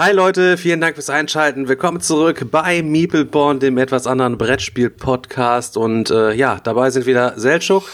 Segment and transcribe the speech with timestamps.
[0.00, 1.68] Hi Leute, vielen Dank fürs Einschalten.
[1.68, 5.76] Willkommen zurück bei Meepleborn, dem etwas anderen Brettspiel-Podcast.
[5.76, 7.84] Und äh, ja, dabei sind wieder Selchuk.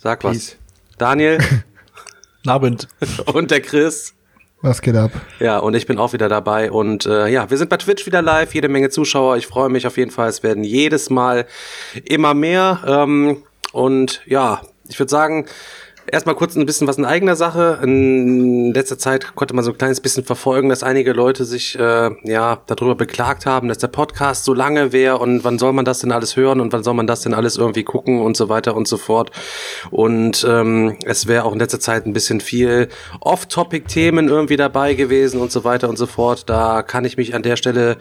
[0.00, 0.32] Sag was.
[0.32, 0.56] Peace.
[0.96, 1.38] Daniel
[2.46, 2.88] Abend.
[3.34, 4.14] und der Chris.
[4.62, 5.10] Was geht ab?
[5.38, 6.70] Ja, und ich bin auch wieder dabei.
[6.70, 9.36] Und äh, ja, wir sind bei Twitch wieder live, jede Menge Zuschauer.
[9.36, 10.30] Ich freue mich auf jeden Fall.
[10.30, 11.44] Es werden jedes Mal
[12.06, 12.80] immer mehr.
[12.86, 13.42] Ähm,
[13.72, 15.46] und ja, ich würde sagen,
[16.10, 17.78] erstmal kurz ein bisschen was in eigener Sache.
[17.82, 22.10] In letzter Zeit konnte man so ein kleines bisschen verfolgen, dass einige Leute sich äh,
[22.24, 26.00] ja darüber beklagt haben, dass der Podcast so lange wäre und wann soll man das
[26.00, 28.76] denn alles hören und wann soll man das denn alles irgendwie gucken und so weiter
[28.76, 29.30] und so fort.
[29.90, 32.88] Und ähm, es wäre auch in letzter Zeit ein bisschen viel
[33.20, 36.48] Off-Topic-Themen irgendwie dabei gewesen und so weiter und so fort.
[36.48, 37.96] Da kann ich mich an der Stelle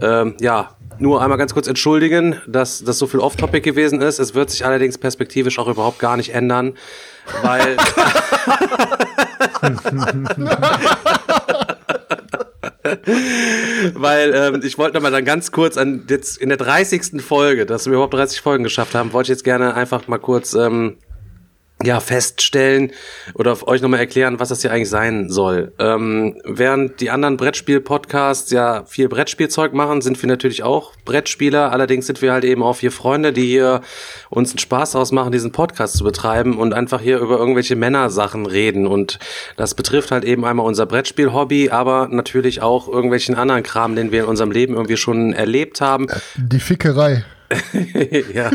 [0.00, 4.18] ähm, ja nur einmal ganz kurz entschuldigen, dass das so viel Off-Topic gewesen ist.
[4.18, 6.74] Es wird sich allerdings perspektivisch auch überhaupt gar nicht ändern,
[7.42, 7.76] weil
[13.94, 17.22] weil ähm, ich wollte noch mal dann ganz kurz an jetzt in der 30.
[17.22, 20.54] Folge, dass wir überhaupt 30 Folgen geschafft haben, wollte ich jetzt gerne einfach mal kurz
[20.54, 20.96] ähm,
[21.84, 22.92] ja, feststellen
[23.34, 25.72] oder euch nochmal erklären, was das hier eigentlich sein soll.
[25.78, 31.72] Ähm, während die anderen Brettspiel-Podcasts ja viel Brettspielzeug machen, sind wir natürlich auch Brettspieler.
[31.72, 33.80] Allerdings sind wir halt eben auch vier Freunde, die hier
[34.30, 38.86] uns einen Spaß ausmachen, diesen Podcast zu betreiben und einfach hier über irgendwelche Männersachen reden.
[38.86, 39.18] Und
[39.56, 44.24] das betrifft halt eben einmal unser Brettspiel-Hobby, aber natürlich auch irgendwelchen anderen Kram, den wir
[44.24, 46.06] in unserem Leben irgendwie schon erlebt haben.
[46.36, 47.24] Die Fickerei.
[48.34, 48.50] ja,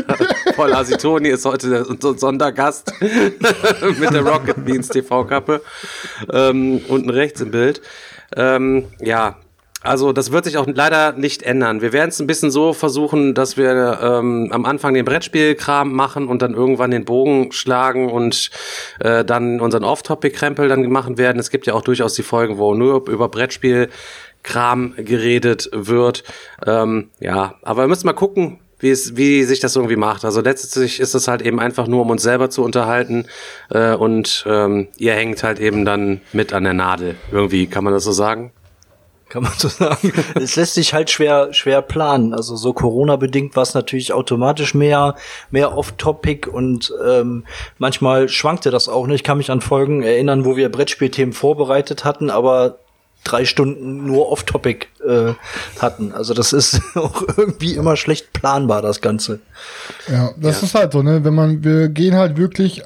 [0.56, 5.62] Paul Asitoni ist heute unser Sondergast mit der Rocket Beans TV-Kappe.
[6.32, 7.80] Ähm, unten rechts im Bild.
[8.36, 9.36] Ähm, ja,
[9.82, 11.80] also das wird sich auch leider nicht ändern.
[11.80, 16.28] Wir werden es ein bisschen so versuchen, dass wir ähm, am Anfang den Brettspielkram machen
[16.28, 18.50] und dann irgendwann den Bogen schlagen und
[19.00, 21.38] äh, dann unseren Off-Topic-Krempel dann machen werden.
[21.38, 23.88] Es gibt ja auch durchaus die Folgen, wo nur über Brettspiel
[24.42, 26.24] Kram geredet wird.
[26.66, 30.24] Ähm, ja, aber wir müssen mal gucken, wie, es, wie sich das irgendwie macht.
[30.24, 33.26] Also letztlich ist es halt eben einfach nur, um uns selber zu unterhalten
[33.70, 37.16] äh, und ähm, ihr hängt halt eben dann mit an der Nadel.
[37.30, 38.52] Irgendwie, kann man das so sagen?
[39.30, 40.12] Kann man so sagen.
[40.34, 42.34] es lässt sich halt schwer, schwer planen.
[42.34, 45.14] Also so Corona-bedingt war es natürlich automatisch mehr,
[45.50, 47.44] mehr off-topic und ähm,
[47.78, 49.06] manchmal schwankte das auch.
[49.06, 49.14] Ne?
[49.14, 52.80] Ich kann mich an Folgen erinnern, wo wir Brettspielthemen vorbereitet hatten, aber
[53.24, 55.34] drei Stunden nur off-topic äh,
[55.78, 56.12] hatten.
[56.12, 59.40] Also das ist auch irgendwie immer schlecht planbar, das Ganze.
[60.08, 60.66] Ja, das Ja.
[60.66, 61.24] ist halt so, ne?
[61.24, 62.82] Wenn man, wir gehen halt wirklich,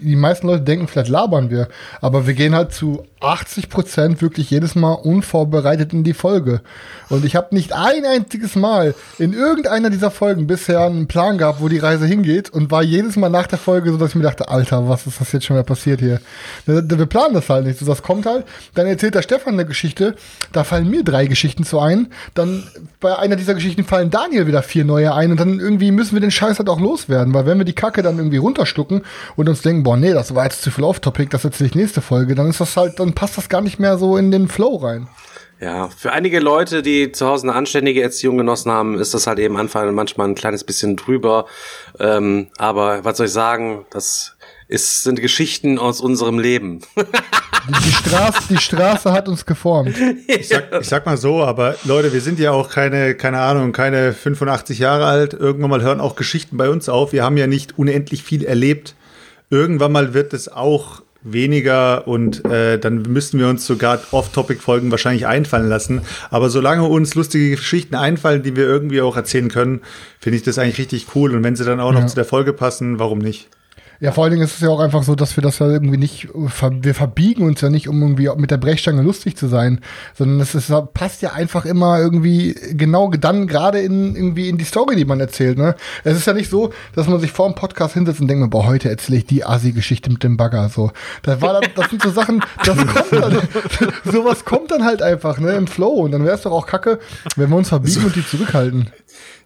[0.00, 1.68] die meisten Leute denken, vielleicht labern wir,
[2.00, 6.62] aber wir gehen halt zu 80 Prozent wirklich jedes Mal unvorbereitet in die Folge.
[7.10, 11.60] Und ich habe nicht ein einziges Mal in irgendeiner dieser Folgen bisher einen Plan gehabt,
[11.60, 14.22] wo die Reise hingeht und war jedes Mal nach der Folge so, dass ich mir
[14.22, 16.20] dachte, Alter, was ist das jetzt schon wieder passiert hier?
[16.64, 17.78] Wir wir planen das halt nicht.
[17.78, 20.14] So, das kommt halt, dann erzählt der Stefan eine Geschichte,
[20.52, 22.62] da fallen mir drei Geschichten zu ein, dann
[23.00, 26.20] bei einer dieser Geschichten fallen Daniel wieder vier neue ein und dann irgendwie müssen wir
[26.20, 29.02] den Scheiß halt auch loswerden, weil wenn wir die Kacke dann irgendwie runterstucken
[29.36, 31.78] und uns denken, boah, nee, das war jetzt zu viel Off-Topic, das ist jetzt die
[31.78, 34.48] nächste Folge, dann ist das halt, dann passt das gar nicht mehr so in den
[34.48, 35.08] Flow rein.
[35.60, 39.38] Ja, für einige Leute, die zu Hause eine anständige Erziehung genossen haben, ist das halt
[39.38, 41.44] eben Anfang manchmal ein kleines bisschen drüber.
[41.98, 44.36] Ähm, aber was soll ich sagen, das
[44.68, 46.80] ist, sind Geschichten aus unserem Leben.
[47.68, 49.94] Die, die, Straße, die Straße hat uns geformt.
[50.26, 53.72] Ich sag, ich sag mal so, aber Leute, wir sind ja auch keine, keine Ahnung,
[53.72, 55.34] keine 85 Jahre alt.
[55.34, 57.12] Irgendwann mal hören auch Geschichten bei uns auf.
[57.12, 58.94] Wir haben ja nicht unendlich viel erlebt.
[59.50, 65.26] Irgendwann mal wird es auch weniger und äh, dann müssten wir uns sogar Off-Topic-Folgen wahrscheinlich
[65.26, 66.00] einfallen lassen.
[66.30, 69.82] Aber solange uns lustige Geschichten einfallen, die wir irgendwie auch erzählen können,
[70.18, 71.34] finde ich das eigentlich richtig cool.
[71.34, 72.06] Und wenn sie dann auch noch Ja.
[72.06, 73.48] zu der Folge passen, warum nicht?
[74.00, 75.98] Ja, vor allen Dingen ist es ja auch einfach so, dass wir das ja irgendwie
[75.98, 79.80] nicht, wir verbiegen uns ja nicht, um irgendwie mit der Brechstange lustig zu sein,
[80.16, 84.64] sondern es ist, passt ja einfach immer irgendwie genau dann gerade in, irgendwie in die
[84.64, 85.74] Story, die man erzählt, ne?
[86.02, 88.66] Es ist ja nicht so, dass man sich vor dem Podcast hinsetzt und denkt, boah,
[88.66, 90.92] heute erzähle ich die Asi-Geschichte mit dem Bagger, so.
[91.22, 93.38] Das war dann, das sind so Sachen, das kommt dann,
[94.10, 97.00] sowas kommt dann halt einfach, ne, im Flow und dann wäre es doch auch kacke,
[97.36, 98.90] wenn wir uns verbiegen und die zurückhalten.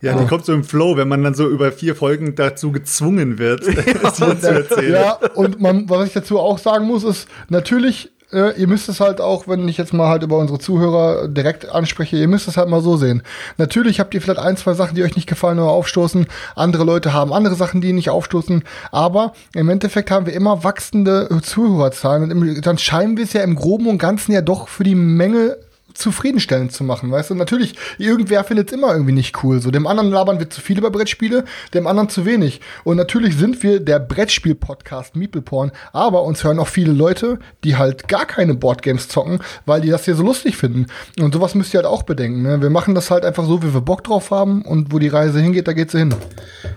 [0.01, 3.39] Ja, die kommt so im Flow, wenn man dann so über vier Folgen dazu gezwungen
[3.39, 4.93] wird, es hier zu erzählen.
[4.93, 9.01] Ja, und man, was ich dazu auch sagen muss, ist, natürlich äh, ihr müsst es
[9.01, 12.57] halt auch, wenn ich jetzt mal halt über unsere Zuhörer direkt anspreche, ihr müsst es
[12.57, 13.23] halt mal so sehen.
[13.57, 16.27] Natürlich habt ihr vielleicht ein, zwei Sachen, die euch nicht gefallen oder aufstoßen.
[16.57, 18.65] Andere Leute haben andere Sachen, die nicht aufstoßen.
[18.91, 23.43] Aber im Endeffekt haben wir immer wachsende Zuhörerzahlen und im, dann scheinen wir es ja
[23.43, 25.57] im Groben und Ganzen ja doch für die Menge
[25.94, 27.35] zufriedenstellend zu machen, weißt du?
[27.35, 29.61] Natürlich, irgendwer findet es immer irgendwie nicht cool.
[29.61, 32.61] So, dem anderen labern wir zu viel über Brettspiele, dem anderen zu wenig.
[32.85, 37.76] Und natürlich sind wir der Brettspiel-Podcast Meeple Porn, aber uns hören auch viele Leute, die
[37.76, 40.87] halt gar keine Boardgames zocken, weil die das hier so lustig finden.
[41.20, 42.43] Und sowas müsst ihr halt auch bedenken.
[42.43, 42.61] Ne?
[42.61, 45.41] Wir machen das halt einfach so, wie wir Bock drauf haben und wo die Reise
[45.41, 46.14] hingeht, da geht sie hin.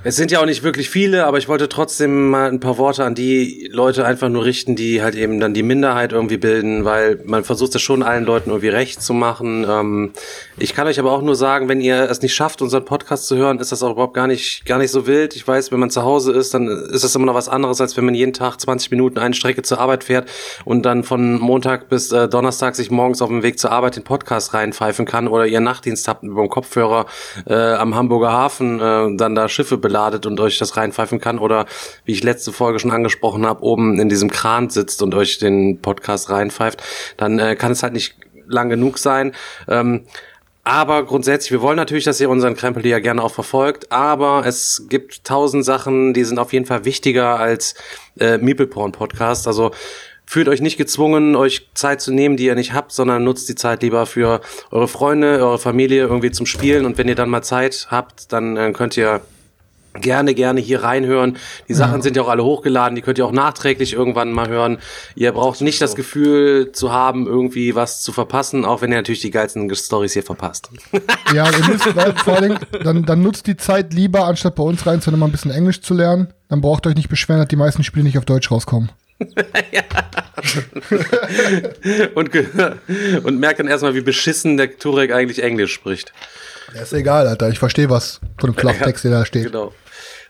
[0.03, 3.03] Es sind ja auch nicht wirklich viele, aber ich wollte trotzdem mal ein paar Worte
[3.03, 7.19] an die Leute einfach nur richten, die halt eben dann die Minderheit irgendwie bilden, weil
[7.25, 9.65] man versucht es schon allen Leuten irgendwie recht zu machen.
[9.67, 10.11] Ähm,
[10.57, 13.35] ich kann euch aber auch nur sagen, wenn ihr es nicht schafft, unseren Podcast zu
[13.35, 15.35] hören, ist das auch überhaupt gar nicht, gar nicht so wild.
[15.35, 17.97] Ich weiß, wenn man zu Hause ist, dann ist das immer noch was anderes, als
[17.97, 20.29] wenn man jeden Tag 20 Minuten eine Strecke zur Arbeit fährt
[20.65, 24.03] und dann von Montag bis äh, Donnerstag sich morgens auf dem Weg zur Arbeit den
[24.03, 27.05] Podcast reinpfeifen kann oder ihr Nachtdienst habt über den Kopfhörer
[27.45, 31.65] äh, am Hamburger Hafen äh, dann da Schiffe beladet und euch das reinpfeifen kann oder
[32.05, 35.81] wie ich letzte Folge schon angesprochen habe, oben in diesem Kran sitzt und euch den
[35.81, 36.83] Podcast reinpfeift,
[37.15, 38.15] dann äh, kann es halt nicht
[38.47, 39.33] lang genug sein.
[39.67, 40.03] Ähm,
[40.63, 44.87] aber grundsätzlich, wir wollen natürlich, dass ihr unseren Krempel ja gerne auch verfolgt, aber es
[44.89, 47.75] gibt tausend Sachen, die sind auf jeden Fall wichtiger als
[48.19, 49.47] äh, Meeple Porn Podcast.
[49.47, 49.71] Also
[50.25, 53.55] fühlt euch nicht gezwungen, euch Zeit zu nehmen, die ihr nicht habt, sondern nutzt die
[53.55, 56.85] Zeit lieber für eure Freunde, eure Familie irgendwie zum Spielen.
[56.85, 59.21] Und wenn ihr dann mal Zeit habt, dann äh, könnt ihr
[60.01, 61.37] gerne, gerne hier reinhören.
[61.67, 62.01] Die Sachen ja.
[62.01, 64.77] sind ja auch alle hochgeladen, die könnt ihr auch nachträglich irgendwann mal hören.
[65.15, 69.21] Ihr braucht nicht das Gefühl zu haben, irgendwie was zu verpassen, auch wenn ihr natürlich
[69.21, 70.69] die geilsten Stories hier verpasst.
[71.33, 71.83] Ja, ihr müsst
[72.23, 75.51] vor allem, dann, dann nutzt die Zeit lieber, anstatt bei uns reinzuhören, mal ein bisschen
[75.51, 76.33] Englisch zu lernen.
[76.47, 78.91] Dann braucht ihr euch nicht beschweren, dass die meisten Spiele nicht auf Deutsch rauskommen.
[79.71, 79.83] ja.
[82.15, 82.29] und,
[83.23, 86.13] und merkt dann erstmal, wie beschissen der Turek eigentlich Englisch spricht.
[86.73, 87.49] Ja, ist egal, Alter.
[87.49, 89.45] Ich verstehe was von dem Klapptext, der da steht.
[89.45, 89.73] Genau.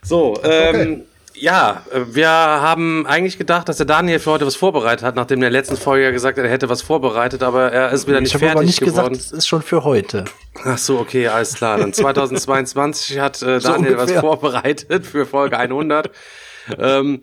[0.02, 1.02] So, ähm, okay.
[1.34, 5.50] ja, wir haben eigentlich gedacht, dass der Daniel für heute was vorbereitet hat, nachdem der
[5.50, 8.38] letzten Folge ja gesagt hat, er hätte was vorbereitet, aber er ist wieder nicht ich
[8.38, 9.14] fertig aber nicht geworden.
[9.14, 10.24] gesagt, es ist schon für heute.
[10.64, 11.78] Ach so, okay, alles klar.
[11.78, 16.10] Dann 2022 hat äh, Daniel so was vorbereitet für Folge 100.
[16.78, 17.22] ähm,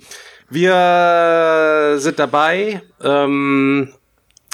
[0.49, 2.81] wir sind dabei.
[3.03, 3.93] Ähm,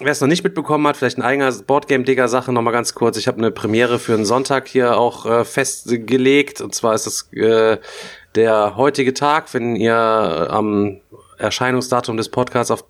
[0.03, 3.17] Wer es noch nicht mitbekommen hat, vielleicht ein eigener Boardgame-Digger-Sache nochmal ganz kurz.
[3.17, 6.59] Ich habe eine Premiere für einen Sonntag hier auch äh, festgelegt.
[6.59, 7.77] Und zwar ist das äh,
[8.33, 11.01] der heutige Tag, wenn ihr am
[11.41, 12.83] Erscheinungsdatum des Podcasts auf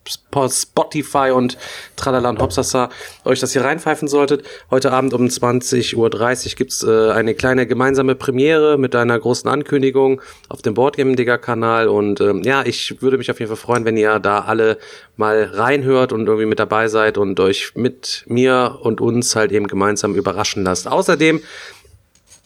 [0.50, 1.58] Spotify und
[1.96, 2.90] Tralala und Hopsasa
[3.26, 4.46] euch das hier reinpfeifen solltet.
[4.70, 10.22] Heute Abend um 20.30 Uhr gibt's äh, eine kleine gemeinsame Premiere mit einer großen Ankündigung
[10.50, 13.86] auf dem Boardgame Digger Kanal und ähm, ja, ich würde mich auf jeden Fall freuen,
[13.86, 14.78] wenn ihr da alle
[15.16, 19.68] mal reinhört und irgendwie mit dabei seid und euch mit mir und uns halt eben
[19.68, 20.88] gemeinsam überraschen lasst.
[20.88, 21.42] Außerdem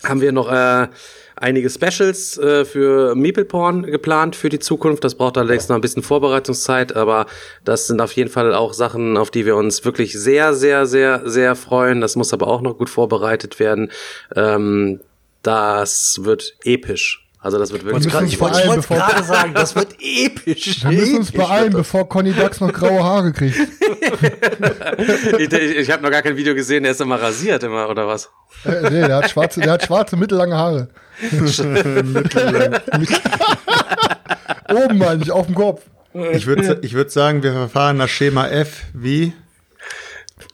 [0.03, 0.87] haben wir noch äh,
[1.35, 5.03] einige Specials äh, für Meeple Porn geplant für die Zukunft.
[5.03, 7.25] Das braucht allerdings noch ein bisschen Vorbereitungszeit, aber
[7.63, 11.21] das sind auf jeden Fall auch Sachen, auf die wir uns wirklich sehr, sehr, sehr,
[11.25, 12.01] sehr freuen.
[12.01, 13.91] Das muss aber auch noch gut vorbereitet werden.
[14.35, 15.01] Ähm,
[15.43, 17.21] das wird episch.
[17.45, 18.07] Also das wird wirklich.
[18.07, 20.83] Ich wollte gerade sagen, das wird episch.
[20.83, 23.55] Wir müssen uns beeilen, bevor Conny Dax noch graue Haare kriegt.
[25.37, 28.07] ich ich, ich habe noch gar kein Video gesehen, der ist immer rasiert immer, oder
[28.07, 28.31] was?
[28.63, 30.87] Äh, nee, der hat schwarze, der hat schwarze mittellange Haare.
[32.03, 32.79] Mittellang.
[34.69, 35.81] Oben meine ich, auf dem Kopf.
[36.31, 39.33] Ich würde ich würd sagen, wir verfahren nach Schema F wie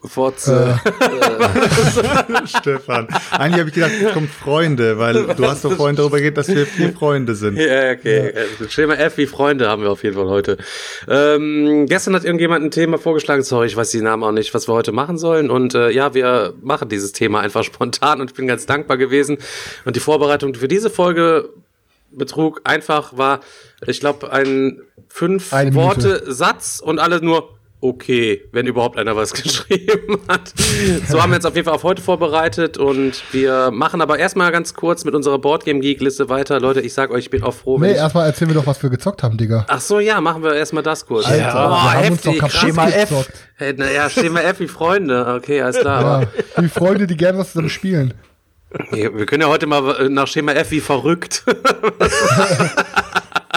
[0.03, 0.79] Fotze.
[0.83, 2.47] Äh.
[2.47, 3.07] Stefan.
[3.31, 6.47] Eigentlich habe ich gedacht, es kommt Freunde, weil du hast doch vorhin darüber geredet, dass
[6.47, 7.57] wir vier Freunde sind.
[7.57, 8.33] Ja, okay.
[8.59, 8.69] Ja.
[8.69, 10.57] Schema F wie Freunde haben wir auf jeden Fall heute.
[11.07, 14.67] Ähm, gestern hat irgendjemand ein Thema vorgeschlagen, sorry, ich weiß die Namen auch nicht, was
[14.67, 15.49] wir heute machen sollen.
[15.49, 19.37] Und äh, ja, wir machen dieses Thema einfach spontan und ich bin ganz dankbar gewesen.
[19.85, 21.49] Und die Vorbereitung für diese Folge
[22.11, 23.41] betrug einfach war,
[23.85, 30.19] ich glaube, ein fünf Worte Satz und alle nur okay, wenn überhaupt einer was geschrieben
[30.27, 30.53] hat.
[31.07, 34.51] So haben wir jetzt auf jeden Fall auf heute vorbereitet und wir machen aber erstmal
[34.51, 36.59] ganz kurz mit unserer Boardgame Geek Liste weiter.
[36.59, 37.79] Leute, ich sag euch, ich bin auch froh.
[37.79, 39.65] Nee, erstmal erzählen wir doch, was wir gezockt haben, Digga.
[39.67, 41.25] Ach so, ja, machen wir erstmal das kurz.
[41.25, 43.29] Alter, ja, oh, wir haben uns doch Schema F.
[43.55, 45.25] Hey, naja, Schema F wie Freunde.
[45.37, 46.21] Okay, alles klar.
[46.21, 48.13] Ja, wie Freunde, die gerne was zusammen spielen.
[48.91, 51.43] Wir können ja heute mal nach Schema F wie verrückt.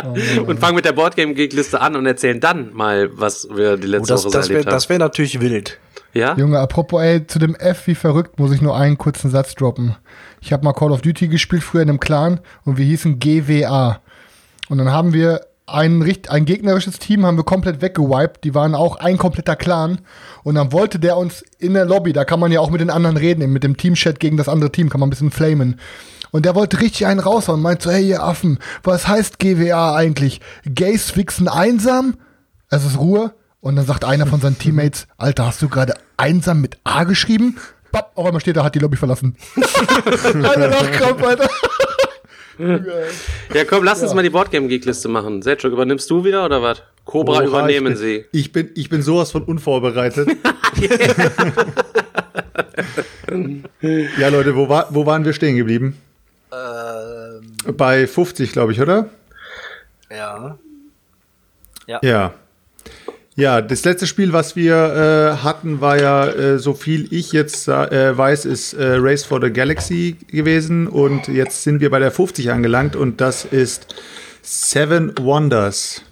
[0.04, 4.12] Oh, und fangen mit der Boardgame-Geek-Liste an und erzählen dann mal, was wir die letzte
[4.12, 4.76] oh, das, Woche das wär, erlebt haben.
[4.76, 5.78] Das wäre natürlich wild.
[6.12, 6.37] Ja?
[6.37, 9.96] Junge, apropos, ey, zu dem F wie verrückt muss ich nur einen kurzen Satz droppen.
[10.40, 14.00] Ich habe mal Call of Duty gespielt, früher in einem Clan, und wir hießen GWA.
[14.68, 18.44] Und dann haben wir ein, ein gegnerisches Team haben wir komplett weggewiped.
[18.44, 20.00] Die waren auch ein kompletter Clan.
[20.42, 22.90] Und dann wollte der uns in der Lobby, da kann man ja auch mit den
[22.90, 25.80] anderen reden, mit dem Teamchat gegen das andere Team, kann man ein bisschen flamen.
[26.30, 29.94] Und der wollte richtig einen raushauen und meint so, hey ihr Affen, was heißt GWA
[29.94, 30.40] eigentlich?
[30.64, 32.16] Gays fixen einsam?
[32.68, 33.35] Es ist Ruhe.
[33.61, 37.56] Und dann sagt einer von seinen Teammates, Alter, hast du gerade einsam mit A geschrieben?
[37.92, 39.37] Bap, auf einmal steht er, hat die Lobby verlassen.
[40.25, 41.49] Alter, Nachkrampf, Alter.
[42.58, 45.42] Ja, komm, lass uns mal die Boardgame-Geek-Liste machen.
[45.42, 46.82] Selchuk, übernimmst du wieder oder was?
[47.04, 48.25] Cobra Oha, übernehmen ich bin, sie.
[48.32, 50.28] Ich bin, ich bin sowas von unvorbereitet.
[54.18, 55.96] ja, Leute, wo, war, wo waren wir stehen geblieben?
[56.52, 59.08] Ähm, Bei 50, glaube ich, oder?
[60.11, 60.58] ja.
[61.87, 62.00] Ja.
[62.02, 62.32] Ja,
[63.61, 68.17] das letzte Spiel, was wir äh, hatten, war ja, äh, so viel ich jetzt äh,
[68.17, 70.87] weiß, ist äh, Race for the Galaxy gewesen.
[70.87, 73.95] Und jetzt sind wir bei der 50 angelangt und das ist
[74.43, 76.03] Seven Wonders.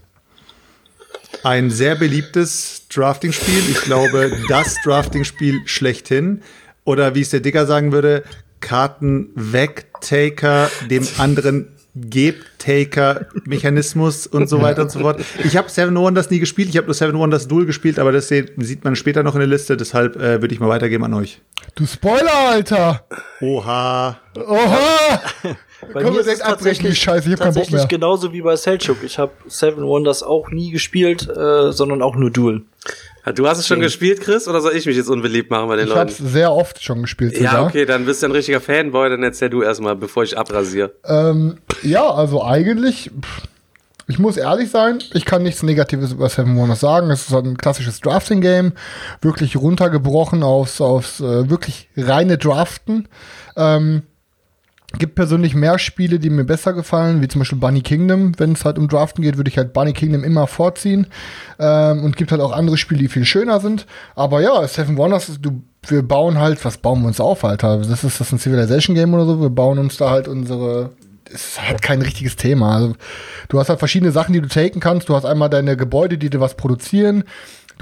[1.44, 3.70] Ein sehr beliebtes Drafting-Spiel.
[3.70, 6.42] Ich glaube, das Drafting-Spiel schlechthin.
[6.84, 8.24] Oder wie es der Dicker sagen würde,
[8.58, 15.20] Karten wegtaker, dem anderen Gebtaker-Mechanismus und so weiter und so fort.
[15.44, 18.28] Ich habe Seven Wonders nie gespielt, ich habe nur Seven Wonders Duel gespielt, aber das
[18.28, 21.42] sieht man später noch in der Liste, deshalb äh, würde ich mal weitergeben an euch.
[21.74, 23.04] Du Spoiler, Alter!
[23.40, 24.18] Oha.
[24.36, 25.20] Oha!
[25.92, 26.38] Bei Können mir ist es
[26.78, 27.86] die Scheiße, ich hab keinen Bock tatsächlich mehr.
[27.88, 28.98] genauso wie bei Selchuk.
[29.02, 32.62] Ich habe Seven Wonders auch nie gespielt, äh, sondern auch nur Duel.
[33.24, 35.76] Ja, Du hast es schon gespielt, Chris, oder soll ich mich jetzt unbeliebt machen bei
[35.76, 36.32] den Ich hab's Leuten?
[36.32, 37.66] sehr oft schon gespielt Ja, sogar.
[37.66, 40.92] okay, dann bist du ein richtiger Fanboy, dann erzähl du erstmal, bevor ich abrasiere.
[41.04, 43.10] Ähm, ja, also eigentlich,
[44.08, 47.10] ich muss ehrlich sein, ich kann nichts Negatives über Seven Wonders sagen.
[47.10, 48.72] Es ist ein klassisches Drafting-Game,
[49.20, 53.08] wirklich runtergebrochen aufs, aufs äh, wirklich reine Draften.
[53.56, 54.02] Ähm,
[54.98, 58.32] gibt persönlich mehr Spiele, die mir besser gefallen, wie zum Beispiel Bunny Kingdom.
[58.38, 61.06] Wenn es halt um Draften geht, würde ich halt Bunny Kingdom immer vorziehen.
[61.58, 63.86] Ähm, und gibt halt auch andere Spiele, die viel schöner sind.
[64.14, 67.78] Aber ja, Seven Wonders, du, wir bauen halt, was bauen wir uns auf, Alter?
[67.78, 69.40] Das ist das ein Civilization Game oder so.
[69.40, 70.90] Wir bauen uns da halt unsere
[71.34, 72.76] es hat kein richtiges Thema.
[72.76, 72.94] Also,
[73.48, 75.08] du hast halt verschiedene Sachen, die du taken kannst.
[75.08, 77.24] Du hast einmal deine Gebäude, die dir was produzieren.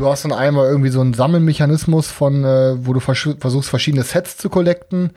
[0.01, 4.03] Du hast dann einmal irgendwie so einen Sammelmechanismus von, äh, wo du vers versuchst, verschiedene
[4.03, 5.11] Sets zu collecten.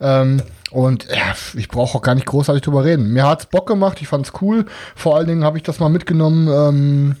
[0.00, 3.12] Ähm, und ja, ich brauche auch gar nicht großartig drüber reden.
[3.12, 4.66] Mir hat's Bock gemacht, ich fand's cool.
[4.94, 6.46] Vor allen Dingen habe ich das mal mitgenommen.
[6.46, 7.16] Ähm,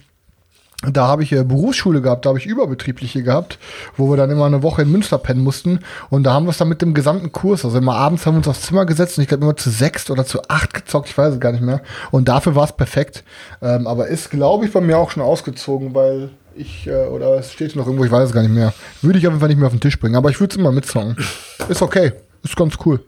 [0.92, 3.58] da habe ich äh, Berufsschule gehabt, da habe ich überbetriebliche gehabt,
[3.96, 5.80] wo wir dann immer eine Woche in Münster pennen mussten.
[6.10, 8.38] Und da haben wir es dann mit dem gesamten Kurs, also immer abends haben wir
[8.38, 11.18] uns aufs Zimmer gesetzt und ich glaube immer zu sechs oder zu acht gezockt, ich
[11.18, 11.80] weiß es gar nicht mehr.
[12.12, 13.24] Und dafür war es perfekt.
[13.60, 17.52] Ähm, aber ist, glaube ich, bei mir auch schon ausgezogen, weil ich, äh, oder es
[17.52, 18.74] steht noch irgendwo, ich weiß es gar nicht mehr.
[19.02, 20.58] Würde ich auf jeden Fall nicht mehr auf den Tisch bringen, aber ich würde es
[20.58, 21.16] immer mitzocken.
[21.68, 22.12] Ist okay,
[22.42, 23.00] ist ganz cool.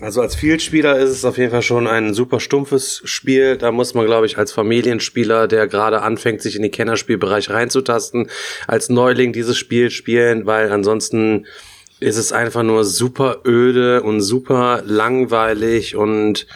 [0.00, 3.56] Also als Vielspieler ist es auf jeden Fall schon ein super stumpfes Spiel.
[3.56, 8.30] Da muss man, glaube ich, als Familienspieler, der gerade anfängt, sich in den Kennerspielbereich reinzutasten,
[8.68, 11.46] als Neuling dieses Spiel spielen, weil ansonsten
[11.98, 16.46] ist es einfach nur super öde und super langweilig und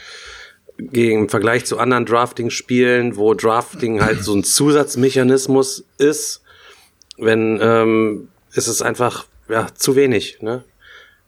[0.76, 6.42] im Vergleich zu anderen Drafting-Spielen, wo Drafting halt so ein Zusatzmechanismus ist,
[7.16, 10.64] wenn ähm, ist es einfach ja zu wenig, ne?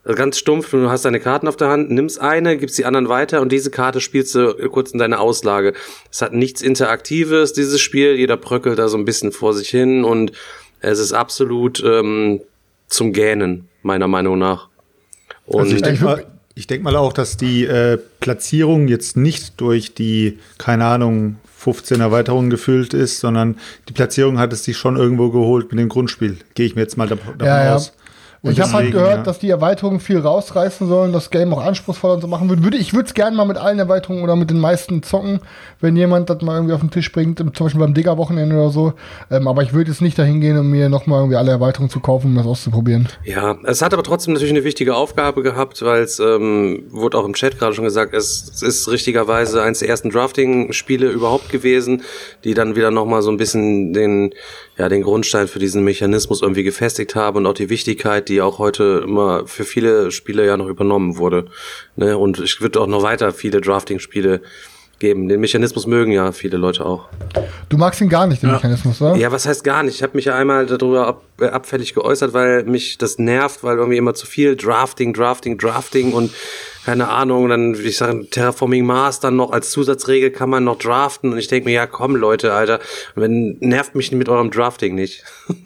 [0.04, 3.08] Also ganz stumpf, du hast deine Karten auf der Hand, nimmst eine, gibst die anderen
[3.08, 5.72] weiter und diese Karte spielst du kurz in deine Auslage.
[6.12, 10.04] Es hat nichts Interaktives, dieses Spiel, jeder bröckelt da so ein bisschen vor sich hin
[10.04, 10.30] und
[10.80, 12.40] es ist absolut ähm,
[12.86, 14.68] zum Gähnen, meiner Meinung nach.
[15.44, 19.60] Und Also ich denke mal, ich denk mal auch, dass die äh, Platzierung jetzt nicht
[19.60, 23.56] durch die, keine Ahnung, 15 Erweiterungen gefüllt ist, sondern
[23.88, 26.38] die Platzierung hat es sich schon irgendwo geholt mit dem Grundspiel.
[26.54, 27.74] Gehe ich mir jetzt mal dav- davon ja.
[27.74, 27.92] aus.
[28.46, 29.22] Und ich habe halt gehört, ja.
[29.22, 32.64] dass die Erweiterungen viel rausreißen sollen, das Game auch anspruchsvoller und so machen würden.
[32.64, 35.40] Würde, ich würde es gerne mal mit allen Erweiterungen oder mit den meisten zocken,
[35.80, 38.92] wenn jemand das mal irgendwie auf den Tisch bringt, zum Beispiel beim Digger-Wochenende oder so.
[39.30, 42.00] Ähm, aber ich würde jetzt nicht dahin gehen, um mir nochmal irgendwie alle Erweiterungen zu
[42.00, 43.08] kaufen, um das auszuprobieren.
[43.24, 47.24] Ja, es hat aber trotzdem natürlich eine wichtige Aufgabe gehabt, weil es ähm, wurde auch
[47.24, 52.02] im Chat gerade schon gesagt, es, es ist richtigerweise eines der ersten Drafting-Spiele überhaupt gewesen,
[52.44, 54.32] die dann wieder nochmal so ein bisschen den,
[54.78, 58.58] ja, den Grundstein für diesen Mechanismus irgendwie gefestigt haben und auch die Wichtigkeit, die auch
[58.58, 61.46] heute immer für viele Spiele ja noch übernommen wurde.
[61.96, 62.18] Ne?
[62.18, 64.42] Und es wird auch noch weiter viele Drafting-Spiele
[64.98, 65.28] geben.
[65.28, 67.06] Den Mechanismus mögen ja viele Leute auch.
[67.68, 69.16] Du magst ihn gar nicht, den Mechanismus, oder?
[69.16, 69.96] Ja, was heißt gar nicht?
[69.96, 73.76] Ich habe mich ja einmal darüber ab, äh, abfällig geäußert, weil mich das nervt, weil
[73.76, 76.32] irgendwie immer zu viel Drafting, Drafting, Drafting und
[76.86, 80.78] keine Ahnung, dann, wie ich sage, Terraforming Mars dann noch als Zusatzregel kann man noch
[80.78, 82.78] draften und ich denke mir, ja komm Leute, Alter,
[83.16, 85.24] wenn, nervt mich mit eurem Drafting nicht.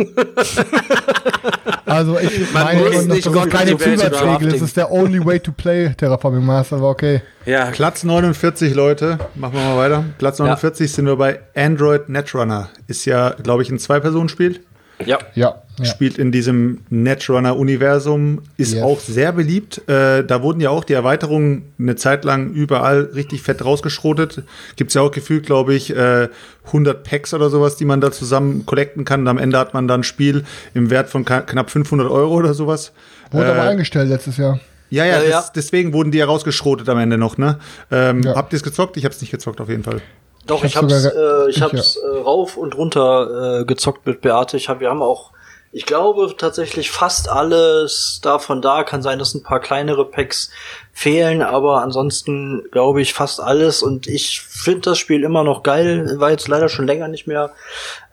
[1.87, 5.25] Also ich Man meine, muss nicht das Gott ist keine Zusatzregel, das ist der only
[5.25, 7.21] way to play Terraforming Mars, aber okay.
[7.47, 9.19] Ja, Platz 49, Leute.
[9.35, 10.05] Machen wir mal weiter.
[10.19, 12.69] Platz 49 sind wir bei Android Netrunner.
[12.87, 14.61] Ist ja, glaube ich, ein Zwei-Personen-Spiel.
[15.07, 15.19] Ja.
[15.35, 15.85] Ja, ja.
[15.85, 18.43] Spielt in diesem Netrunner-Universum.
[18.57, 18.83] Ist Yes.
[18.83, 19.79] auch sehr beliebt.
[19.89, 24.43] Äh, da wurden ja auch die Erweiterungen eine Zeit lang überall richtig fett rausgeschrotet.
[24.77, 26.29] Gibt es ja auch gefühlt, glaube ich, äh,
[26.73, 29.21] 100 Packs oder sowas, die man da zusammen collecten kann.
[29.23, 32.55] Und am Ende hat man dann ein Spiel im Wert von knapp 500 Euro oder
[32.55, 32.93] sowas.
[33.31, 34.61] Wurde Äh, aber eingestellt letztes Jahr.
[34.91, 35.45] Ja, ja, Ja, das, ja.
[35.55, 37.59] deswegen wurden die ja rausgeschrotet am Ende noch, ne?
[37.93, 38.35] Ähm, Ja.
[38.35, 38.97] Habt ihr es gezockt?
[38.97, 40.03] Ich hab's nicht gezockt, auf jeden Fall.
[40.47, 44.07] Doch, Ich ich hab's sogar- äh, ich ich, hab's äh, rauf und runter äh, gezockt
[44.07, 44.57] mit Beate.
[44.57, 45.31] Ich hab, wir haben auch,
[45.73, 48.83] ich glaube tatsächlich fast alles davon da.
[48.83, 50.51] Kann sein, dass ein paar kleinere Packs
[50.93, 53.83] fehlen, aber ansonsten glaube ich fast alles.
[53.83, 56.17] Und ich finde das Spiel immer noch geil.
[56.19, 57.53] War jetzt leider schon länger nicht mehr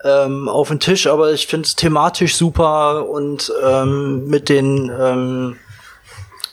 [0.03, 5.57] ähm, auf dem Tisch, aber ich finde es thematisch super und ähm, mit den ähm,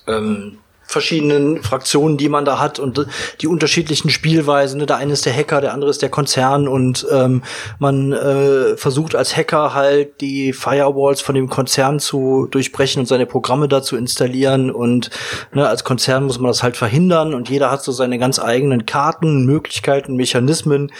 [0.06, 0.58] ähm,
[0.94, 3.06] verschiedenen Fraktionen, die man da hat und
[3.40, 4.78] die unterschiedlichen Spielweisen.
[4.78, 4.86] Ne?
[4.86, 7.42] Der eine ist der Hacker, der andere ist der Konzern und ähm,
[7.80, 13.26] man äh, versucht als Hacker halt die Firewalls von dem Konzern zu durchbrechen und seine
[13.26, 15.10] Programme da zu installieren und
[15.52, 18.86] ne, als Konzern muss man das halt verhindern und jeder hat so seine ganz eigenen
[18.86, 20.92] Karten, Möglichkeiten, Mechanismen,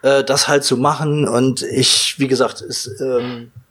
[0.00, 3.61] äh, das halt zu machen und ich, wie gesagt, ist ähm, äh,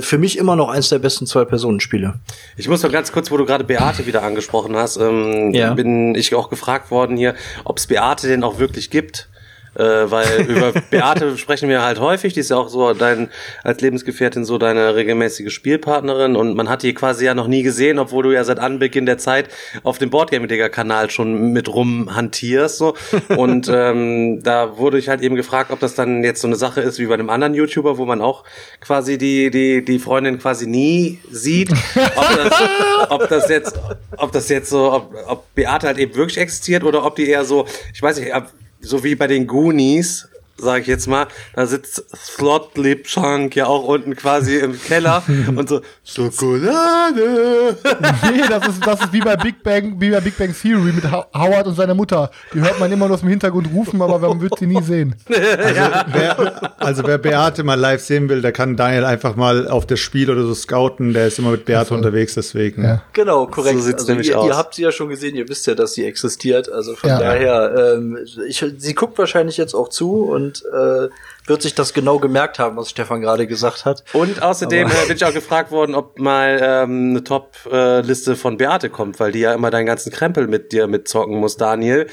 [0.00, 2.14] für mich immer noch eins der besten Zwei-Personen-Spiele.
[2.56, 5.74] Ich muss noch ganz kurz, wo du gerade Beate wieder angesprochen hast, ähm, Ja.
[5.74, 7.34] bin ich auch gefragt worden hier,
[7.64, 9.28] ob es Beate denn auch wirklich gibt.
[9.74, 13.30] Äh, weil über Beate sprechen wir halt häufig, die ist ja auch so dein,
[13.64, 16.36] als Lebensgefährtin so deine regelmäßige Spielpartnerin.
[16.36, 19.18] Und man hat die quasi ja noch nie gesehen, obwohl du ja seit Anbeginn der
[19.18, 19.48] Zeit
[19.82, 22.94] auf dem Boardgame-Digger-Kanal schon mit rumhantierst, so.
[23.36, 26.80] Und, ähm, da wurde ich halt eben gefragt, ob das dann jetzt so eine Sache
[26.80, 28.44] ist wie bei einem anderen YouTuber, wo man auch
[28.80, 31.70] quasi die, die, die Freundin quasi nie sieht,
[32.16, 32.52] ob das,
[33.10, 33.78] ob das jetzt,
[34.16, 37.44] ob das jetzt so, ob, ob Beate halt eben wirklich existiert oder ob die eher
[37.44, 38.52] so, ich weiß nicht, ab-
[38.82, 43.66] so wie bei den Goonies, sage ich jetzt mal, da sitzt Slot Lip Chunk ja
[43.66, 45.22] auch unten quasi im Keller
[45.56, 47.76] und so Schokolade.
[48.32, 51.10] Nee, das ist, das ist wie bei Big Bang, wie bei Big Bang Theory mit
[51.10, 52.30] Ho- Howard und seiner Mutter.
[52.54, 55.14] Die hört man immer nur aus dem Hintergrund rufen, aber man wird sie nie sehen.
[55.28, 60.00] Wer, also wer Beate mal live sehen will, der kann Daniel einfach mal auf das
[60.00, 61.12] Spiel oder so scouten.
[61.12, 62.84] Der ist immer mit Beate unterwegs, deswegen.
[62.84, 63.02] Ja.
[63.12, 63.76] Genau, korrekt.
[63.78, 64.46] So sieht's also nämlich ihr, aus.
[64.46, 66.70] ihr habt sie ja schon gesehen, ihr wisst ja, dass sie existiert.
[66.70, 67.18] Also von Ja.
[67.18, 71.08] daher, ähm, ich, sie guckt wahrscheinlich jetzt auch zu und äh,
[71.52, 74.02] wird sich das genau gemerkt haben, was Stefan gerade gesagt hat.
[74.14, 78.88] Und außerdem äh, bin ich auch gefragt worden, ob mal ähm, eine Top-Liste von Beate
[78.88, 82.06] kommt, weil die ja immer deinen ganzen Krempel mit dir mitzocken muss, Daniel.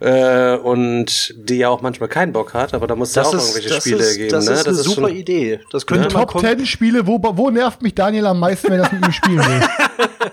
[0.00, 3.68] Äh, und die ja auch manchmal keinen Bock hat, aber da muss ja auch irgendwelche
[3.68, 4.30] das Spiele ist, geben.
[4.30, 4.52] das ne?
[4.52, 5.60] ist eine super schon- Idee.
[5.72, 8.80] Das könnte man Top kom- 10 Spiele, wo, wo nervt mich Daniel am meisten, wenn
[8.80, 9.60] er das mit ihm spielen will?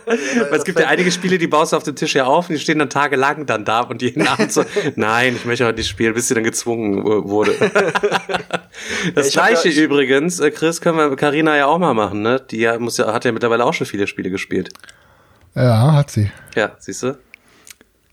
[0.49, 2.55] Weil es gibt ja einige Spiele, die baust du auf dem Tisch ja auf und
[2.55, 4.63] die stehen dann tagelang dann da und jeden Abend so,
[4.95, 7.53] nein, ich möchte heute nicht spielen, bis sie dann gezwungen wurde.
[9.15, 12.21] das ich gleiche ja- ich- übrigens, äh, Chris, können wir Carina ja auch mal machen,
[12.21, 12.41] ne?
[12.51, 14.69] Die ja, muss ja, hat ja mittlerweile auch schon viele Spiele gespielt.
[15.55, 16.31] Ja, hat sie.
[16.55, 17.17] Ja, siehst du?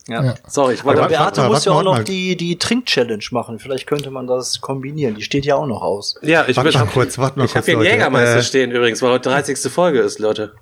[0.09, 0.25] Ja.
[0.25, 0.35] Ja.
[0.49, 1.01] Sorry, ich Aber wollte.
[1.03, 2.05] warte, Beate warte, muss warte ja auch noch mal.
[2.05, 3.59] die, die Trink-Challenge machen.
[3.61, 5.15] Vielleicht könnte man das kombinieren.
[5.15, 6.17] Die steht ja auch noch aus.
[6.23, 7.93] Ja, ich Warte will mal kurz, warte mal Ich habe kurz, hier einen Leute.
[7.97, 9.59] Jägermeister Äh, stehen übrigens, weil heute 30.
[9.71, 10.53] Folge ist, Leute.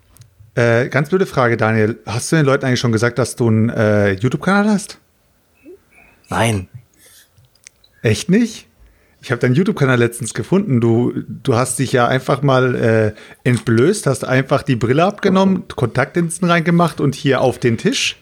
[0.54, 1.98] Äh, ganz blöde Frage, Daniel.
[2.04, 4.98] Hast du den Leuten eigentlich schon gesagt, dass du einen äh, YouTube-Kanal hast?
[6.28, 6.68] Nein.
[8.02, 8.67] Echt nicht?
[9.20, 10.80] Ich habe deinen YouTube-Kanal letztens gefunden.
[10.80, 13.12] Du, du hast dich ja einfach mal äh,
[13.48, 18.16] entblößt, hast einfach die Brille abgenommen, Kontaktlinsen reingemacht und hier auf den Tisch.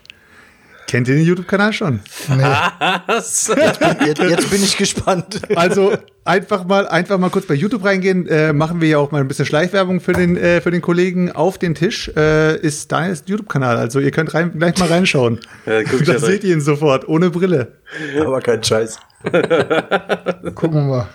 [0.86, 2.00] Kennt ihr den YouTube-Kanal schon?
[2.28, 3.48] Was?
[4.06, 5.40] Jetzt, jetzt bin ich gespannt.
[5.56, 5.94] Also
[6.24, 8.28] einfach mal, einfach mal kurz bei YouTube reingehen.
[8.28, 11.32] Äh, machen wir ja auch mal ein bisschen Schleichwerbung für den, äh, für den Kollegen.
[11.32, 13.76] Auf den Tisch äh, ist Daniels YouTube-Kanal.
[13.76, 15.40] Also ihr könnt rein, gleich mal reinschauen.
[15.66, 17.72] Ja, ich da ja seht ihr ihn sofort, ohne Brille.
[18.20, 18.98] Aber kein Scheiß.
[20.54, 21.08] Gucken wir mal.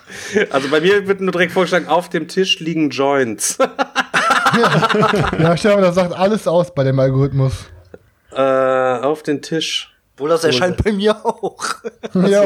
[0.50, 3.58] Also bei mir wird nur direkt vorgeschlagen, auf dem Tisch liegen Joints.
[5.40, 7.54] Ja, Stefan, das sagt alles aus bei dem Algorithmus.
[8.34, 8.39] Äh,
[9.06, 9.88] auf den Tisch.
[10.17, 11.58] Wohl, das erscheint bei mir auch.
[12.13, 12.44] Ja.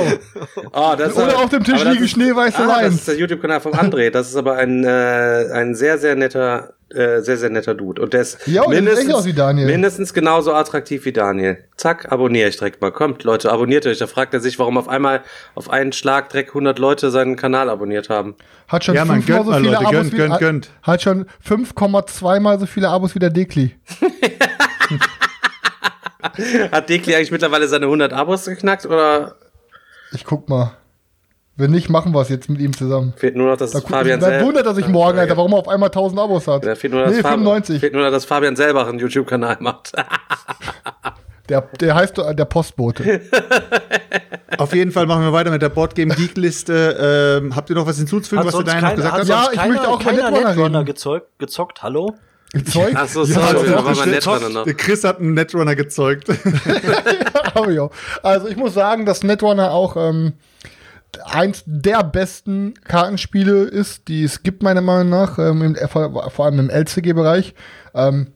[0.72, 2.96] Ah, das ist Oder aber- auf dem Tisch das liegen schneeweiße ah, Das Lines.
[2.96, 4.12] ist der YouTube-Kanal von André.
[4.12, 8.02] Das ist aber ein, äh, ein sehr, sehr netter, äh, sehr, sehr netter Dude.
[8.02, 9.66] Und der ist, sieht mindestens, echt aus wie Daniel.
[9.66, 11.58] mindestens genauso attraktiv wie Daniel.
[11.78, 12.92] Zack, abonniere ich direkt mal.
[12.92, 13.98] Kommt, Leute, abonniert euch.
[13.98, 15.22] Da fragt er sich, warum auf einmal
[15.56, 18.36] auf einen Schlag direkt 100 Leute seinen Kanal abonniert haben.
[18.68, 20.40] Hat schon Ja, man, fünfmal gönnt so mal, viele Leute, Abos gönnt, wie, gönnt, hat-
[20.40, 20.70] gönnt.
[20.84, 23.76] Hat schon 5,2 mal so viele Abos wie der Dekli.
[26.72, 29.36] Hat Dekli eigentlich mittlerweile seine 100 Abos geknackt oder
[30.14, 30.72] Ich guck mal.
[31.58, 33.14] Wenn nicht, machen wir es jetzt mit ihm zusammen.
[33.16, 34.46] fehlt nur noch, dass Da Fabian selber.
[34.46, 36.66] wundert er sich morgen, Alter, warum er auf einmal 1000 Abos hat.
[36.66, 37.80] Ja, fehlt nur, nee, Fabian, 95.
[37.80, 39.94] fehlt nur noch, dass Fabian selber einen YouTube-Kanal macht.
[41.50, 43.22] Der, der heißt doch, der Postbote.
[44.58, 47.40] Auf jeden Fall machen wir weiter mit der Boardgame Geek Liste.
[47.40, 49.28] Ähm, habt ihr noch was hinzuzufügen, Hat was du sonst da noch gesagt hat hast?
[49.28, 51.84] Ja, ich keiner, möchte auch keiner Netrunner Netrunner gezockt.
[51.84, 52.16] Hallo?
[52.72, 52.94] Zeug?
[52.96, 54.06] Ach so, Ja, sorry, also.
[54.06, 56.28] Netrunner Chris hat einen Netrunner gezeugt.
[58.24, 60.34] Also ich muss sagen, dass Netrunner auch ähm,
[61.24, 66.46] eins der besten Kartenspiele ist, die es gibt, meiner Meinung nach, ähm, im, vor, vor
[66.46, 67.54] allem im LCG-Bereich.
[67.94, 68.34] Ähm,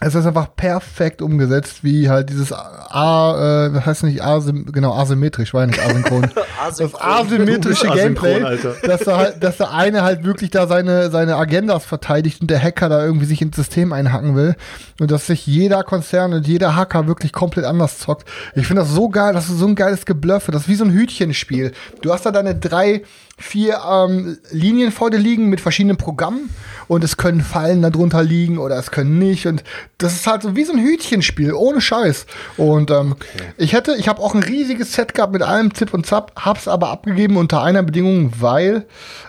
[0.00, 4.94] es ist einfach perfekt umgesetzt, wie halt dieses A, äh, was heißt nicht, asym genau,
[4.94, 6.30] asymmetrisch, war ja nicht asynchron.
[6.78, 8.74] das asymmetrische Gameplay, asynchron, Alter.
[8.86, 12.62] dass der, halt, dass der eine halt wirklich da seine, seine Agendas verteidigt und der
[12.62, 14.54] Hacker da irgendwie sich ins System einhacken will.
[15.00, 18.28] Und dass sich jeder Konzern und jeder Hacker wirklich komplett anders zockt.
[18.54, 20.52] Ich finde das so geil, das ist so ein geiles Gebluffe.
[20.52, 21.72] Das ist wie so ein Hütchenspiel.
[22.02, 23.02] Du hast da deine drei,
[23.38, 26.50] vier ähm, Linien vor dir liegen mit verschiedenen Programmen
[26.88, 29.46] und es können Fallen darunter liegen oder es können nicht.
[29.46, 29.62] Und
[29.98, 32.26] das ist halt so wie so ein Hütchenspiel, ohne Scheiß.
[32.56, 33.14] Und ähm,
[33.56, 36.66] ich hätte, ich habe auch ein riesiges Set gehabt mit allem Zip und Zap, hab's
[36.68, 38.86] aber abgegeben unter einer Bedingung, weil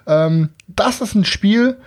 [0.08, 1.78] ähm, das ist ein Spiel,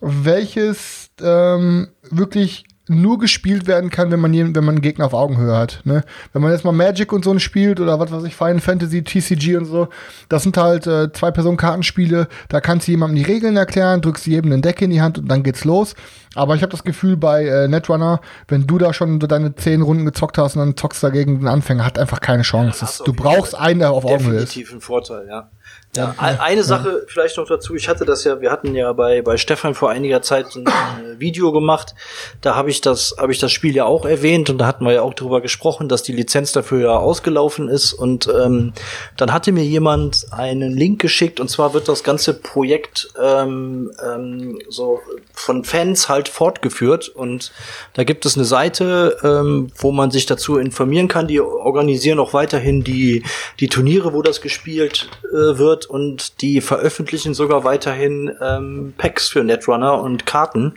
[0.00, 5.14] welches ähm, wirklich nur gespielt werden kann, wenn man jeden, wenn man einen Gegner auf
[5.14, 5.80] Augenhöhe hat.
[5.84, 6.04] Ne?
[6.32, 9.56] Wenn man jetzt mal Magic und so spielt oder was weiß ich, Final Fantasy, TCG
[9.56, 9.88] und so,
[10.28, 12.28] das sind halt äh, zwei Personen Kartenspiele.
[12.48, 15.28] Da kannst du jemandem die Regeln erklären, drückst jedem ein Deck in die Hand und
[15.28, 15.94] dann geht's los.
[16.34, 20.04] Aber ich habe das Gefühl bei äh, Netrunner, wenn du da schon deine zehn Runden
[20.04, 22.78] gezockt hast und dann zockst dagegen den Anfänger, hat einfach keine Chance.
[22.80, 24.48] Das, du brauchst einen, der auf Augenhöhe ist.
[24.54, 25.50] Definitiv ein Vorteil, ja.
[25.96, 27.74] Ja, ein- eine Sache vielleicht noch dazu.
[27.76, 31.20] Ich hatte das ja, wir hatten ja bei, bei Stefan vor einiger Zeit ein äh,
[31.20, 31.94] Video gemacht.
[32.40, 34.92] Da habe ich das, habe ich das Spiel ja auch erwähnt und da hatten wir
[34.92, 37.92] ja auch drüber gesprochen, dass die Lizenz dafür ja ausgelaufen ist.
[37.92, 38.72] Und ähm,
[39.16, 44.58] dann hatte mir jemand einen Link geschickt und zwar wird das ganze Projekt ähm, ähm,
[44.68, 45.00] so
[45.32, 47.08] von Fans halt fortgeführt.
[47.08, 47.52] Und
[47.92, 51.28] da gibt es eine Seite, ähm, wo man sich dazu informieren kann.
[51.28, 53.22] Die organisieren auch weiterhin die,
[53.60, 59.44] die Turniere, wo das gespielt äh, wird und die veröffentlichen sogar weiterhin ähm, Packs für
[59.44, 60.76] Netrunner und Karten.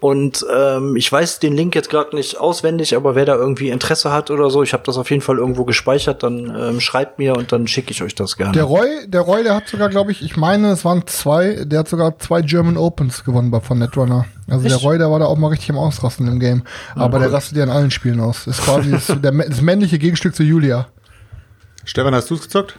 [0.00, 4.10] Und ähm, ich weiß den Link jetzt gerade nicht auswendig, aber wer da irgendwie Interesse
[4.10, 7.36] hat oder so, ich habe das auf jeden Fall irgendwo gespeichert, dann ähm, schreibt mir
[7.36, 8.52] und dann schicke ich euch das gerne.
[8.52, 11.80] Der Roy, der Roy, der hat sogar, glaube ich, ich meine, es waren zwei, der
[11.80, 14.24] hat sogar zwei German Opens gewonnen bei von Netrunner.
[14.48, 14.84] Also der Echt?
[14.84, 16.62] Roy, der war da auch mal richtig am Ausrasten im Game.
[16.94, 18.46] Aber der rastet ja in allen Spielen aus.
[18.46, 20.88] Ist quasi das, der, das männliche Gegenstück zu Julia.
[21.84, 22.78] Stefan, hast du es gezockt?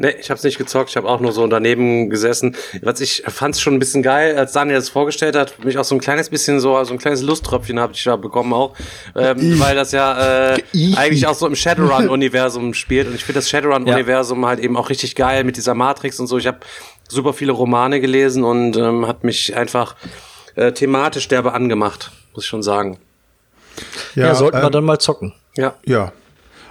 [0.00, 2.56] Nee, ich habe nicht gezockt, ich habe auch nur so daneben gesessen.
[2.82, 5.96] Was ich fand's schon ein bisschen geil, als Daniel das vorgestellt hat, mich auch so
[5.96, 8.74] ein kleines bisschen so, so ein kleines Lusttröpfchen habe ich da bekommen auch,
[9.16, 10.96] ähm, weil das ja äh, Ich.
[10.96, 15.16] eigentlich auch so im Shadowrun-Universum spielt und ich finde das Shadowrun-Universum halt eben auch richtig
[15.16, 16.38] geil mit dieser Matrix und so.
[16.38, 16.58] Ich habe
[17.08, 19.96] super viele Romane gelesen und ähm, hat mich einfach
[20.54, 22.98] äh, thematisch derbe angemacht, muss ich schon sagen.
[24.14, 25.34] ja, sollten wir ähm, dann mal zocken.
[25.56, 25.74] Ja.
[25.84, 26.12] Ja.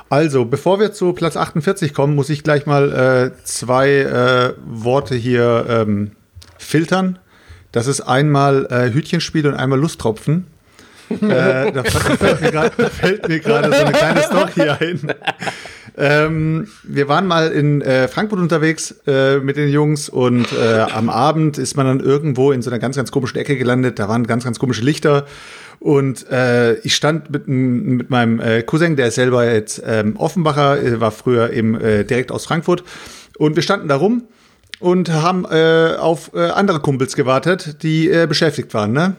[0.09, 5.15] Also, bevor wir zu Platz 48 kommen, muss ich gleich mal äh, zwei äh, Worte
[5.15, 6.11] hier ähm,
[6.57, 7.19] filtern.
[7.71, 10.47] Das ist einmal äh, Hütchenspiel und einmal Lusttropfen.
[11.09, 15.13] äh, da fällt mir gerade so eine kleine Story ein.
[15.99, 21.09] Ähm, wir waren mal in äh, Frankfurt unterwegs äh, mit den Jungs und äh, am
[21.09, 23.97] Abend ist man dann irgendwo in so einer ganz, ganz komischen Ecke gelandet.
[23.97, 25.25] Da waren ganz, ganz komische Lichter.
[25.79, 30.81] Und äh, ich stand mit, mit meinem äh, Cousin, der ist selber jetzt ähm, Offenbacher,
[30.81, 32.83] äh, war früher eben äh, direkt aus Frankfurt.
[33.37, 34.23] Und wir standen da rum
[34.79, 38.91] und haben äh, auf äh, andere Kumpels gewartet, die äh, beschäftigt waren.
[38.91, 39.15] Ne?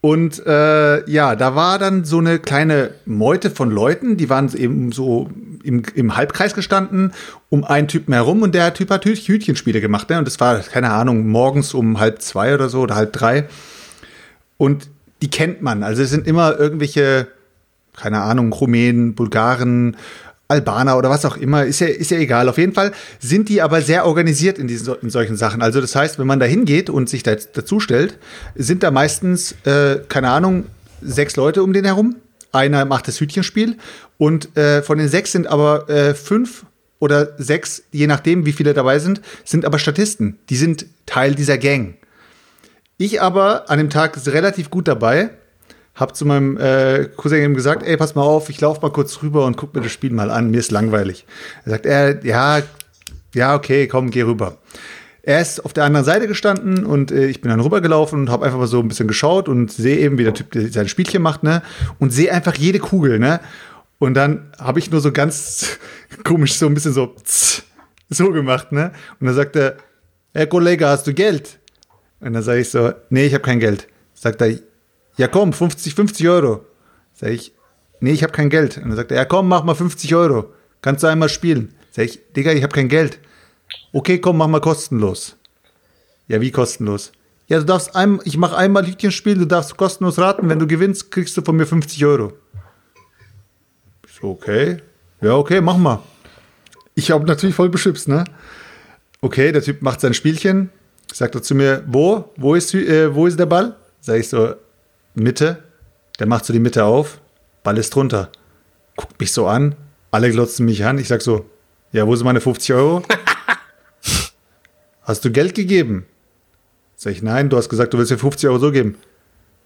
[0.00, 4.90] Und äh, ja, da war dann so eine kleine Meute von Leuten, die waren eben
[4.90, 5.30] so
[5.62, 7.12] im, im Halbkreis gestanden,
[7.50, 10.10] um einen Typen herum und der Typ hat Hüt- Hütchenspiele gemacht.
[10.10, 10.18] Ne?
[10.18, 13.48] Und das war, keine Ahnung, morgens um halb zwei oder so oder halb drei.
[14.56, 14.88] Und
[15.22, 15.82] die kennt man.
[15.82, 17.28] Also es sind immer irgendwelche,
[17.96, 19.96] keine Ahnung, Rumänen, Bulgaren,
[20.52, 22.48] Albaner oder was auch immer, ist ja, ist ja egal.
[22.48, 25.62] Auf jeden Fall sind die aber sehr organisiert in, diesen, in solchen Sachen.
[25.62, 28.18] Also das heißt, wenn man da hingeht und sich da, dazu stellt,
[28.54, 30.66] sind da meistens, äh, keine Ahnung,
[31.00, 32.16] sechs Leute um den herum.
[32.52, 33.78] Einer macht das Hütchenspiel
[34.18, 36.66] und äh, von den sechs sind aber äh, fünf
[36.98, 40.38] oder sechs, je nachdem, wie viele dabei sind, sind aber Statisten.
[40.50, 41.94] Die sind Teil dieser Gang.
[43.02, 45.30] Ich aber an dem Tag relativ gut dabei,
[45.96, 49.24] hab zu meinem äh, Cousin eben gesagt, ey, pass mal auf, ich lauf mal kurz
[49.24, 51.26] rüber und guck mir das Spiel mal an, mir ist langweilig.
[51.64, 52.62] Er sagt, er, ja,
[53.34, 54.58] ja, okay, komm, geh rüber.
[55.24, 58.44] er ist auf der anderen Seite gestanden und äh, ich bin dann rübergelaufen und habe
[58.44, 61.42] einfach mal so ein bisschen geschaut und sehe eben, wie der Typ sein Spielchen macht,
[61.42, 61.62] ne?
[61.98, 63.40] Und sehe einfach jede Kugel, ne?
[63.98, 65.76] Und dann habe ich nur so ganz
[66.22, 67.16] komisch so ein bisschen so
[68.10, 68.92] so gemacht, ne?
[69.18, 69.76] Und dann sagt er,
[70.34, 71.58] Herr Kollege, hast du Geld?
[72.22, 73.88] Und dann sage ich so, nee, ich habe kein Geld.
[74.14, 74.56] Sagt er,
[75.16, 76.64] ja komm, 50, 50 Euro.
[77.12, 77.52] Sag ich,
[78.00, 78.76] nee, ich habe kein Geld.
[78.76, 80.52] Und dann sagt er, ja komm, mach mal 50 Euro.
[80.80, 81.74] Kannst du einmal spielen?
[81.90, 83.18] Sag ich, Digga, ich habe kein Geld.
[83.92, 85.36] Okay, komm, mach mal kostenlos.
[86.28, 87.12] Ja, wie kostenlos?
[87.48, 90.48] Ja, du darfst ein, ich mache einmal Hütchen spielen, du darfst kostenlos raten.
[90.48, 92.34] Wenn du gewinnst, kriegst du von mir 50 Euro.
[94.06, 94.78] Ich so, okay.
[95.20, 96.00] Ja, okay, mach mal.
[96.94, 98.24] Ich habe natürlich voll beschützt, ne?
[99.20, 100.70] Okay, der Typ macht sein Spielchen,
[101.12, 102.32] sagt er zu mir, wo?
[102.36, 103.76] Wo ist, äh, wo ist der Ball?
[104.00, 104.54] Sag ich so,
[105.14, 105.62] Mitte.
[106.18, 107.20] Der macht so die Mitte auf,
[107.62, 108.30] Ball ist drunter.
[108.96, 109.74] Guckt mich so an,
[110.10, 110.98] alle glotzen mich an.
[110.98, 111.46] Ich sag so,
[111.92, 113.02] ja, wo sind meine 50 Euro?
[115.02, 116.06] Hast du Geld gegeben?
[116.94, 118.96] Sag ich, nein, du hast gesagt, du willst mir 50 Euro so geben.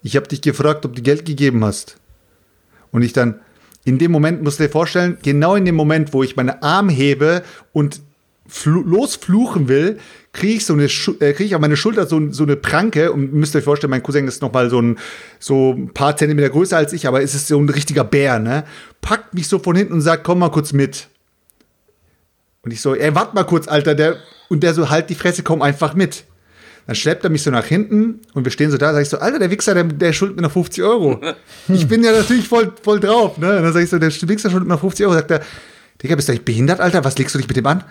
[0.01, 1.97] Ich habe dich gefragt, ob du Geld gegeben hast.
[2.91, 3.41] Und ich dann,
[3.83, 6.89] in dem Moment, musst du dir vorstellen, genau in dem Moment, wo ich meinen Arm
[6.89, 8.01] hebe und
[8.65, 9.99] losfluchen will,
[10.37, 13.33] kriege ich so eine, äh, kriege ich auf meine Schulter so, so eine Pranke und
[13.33, 14.97] müsst euch vorstellen, mein Cousin ist noch mal so ein,
[15.39, 18.63] so ein paar Zentimeter größer als ich, aber es ist so ein richtiger Bär, ne?
[19.01, 21.07] Packt mich so von hinten und sagt, komm mal kurz mit.
[22.61, 24.17] Und ich so, ey, warte mal kurz, Alter, der,
[24.49, 26.23] und der so, halt die Fresse, komm einfach mit.
[26.85, 29.17] Dann schleppt er mich so nach hinten und wir stehen so da, sag ich so,
[29.17, 31.19] Alter, der Wichser, der, der schuldet mir noch 50 Euro.
[31.67, 33.57] ich bin ja natürlich voll, voll drauf, ne?
[33.57, 35.15] Und dann sag ich so, der Wichser schuldet mir noch 50 Euro.
[35.15, 35.41] Sagt er,
[36.01, 37.03] Digga, bist du nicht behindert, Alter?
[37.03, 37.83] Was legst du dich mit dem an?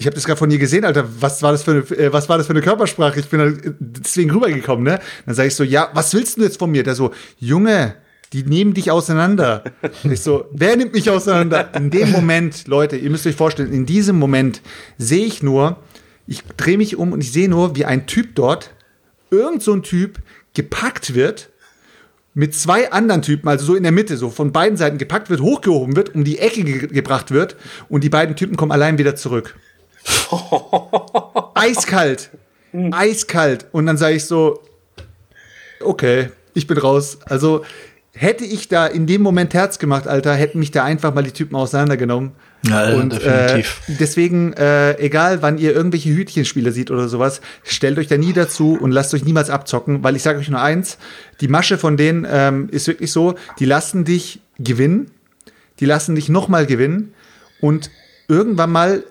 [0.00, 1.06] Ich habe das gerade von dir gesehen, Alter.
[1.20, 3.18] Was war das für eine, äh, was war das für eine Körpersprache?
[3.18, 5.00] Ich bin da deswegen rübergekommen, ne?
[5.26, 6.84] Dann sage ich so, ja, was willst du jetzt von mir?
[6.84, 7.96] Der so, Junge,
[8.32, 9.64] die nehmen dich auseinander.
[10.04, 11.74] Ich so, wer nimmt mich auseinander?
[11.74, 14.62] In dem Moment, Leute, ihr müsst euch vorstellen, in diesem Moment
[14.98, 15.78] sehe ich nur,
[16.28, 18.70] ich drehe mich um und ich sehe nur, wie ein Typ dort,
[19.30, 20.20] irgend so ein Typ,
[20.54, 21.50] gepackt wird,
[22.34, 25.40] mit zwei anderen Typen, also so in der Mitte, so von beiden Seiten gepackt wird,
[25.40, 27.56] hochgehoben wird, um die Ecke ge gebracht wird
[27.88, 29.56] und die beiden Typen kommen allein wieder zurück.
[31.54, 32.30] Eiskalt.
[32.92, 33.66] Eiskalt.
[33.72, 34.60] Und dann sage ich so,
[35.80, 37.18] okay, ich bin raus.
[37.24, 37.64] Also
[38.12, 41.30] hätte ich da in dem Moment Herz gemacht, Alter, hätten mich da einfach mal die
[41.30, 42.32] Typen auseinandergenommen.
[42.66, 43.82] Ja, und, definitiv.
[43.86, 48.32] Äh, deswegen, äh, egal wann ihr irgendwelche Hütchenspiele seht oder sowas, stellt euch da nie
[48.32, 50.98] dazu und lasst euch niemals abzocken, weil ich sage euch nur eins,
[51.40, 55.12] die Masche von denen ähm, ist wirklich so, die lassen dich gewinnen,
[55.78, 57.14] die lassen dich nochmal gewinnen
[57.60, 57.90] und
[58.26, 59.04] irgendwann mal,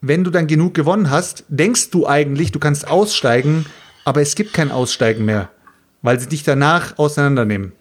[0.00, 3.66] wenn du dann genug gewonnen hast, denkst du eigentlich, du kannst aussteigen,
[4.04, 5.50] aber es gibt kein Aussteigen mehr,
[6.02, 7.72] weil sie dich danach auseinandernehmen.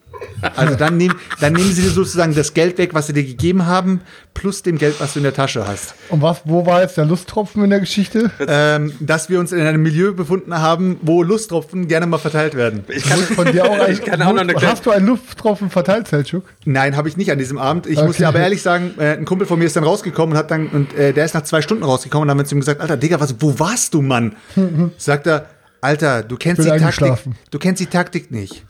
[0.55, 3.65] Also dann, nehm, dann nehmen sie dir sozusagen das Geld weg, was sie dir gegeben
[3.65, 4.01] haben,
[4.33, 5.95] plus dem Geld, was du in der Tasche hast.
[6.09, 8.29] Und was, wo war jetzt der Lusttropfen in der Geschichte?
[8.47, 12.83] Ähm, dass wir uns in einem Milieu befunden haben, wo Lusttropfen gerne mal verteilt werden.
[12.89, 16.07] Ich kann von dir auch, ich kann auch noch eine Hast du einen Lusttropfen verteilt,
[16.07, 16.43] Selchuk?
[16.65, 17.87] Nein, habe ich nicht an diesem Abend.
[17.87, 18.07] Ich okay.
[18.07, 20.51] muss dir aber ehrlich sagen, äh, ein Kumpel von mir ist dann rausgekommen und hat
[20.51, 22.59] dann, und äh, der ist nach zwei Stunden rausgekommen und dann haben wir zu ihm
[22.59, 24.35] gesagt, Alter, Digga, was, wo warst du, Mann?
[24.97, 25.47] Sagt er,
[25.81, 27.13] Alter, du kennst die Taktik.
[27.51, 28.65] Du kennst die Taktik nicht.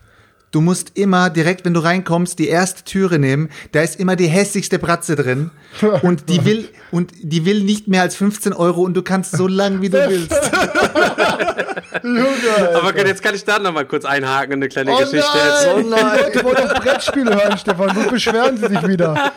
[0.58, 3.50] Du musst immer direkt, wenn du reinkommst, die erste Türe nehmen.
[3.74, 5.52] Da ist immer die hässlichste Bratze drin.
[6.02, 9.48] Und die will, und die will nicht mehr als 15 Euro und du kannst so
[9.48, 10.34] lang, wie du willst.
[12.74, 15.28] Aber jetzt kann ich da noch mal kurz einhaken, eine kleine oh Geschichte.
[15.32, 17.96] Nein, oh nein, ich wollte doch Brettspiele hören, Stefan.
[17.96, 19.34] Wo beschweren sie sich wieder?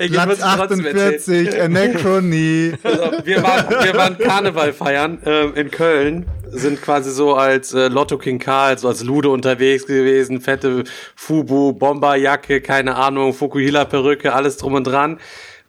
[0.00, 2.74] Ich Platz 48, Anachronie.
[2.82, 7.88] Also, wir, waren, wir waren Karneval feiern äh, in Köln sind quasi so als äh,
[7.88, 10.84] Lotto King Karl, so als Lude unterwegs gewesen, fette
[11.16, 15.18] Fubu, Bomberjacke, keine Ahnung, Fukuhila Perücke, alles drum und dran.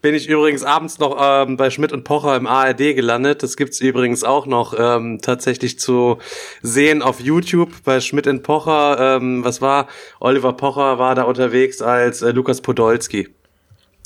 [0.01, 3.41] Bin ich übrigens abends noch ähm, bei Schmidt und Pocher im ARD gelandet.
[3.41, 6.19] Das gibt's übrigens auch noch ähm, tatsächlich zu
[6.61, 9.17] sehen auf YouTube bei Schmidt und Pocher.
[9.17, 9.87] Ähm, was war?
[10.19, 13.34] Oliver Pocher war da unterwegs als äh, Lukas Podolski.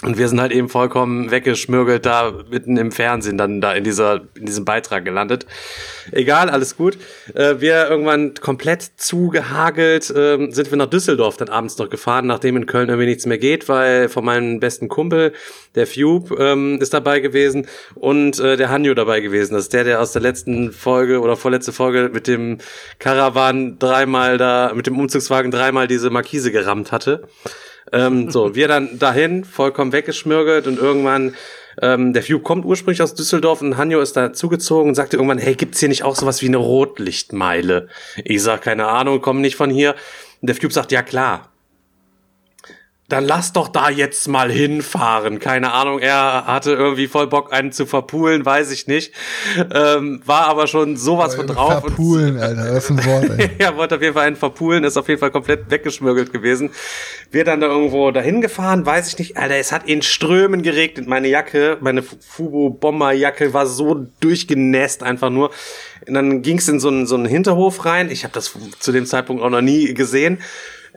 [0.01, 4.21] Und wir sind halt eben vollkommen weggeschmürgelt da mitten im Fernsehen dann da in dieser
[4.35, 5.45] in diesem Beitrag gelandet.
[6.13, 6.97] Egal, alles gut.
[7.35, 12.55] Äh, wir irgendwann komplett zugehagelt äh, sind wir nach Düsseldorf dann abends noch gefahren, nachdem
[12.55, 15.33] in Köln irgendwie nichts mehr geht, weil von meinem besten Kumpel,
[15.75, 19.53] der Fube, ähm, ist dabei gewesen und äh, der Hanjo dabei gewesen.
[19.53, 22.59] Das ist der, der aus der letzten Folge oder vorletzte Folge mit dem
[22.99, 27.27] Caravan dreimal da, mit dem Umzugswagen dreimal diese Markise gerammt hatte.
[27.91, 31.35] Ähm, so, wir dann dahin, vollkommen weggeschmürgelt und irgendwann,
[31.81, 35.37] ähm, der Fube kommt ursprünglich aus Düsseldorf und Hanjo ist da zugezogen und sagte irgendwann,
[35.37, 37.87] hey, gibt's hier nicht auch sowas wie eine Rotlichtmeile?
[38.23, 39.95] Ich sag, keine Ahnung, komm nicht von hier.
[40.41, 41.48] Und der Fube sagt, ja klar.
[43.09, 45.39] Dann lass doch da jetzt mal hinfahren.
[45.39, 49.13] Keine Ahnung, er hatte irgendwie voll Bock, einen zu verpulen, weiß ich nicht.
[49.73, 51.81] Ähm, war aber schon sowas von drauf.
[51.81, 53.49] Verpulen, Alter, das ist ein Wort, ey.
[53.57, 56.69] er wollte auf jeden Fall einen verpulen, ist auf jeden Fall komplett weggeschmürgelt gewesen.
[57.31, 59.37] Wir dann da irgendwo dahin gefahren, weiß ich nicht.
[59.37, 61.07] Alter, es hat in Strömen geregnet.
[61.07, 65.49] Meine Jacke, meine Fubu-Bomber-Jacke war so durchgenässt einfach nur.
[66.07, 68.11] Und dann ging's in so einen, so einen Hinterhof rein.
[68.11, 70.39] Ich habe das zu dem Zeitpunkt auch noch nie gesehen.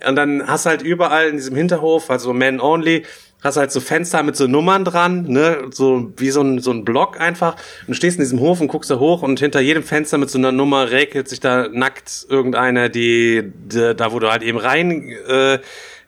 [0.07, 3.05] Und dann hast halt überall in diesem Hinterhof, also Man Only,
[3.43, 6.85] hast halt so Fenster mit so Nummern dran, ne, so wie so ein, so ein
[6.85, 7.55] Block einfach.
[7.83, 10.31] Und du stehst in diesem Hof und guckst da hoch und hinter jedem Fenster mit
[10.31, 14.59] so einer Nummer räkelt sich da nackt irgendeiner, die, die da wo du halt eben
[14.59, 15.59] rein, äh,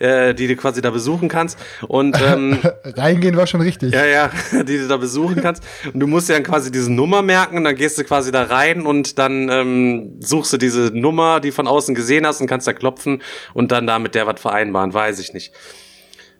[0.05, 1.59] äh, die du quasi da besuchen kannst.
[1.89, 3.93] Und ähm, Reingehen war schon richtig.
[3.95, 5.63] ja, ja, die du da besuchen kannst.
[5.93, 8.43] Und du musst dir dann quasi diese Nummer merken und dann gehst du quasi da
[8.45, 12.67] rein und dann ähm, suchst du diese Nummer, die von außen gesehen hast und kannst
[12.67, 13.23] da klopfen
[13.55, 15.53] und dann da mit der was vereinbaren, weiß ich nicht.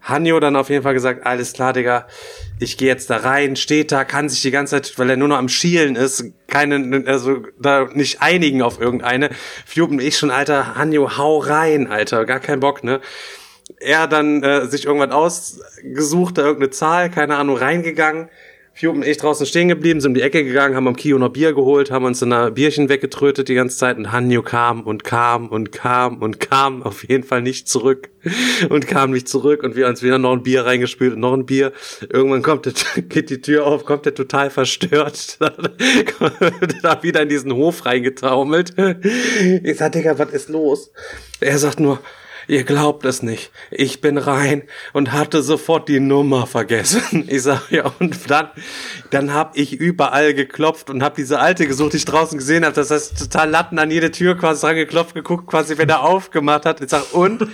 [0.03, 2.07] Hanjo dann auf jeden Fall gesagt, alles klar, Digga,
[2.61, 5.29] ich gehe jetzt da rein, steht da, kann sich die ganze Zeit, weil er nur
[5.29, 9.31] noch am Schielen ist, keine, also da nicht einigen auf irgendeine.
[9.65, 13.01] Fjuben ich schon, Alter, Hanjo, hau rein, Alter, gar kein Bock, ne?
[13.79, 18.29] Er dann äh, sich irgendwas ausgesucht, da irgendeine Zahl, keine Ahnung, reingegangen.
[18.77, 21.29] Fjuben und ich draußen stehen geblieben, sind um die Ecke gegangen, haben am Kio noch
[21.29, 25.05] Bier geholt, haben uns in einer Bierchen weggetrötet die ganze Zeit und Hanjo kam und
[25.05, 28.11] kam und kam und kam auf jeden Fall nicht zurück
[28.69, 31.47] und kam nicht zurück und wir uns wieder noch ein Bier reingespült und noch ein
[31.47, 31.73] Bier.
[32.09, 32.73] Irgendwann kommt der,
[33.09, 35.39] geht die Tür auf, kommt der total verstört,
[36.83, 38.75] da wieder in diesen Hof reingetaumelt.
[39.63, 40.91] Ich sag, Digga, was ist los?
[41.39, 42.01] Er sagt nur,
[42.47, 43.51] Ihr glaubt es nicht.
[43.71, 47.29] Ich bin rein und hatte sofort die Nummer vergessen.
[47.35, 48.49] Ich sag ja und dann
[49.11, 52.75] dann hab ich überall geklopft und hab diese alte gesucht, die ich draußen gesehen habe.
[52.75, 56.67] Das heißt total Latten an jede Tür quasi dran geklopft, geguckt, quasi wenn er aufgemacht
[56.67, 56.81] hat.
[56.81, 57.47] Ich sag und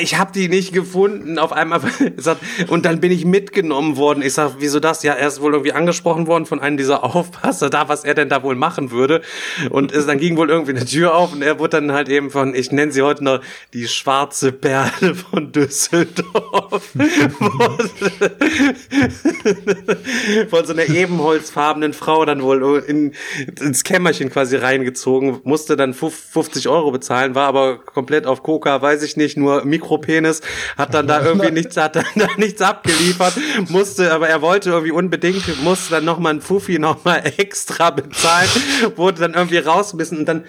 [0.00, 1.38] ich habe die nicht gefunden.
[1.38, 1.80] Auf einmal
[2.68, 4.22] und dann bin ich mitgenommen worden.
[4.22, 5.02] Ich sag, wieso das?
[5.02, 8.28] Ja, er ist wohl irgendwie angesprochen worden von einem dieser Aufpasser, da was er denn
[8.28, 9.22] da wohl machen würde.
[9.70, 12.30] Und es, dann ging wohl irgendwie eine Tür auf und er wurde dann halt eben
[12.30, 13.40] von, ich nenne sie heute noch
[13.72, 16.90] die schwarze Perle von Düsseldorf.
[20.50, 23.12] von so einer ebenholzfarbenen Frau dann wohl in,
[23.60, 29.02] ins Kämmerchen quasi reingezogen, musste dann 50 Euro bezahlen, war aber komplett auf Coca, weiß
[29.02, 30.40] ich nicht, nur Mikropenis,
[30.76, 33.34] hat dann da irgendwie nichts, hat dann da nichts abgeliefert,
[33.68, 38.48] musste, aber er wollte irgendwie unbedingt, musste dann nochmal ein Fuffi nochmal extra bezahlen,
[38.96, 40.44] wurde dann irgendwie rausgebissen und dann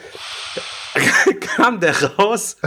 [1.39, 2.58] kam der raus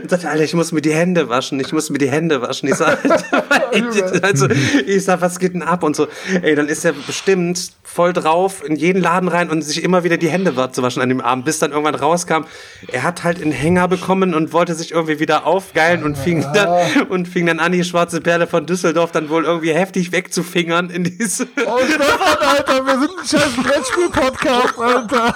[0.00, 2.68] und sagte, Alter, ich muss mir die Hände waschen, ich muss mir die Hände waschen.
[2.68, 2.98] Ich sag,
[4.22, 4.48] also,
[4.86, 5.82] ich sag, was geht denn ab?
[5.82, 6.08] Und so,
[6.42, 10.16] ey, dann ist er bestimmt voll drauf in jeden Laden rein und sich immer wieder
[10.16, 12.44] die Hände zu waschen an dem Abend, bis dann irgendwann rauskam,
[12.88, 17.06] er hat halt einen Hänger bekommen und wollte sich irgendwie wieder aufgeilen und fing dann,
[17.08, 21.04] und fing dann an, die schwarze Perle von Düsseldorf dann wohl irgendwie heftig wegzufingern in
[21.04, 21.46] diese.
[21.66, 25.34] Oh, Stefan, Alter, wir sind ein scheiß Brettspiel-Podcast, Alter.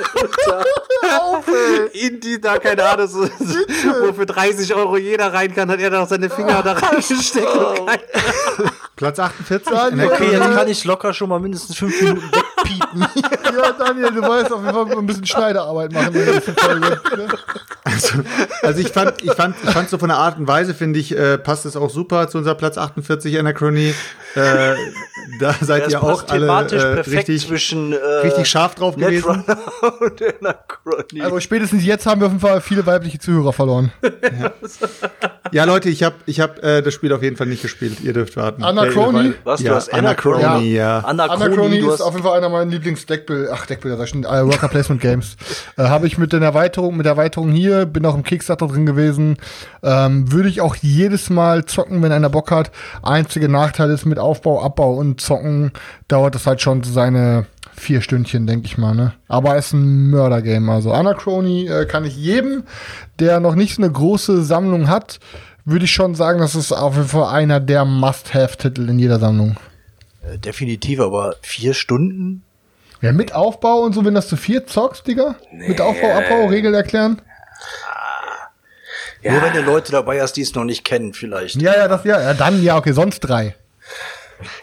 [1.20, 2.06] Auf, ey.
[2.06, 3.30] in die da, keine Ahnung, so, so,
[4.02, 7.46] wo für 30 Euro jeder rein kann, hat er doch seine Finger da reingesteckt.
[7.46, 8.00] und kein-
[8.96, 9.68] Platz 48.
[9.70, 13.06] Daniel, Okay, jetzt kann ich locker schon mal mindestens fünf Minuten wegpiepen.
[13.56, 16.80] ja, Daniel, du weißt auf jeden Fall ein bisschen Schneiderarbeit machen Folge.
[16.80, 17.00] ne?
[17.84, 18.08] Also,
[18.62, 21.16] also ich fand, ich fand, ich fand so von der Art und Weise, finde ich,
[21.16, 23.94] äh, passt es auch super zu unserer Platz 48 Anachronie.
[24.34, 24.74] Äh,
[25.40, 28.96] da seid Das ihr auch alle thematisch äh, perfekt richtig, zwischen äh, richtig scharf drauf
[28.96, 29.44] gewesen.
[30.00, 31.20] Und Anachronie.
[31.22, 33.92] Also spätestens jetzt haben wir auf jeden Fall viele weibliche Zuhörer verloren.
[35.52, 38.00] Ja, Leute, ich habe ich hab, äh, das Spiel auf jeden Fall nicht gespielt.
[38.00, 38.64] Ihr dürft warten.
[38.64, 39.32] Anachrony?
[39.44, 40.42] Was, du Ja, hast Anachrony?
[40.42, 40.98] Anachrony, ja.
[40.98, 44.44] Anachrony, Anachrony du ist auf jeden Fall einer meiner Lieblings-Deckbilder, ach Deckbilder, das sind äh,
[44.44, 45.36] Worker Placement Games.
[45.76, 48.86] äh, Habe ich mit den Erweiterungen, mit der Erweiterung hier, bin auch im Kickstarter drin
[48.86, 49.36] gewesen.
[49.84, 52.72] Ähm, Würde ich auch jedes Mal zocken, wenn einer Bock hat.
[53.04, 55.70] Einzige Nachteil ist mit Aufbau, Abbau und Zocken
[56.08, 58.94] dauert das halt schon seine vier Stündchen, denke ich mal.
[58.94, 59.14] Ne?
[59.28, 60.68] Aber es ist ein Mörder-Game.
[60.70, 62.64] Also Anachrony äh, kann ich jedem,
[63.18, 65.18] der noch nicht so eine große Sammlung hat,
[65.64, 69.56] würde ich schon sagen, das ist auf jeden Fall einer der Must-Have-Titel in jeder Sammlung.
[70.22, 72.42] Äh, definitiv, aber vier Stunden?
[73.02, 75.36] Ja, mit Aufbau und so, wenn das zu vier zockst, Digga?
[75.52, 77.20] Mit Aufbau, Abbau, Regel erklären?
[79.22, 81.60] Nur wenn du Leute dabei hast, die es noch nicht kennen, vielleicht.
[81.60, 83.56] Ja, ja, das, ja, ja, dann, ja, okay, sonst drei.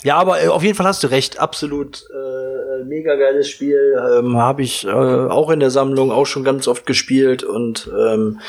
[0.04, 1.40] Ja, aber äh, auf jeden Fall hast du recht.
[1.40, 3.96] Absolut äh, mega geiles Spiel.
[4.18, 7.44] Ähm, Habe ich äh, auch in der Sammlung auch schon ganz oft gespielt.
[7.44, 8.40] Und ähm,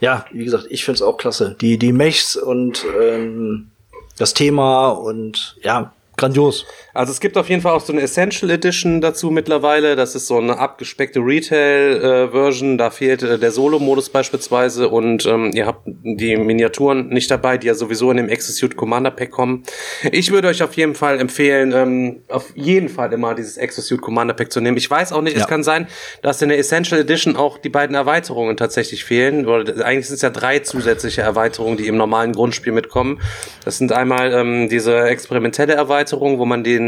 [0.00, 1.56] ja, wie gesagt, ich find's auch klasse.
[1.60, 3.70] Die, die Mechs und ähm,
[4.18, 6.66] das Thema und ja, grandios.
[6.96, 9.96] Also es gibt auf jeden Fall auch so eine Essential Edition dazu mittlerweile.
[9.96, 12.78] Das ist so eine abgespeckte Retail-Version.
[12.78, 17.66] da fehlt äh, der Solo-Modus beispielsweise und ähm, ihr habt die Miniaturen nicht dabei, die
[17.66, 19.64] ja sowieso in dem Execute Commander Pack kommen.
[20.10, 24.32] Ich würde euch auf jeden Fall empfehlen, ähm, auf jeden Fall immer dieses Execute Commander
[24.32, 24.78] Pack zu nehmen.
[24.78, 25.42] Ich weiß auch nicht, ja.
[25.42, 25.88] es kann sein,
[26.22, 29.46] dass in der Essential Edition auch die beiden Erweiterungen tatsächlich fehlen.
[29.46, 33.20] Oder eigentlich sind es ja drei zusätzliche Erweiterungen, die im normalen Grundspiel mitkommen.
[33.64, 36.85] Das sind einmal ähm, diese experimentelle Erweiterung, wo man den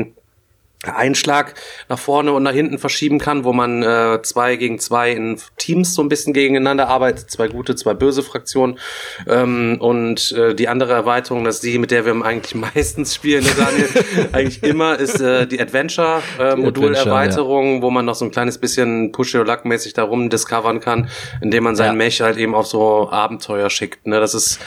[0.84, 1.54] Einschlag
[1.88, 5.94] nach vorne und nach hinten verschieben kann, wo man äh, zwei gegen zwei in Teams
[5.94, 8.78] so ein bisschen gegeneinander arbeitet, zwei gute, zwei böse Fraktionen.
[9.26, 13.42] Ähm, und äh, die andere Erweiterung, das ist die, mit der wir eigentlich meistens spielen,
[13.42, 13.88] ne, Daniel,
[14.32, 17.82] eigentlich immer, ist äh, die Adventure-Modul-Erweiterung, äh, ja.
[17.82, 21.10] wo man noch so ein kleines bisschen Push-Your-Luck-mäßig darum discovern kann,
[21.40, 22.04] indem man seinen ja.
[22.04, 24.06] Mech halt eben auf so Abenteuer schickt.
[24.06, 24.20] Ne?
[24.20, 24.60] Das ist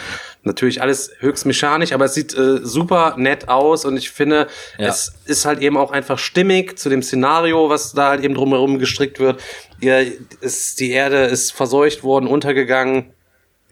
[0.44, 4.48] Natürlich alles höchst mechanisch, aber es sieht äh, super nett aus und ich finde,
[4.80, 4.88] ja.
[4.88, 8.80] es ist halt eben auch einfach stimmig zu dem Szenario, was da halt eben drumherum
[8.80, 9.39] gestrickt wird.
[9.80, 13.14] Ihr, ist, die Erde ist verseucht worden, untergegangen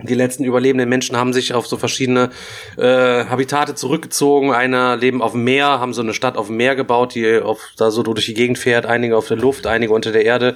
[0.01, 2.29] die letzten überlebenden Menschen haben sich auf so verschiedene
[2.77, 4.53] äh, Habitate zurückgezogen.
[4.53, 7.59] Einer leben auf dem Meer, haben so eine Stadt auf dem Meer gebaut, die auf,
[7.75, 8.85] da so durch die Gegend fährt.
[8.85, 10.55] Einige auf der Luft, einige unter der Erde.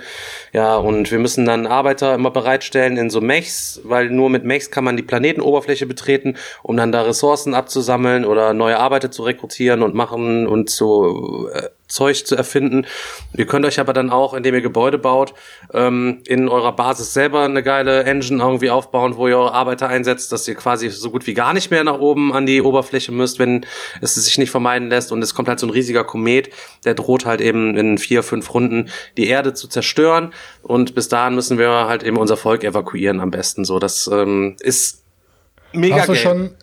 [0.53, 4.71] Ja, und wir müssen dann Arbeiter immer bereitstellen in so Mechs, weil nur mit Mechs
[4.71, 9.83] kann man die Planetenoberfläche betreten, um dann da Ressourcen abzusammeln oder neue Arbeiter zu rekrutieren
[9.83, 12.85] und machen und zu äh, Zeug zu erfinden.
[13.35, 15.33] Ihr könnt euch aber dann auch, indem ihr Gebäude baut,
[15.73, 20.31] ähm, in eurer Basis selber eine geile Engine irgendwie aufbauen, wo ihr eure Arbeiter einsetzt,
[20.31, 23.37] dass ihr quasi so gut wie gar nicht mehr nach oben an die Oberfläche müsst,
[23.39, 23.65] wenn
[24.01, 25.11] es sich nicht vermeiden lässt.
[25.11, 26.49] Und es kommt halt so ein riesiger Komet,
[26.85, 30.33] der droht halt eben in vier, fünf Runden die Erde zu zerstören.
[30.61, 33.65] Und bis dahin müssen wir halt eben unser Volk evakuieren am besten.
[33.65, 35.03] So, das ähm, ist
[35.73, 35.97] mega.
[35.97, 36.55] Hast du schon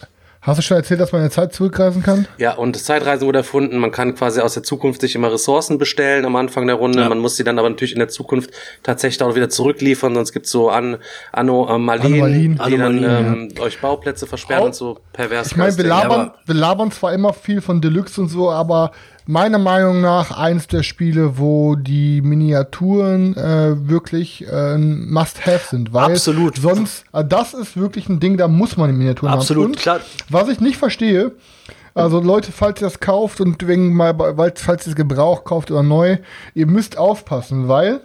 [0.42, 2.26] Hast du schon erzählt, dass man in der Zeit zurückreisen kann?
[2.38, 3.76] Ja, und Zeitreisen wurde erfunden.
[3.76, 7.00] Man kann quasi aus der Zukunft sich immer Ressourcen bestellen am Anfang der Runde.
[7.00, 7.10] Ja.
[7.10, 8.50] Man muss sie dann aber natürlich in der Zukunft
[8.82, 10.96] tatsächlich auch wieder zurückliefern, sonst gibt's so An
[11.32, 13.62] Anomalien, die dann ähm, ja.
[13.62, 15.48] euch Bauplätze versperren auch, und so pervers.
[15.48, 18.92] Ich meine, wir labern, wir labern zwar immer viel von Deluxe und so, aber
[19.30, 25.92] meiner Meinung nach eins der Spiele, wo die Miniaturen äh, wirklich äh, Must-Have sind.
[25.92, 26.56] Weil Absolut.
[26.56, 29.74] Sonst, äh, das ist wirklich ein Ding, da muss man die Miniaturen Absolut, haben.
[29.74, 30.00] Absolut, klar.
[30.30, 31.32] Was ich nicht verstehe,
[31.94, 34.16] also Leute, falls ihr das kauft und wegen mal,
[34.56, 36.18] falls ihr es Gebrauch kauft oder neu,
[36.54, 38.00] ihr müsst aufpassen, weil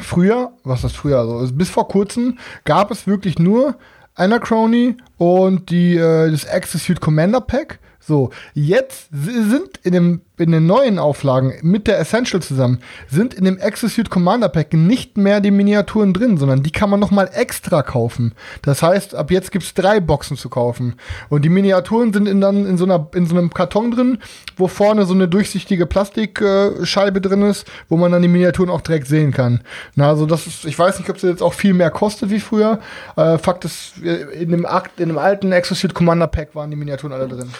[0.00, 3.76] früher, was ist früher, also bis vor kurzem gab es wirklich nur
[4.14, 7.80] Anachrony und die, äh, das Execute Commander Pack.
[8.00, 13.44] So, jetzt sind in dem in den neuen Auflagen mit der Essential zusammen sind in
[13.44, 17.28] dem Execute Commander Pack nicht mehr die Miniaturen drin, sondern die kann man noch mal
[17.32, 18.34] extra kaufen.
[18.62, 20.94] Das heißt, ab jetzt gibt's drei Boxen zu kaufen
[21.28, 24.18] und die Miniaturen sind in, dann in so einer in so einem Karton drin,
[24.56, 29.06] wo vorne so eine durchsichtige Plastikscheibe drin ist, wo man dann die Miniaturen auch direkt
[29.06, 29.60] sehen kann.
[29.94, 32.40] Na, also das ist, ich weiß nicht, ob es jetzt auch viel mehr kostet wie
[32.40, 32.80] früher.
[33.16, 36.76] Äh, Fakt ist, äh, in dem Akt, in dem alten Execute Commander Pack waren die
[36.76, 37.50] Miniaturen alle drin.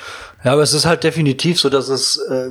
[0.45, 2.51] Ja, aber es ist halt definitiv so, dass es äh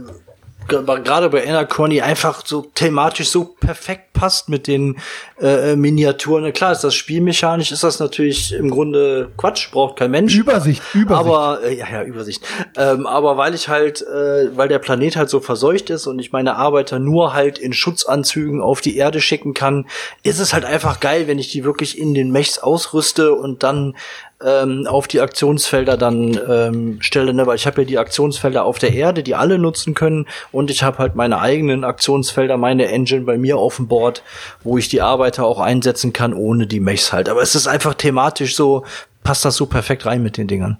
[0.67, 4.97] gerade bei Anachrony einfach so thematisch so perfekt passt mit den
[5.39, 6.51] äh, Miniaturen.
[6.51, 10.35] Klar ist das spielmechanisch, ist das natürlich im Grunde Quatsch, braucht kein Mensch.
[10.35, 11.27] Übersicht, Übersicht.
[11.27, 12.43] Aber, äh, ja, ja, Übersicht.
[12.75, 16.31] Ähm, aber weil ich halt, äh, weil der Planet halt so verseucht ist und ich
[16.31, 19.85] meine Arbeiter nur halt in Schutzanzügen auf die Erde schicken kann,
[20.23, 23.95] ist es halt einfach geil, wenn ich die wirklich in den Mechs ausrüste und dann
[24.43, 27.47] ähm, auf die Aktionsfelder dann ähm, stelle, ne?
[27.47, 30.83] weil ich habe ja die Aktionsfelder auf der Erde, die alle nutzen können und ich
[30.83, 34.21] habe halt meine eigenen Aktionsfelder, meine Engine bei mir auf dem Board,
[34.63, 37.29] wo ich die Arbeiter auch einsetzen kann, ohne die Mechs halt.
[37.29, 38.85] Aber es ist einfach thematisch so,
[39.23, 40.77] passt das so perfekt rein mit den Dingern.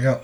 [0.00, 0.20] Ja.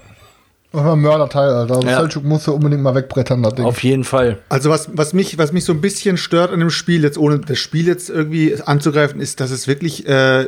[0.77, 1.77] Das war ein Mörderteil, Alter.
[1.77, 2.01] Also ja.
[2.01, 3.65] Selchuk musste unbedingt mal wegbrettern, das Ding.
[3.65, 4.39] Auf jeden Fall.
[4.51, 7.39] Also was, was, mich, was mich so ein bisschen stört an dem Spiel, jetzt ohne
[7.39, 10.47] das Spiel jetzt irgendwie anzugreifen, ist, dass es wirklich äh,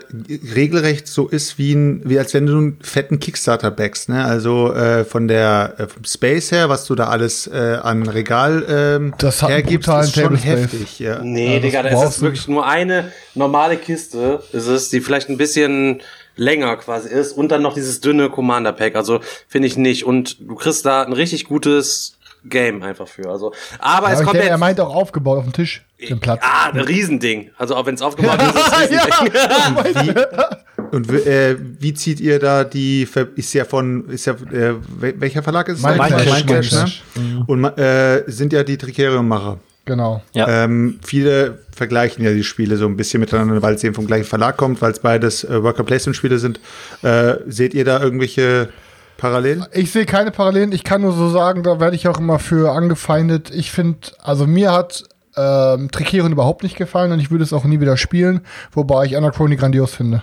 [0.55, 4.11] regelrecht so ist, wie, ein, wie als wenn du einen fetten Kickstarter backst.
[4.11, 4.23] Ne?
[4.23, 8.65] Also äh, von der äh, vom Space her, was du da alles äh, an Regal
[8.69, 10.99] ähm, das hat hergibst, ist schon heftig.
[10.99, 11.21] Ja.
[11.23, 14.43] Nee, ja, Digga, das ist wirklich nur eine normale Kiste.
[14.53, 16.03] Es ist die vielleicht ein bisschen
[16.39, 18.97] länger quasi ist und dann noch dieses dünne Commander Pack.
[18.97, 20.05] Also finde ich nicht.
[20.05, 23.29] Und du kriegst da ein richtig gutes Game einfach für.
[23.29, 24.51] Also, aber ja, es kommt denke, jetzt.
[24.53, 26.41] Er meint auch aufgebaut auf dem Tisch, den Platz.
[26.43, 27.51] Ah, ein Riesending.
[27.59, 30.15] Also auch wenn es aufgebaut ist, ist es Riesending.
[30.17, 30.49] ja.
[30.91, 35.69] Und äh, wie zieht ihr da die, ist ja von, ist ja, äh, welcher Verlag
[35.69, 35.85] ist es?
[35.85, 36.87] Mindcash, Mindcash, ne?
[37.23, 37.43] Mhm.
[37.43, 39.59] Und äh, sind ja die Tricerium-Macher.
[39.89, 40.21] Genau.
[40.35, 40.65] Ja.
[40.65, 44.27] Ähm, viele vergleichen ja die Spiele so ein bisschen miteinander, weil es eben vom gleichen
[44.27, 46.61] Verlag kommt, weil es beides äh, Worker Placement Spiele sind.
[47.03, 48.69] Äh, seht ihr da irgendwelche
[49.17, 49.65] Parallel?
[49.73, 50.73] Ich sehe keine Parallelen.
[50.73, 53.51] Ich kann nur so sagen, da werde ich auch immer für angefeindet.
[53.51, 55.05] Ich finde, also mir hat
[55.39, 59.17] ähm, Tricerion überhaupt nicht gefallen und ich würde es auch nie wieder spielen, wobei ich
[59.17, 60.21] Anachrony grandios finde.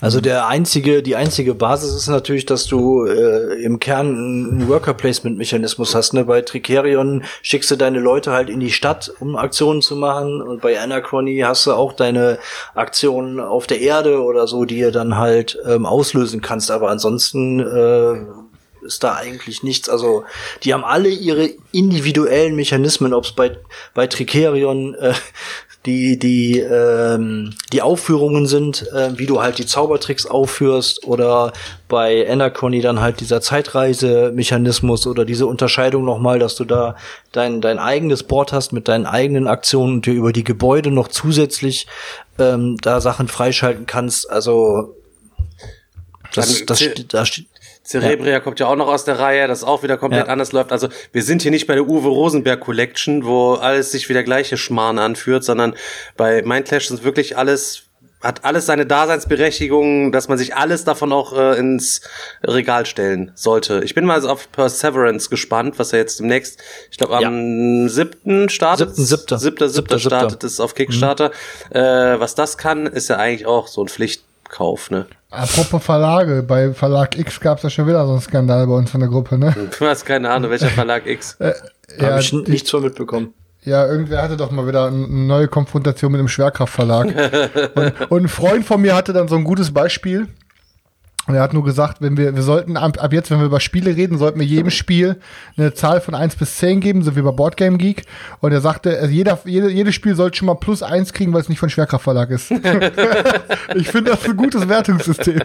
[0.00, 4.94] Also der einzige, die einzige Basis ist natürlich, dass du äh, im Kern einen Worker
[4.94, 6.12] Placement Mechanismus hast.
[6.12, 6.24] Ne?
[6.24, 10.42] Bei Tricerion schickst du deine Leute halt in die Stadt, um Aktionen zu machen.
[10.42, 12.38] Und bei Anachrony hast du auch deine
[12.74, 16.70] Aktionen auf der Erde oder so, die ihr dann halt ähm, auslösen kannst.
[16.70, 18.46] Aber ansonsten äh,
[18.86, 19.88] ist da eigentlich nichts.
[19.88, 20.24] Also
[20.62, 23.56] die haben alle ihre individuellen Mechanismen, ob es bei
[23.94, 25.12] bei Tricerion äh,
[25.86, 31.52] die die ähm, die Aufführungen sind, äh, wie du halt die Zaubertricks aufführst oder
[31.88, 36.96] bei Anachrony dann halt dieser Zeitreise-Mechanismus oder diese Unterscheidung nochmal, dass du da
[37.32, 41.08] dein dein eigenes Board hast mit deinen eigenen Aktionen und dir über die Gebäude noch
[41.08, 41.86] zusätzlich
[42.38, 44.28] ähm, da Sachen freischalten kannst.
[44.30, 44.96] Also
[46.34, 47.46] das, das, das, das steht
[47.86, 48.40] Cerebria ja.
[48.40, 50.32] kommt ja auch noch aus der Reihe, das auch wieder komplett ja.
[50.32, 50.72] anders läuft.
[50.72, 54.24] Also wir sind hier nicht bei der Uwe Rosenberg Collection, wo alles sich wie der
[54.24, 55.74] gleiche Schmarrn anführt, sondern
[56.16, 57.86] bei Mindclash ist wirklich alles
[58.22, 62.00] hat alles seine Daseinsberechtigung, dass man sich alles davon auch äh, ins
[62.42, 63.82] Regal stellen sollte.
[63.84, 66.60] Ich bin mal also auf Perseverance gespannt, was er jetzt demnächst,
[66.90, 67.88] ich glaube am ja.
[67.88, 68.96] siebten startet.
[68.96, 71.30] Siebten, siebter, siebter startet es auf Kickstarter.
[71.70, 71.76] Mhm.
[71.76, 75.06] Äh, was das kann, ist ja eigentlich auch so ein Pflichtkauf, ne?
[75.36, 78.90] Apropos Verlage, bei Verlag X gab es ja schon wieder so einen Skandal bei uns
[78.90, 79.54] von der Gruppe, ne?
[79.78, 81.36] Du hast keine Ahnung, welcher Verlag X?
[81.40, 81.52] äh,
[81.98, 83.34] ja, Habe ich nichts von mitbekommen.
[83.62, 87.06] Ja, irgendwer hatte doch mal wieder eine neue Konfrontation mit dem Schwerkraftverlag.
[87.74, 90.28] und, und ein Freund von mir hatte dann so ein gutes Beispiel.
[91.26, 93.60] Und er hat nur gesagt, wenn wir, wir sollten ab, ab, jetzt, wenn wir über
[93.60, 95.16] Spiele reden, sollten wir jedem Spiel
[95.56, 98.04] eine Zahl von 1 bis 10 geben, so wie bei Boardgame Geek.
[98.40, 101.40] Und er sagte, also jeder, jede, jedes Spiel sollte schon mal plus 1 kriegen, weil
[101.40, 102.50] es nicht von Schwerkraftverlag ist.
[103.74, 105.42] ich finde das ein gutes Wertungssystem.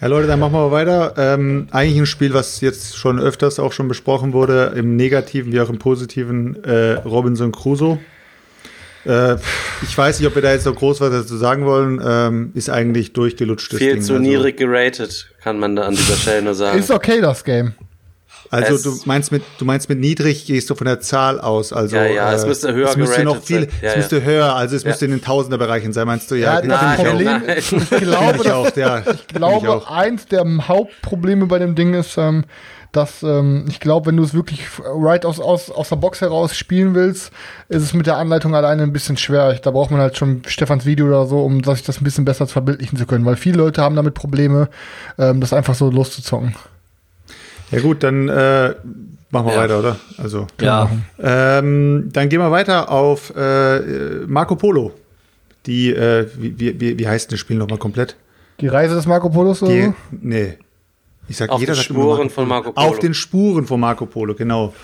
[0.00, 1.14] Ja, Leute, dann machen wir mal weiter.
[1.16, 5.60] Ähm, eigentlich ein Spiel, was jetzt schon öfters auch schon besprochen wurde, im negativen wie
[5.60, 7.98] auch im positiven, äh, Robinson Crusoe.
[9.04, 9.36] Äh,
[9.82, 12.00] ich weiß nicht, ob wir da jetzt noch groß was dazu sagen wollen.
[12.04, 13.74] Ähm, ist eigentlich durchgelutscht.
[13.74, 14.22] Viel Ding, zu also.
[14.22, 16.78] niedrig geratet, kann man da an dieser Stelle nur sagen.
[16.78, 17.74] Ist okay, das Game.
[18.52, 21.72] Also es du meinst mit du meinst mit niedrig gehst du von der Zahl aus,
[21.72, 24.54] also ja, ja, äh, es müsste höher es müsste noch viel, ja, es müsste höher,
[24.54, 26.34] also es müsste in den Tausenderbereichen sein, meinst du?
[26.34, 29.02] Ja, ja nein, das Problem, ich glaube, ich, auch, ja.
[29.10, 32.44] ich glaube, ich eins der Hauptprobleme bei dem Ding ist, ähm,
[32.92, 36.54] dass ähm, ich glaube, wenn du es wirklich right aus, aus, aus der Box heraus
[36.54, 37.32] spielen willst,
[37.68, 39.54] ist es mit der Anleitung alleine ein bisschen schwer.
[39.54, 42.46] Da braucht man halt schon Stefans Video oder so, um sich das ein bisschen besser
[42.46, 44.68] verbildlichen zu können, weil viele Leute haben damit Probleme,
[45.18, 46.54] ähm, das einfach so loszuzocken.
[47.70, 48.74] Ja gut, dann äh,
[49.30, 49.60] machen wir ja.
[49.60, 49.96] weiter, oder?
[50.18, 50.90] Also ja.
[51.18, 53.80] Ähm, dann gehen wir weiter auf äh,
[54.26, 54.92] Marco Polo.
[55.66, 58.16] Die, äh, wie, wie, wie heißt das Spiel nochmal komplett?
[58.60, 59.94] Die Reise des Marco Polos oder Die, so?
[60.10, 60.58] Nee.
[61.32, 62.86] Ich sag, auf jeder den Spuren von Marco Polo.
[62.86, 64.74] Auf den Spuren von Marco Polo, genau.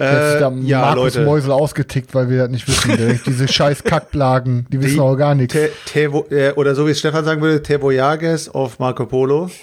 [0.00, 1.26] Äh, ist ja Markus Leute.
[1.26, 3.20] Mäusel ausgetickt, weil wir das nicht wissen.
[3.26, 5.52] Diese scheiß Kackblagen, die wissen die, auch gar nichts.
[5.52, 9.50] Te, te, äh, oder so wie es Stefan sagen würde, Te Voyages auf Marco Polo.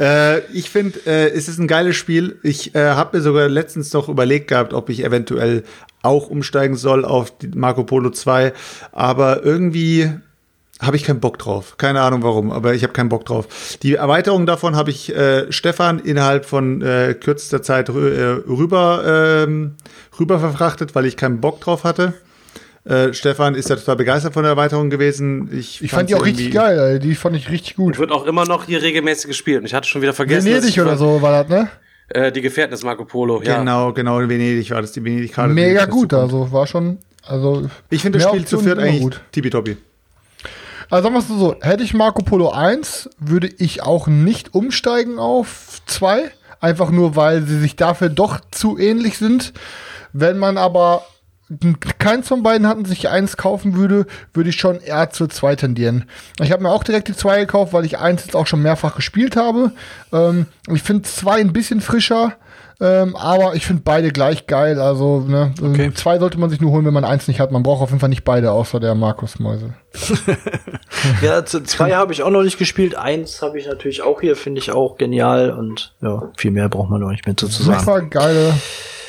[0.00, 2.40] äh, ich finde, äh, es ist ein geiles Spiel.
[2.42, 5.62] Ich äh, habe mir sogar letztens noch überlegt gehabt, ob ich eventuell
[6.02, 8.52] auch umsteigen soll auf Marco Polo 2.
[8.90, 10.10] Aber irgendwie
[10.80, 11.76] habe ich keinen Bock drauf.
[11.78, 13.76] Keine Ahnung warum, aber ich habe keinen Bock drauf.
[13.82, 19.76] Die Erweiterung davon habe ich äh, Stefan innerhalb von äh, kürzester Zeit äh, rüber, ähm,
[20.18, 22.14] rüber verfrachtet, weil ich keinen Bock drauf hatte.
[22.84, 25.48] Äh, Stefan ist ja total begeistert von der Erweiterung gewesen.
[25.52, 26.98] Ich, ich fand die auch richtig geil, ey.
[26.98, 27.98] die fand ich richtig gut.
[27.98, 30.46] Wird auch immer noch hier regelmäßig gespielt und ich hatte schon wieder vergessen.
[30.46, 31.68] Venedig oder so war das, ne?
[32.08, 33.58] Äh, die Gefährten des Marco Polo, ja.
[33.58, 35.54] Genau, genau, in Venedig war das, die Venedig-Karte.
[35.54, 37.70] Mega gut, also war schon, also.
[37.88, 39.20] Ich finde das Spiel zu viert eigentlich gut.
[39.32, 39.78] tippitoppi.
[40.94, 45.18] Also sagen wir es so, hätte ich Marco Polo 1, würde ich auch nicht umsteigen
[45.18, 46.30] auf 2.
[46.60, 49.52] Einfach nur, weil sie sich dafür doch zu ähnlich sind.
[50.12, 51.02] Wenn man aber
[51.98, 56.04] keins von beiden hatten, sich eins kaufen würde, würde ich schon eher zu zwei tendieren.
[56.40, 58.94] Ich habe mir auch direkt die zwei gekauft, weil ich eins jetzt auch schon mehrfach
[58.94, 59.72] gespielt habe.
[60.12, 62.36] Ähm, ich finde zwei ein bisschen frischer.
[62.80, 64.80] Ähm, aber ich finde beide gleich geil.
[64.80, 65.92] Also, ne, okay.
[65.94, 67.52] zwei sollte man sich nur holen, wenn man eins nicht hat.
[67.52, 69.74] Man braucht auf jeden Fall nicht beide, außer der Markus Mäusel.
[71.22, 72.96] ja, zwei habe ich auch noch nicht gespielt.
[72.96, 75.50] Eins habe ich natürlich auch hier, finde ich auch genial.
[75.50, 77.78] Und ja, viel mehr braucht man noch nicht mehr zu sagen.
[77.78, 78.54] Super geile.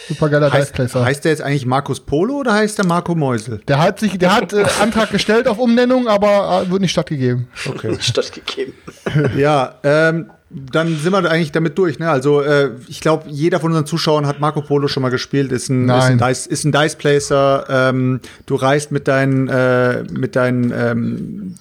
[0.08, 3.62] Super geiler heißt, heißt der jetzt eigentlich Markus Polo oder heißt der Marco Mäusel?
[3.68, 7.48] Der hat sich, der hat äh, Antrag gestellt auf Umnennung, aber äh, wird nicht stattgegeben.
[7.68, 7.90] Okay.
[7.90, 8.74] Nicht stattgegeben.
[9.36, 10.30] ja, ähm,
[10.72, 12.00] dann sind wir eigentlich damit durch.
[12.00, 12.10] Ne?
[12.10, 15.52] Also äh, ich glaube, jeder von unseren Zuschauern hat Marco Polo schon mal gespielt.
[15.52, 17.66] Ist ein, ist ein, Dice, ist ein Dice Placer.
[17.70, 21.56] Ähm, du reist mit deinen, äh, mit deinen ähm,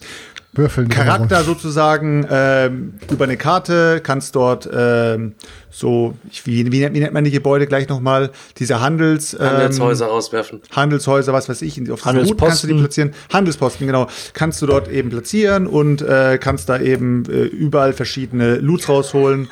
[0.54, 0.88] Würfeln.
[0.88, 5.34] Charakter sozusagen ähm, über eine Karte, kannst dort ähm,
[5.70, 9.34] so, ich, wie, wie, nennt, wie nennt man die Gebäude gleich nochmal, diese Handels...
[9.34, 10.60] Ähm, Handelshäuser auswerfen.
[10.70, 12.28] Handelshäuser, was weiß ich, auf Handelsposten.
[12.28, 13.14] Route kannst du die platzieren.
[13.32, 14.08] Handelsposten, genau.
[14.32, 19.48] Kannst du dort eben platzieren und äh, kannst da eben äh, überall verschiedene Loots rausholen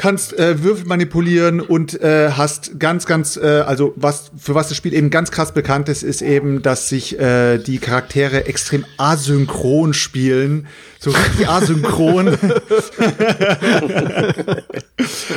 [0.00, 4.78] kannst äh, Würfel manipulieren und äh, hast ganz, ganz, äh, also was für was das
[4.78, 9.92] Spiel eben ganz krass bekannt ist, ist eben, dass sich äh, die Charaktere extrem asynchron
[9.92, 10.68] spielen.
[10.98, 12.28] So richtig asynchron.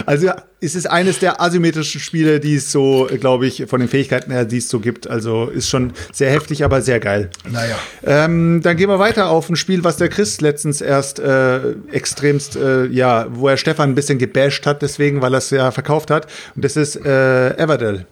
[0.05, 4.31] also es ist eines der asymmetrischen Spiele, die es so, glaube ich, von den Fähigkeiten
[4.31, 5.09] her, die es so gibt.
[5.09, 7.29] Also ist schon sehr heftig, aber sehr geil.
[7.49, 7.77] Naja.
[8.05, 12.55] Ähm, dann gehen wir weiter auf ein Spiel, was der Chris letztens erst äh, extremst,
[12.55, 16.11] äh, ja, wo er Stefan ein bisschen gebasht hat, deswegen, weil er es ja verkauft
[16.11, 16.27] hat.
[16.55, 18.05] Und das ist äh, Everdell.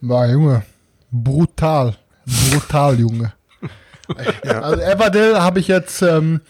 [0.00, 0.62] War Junge.
[1.10, 1.96] Brutal.
[2.50, 3.32] Brutal, Junge.
[4.44, 6.40] Also Everdell habe ich jetzt, ähm,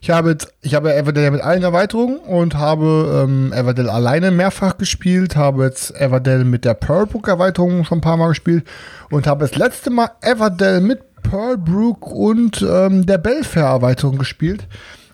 [0.00, 4.30] ich habe jetzt, ich habe Everdell ja mit allen Erweiterungen und habe ähm, Everdell alleine
[4.30, 8.64] mehrfach gespielt, habe jetzt Everdell mit der Pearlbrook Erweiterung schon ein paar Mal gespielt
[9.10, 14.66] und habe das letzte Mal Everdell mit Pearlbrook und ähm, der Belfair Erweiterung gespielt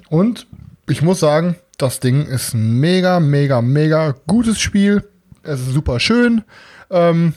[0.09, 0.47] und
[0.91, 5.05] ich muss sagen, das Ding ist ein mega, mega, mega gutes Spiel.
[5.43, 6.43] Es ist super schön.
[6.91, 7.35] Ähm,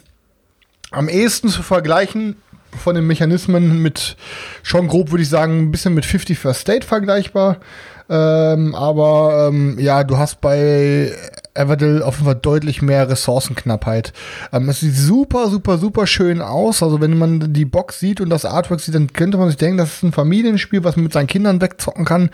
[0.91, 2.35] am ehesten zu vergleichen
[2.77, 4.17] von den Mechanismen mit
[4.63, 7.57] schon grob, würde ich sagen, ein bisschen mit 50 First State vergleichbar.
[8.09, 11.11] Ähm, aber ähm, ja, du hast bei
[11.53, 14.13] Everdell auf jeden Fall deutlich mehr Ressourcenknappheit.
[14.53, 16.81] Ähm, es sieht super, super, super schön aus.
[16.81, 19.77] Also wenn man die Box sieht und das Artwork sieht, dann könnte man sich denken,
[19.77, 22.29] das ist ein Familienspiel, was man mit seinen Kindern wegzocken kann.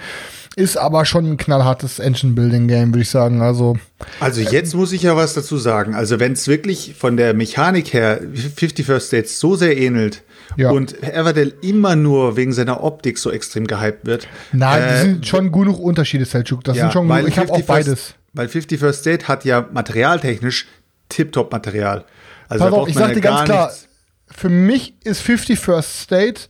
[0.56, 3.42] Ist aber schon ein knallhartes Engine-Building-Game, würde ich sagen.
[3.42, 3.78] Also
[4.20, 5.94] Also jetzt muss ich ja was dazu sagen.
[5.96, 8.20] Also wenn es wirklich von der Mechanik her
[8.56, 10.24] 50 First States so sehr ähnelt
[10.56, 10.72] Ja.
[10.72, 14.28] und Everdell immer nur wegen seiner Optik so extrem gehypt wird.
[14.52, 16.64] Nein, äh, die sind schon genug Unterschiede, Selchuk.
[16.64, 18.16] Das ja, sind schon, weil ich habe auch 50 beides.
[18.34, 20.68] Weil 50 First State hat ja materialtechnisch
[21.10, 22.06] Tip-Top-Material.
[22.50, 23.88] Also Pass auf, ich sag dir ganz klar, nichts.
[24.28, 26.42] für mich ist 50 First State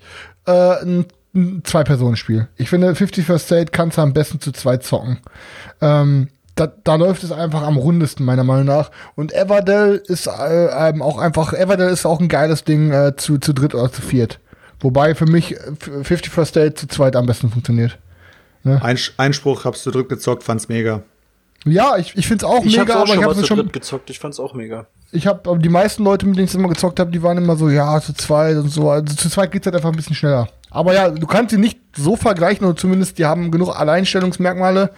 [0.45, 0.51] äh,
[0.83, 1.05] ein,
[1.63, 2.47] Zwei-Personen-Spiel.
[2.55, 5.19] Ich finde, 50 First State kannst du am besten zu zweit zocken.
[5.81, 8.89] Ähm, da, da läuft es einfach am rundesten, meiner Meinung nach.
[9.15, 13.37] Und Everdell ist äh, ähm, auch einfach, Everdell ist auch ein geiles Ding äh, zu,
[13.37, 14.39] zu dritt oder zu viert.
[14.79, 17.99] Wobei für mich äh, 50 First State zu zweit am besten funktioniert.
[18.65, 21.03] Einsch- Einspruch, hab's zu dritt gezockt, fand's mega.
[21.65, 23.47] Ja, ich, ich finde es auch Ich hab's mega, auch aber schon ich habe es
[23.47, 24.09] schon, gezockt.
[24.09, 24.87] Ich fand's auch mega.
[25.11, 27.37] ich habe aber die meisten Leute, mit denen ich es immer gezockt habe, die waren
[27.37, 28.89] immer so, ja, zu zweit und so.
[28.89, 30.47] Also zu zweit geht's halt einfach ein bisschen schneller.
[30.69, 34.91] Aber ja, du kannst sie nicht so vergleichen, oder zumindest die haben genug Alleinstellungsmerkmale.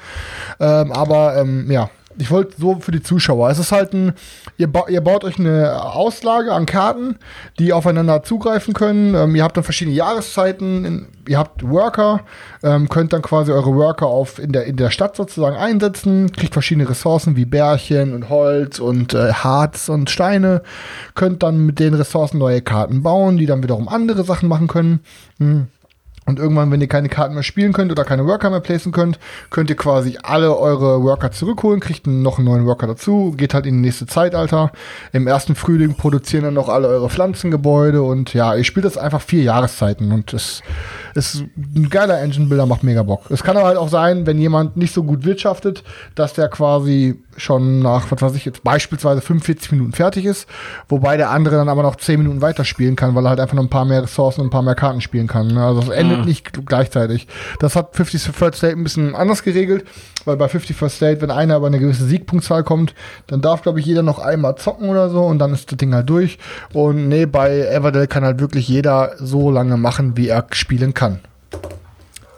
[0.59, 1.89] Ähm, aber ähm, ja,
[2.19, 3.49] ich wollte so für die Zuschauer.
[3.49, 4.13] Es ist halt ein,
[4.57, 7.17] ihr, ba ihr baut euch eine Auslage an Karten,
[7.57, 9.15] die aufeinander zugreifen können.
[9.15, 12.21] Ähm, ihr habt dann verschiedene Jahreszeiten, in, ihr habt Worker,
[12.61, 16.53] ähm, könnt dann quasi eure Worker auf in der, in der Stadt sozusagen einsetzen, kriegt
[16.53, 20.61] verschiedene Ressourcen wie Bärchen und Holz und äh, Harz und Steine,
[21.15, 24.99] könnt dann mit den Ressourcen neue Karten bauen, die dann wiederum andere Sachen machen können.
[25.37, 25.67] Hm.
[26.29, 29.19] Und irgendwann, wenn ihr keine Karten mehr spielen könnt oder keine Worker mehr placen könnt,
[29.49, 33.65] könnt ihr quasi alle eure Worker zurückholen, kriegt noch einen neuen Worker dazu, geht halt
[33.65, 34.71] in die nächste Zeitalter.
[35.11, 39.21] Im ersten Frühling produzieren dann noch alle eure Pflanzengebäude und ja, ihr spielt das einfach
[39.21, 40.61] vier Jahreszeiten und es
[41.15, 43.31] ist ein geiler Engine-Builder, macht mega Bock.
[43.31, 47.19] Es kann aber halt auch sein, wenn jemand nicht so gut wirtschaftet, dass der quasi
[47.37, 50.47] schon nach, was weiß ich jetzt, beispielsweise 45 Minuten fertig ist,
[50.87, 53.63] wobei der andere dann aber noch 10 Minuten weiterspielen kann, weil er halt einfach noch
[53.63, 55.47] ein paar mehr Ressourcen und ein paar mehr Karten spielen kann.
[55.47, 55.63] ne?
[55.63, 57.27] Also es endet nicht gleichzeitig.
[57.59, 59.85] Das hat 50 First State ein bisschen anders geregelt,
[60.25, 62.93] weil bei 50 First State, wenn einer über eine gewisse Siegpunktzahl kommt,
[63.27, 65.93] dann darf, glaube ich, jeder noch einmal zocken oder so und dann ist das Ding
[65.93, 66.37] halt durch.
[66.73, 71.19] Und nee, bei Everdell kann halt wirklich jeder so lange machen, wie er spielen kann.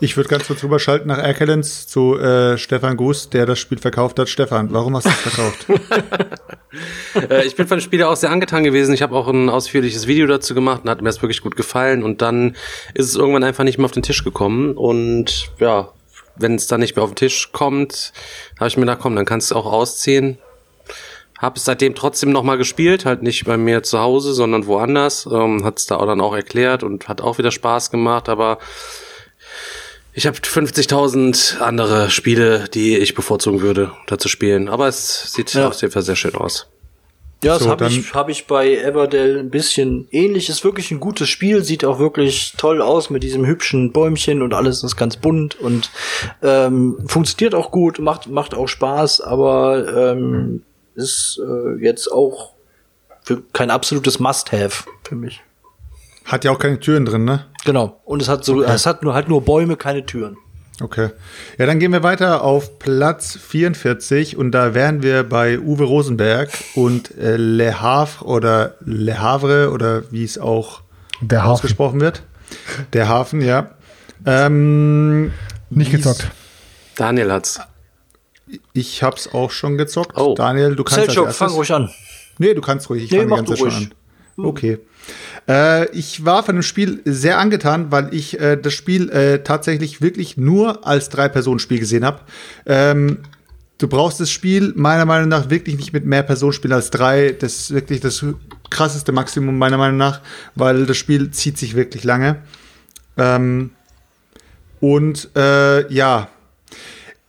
[0.03, 4.17] Ich würde ganz kurz rüberschalten nach Erkelenz zu äh, Stefan Guß, der das Spiel verkauft
[4.17, 4.29] hat.
[4.29, 5.67] Stefan, warum hast du es verkauft?
[7.13, 8.93] Äh, ich bin von dem Spiel auch sehr angetan gewesen.
[8.93, 12.01] Ich habe auch ein ausführliches Video dazu gemacht und hat mir das wirklich gut gefallen.
[12.01, 12.55] Und dann
[12.93, 14.77] ist es irgendwann einfach nicht mehr auf den Tisch gekommen.
[14.77, 15.89] Und ja,
[16.37, 18.13] wenn es dann nicht mehr auf den Tisch kommt,
[18.57, 20.37] habe ich mir gedacht, komm, dann kannst du auch ausziehen.
[21.37, 25.27] Hab es seitdem trotzdem nochmal gespielt, halt nicht bei mir zu Hause, sondern woanders.
[25.29, 28.59] Ähm, hat es da auch dann auch erklärt und hat auch wieder Spaß gemacht, aber
[30.13, 34.69] ich habe 50.000 andere Spiele, die ich bevorzugen würde, da zu spielen.
[34.69, 35.67] Aber es sieht Ja.
[35.69, 36.67] auf jeden Fall sehr schön aus.
[37.43, 40.47] Ja, das So, habe ich, hab ich bei Everdell ein bisschen ähnlich.
[40.49, 44.53] Ist wirklich ein gutes Spiel, sieht auch wirklich toll aus mit diesem hübschen Bäumchen und
[44.53, 45.89] alles ist ganz bunt und
[46.43, 50.61] ähm, funktioniert auch gut, macht, macht auch Spaß, aber ähm,
[50.93, 52.51] ist äh, jetzt auch
[53.23, 55.41] für kein absolutes Must-Have für mich.
[56.31, 57.45] Hat ja auch keine Türen drin, ne?
[57.65, 57.99] Genau.
[58.05, 60.37] Und es hat so, es hat nur halt nur Bäume, keine Türen.
[60.81, 61.09] Okay.
[61.59, 66.49] Ja, dann gehen wir weiter auf Platz 44 und da wären wir bei Uwe Rosenberg
[66.75, 70.81] und äh, Le Havre oder Le Havre oder wie es auch
[71.19, 71.51] Der Hafen.
[71.51, 72.23] ausgesprochen wird.
[72.93, 73.71] Der Hafen, ja.
[74.25, 75.31] Ähm,
[75.69, 76.31] Nicht gezockt.
[76.95, 77.59] Daniel hat's.
[78.73, 80.17] Ich hab's auch schon gezockt.
[80.17, 80.33] Oh.
[80.35, 81.37] Daniel, du kannst als Selchuk, erstes.
[81.37, 81.89] fang ruhig an.
[82.39, 83.03] Nee, du kannst ruhig.
[83.03, 83.89] Ich Nee, fange mach die ganze schon ruhig.
[84.37, 84.45] an.
[84.45, 84.79] Okay.
[85.47, 90.01] Äh, ich war von dem Spiel sehr angetan, weil ich äh, das Spiel äh, tatsächlich
[90.01, 92.21] wirklich nur als Drei-Personen-Spiel gesehen habe.
[92.65, 93.19] Ähm,
[93.77, 97.35] du brauchst das Spiel meiner Meinung nach wirklich nicht mit mehr Personen spielen als drei.
[97.37, 98.23] Das ist wirklich das
[98.69, 100.21] krasseste Maximum meiner Meinung nach,
[100.55, 102.37] weil das Spiel zieht sich wirklich lange.
[103.17, 103.71] Ähm,
[104.79, 106.29] und äh, ja,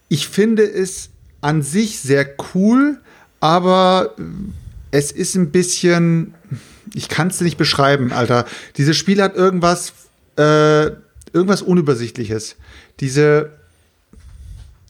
[0.08, 1.10] ich finde es
[1.40, 2.98] an sich sehr cool,
[3.40, 4.14] aber
[4.90, 6.34] es ist ein bisschen,
[6.94, 8.44] ich kann es nicht beschreiben, Alter.
[8.76, 9.92] Dieses Spiel hat irgendwas,
[10.36, 10.90] äh,
[11.32, 12.56] irgendwas Unübersichtliches.
[13.00, 13.50] Diese,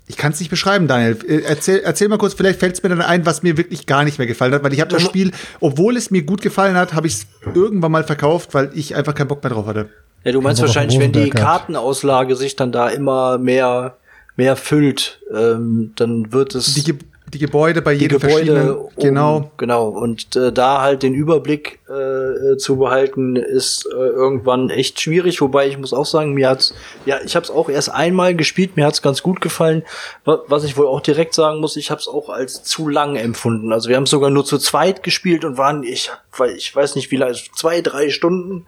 [0.07, 1.19] ich kann es nicht beschreiben, Daniel.
[1.27, 4.05] Äh, Erzähl, erzähl mal kurz, vielleicht fällt es mir dann ein, was mir wirklich gar
[4.05, 5.31] nicht mehr gefallen hat, weil ich habe das Spiel,
[5.61, 9.15] obwohl es mir gut gefallen hat, habe ich es irgendwann mal verkauft, weil ich einfach
[9.15, 9.89] keinen Bock mehr drauf hatte.
[10.25, 13.97] Ja, du meinst wahrscheinlich, wenn die Kartenauslage sich dann da immer mehr,
[14.37, 16.97] mehr füllt, ähm, dann wird es Die,
[17.33, 19.51] die Gebäude bei die jedem Gebäude verschiedenen, oben, genau.
[19.57, 19.89] genau.
[19.89, 25.41] Und äh, da halt den Überblick äh, äh, zu behalten ist äh, irgendwann echt schwierig.
[25.41, 26.75] Wobei ich muss auch sagen mir hat's
[27.07, 28.77] ja ich habe es auch erst einmal gespielt.
[28.77, 29.83] Mir hat's ganz gut gefallen.
[30.25, 33.17] Wa- was ich wohl auch direkt sagen muss ich habe es auch als zu lang
[33.17, 33.73] empfunden.
[33.73, 37.11] Also wir haben sogar nur zu zweit gespielt und waren ich weil ich weiß nicht
[37.11, 38.67] wie lange zwei drei Stunden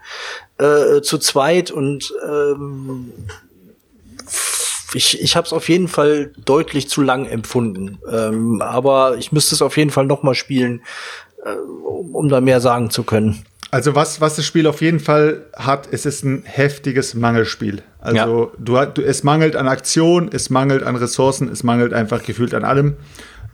[0.59, 1.71] äh, zu zweit.
[1.71, 3.13] Und ähm,
[4.95, 7.99] ich, ich habe es auf jeden Fall deutlich zu lang empfunden.
[8.11, 10.83] Ähm, aber ich müsste es auf jeden Fall noch mal spielen,
[11.45, 11.51] äh,
[11.87, 13.45] um, um da mehr sagen zu können.
[13.71, 17.83] Also was, was das Spiel auf jeden Fall hat, es ist ein heftiges Mangelspiel.
[18.01, 22.23] Also du, hat- du, es mangelt an Aktion, es mangelt an Ressourcen, es mangelt einfach
[22.23, 22.95] gefühlt an allem.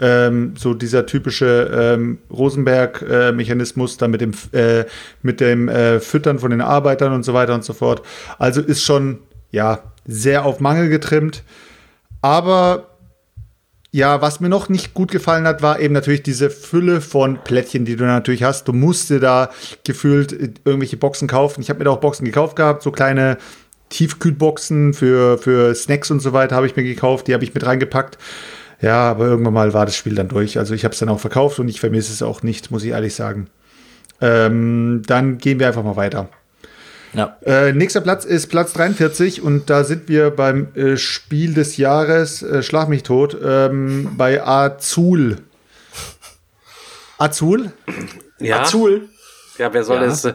[0.03, 4.85] Ähm, so dieser typische ähm, Rosenberg-Mechanismus da mit dem, äh,
[5.23, 8.03] mit dem äh, Füttern von den Arbeitern und so weiter und so fort.
[8.39, 9.19] Also ist schon,
[9.51, 11.43] ja, sehr auf Mangel getrimmt.
[12.23, 12.87] Aber
[13.93, 17.85] ja, was mir noch nicht gut gefallen hat, war eben natürlich diese Fülle von Plättchen,
[17.85, 18.69] die du natürlich hast.
[18.69, 19.51] Du musst dir da
[19.85, 21.61] gefühlt äh, irgendwelche Boxen kaufen.
[21.61, 23.39] Ich habe mir da auch Boxen gekauft gehabt, so kleine
[23.89, 27.27] Tiefkühlboxen für, für Snacks und so weiter habe ich mir gekauft.
[27.27, 28.19] Die habe ich mit reingepackt.
[28.81, 30.57] Ja, aber irgendwann mal war das Spiel dann durch.
[30.57, 32.91] Also ich habe es dann auch verkauft und ich vermisse es auch nicht, muss ich
[32.91, 33.49] ehrlich sagen.
[34.21, 36.29] Ähm, dann gehen wir einfach mal weiter.
[37.13, 37.37] Ja.
[37.45, 42.43] Äh, nächster Platz ist Platz 43 und da sind wir beim äh, Spiel des Jahres,
[42.43, 45.39] äh, Schlag mich tot, ähm, bei Azul.
[47.19, 47.73] Azul?
[48.39, 48.61] Ja.
[48.63, 49.09] Azul.
[49.59, 50.07] Ja, wer soll Ja.
[50.07, 50.25] das?
[50.25, 50.35] Äh,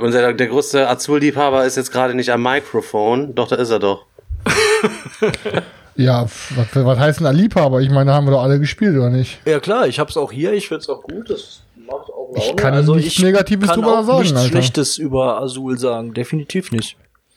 [0.00, 3.34] unser, der größte Azul-Liebhaber ist jetzt gerade nicht am Mikrofon.
[3.34, 4.06] Doch, da ist er doch.
[5.96, 7.80] Ja, was, was heißt denn ein Liebhaber?
[7.80, 9.38] Ich meine, da haben wir doch alle gespielt, oder nicht?
[9.44, 12.50] Ja klar, ich hab's auch hier, ich find's auch gut, das macht auch Laune.
[12.50, 14.48] Ich kann also nichts ich Negatives drüber auch sagen, nichts Alter.
[14.50, 16.96] Schlechtes über Azul sagen, definitiv nicht.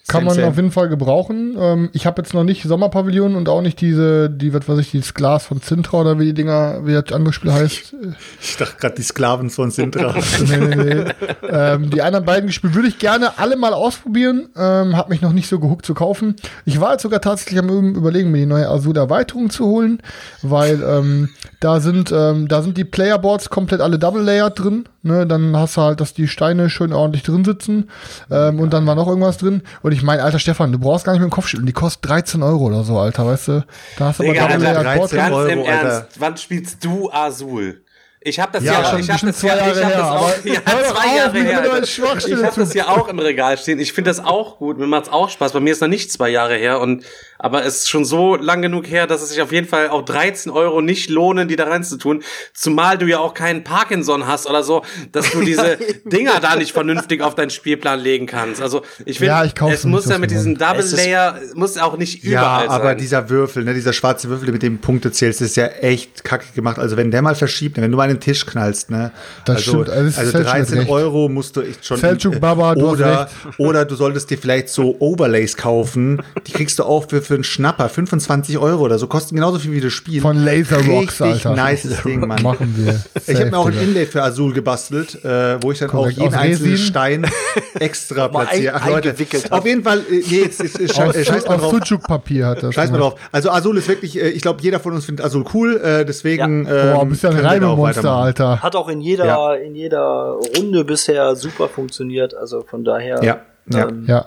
[0.09, 0.51] Kann man Same, same.
[0.51, 1.57] auf jeden Fall gebrauchen.
[1.59, 4.91] Ähm, ich habe jetzt noch nicht Sommerpavillon und auch nicht diese, die, was weiß ich,
[4.91, 7.95] dieses Glas von Sintra oder wie die Dinger, wie das andere Spiel heißt.
[8.41, 10.15] Ich dachte gerade, die Sklaven von Sintra.
[10.47, 11.03] nee, nee, nee.
[11.49, 14.49] ähm, die anderen beiden gespielt würde ich gerne alle mal ausprobieren.
[14.55, 16.35] Ähm, hat mich noch nicht so gehuckt zu kaufen.
[16.65, 20.01] Ich war jetzt sogar tatsächlich am überlegen, mir die neue Azul-Erweiterung zu holen,
[20.41, 21.29] weil ähm,
[21.59, 24.85] da sind ähm, da sind die Playerboards komplett alle Double Layered drin.
[25.07, 25.25] Ne?
[25.25, 27.89] Dann hast du halt, dass die Steine schön ordentlich drin sitzen.
[28.29, 29.63] Ähm, und dann war noch irgendwas drin.
[29.81, 31.65] Und ich meine, alter Stefan, du brauchst gar nicht mit dem Kopf schütteln.
[31.65, 33.65] Die kostet 13 Euro oder so, Alter, weißt du?
[33.97, 35.31] Da hast du aber Digga, Double Alter, Layered Board 13 drin.
[35.31, 35.89] Ganz Euro, im Alter.
[35.89, 37.81] Ernst, wann spielst du Azul?
[38.27, 40.03] Ich habe das Ja, ja, schon ich habe das ja, zwei ich Jahre habe das
[40.03, 40.61] auch, aber ja,
[40.93, 41.83] zwei Jahre her.
[41.83, 41.99] Ich
[42.43, 43.79] habe das ja auch im Regal stehen.
[43.79, 44.77] Ich finde das auch gut.
[44.77, 45.53] Mir macht's auch Spaß.
[45.53, 47.05] Bei mir ist noch nicht zwei Jahre her und
[47.39, 50.03] aber es ist schon so lang genug her, dass es sich auf jeden Fall auch
[50.03, 52.23] 13 Euro nicht lohnen, die da reinzutun.
[52.53, 56.71] Zumal du ja auch keinen Parkinson hast oder so, dass du diese Dinger da nicht
[56.71, 58.61] vernünftig auf deinen Spielplan legen kannst.
[58.61, 60.57] Also ich finde, Ja, ich es muss ja mit diesem.
[60.57, 62.97] Double Layer muss auch nicht Ja, überall aber sein.
[62.97, 66.79] dieser Würfel, ne, dieser schwarze Würfel, mit dem Punkte zählst, ist ja echt kacke gemacht.
[66.79, 69.11] Also wenn der mal verschiebt, wenn du mal einen Tisch knallst, ne?
[69.45, 70.89] Das also, stimmt, also also Selçuk hat 13 recht.
[70.89, 71.97] Euro musst du echt schon.
[71.99, 73.59] Selçuk Baba, du hast oder, recht.
[73.59, 76.21] oder du solltest dir vielleicht so Overlays kaufen.
[76.47, 79.07] Die kriegst du auch für, für einen Schnapper, 25 Euro oder so.
[79.07, 80.21] Kosten genauso viel wie das Spiel.
[80.21, 81.63] Von Laser Rocks, Richtig Alter.
[81.69, 82.41] nices Ding, Mann.
[82.41, 82.99] Machen wir.
[83.27, 83.85] Ich habe mir auch ein Safe.
[83.85, 86.85] Inlay für Azul gebastelt, äh, wo ich dann Korrekt, auch jeden aus einzelnen Resin?
[86.87, 87.31] Stein
[87.79, 88.73] extra platziere.
[88.75, 89.13] Ach, Leute,
[89.49, 91.71] auf jeden Fall, äh, nee, jetzt, jetzt, jetzt, Aus, äh, scheiß mal drauf.
[91.85, 92.73] Sucuk-Papier hat das.
[92.73, 93.15] Scheiß mal drauf.
[93.31, 96.65] Also Azul ist wirklich, äh, ich glaube, jeder von uns findet Azul cool, äh, deswegen.
[96.65, 98.23] Boah, ähm, bist ja ein Reimemonster, weitermachen.
[98.23, 98.63] Alter.
[98.63, 99.53] Hat auch in jeder, Ja.
[99.53, 103.23] in jeder Runde bisher super funktioniert, also von daher.
[103.23, 103.87] Ja, ja.
[103.89, 104.25] Ähm, Ja.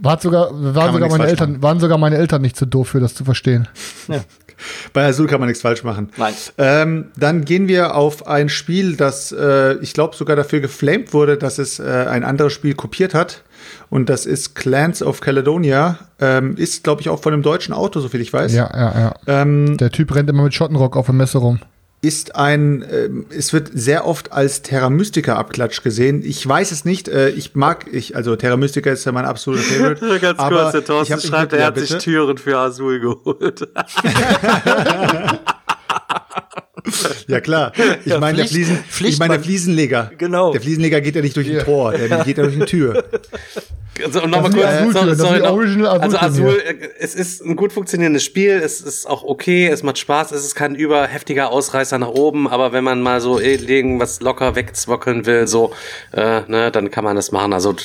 [0.00, 3.14] War sogar, waren, sogar meine Eltern, waren sogar meine Eltern nicht so doof für das
[3.14, 3.68] zu verstehen.
[4.92, 6.10] Bei Azul kann man nichts falsch machen.
[6.16, 6.34] Nein.
[6.58, 11.36] Ähm, dann gehen wir auf ein Spiel, das äh, ich glaube sogar dafür geflamed wurde,
[11.36, 13.42] dass es äh, ein anderes Spiel kopiert hat.
[13.90, 15.98] Und das ist Clans of Caledonia.
[16.20, 18.52] Ähm, ist, glaube ich, auch von einem deutschen Auto, soviel ich weiß.
[18.54, 19.14] Ja, ja, ja.
[19.26, 21.58] Ähm, Der Typ rennt immer mit Schottenrock auf der Messe rum.
[22.02, 26.22] Ist ein, ähm, es wird sehr oft als Terra Mystica Abklatsch gesehen.
[26.24, 27.08] Ich weiß es nicht.
[27.08, 30.18] Äh, ich mag, ich, also Terra Mystica ist ja mein absoluter Favorite.
[30.20, 31.96] Ganz aber kurz, der Thorsten schreibt, er hat sich.
[31.98, 33.68] Türen für Azul geholt.
[37.28, 37.72] Ja klar.
[38.04, 40.10] Ich Ja, meine der Fliesen, ich meine der Fliesenleger.
[40.18, 40.52] Genau.
[40.52, 43.04] Der Fliesenleger geht ja nicht durch ein Tor, der geht ja durch eine Tür.
[44.02, 46.62] Also, und nochmal kurz, Azul-Türen, sorry, sorry, noch, Original also Azul,
[46.98, 50.54] es ist ein gut funktionierendes Spiel, es ist auch okay, es macht Spaß, es ist
[50.54, 55.74] kein überheftiger Ausreißer nach oben, aber wenn man mal so irgendwas locker wegzwockeln will, so,
[56.12, 57.76] äh, ne, dann kann man das machen, also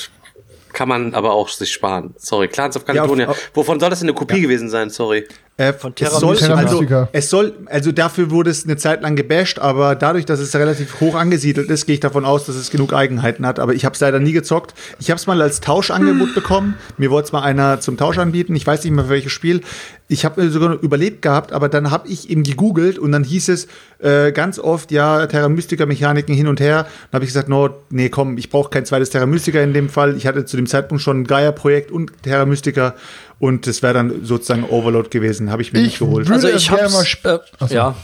[0.72, 2.16] kann man aber auch sich sparen.
[2.18, 3.28] Sorry, Clans of Caledonia.
[3.28, 4.90] auf- Wovon soll das denn eine Kopie gewesen sein?
[4.90, 5.28] Sorry.
[5.60, 6.56] Äh, Von es Terra soll, Mystica.
[6.56, 10.54] also, es soll, also dafür wurde es eine Zeit lang gebasht, aber dadurch, dass es
[10.56, 13.60] relativ hoch angesiedelt ist, gehe ich davon aus, dass es genug Eigenheiten hat.
[13.60, 14.76] Aber ich habe es leider nie gezockt.
[15.00, 16.76] Ich habe es mal als Tauschangebot bekommen.
[16.98, 18.56] Mir wollte es mal einer zum Tausch anbieten.
[18.56, 19.62] Ich weiß nicht mehr für welches Spiel.
[20.10, 23.50] Ich habe sogar noch überlebt gehabt, aber dann habe ich eben gegoogelt und dann hieß
[23.50, 23.68] es
[24.00, 26.84] äh, ganz oft, ja, Terra Mystica Mechaniken hin und her.
[27.12, 29.90] Dann habe ich gesagt, no, nee, komm, ich brauche kein zweites Terra Mystica in dem
[29.90, 30.16] Fall.
[30.16, 32.94] Ich hatte zu dem Zeitpunkt schon ein Gaia-Projekt und Terra Mystica
[33.40, 35.52] und das wäre dann sozusagen Overload gewesen.
[35.52, 36.28] Habe ich mir nicht Ich geholt.
[36.28, 37.74] würde Also es ich hab's, mal sp- äh, Achso.
[37.76, 37.96] ja.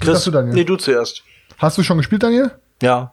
[0.00, 0.54] Chris, Sagst du, Daniel?
[0.54, 1.22] nee, du zuerst.
[1.58, 2.50] Hast du schon gespielt, Daniel?
[2.82, 3.12] Ja.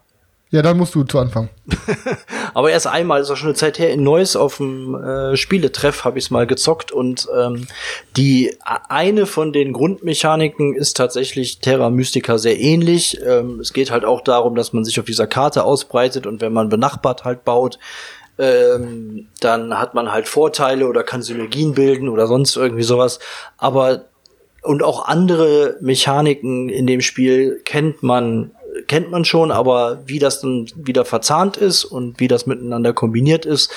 [0.52, 1.48] Ja, dann musst du zu Anfang.
[2.54, 6.04] Aber erst einmal, ist auch schon eine Zeit her, in Neuss auf dem äh, Spieletreff
[6.04, 7.68] habe ich es mal gezockt und ähm,
[8.16, 8.56] die
[8.88, 13.20] eine von den Grundmechaniken ist tatsächlich Terra Mystica sehr ähnlich.
[13.24, 16.52] Ähm, es geht halt auch darum, dass man sich auf dieser Karte ausbreitet und wenn
[16.52, 17.78] man benachbart halt baut,
[18.40, 23.18] ähm, dann hat man halt Vorteile oder kann Synergien bilden oder sonst irgendwie sowas.
[23.58, 24.06] Aber
[24.62, 28.52] und auch andere Mechaniken in dem Spiel kennt man
[28.86, 33.44] kennt man schon, aber wie das dann wieder verzahnt ist und wie das miteinander kombiniert
[33.44, 33.70] ist,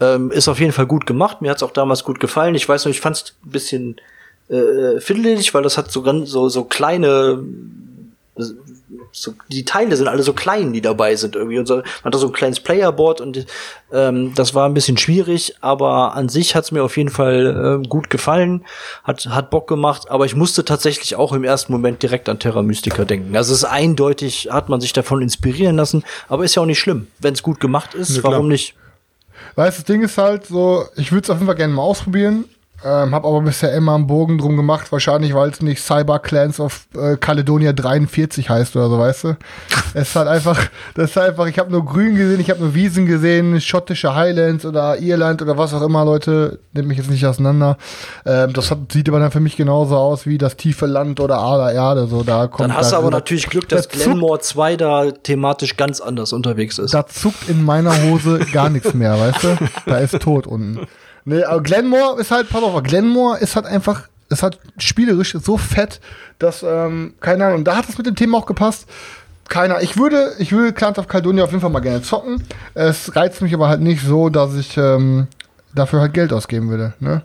[0.00, 1.40] ähm, ist auf jeden Fall gut gemacht.
[1.40, 2.54] Mir hat es auch damals gut gefallen.
[2.54, 3.96] Ich weiß noch, ich fand es ein bisschen
[4.48, 7.42] äh, fiddelig, weil das hat so so so kleine
[9.12, 11.58] so, die Teile sind alle so klein, die dabei sind irgendwie.
[11.58, 13.46] Und so, man hat da so ein kleines Playerboard und
[13.92, 17.88] ähm, das war ein bisschen schwierig, aber an sich hat's mir auf jeden Fall ähm,
[17.88, 18.64] gut gefallen,
[19.04, 22.62] hat, hat Bock gemacht, aber ich musste tatsächlich auch im ersten Moment direkt an Terra
[22.62, 23.36] Mystica denken.
[23.36, 26.80] Also es ist eindeutig, hat man sich davon inspirieren lassen, aber ist ja auch nicht
[26.80, 27.06] schlimm.
[27.18, 28.74] Wenn es gut gemacht ist, Ja, warum nicht?
[29.56, 31.82] Weißt du, das Ding ist halt so, ich würde es auf jeden Fall gerne mal
[31.82, 32.44] ausprobieren.
[32.84, 36.60] Ähm, hab aber bisher immer einen Bogen drum gemacht, wahrscheinlich weil es nicht Cyber Clans
[36.60, 39.36] of äh, Caledonia 43 heißt oder so, weißt du?
[39.94, 40.60] es ist halt einfach,
[40.94, 44.14] das ist halt einfach, ich habe nur Grün gesehen, ich habe nur Wiesen gesehen, schottische
[44.14, 47.78] Highlands oder Irland oder was auch immer, Leute, nehmt mich jetzt nicht auseinander.
[48.26, 51.38] Ähm, das hat, sieht aber dann für mich genauso aus wie das tiefe Land oder
[51.38, 52.68] Ader Erde, so da kommt.
[52.68, 55.76] Dann hast du da, aber da- natürlich Glück, dass da zuckt- Glenmore 2 da thematisch
[55.76, 56.92] ganz anders unterwegs ist.
[56.92, 59.56] da zuckt in meiner Hose gar nichts mehr, weißt du?
[59.86, 60.86] Da ist tot unten.
[61.24, 65.56] Nee, aber Glenmore ist halt, pass auf, Glenmore ist halt einfach, ist halt spielerisch so
[65.56, 66.00] fett,
[66.38, 68.86] dass, ähm, keine Ahnung, da hat es mit dem Thema auch gepasst.
[69.48, 72.42] Keiner, ich würde, ich würde Clans of Caledonia auf jeden Fall mal gerne zocken.
[72.74, 75.26] Es reizt mich aber halt nicht so, dass ich ähm,
[75.74, 77.22] dafür halt Geld ausgeben würde, ne?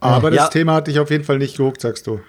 [0.00, 0.48] Aber das Ja.
[0.48, 2.20] Thema hat dich auf jeden Fall nicht gehuckt, sagst du.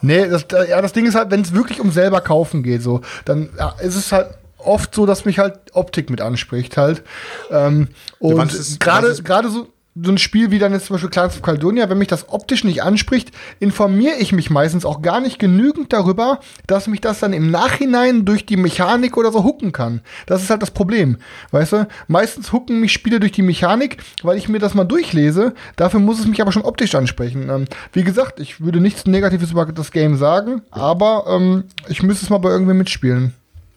[0.00, 2.82] Nee, das, da- ja, das Ding ist halt, wenn es wirklich um selber kaufen geht,
[2.82, 4.28] so, dann ja, ist es halt
[4.64, 7.02] oft so, dass mich halt Optik mit anspricht halt.
[7.50, 7.88] Ähm,
[8.18, 9.68] und gerade gerade so
[10.02, 12.62] so ein Spiel wie dann jetzt zum Beispiel Clans of Caledonia, wenn mich das optisch
[12.62, 17.32] nicht anspricht, informiere ich mich meistens auch gar nicht genügend darüber, dass mich das dann
[17.32, 20.00] im Nachhinein durch die Mechanik oder so hooken kann.
[20.26, 21.16] Das ist halt das Problem.
[21.50, 21.88] Weißt du?
[22.06, 25.54] Meistens hooken mich Spiele durch die Mechanik, weil ich mir das mal durchlese.
[25.76, 27.48] Dafür muss es mich aber schon optisch ansprechen.
[27.50, 32.24] Ähm, wie gesagt, ich würde nichts Negatives über das Game sagen, aber ähm, ich müsste
[32.24, 33.34] es mal bei irgendwem mitspielen.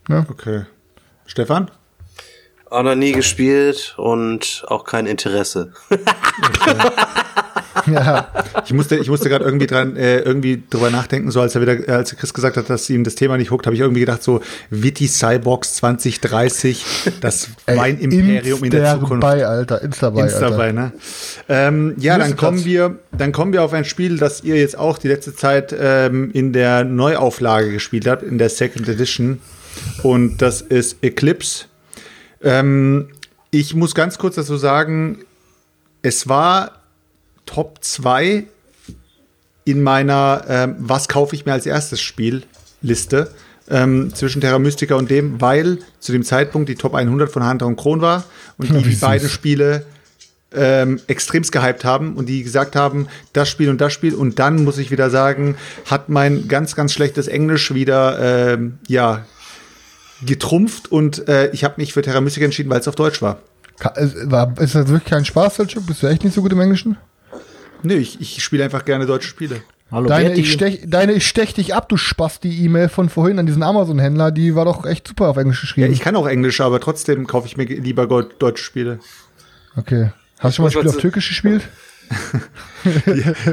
[0.09, 0.65] Okay.
[1.25, 1.69] Stefan?
[2.69, 5.73] Auch noch nie gespielt und auch kein Interesse.
[7.85, 8.27] ja.
[8.65, 11.87] Ich musste, ich musste gerade irgendwie dran, äh, irgendwie drüber nachdenken, so als er wieder,
[11.87, 14.23] äh, als Chris gesagt hat, dass ihm das Thema nicht huckt, habe ich irgendwie gedacht,
[14.23, 16.83] so Witty Cyborgs 2030,
[17.21, 19.23] das Weinimperium in der Insta Zukunft.
[19.23, 19.81] Dabei, Alter.
[19.81, 20.49] Insta dabei, Insta Alter.
[20.49, 20.91] dabei, ne?
[21.49, 24.97] Ähm, ja, dann kommen wir, dann kommen wir auf ein Spiel, das ihr jetzt auch
[24.97, 29.41] die letzte Zeit ähm, in der Neuauflage gespielt habt, in der Second Edition.
[30.03, 31.65] Und das ist Eclipse.
[32.41, 33.09] Ähm,
[33.51, 35.19] ich muss ganz kurz dazu sagen,
[36.01, 36.81] es war
[37.45, 38.45] Top 2
[39.65, 42.43] in meiner ähm, Was kaufe ich mir als erstes Spiel
[42.81, 43.31] Liste
[43.69, 47.65] ähm, zwischen Terra Mystica und dem, weil zu dem Zeitpunkt die Top 100 von Hunter
[47.65, 48.25] und Kron war
[48.57, 49.85] und die, die beiden Spiele
[50.53, 54.13] ähm, extremst gehypt haben und die gesagt haben, das Spiel und das Spiel.
[54.13, 55.55] Und dann muss ich wieder sagen,
[55.85, 59.25] hat mein ganz, ganz schlechtes Englisch wieder, ähm, ja,
[60.25, 63.39] getrumpft und äh, ich habe mich für Terra Mystica entschieden, weil es auf Deutsch war.
[63.95, 65.85] Ist, war- ist das wirklich kein Spaß, Selchuk?
[65.87, 66.97] Bist du echt nicht so gut im Englischen?
[67.81, 69.61] Nee, ich, ich spiele einfach gerne deutsche Spiele.
[69.91, 73.61] Hallo, Deine ich, stech, deine ich stech dich ab, du Spasti-E-Mail von vorhin an diesen
[73.61, 75.93] Amazon-Händler, die war doch echt super auf Englisch Ja, geschrieben.
[75.93, 78.99] ich kann auch Englisch, aber trotzdem kaufe ich mir lieber go- deutsche Spiele.
[79.75, 80.11] okay.
[80.39, 81.63] Hast du schon mal ein Spiel auf Türkisch gespielt?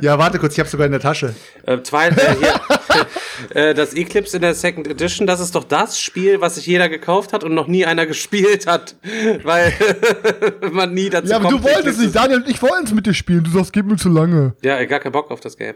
[0.03, 1.35] Ja, warte kurz, ich habe sogar in der Tasche.
[1.65, 2.61] Äh, zwei, äh, hier,
[3.55, 6.89] äh, das Eclipse in der Second Edition, das ist doch das Spiel, was sich jeder
[6.89, 8.97] gekauft hat und noch nie einer gespielt hat,
[9.43, 9.73] weil
[10.73, 12.17] man nie dazu Ja, aber du kommt, wolltest Eclipse- nicht.
[12.17, 13.45] Daniel und ich wollten es mit dir spielen.
[13.45, 14.55] Du sagst, geht mir zu lange.
[14.63, 15.75] Ja, gar keinen Bock auf das Game.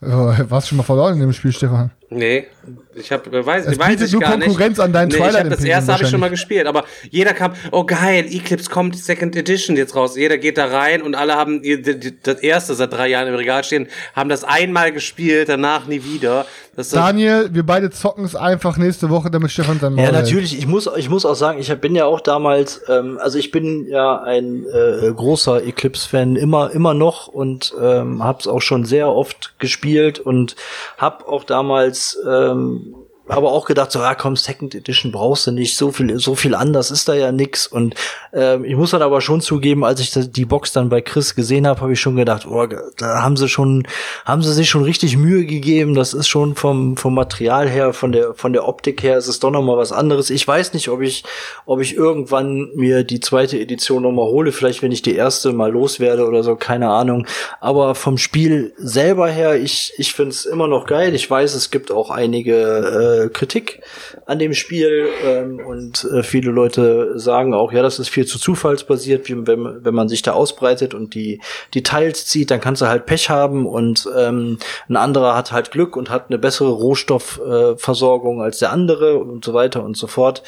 [0.00, 1.90] Warst du schon mal verloren in dem Spiel, Stefan?
[2.08, 2.46] Nee,
[2.94, 4.46] ich hab, äh, weiß, Es weiß ich nur gar nicht.
[4.46, 6.84] Konkurrenz an deinen nee, ich Twilight hab Das erste habe ich schon mal gespielt, aber
[7.10, 10.16] jeder kam, oh geil, Eclipse kommt Second Edition jetzt raus.
[10.16, 13.26] Jeder geht da rein und alle haben ihr- die- die- das erste seit drei Jahren
[13.26, 16.46] im Regal stehen, haben das einmal gespielt, danach nie wieder.
[16.76, 20.24] Das Daniel, wir beide zocken es einfach nächste Woche, damit Stefan sein Maul Ja, hält.
[20.26, 20.56] natürlich.
[20.58, 23.86] Ich muss, ich muss auch sagen, ich bin ja auch damals, ähm, also ich bin
[23.88, 29.54] ja ein äh, großer Eclipse-Fan immer, immer noch und ähm, hab's auch schon sehr oft
[29.58, 30.54] gespielt und
[30.98, 31.95] hab auch damals
[32.26, 36.34] ähm, aber auch gedacht, so, ja komm, Second Edition brauchst du nicht, so viel, so
[36.34, 37.66] viel anders ist da ja nix.
[37.66, 37.94] Und
[38.32, 41.66] ähm, ich muss dann aber schon zugeben, als ich die Box dann bei Chris gesehen
[41.66, 42.66] habe, habe ich schon gedacht, oh,
[42.96, 43.86] da haben sie schon,
[44.24, 45.94] haben sie sich schon richtig Mühe gegeben.
[45.94, 49.40] Das ist schon vom, vom Material her, von der, von der Optik her, ist es
[49.40, 50.30] doch noch mal was anderes.
[50.30, 51.24] Ich weiß nicht, ob ich,
[51.64, 55.52] ob ich irgendwann mir die zweite Edition noch mal hole, vielleicht wenn ich die erste
[55.52, 57.26] mal loswerde oder so, keine Ahnung.
[57.60, 61.14] Aber vom Spiel selber her, ich, ich find's immer noch geil.
[61.14, 63.82] Ich weiß, es gibt auch einige äh, Kritik
[64.26, 68.38] an dem Spiel ähm, und äh, viele Leute sagen auch, ja, das ist viel zu
[68.38, 71.40] zufallsbasiert, wie, wenn, wenn man sich da ausbreitet und die,
[71.82, 74.58] Teils zieht, dann kannst du halt Pech haben und ähm,
[74.88, 79.44] ein anderer hat halt Glück und hat eine bessere Rohstoffversorgung äh, als der andere und
[79.44, 80.42] so weiter und so fort.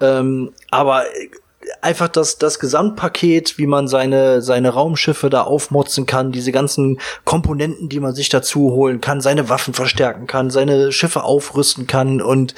[0.00, 1.04] Ähm, aber
[1.80, 7.88] einfach das, das Gesamtpaket, wie man seine, seine Raumschiffe da aufmotzen kann, diese ganzen Komponenten,
[7.88, 12.54] die man sich dazu holen kann, seine Waffen verstärken kann, seine Schiffe aufrüsten kann und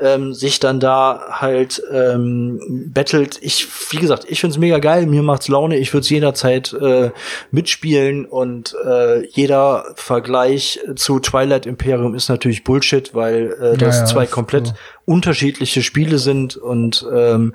[0.00, 3.38] ähm, sich dann da halt ähm, battelt.
[3.40, 7.10] Ich, wie gesagt, ich find's mega geil, mir macht's Laune, ich würde es jederzeit äh,
[7.50, 14.02] mitspielen und äh, jeder Vergleich zu Twilight Imperium ist natürlich Bullshit, weil äh, das Ja,
[14.02, 14.74] ja, zwei komplett so.
[15.04, 17.54] unterschiedliche Spiele sind und ähm,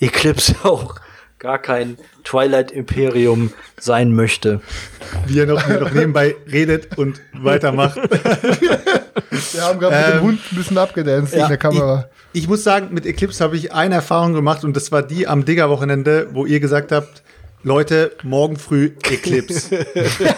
[0.00, 0.96] Eclipse auch
[1.38, 4.60] gar kein Twilight Imperium sein möchte.
[5.26, 7.96] Wie er noch, wie er noch nebenbei redet und weitermacht.
[9.52, 12.08] Wir haben gerade mit dem Hund ein bisschen abgedanced in der Kamera.
[12.32, 15.28] Ich, ich muss sagen, mit Eclipse habe ich eine Erfahrung gemacht und das war die
[15.28, 17.22] am Digger-Wochenende, wo ihr gesagt habt,
[17.62, 19.70] Leute, morgen früh Eclipse.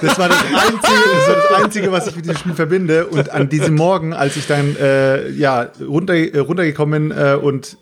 [0.01, 3.07] Das war das, Einzige, das war das Einzige, was ich mit diesem Spiel verbinde.
[3.07, 7.77] Und an diesem Morgen, als ich dann äh, ja, runter, äh, runtergekommen bin äh, und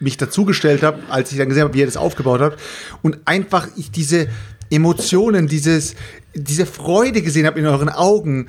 [0.00, 2.60] mich dazugestellt habe, als ich dann gesehen habe, wie ihr das aufgebaut habt
[3.02, 4.28] und einfach ich diese
[4.70, 5.94] Emotionen, dieses,
[6.34, 8.46] diese Freude gesehen habe in euren Augen.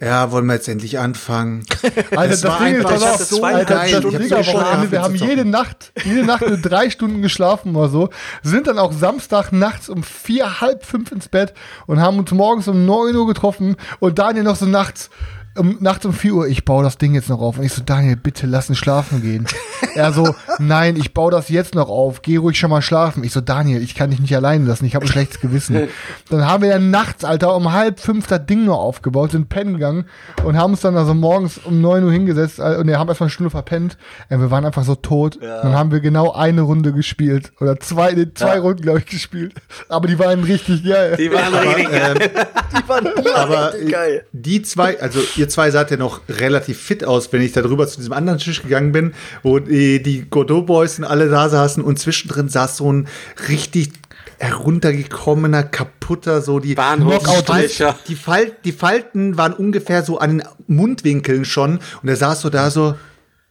[0.00, 1.64] Ja, wollen wir jetzt endlich anfangen?
[2.16, 3.54] Alter, das, war Ding ist doch auch so geil.
[3.54, 5.44] Alter, Ich das hab Ding so am Wochenende, geschlafen wir haben jede.
[5.44, 8.08] Nacht, jede Nacht nur drei Stunden geschlafen oder so,
[8.42, 11.54] sind dann auch Samstag nachts um vier, halb fünf ins Bett
[11.86, 15.08] und haben uns morgens um neun Uhr getroffen und Daniel noch so nachts,
[15.56, 17.58] um, nachts um 4 Uhr, ich baue das Ding jetzt noch auf.
[17.58, 19.46] Und ich so, Daniel, bitte lass uns schlafen gehen.
[19.94, 23.24] er so, nein, ich baue das jetzt noch auf, geh ruhig schon mal schlafen.
[23.24, 25.88] Ich so, Daniel, ich kann dich nicht alleine lassen, ich habe ein schlechtes Gewissen.
[26.30, 29.74] Dann haben wir ja nachts, Alter, um halb fünf das Ding noch aufgebaut, sind pennen
[29.74, 30.06] gegangen
[30.44, 33.26] und haben uns dann also morgens um 9 Uhr hingesetzt äh, und wir haben erstmal
[33.26, 33.98] eine Stunde verpennt.
[34.28, 35.38] Äh, wir waren einfach so tot.
[35.40, 37.52] Dann haben wir genau eine Runde gespielt.
[37.60, 39.54] Oder zwei, nee, zwei Runden, glaube ich, gespielt.
[39.88, 41.16] Aber die waren richtig geil.
[41.18, 42.14] Die waren richtig geil.
[42.72, 44.24] Die waren Aber richtig geil.
[44.32, 47.86] die zwei, also ihr zwei saht ja noch relativ fit aus, wenn ich da drüber
[47.86, 49.12] zu diesem anderen Tisch gegangen bin,
[49.42, 53.08] wo die, die Godot Boys und alle da saßen und zwischendrin saß so ein
[53.48, 53.90] richtig
[54.38, 57.96] heruntergekommener, kaputter, so die Bahnhofsstreicher.
[58.08, 62.50] die, Fal die Falten waren ungefähr so an den Mundwinkeln schon und er saß so
[62.50, 62.94] da so,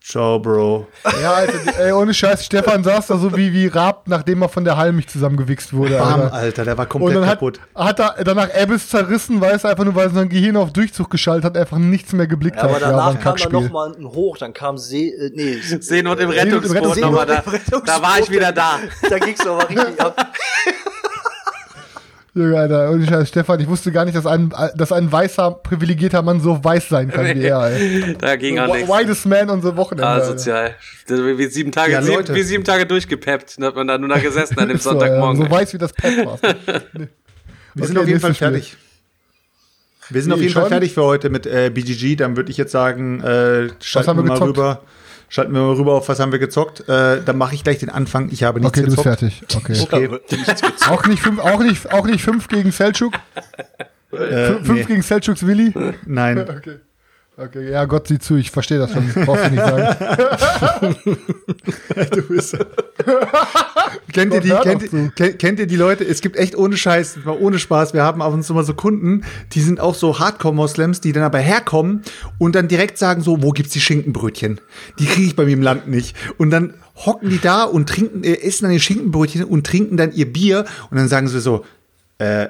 [0.04, 0.88] ciao, Bro.
[1.22, 4.64] Ja, Alter, ey, ohne Scheiß, Stefan saß da so wie, wie Raab, nachdem er von
[4.66, 5.98] der Halmich zusammengewichst wurde.
[5.98, 6.34] Bam, Alter.
[6.34, 7.60] Alter, der war Und komplett dann hat, kaputt.
[7.76, 11.46] hat er danach Abyss zerrissen, weil es einfach nur, weil sein Gehirn auf Durchzug geschaltet
[11.46, 12.82] hat, einfach nichts mehr geblickt Ja, aber hat.
[12.82, 13.62] Ja, war danach ein kam dann Kackspiel.
[13.62, 17.26] noch mal ein Hoch, dann kam See, äh, nee, Seenot im im Rettungsboot nochmal.
[17.26, 17.88] Da, Rettungsboot.
[17.88, 18.80] da war ich wieder da.
[19.10, 20.16] da ging's aber richtig ab.
[22.34, 26.22] Junge, Alter, ohne Scheiß, Stefan, ich wusste gar nicht, dass ein, dass ein weißer, privilegierter
[26.22, 27.72] Mann so weiß sein kann wie er.
[28.20, 28.90] Da ging auch nichts.
[28.90, 30.08] Whitest Man unser Wochenende.
[30.08, 30.76] Ah, sozial.
[31.08, 33.58] Wie sieben Tage, Ja, sieben, wie sieben Tage durchgepeppt.
[33.58, 35.44] Dann hat man da nur da gesessen an dem So, ja, Sonntagmorgen.
[35.44, 36.40] so weiß, wie das Pep war.
[37.74, 38.48] Wir sind Okay, auf jeden Fall Spiel.
[38.48, 38.78] fertig.
[40.10, 40.70] Wir sind Nee, auf jeden Fall schon?
[40.72, 42.16] fertig für heute mit äh, BGG.
[42.18, 44.58] Dann würde ich jetzt sagen, äh, schalten wir wir mal gezockt?
[44.58, 44.82] rüber.
[45.34, 46.82] Schalten wir mal rüber auf, was haben wir gezockt.
[46.90, 48.28] Äh, dann mache ich gleich den Anfang.
[48.32, 49.20] Ich habe nichts Okay, du bist gezockt.
[49.22, 49.88] fertig.
[49.90, 50.10] Okay.
[50.20, 50.46] Okay.
[50.90, 53.14] Auch nicht fünf, auch nicht, auch nicht fünf gegen Selçuk?
[54.12, 55.74] Äh, Fünf nee, gegen Selçuks Willi?
[56.06, 56.38] nein.
[56.50, 56.80] Okay.
[57.44, 59.08] Okay, ja, Gott sieht zu, ich verstehe das schon.
[59.26, 60.96] Brauchst du nicht sagen.
[62.12, 62.58] Du bist.
[64.14, 66.04] kennt, ihr die, kennt, kennt, kennt ihr die Leute?
[66.04, 67.94] Es gibt echt ohne Scheiß, mal ohne Spaß.
[67.94, 69.24] Wir haben ab und zu mal so Kunden,
[69.54, 72.04] die sind auch so Hardcore-Moslems, die dann aber herkommen
[72.38, 74.60] und dann direkt sagen so, wo gibt's die Schinkenbrötchen?
[75.00, 76.16] Die kriege ich bei mir im Land nicht.
[76.38, 80.12] Und dann hocken die da und trinken, äh, essen dann die Schinkenbrötchen und trinken dann
[80.14, 81.66] ihr Bier und dann sagen sie so,
[82.18, 82.50] äh,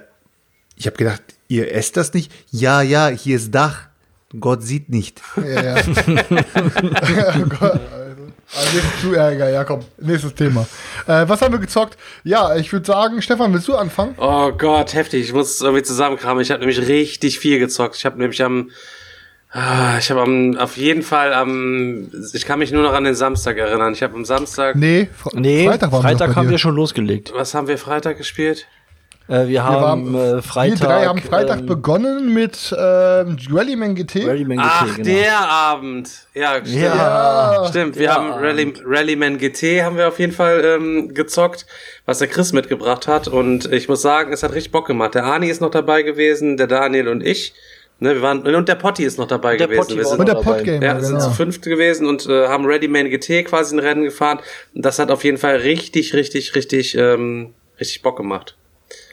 [0.76, 2.32] ich habe gedacht, ihr esst das nicht?
[2.50, 3.91] Ja, ja, hier ist Dach.
[4.40, 5.22] Gott sieht nicht.
[5.38, 5.76] Ja, ja.
[5.78, 7.62] oh Gott,
[7.92, 8.24] also,
[8.56, 9.50] also jetzt zu Ärger.
[9.50, 10.66] Ja, komm, nächstes Thema.
[11.08, 11.98] Äh, was haben wir gezockt?
[12.24, 14.16] Ja, ich würde sagen, Stefan, willst du anfangen?
[14.18, 15.24] Oh Gott, heftig.
[15.26, 16.42] Ich muss es irgendwie zusammenkramen.
[16.42, 17.96] Ich habe nämlich richtig viel gezockt.
[17.98, 18.70] Ich habe nämlich am,
[19.52, 23.16] ah, ich habe am, auf jeden Fall am, ich kann mich nur noch an den
[23.16, 23.94] Samstag erinnern.
[23.94, 26.52] Ich habe am Samstag, Nee, Fre Nee, Freitag waren wir Freitag bei haben dir.
[26.52, 27.34] wir schon losgelegt.
[27.36, 28.68] was haben wir Freitag gespielt?
[29.32, 30.80] Äh, wir haben waren- äh, Freitag.
[30.82, 34.28] wir drei haben Freitag ähm, begonnen mit ähm, Rallyman GT.
[34.28, 35.04] Rallyman GT, Ach, genau.
[35.10, 36.10] der Abend.
[36.34, 36.76] Ja, stimmt.
[36.84, 37.66] Ja.
[37.70, 41.66] Stimmt, wir der haben Rally, Rallyman GT haben wir auf jeden Fall ähm, gezockt,
[42.06, 43.28] was der Chris mitgebracht hat.
[43.30, 45.16] Und ich muss sagen, es hat richtig Bock gemacht.
[45.16, 47.54] Der Ani ist noch dabei gewesen, der Daniel und ich.
[48.00, 49.82] Ne, wir waren, und der Potti ist noch dabei Der gewesen.
[49.82, 50.58] Potti wir sind, Und der dabei.
[50.58, 51.30] Podgamer, ja, sind genau.
[51.30, 54.40] zu fünft gewesen und äh, haben Rallyman GT quasi ein Rennen gefahren.
[54.74, 58.56] Und das hat auf jeden Fall richtig, richtig, richtig, ähm, richtig Bock gemacht.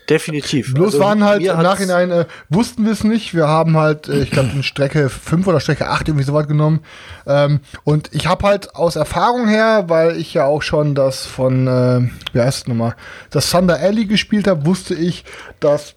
[0.09, 0.75] Definitiv.
[0.75, 3.35] Bloß Also, waren halt im Nachhinein, äh, wussten wir es nicht.
[3.35, 6.49] Wir haben halt, äh, ich glaube, eine Strecke 5 oder Strecke 8 irgendwie so weit
[6.49, 6.81] genommen.
[7.27, 11.67] Ähm, und ich habe halt aus Erfahrung her, weil ich ja auch schon das von,
[11.67, 12.95] äh, wie heißt es nochmal,
[13.31, 15.25] das Thunder Alley gespielt habe, wusste ich,
[15.61, 15.95] dass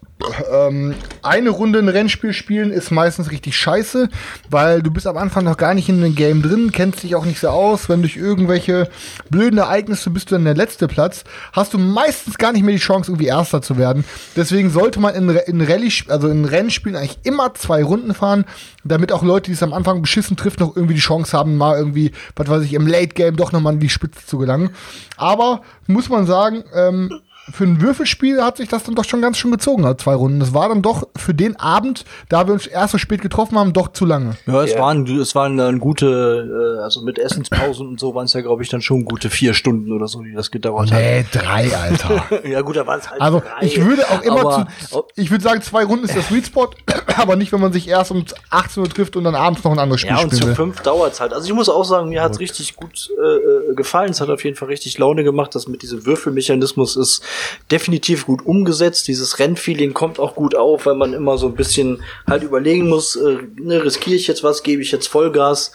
[0.52, 4.08] ähm, eine Runde ein Rennspiel spielen ist meistens richtig scheiße,
[4.50, 7.24] weil du bist am Anfang noch gar nicht in einem Game drin, kennst dich auch
[7.24, 7.88] nicht so aus.
[7.88, 8.88] Wenn durch irgendwelche
[9.30, 12.80] blöden Ereignisse bist du dann der letzte Platz, hast du meistens gar nicht mehr die
[12.80, 14.04] Chance, irgendwie Erster zu werden.
[14.36, 18.44] Deswegen sollte man in, in Rallye, also in Rennspielen eigentlich immer zwei Runden fahren,
[18.84, 21.76] damit auch Leute, die es am Anfang beschissen trifft, noch irgendwie die Chance haben, mal
[21.78, 24.70] irgendwie, was weiß ich, im Late Game doch nochmal an die Spitze zu gelangen.
[25.16, 27.10] Aber muss man sagen, ähm,
[27.50, 30.38] für ein Würfelspiel hat sich das dann doch schon ganz schön gezogen, halt zwei Runden.
[30.38, 33.72] Das war dann doch für den Abend, da wir uns erst so spät getroffen haben,
[33.72, 34.36] doch zu lange.
[34.46, 38.32] Ja, es waren, es waren dann gute, äh, also mit Essenspausen und so waren es
[38.32, 41.74] ja, glaube ich, dann schon gute vier Stunden oder so, die das gedauert Nee, drei,
[41.76, 42.30] Alter.
[42.30, 42.44] hat.
[42.52, 43.66] Ja gut, da waren es halt Also drei.
[43.66, 46.70] ich würde auch immer Aber, zu, ich würde sagen, zwei Runden ist der Sweet Spot,
[47.16, 49.78] aber nicht, wenn man sich erst um 18 Uhr trifft und dann abends noch ein
[49.78, 51.32] anderes Spiel Ja, und spielen zu fünf dauert's halt.
[51.32, 54.10] Also ich muss auch sagen, mir hat's richtig gut äh, äh, gefallen.
[54.10, 55.54] Es hat auf jeden Fall richtig Laune gemacht.
[55.54, 57.22] Das mit diesem Würfelmechanismus ist
[57.70, 59.08] definitiv gut umgesetzt.
[59.08, 63.16] Dieses Rennfeeling kommt auch gut auf, weil man immer so ein bisschen halt überlegen muss,
[63.16, 65.72] äh, ne, riskiere ich jetzt was, gebe ich jetzt Vollgas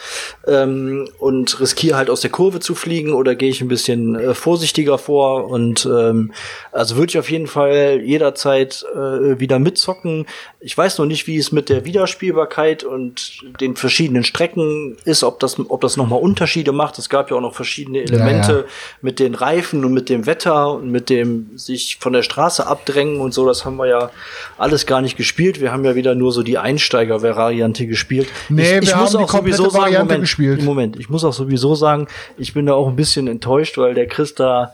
[0.48, 4.34] ähm, und riskiere halt aus der Kurve zu fliegen oder gehe ich ein bisschen äh,
[4.34, 6.32] vorsichtiger vor und ähm,
[6.72, 10.26] also würde ich auf jeden Fall jederzeit äh, wieder mitzocken.
[10.60, 15.40] Ich weiß noch nicht, wie es mit der Wiederspielbarkeit und den verschiedenen Strecken ist, ob
[15.40, 16.98] das, ob das nochmal Unterschiede macht.
[17.00, 18.74] Es gab ja auch noch verschiedene Elemente ja.
[19.02, 23.20] mit den Reifen und mit dem Wetter und mit dem sich von der Straße abdrängen
[23.20, 23.46] und so.
[23.46, 24.12] Das haben wir ja
[24.58, 25.62] alles gar nicht gespielt.
[25.62, 28.30] Wir haben ja wieder nur so die Einsteiger-Variante gespielt.
[28.50, 30.64] Nee, wir haben die komplette Variante Moment, gespielt.
[30.64, 34.08] Moment, ich muss auch sowieso sagen, ich bin da auch ein bisschen enttäuscht, weil der
[34.08, 34.74] Chris da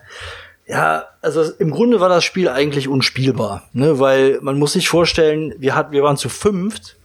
[0.66, 5.54] ja, also im Grunde war das Spiel eigentlich unspielbar, ne, weil man muss sich vorstellen,
[5.58, 6.96] wir hatten, wir waren zu fünft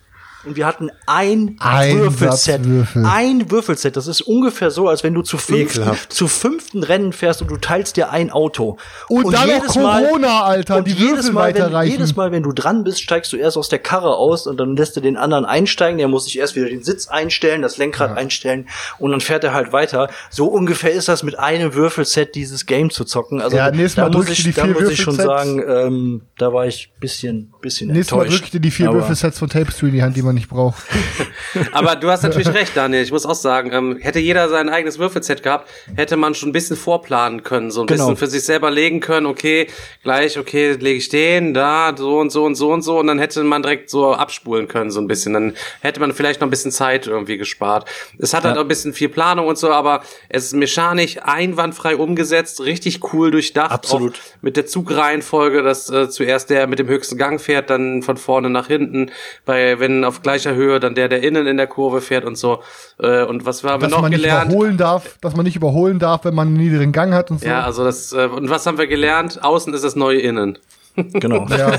[0.45, 2.65] und wir hatten ein, Ein Würfelset.
[2.65, 3.05] Würfel.
[3.05, 3.97] Ein Würfelset.
[3.97, 6.13] Das ist ungefähr so, als wenn du zu fünften, Ekelhaft.
[6.13, 8.77] zu fünften Rennen fährst und du teilst dir ein Auto.
[9.09, 11.91] Und dann noch Corona, Alter, und die jedes Würfel Mal, wenn, weiterreichen.
[11.91, 14.77] jedes Mal, wenn du dran bist, steigst du erst aus der Karre aus und dann
[14.77, 15.99] lässt du den anderen einsteigen.
[15.99, 18.69] Der muss sich erst wieder den Sitz einstellen, das Lenkrad einstellen
[18.99, 20.09] und dann fährt er halt weiter.
[20.31, 23.43] So ungefähr ist das mit einem Würfelset dieses Game zu zocken.
[23.43, 26.67] Also Ja, nächstes da Mal muss ich, da muss ich schon sagen, ähm, da war
[26.67, 28.43] ich bisschen bisschen Nächstes Mal enttäuscht.
[28.43, 30.83] drückt dir die vier Würfelsets von Tapestry in die Hand, die man nicht braucht.
[31.73, 33.03] Aber du hast natürlich recht, Daniel.
[33.03, 36.53] Ich muss auch sagen, ähm, hätte jeder sein eigenes Würfelset gehabt, hätte man schon ein
[36.53, 38.05] bisschen vorplanen können, so ein Genau.
[38.05, 39.27] bisschen für sich selber legen können.
[39.27, 39.67] Okay,
[40.03, 43.19] gleich, okay, lege ich den, da, so und so und so und so, und dann
[43.19, 45.33] hätte man direkt so abspulen können, so ein bisschen.
[45.33, 47.89] Dann hätte man vielleicht noch ein bisschen Zeit irgendwie gespart.
[48.19, 51.97] Es hat halt auch ein bisschen viel Planung und so, aber es ist mechanisch einwandfrei
[51.97, 53.73] umgesetzt, richtig cool durchdacht.
[53.73, 54.15] Absolut.
[54.15, 58.17] Auch mit der Zugreihenfolge, dass äh, zuerst der mit dem höchsten Gang fährt, dann von
[58.17, 59.11] vorne nach hinten.
[59.45, 62.63] Bei wenn auf gleicher Höhe dann der, der innen in der Kurve fährt und so.
[63.01, 64.53] Äh, und was haben wir Dass noch man nicht gelernt?
[64.53, 67.47] überholen darf, dass man nicht überholen darf, wenn man einen niedrigen Gang hat und so.
[67.47, 69.43] Ja, also das äh, und was haben wir gelernt?
[69.43, 70.59] Außen ist das neue Innen.
[70.97, 71.47] Genau.
[71.49, 71.73] Ja.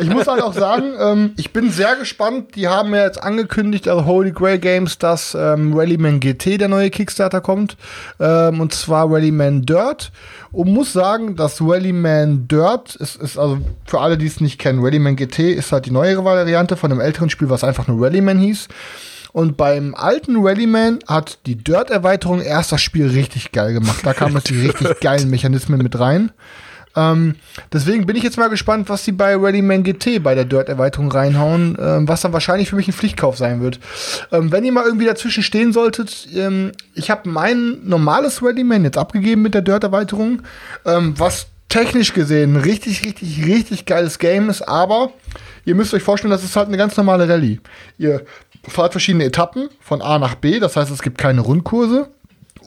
[0.00, 2.54] Ich muss halt auch sagen, ähm, ich bin sehr gespannt.
[2.56, 6.90] Die haben ja jetzt angekündigt, also Holy Grail Games, dass ähm, Rallyman GT der neue
[6.90, 7.76] Kickstarter kommt.
[8.18, 10.12] Ähm, und zwar Rallyman Dirt.
[10.52, 14.84] Und muss sagen, dass Rallyman Dirt ist, ist also für alle, die es nicht kennen,
[14.84, 18.38] Rallyman GT ist halt die neuere Variante von einem älteren Spiel, was einfach nur Rallyman
[18.38, 18.68] hieß.
[19.32, 24.00] Und beim alten Rallyman hat die Dirt-Erweiterung erst das Spiel richtig geil gemacht.
[24.02, 26.32] Da kamen jetzt die richtig geilen Mechanismen mit rein.
[26.96, 27.36] Ähm,
[27.72, 31.76] deswegen bin ich jetzt mal gespannt, was sie bei Rallyman GT bei der Dirt-Erweiterung reinhauen,
[31.80, 33.78] ähm, was dann wahrscheinlich für mich ein Pflichtkauf sein wird.
[34.32, 38.98] Ähm, wenn ihr mal irgendwie dazwischen stehen solltet, ähm, ich habe mein normales Rallyman jetzt
[38.98, 40.42] abgegeben mit der Dirt-Erweiterung,
[40.84, 45.12] ähm, was technisch gesehen richtig, richtig, richtig geiles Game ist, aber
[45.64, 47.60] ihr müsst euch vorstellen, das ist halt eine ganz normale Rallye.
[47.96, 48.24] Ihr
[48.66, 52.08] fahrt verschiedene Etappen von A nach B, das heißt, es gibt keine Rundkurse.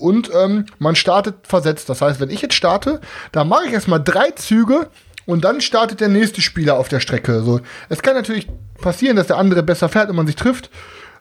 [0.04, 1.88] Und ähm, man startet versetzt.
[1.88, 3.00] Das heißt, wenn ich jetzt starte,
[3.32, 4.90] dann mache ich erstmal drei Züge
[5.26, 7.42] und dann startet der nächste Spieler auf der Strecke.
[7.42, 8.50] So, es kann natürlich
[8.82, 10.70] passieren, dass der andere besser fährt und man sich trifft.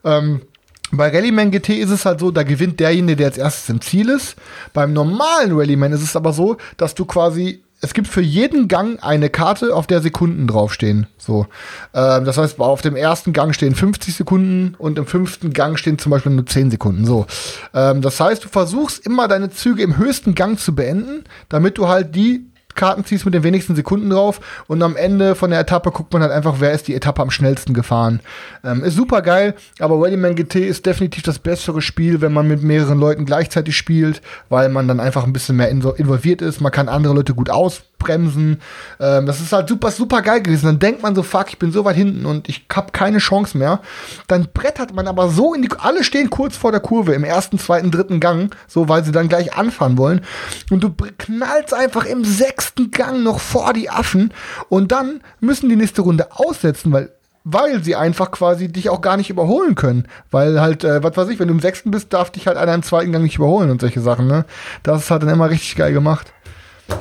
[0.05, 0.43] Ähm,
[0.91, 4.09] bei Rallyman GT ist es halt so, da gewinnt derjenige, der als erstes im Ziel
[4.09, 4.35] ist.
[4.73, 9.03] Beim normalen Rallyman ist es aber so, dass du quasi es gibt für jeden Gang
[9.03, 11.09] eine Karte, auf der Sekunden draufstehen.
[11.19, 11.47] So,
[11.93, 15.99] ähm, das heißt, auf dem ersten Gang stehen 50 Sekunden und im fünften Gang stehen
[15.99, 17.05] zum Beispiel nur 10 Sekunden.
[17.05, 17.27] So,
[17.75, 21.89] ähm, das heißt, du versuchst immer deine Züge im höchsten Gang zu beenden, damit du
[21.89, 25.91] halt die Karten ziehst mit den wenigsten Sekunden drauf und am Ende von der Etappe
[25.91, 28.21] guckt man halt einfach, wer ist die Etappe am schnellsten gefahren.
[28.65, 32.63] Ähm, ist super geil, aber Rallyman GT ist definitiv das bessere Spiel, wenn man mit
[32.63, 36.61] mehreren Leuten gleichzeitig spielt, weil man dann einfach ein bisschen mehr invo- involviert ist.
[36.61, 38.61] Man kann andere Leute gut ausbremsen.
[39.01, 40.67] Ähm, das ist halt super, super geil gewesen.
[40.67, 43.57] Dann denkt man so, fuck, ich bin so weit hinten und ich hab keine Chance
[43.59, 43.81] mehr.
[44.29, 47.59] Dann brettert man aber so in die, alle stehen kurz vor der Kurve im ersten,
[47.59, 50.23] zweiten, dritten Gang, so weil sie dann gleich anfahren wollen.
[50.71, 54.33] Und du knallst einfach im sechsten Gang noch vor die Affen
[54.69, 57.11] und dann müssen die nächste Runde aussetzen, weil
[57.45, 60.07] weil sie einfach quasi dich auch gar nicht überholen können.
[60.31, 62.73] Weil halt, äh, was weiß ich, wenn du im sechsten bist, darf dich halt einer
[62.73, 64.45] im zweiten Gang nicht überholen und solche Sachen, ne?
[64.85, 66.33] Das halt dann immer richtig geil gemacht.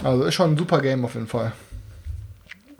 [0.03, 1.51] Also ist schon ein super Game auf jeden Fall.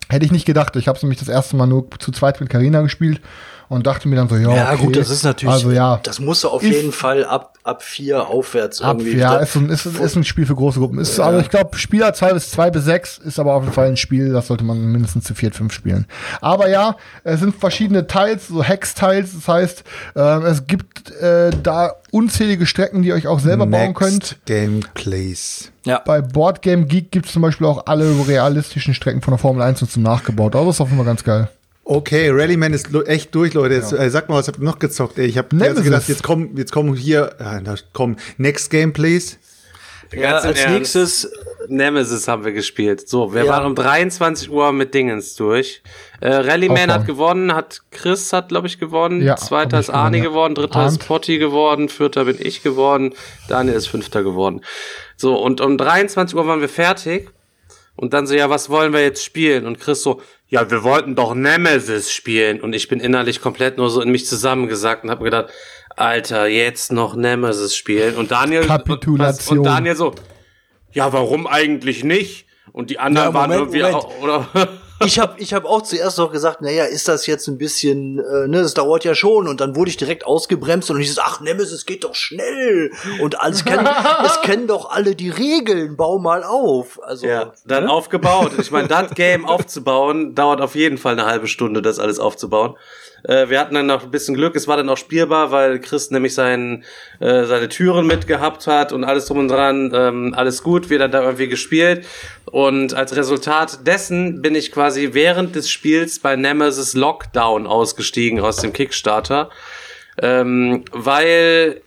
[0.10, 0.76] Hätte ich nicht gedacht.
[0.76, 3.22] Ich habe nämlich das erste Mal nur zu zweit mit Carina gespielt
[3.72, 4.84] und dachte mir dann so, ja, Ja, okay.
[4.86, 7.82] gut, das ist natürlich, Also ja, das musst du auf Ist- jeden Fall ab, ab
[7.84, 9.18] vier aufwärts ab, irgendwie.
[9.18, 11.00] ja, ist ein, ist, ist ein Spiel für große Gruppen.
[11.00, 13.98] Ist, also ich glaube, Spielerzahl ist zwei bis sechs, ist aber auf jeden Fall ein
[13.98, 16.06] Spiel, das sollte man mindestens zu viert, fünf spielen.
[16.42, 19.84] Aber ja, es sind verschiedene Teils, so Hex-Teils, das heißt,
[20.16, 24.38] ähm, es gibt äh, da unzählige Strecken, die ihr euch auch selber bauen könnt.
[24.46, 25.72] Gameplays.
[25.86, 26.00] ja.
[26.06, 29.82] Bei Boardgame Geek gibt es zum Beispiel auch alle realistischen Strecken von der Formel 1
[29.82, 30.56] und zum nachgebaut.
[30.56, 31.48] Also das ist auf jeden Fall ganz geil.
[31.94, 33.76] Okay, Rallyman ist echt durch, Leute.
[33.76, 35.18] Jetzt, äh, sag mal, was habt ihr noch gezockt?
[35.20, 35.84] Ey, ich habe Nemesis.
[35.84, 39.38] gedacht, jetzt kommen, jetzt kommen hier, da kommen Next Gameplays.
[40.14, 40.74] ja, Ganz im als Ernst.
[40.78, 41.32] nächstes,
[41.68, 43.10] Nemesis haben wir gespielt.
[43.10, 43.52] So, wir Ja.
[43.52, 45.84] waren um 23 Uhr mit Dingens durch.
[46.22, 49.22] Äh, Rallyman hat gewonnen, hat Chris hat, glaube ich, gewonnen.
[49.22, 50.30] Ja, Zweiter ist Arne gewonnen, ja.
[50.30, 51.02] geworden, dritter Arndt.
[51.02, 53.16] ist Potti geworden, vierter bin ich geworden,
[53.50, 54.62] Daniel ist fünfter geworden.
[55.18, 57.30] So, und um 23 Uhr waren wir fertig.
[57.98, 59.66] Und dann so, ja, was wollen wir jetzt spielen?
[59.68, 62.60] Und Chris so, ja, wir wollten doch Nemesis spielen.
[62.60, 65.46] Und ich bin innerlich komplett nur so in mich zusammengesackt und habe gedacht,
[65.96, 68.16] Alter, jetzt noch Nemesis spielen.
[68.16, 69.60] Und Daniel, Kapitulation.
[69.60, 70.14] Und Daniel so,
[70.92, 72.48] ja, warum eigentlich nicht?
[72.74, 73.96] Und die anderen Ja, waren Moment, irgendwie Moment.
[73.96, 74.48] auch, oder?
[75.06, 78.48] ich habe ich hab auch zuerst noch gesagt, naja, ist das jetzt ein bisschen, äh,
[78.48, 79.48] ne, das dauert ja schon.
[79.48, 82.92] Und dann wurde ich direkt ausgebremst und ich so, ach, Nemesis geht doch schnell.
[83.22, 83.88] Und alles kennen,
[84.26, 87.00] es kennen doch alle die Regeln, bau mal auf.
[87.04, 88.52] Also, Ja, dann aufgebaut.
[88.60, 92.76] Ich meine, das Game aufzubauen, dauert auf jeden Fall eine halbe Stunde, das alles aufzubauen.
[93.24, 96.12] Äh, wir hatten dann noch ein bisschen Glück, es war dann auch spielbar, weil Chris
[96.12, 96.84] nämlich sein,
[97.20, 101.12] äh, seine Türen mitgehabt hat und alles drum und dran, ähm, alles gut, wir dann
[101.12, 102.06] da irgendwie gespielt.
[102.46, 108.58] Und als Resultat dessen bin ich quasi während des Spiels bei Nemesis Lockdown ausgestiegen aus
[108.58, 109.50] dem Kickstarter.
[110.22, 111.82] Ähm, weil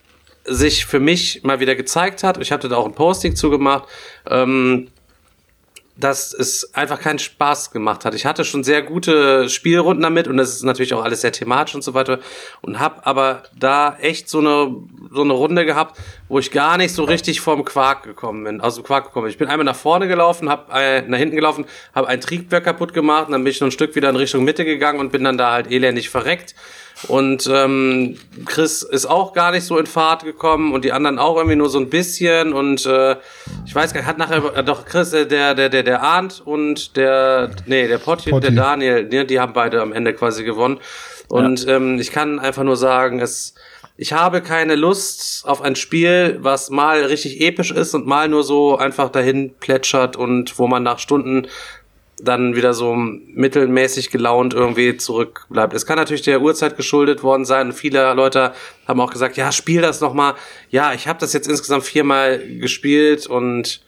[0.44, 3.88] sich für mich mal wieder gezeigt hat, ich hatte da auch ein Posting zugemacht,
[4.28, 4.88] ähm,
[5.96, 8.14] dass es einfach keinen Spaß gemacht hat.
[8.14, 11.74] Ich hatte schon sehr gute Spielrunden damit und das ist natürlich auch alles sehr thematisch
[11.74, 12.18] und so weiter
[12.62, 14.74] und habe aber da echt so eine
[15.12, 15.96] so eine Runde gehabt,
[16.28, 19.30] wo ich gar nicht so richtig vom Quark gekommen bin, aus dem Quark gekommen bin.
[19.30, 22.92] Ich bin einmal nach vorne gelaufen, habe äh, nach hinten gelaufen, habe ein Triebwerk kaputt
[22.92, 25.22] gemacht, und dann bin ich noch ein Stück wieder in Richtung Mitte gegangen und bin
[25.22, 26.56] dann da halt elendig verreckt.
[27.08, 28.16] Und ähm,
[28.46, 31.68] Chris ist auch gar nicht so in Fahrt gekommen und die anderen auch irgendwie nur
[31.68, 32.52] so ein bisschen.
[32.52, 33.16] Und äh,
[33.66, 36.42] ich weiß gar nicht, hat nachher äh, doch Chris, äh, der, der, der, der Arndt
[36.44, 40.44] und der, nee, der Potti und der Daniel, ne, die haben beide am Ende quasi
[40.44, 40.78] gewonnen.
[41.28, 41.76] Und ja.
[41.76, 43.54] ähm, ich kann einfach nur sagen, es,
[43.96, 48.42] ich habe keine Lust auf ein Spiel, was mal richtig episch ist und mal nur
[48.42, 51.46] so einfach dahin plätschert und wo man nach Stunden
[52.22, 55.74] dann wieder so mittelmäßig gelaunt irgendwie zurückbleibt.
[55.74, 58.52] Es kann natürlich der Uhrzeit geschuldet worden sein viele Leute
[58.86, 60.34] haben auch gesagt, ja, spiel das noch mal.
[60.70, 63.80] Ja, ich habe das jetzt insgesamt viermal gespielt und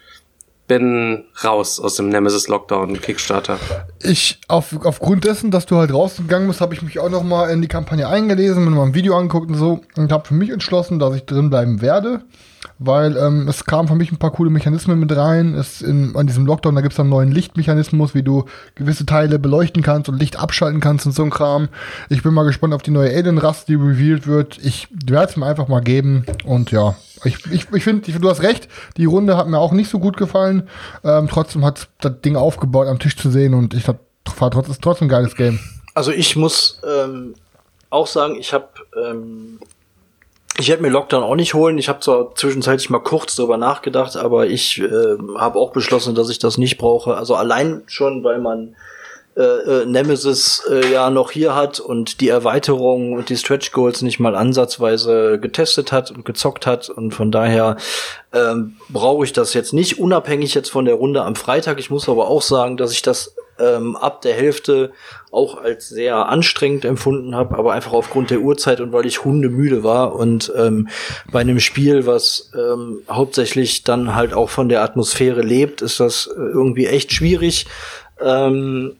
[0.66, 3.58] bin raus aus dem Nemesis Lockdown Kickstarter.
[4.02, 7.50] Ich auf, aufgrund dessen, dass du halt rausgegangen bist, habe ich mich auch noch mal
[7.50, 10.50] in die Kampagne eingelesen, mir mal ein Video angeguckt und so und habe für mich
[10.50, 12.22] entschlossen, dass ich drin bleiben werde
[12.78, 15.54] weil ähm, es kamen für mich ein paar coole Mechanismen mit rein.
[15.54, 18.44] Es in, an diesem Lockdown, da gibt's dann einen neuen Lichtmechanismus, wie du
[18.74, 21.68] gewisse Teile beleuchten kannst und Licht abschalten kannst und so ein Kram.
[22.10, 24.58] Ich bin mal gespannt auf die neue Alien-Rasse, die revealed wird.
[24.58, 28.42] Ich werde es mir einfach mal geben und ja, ich, ich, ich finde, du hast
[28.42, 30.68] recht, die Runde hat mir auch nicht so gut gefallen.
[31.02, 35.06] Ähm, trotzdem hat das Ding aufgebaut am Tisch zu sehen und ich fand trotzdem, trotzdem
[35.06, 35.58] ein geiles Game.
[35.94, 37.34] Also ich muss ähm,
[37.88, 38.68] auch sagen, ich habe
[39.02, 39.60] ähm,
[40.58, 41.78] ich hätte mir Lockdown auch nicht holen.
[41.78, 46.30] Ich habe zwar zwischenzeitlich mal kurz darüber nachgedacht, aber ich äh, habe auch beschlossen, dass
[46.30, 47.16] ich das nicht brauche.
[47.16, 48.74] Also allein schon, weil man
[49.36, 54.00] äh, äh, Nemesis äh, ja noch hier hat und die Erweiterung und die Stretch Goals
[54.00, 57.76] nicht mal ansatzweise getestet hat und gezockt hat und von daher
[58.32, 61.78] ähm, brauche ich das jetzt nicht, unabhängig jetzt von der Runde am Freitag.
[61.78, 64.92] Ich muss aber auch sagen, dass ich das ähm, ab der Hälfte
[65.30, 69.82] auch als sehr anstrengend empfunden habe, aber einfach aufgrund der Uhrzeit und weil ich hundemüde
[69.82, 70.88] war und ähm,
[71.30, 76.26] bei einem Spiel, was ähm, hauptsächlich dann halt auch von der Atmosphäre lebt, ist das
[76.26, 77.66] äh, irgendwie echt schwierig.
[78.20, 78.96] Ähm,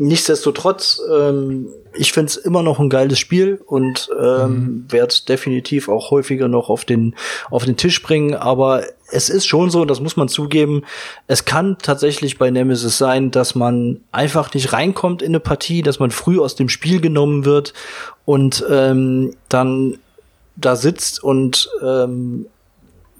[0.00, 4.84] nichtsdestotrotz, ähm, ich finde es immer noch ein geiles Spiel und ähm, mhm.
[4.88, 7.14] werde definitiv auch häufiger noch auf den
[7.50, 8.34] auf den Tisch bringen.
[8.34, 10.84] Aber es ist schon so, und das muss man zugeben,
[11.26, 15.98] es kann tatsächlich bei Nemesis sein, dass man einfach nicht reinkommt in eine Partie, dass
[15.98, 17.74] man früh aus dem Spiel genommen wird
[18.24, 19.98] und ähm, dann
[20.56, 22.46] da sitzt und ähm,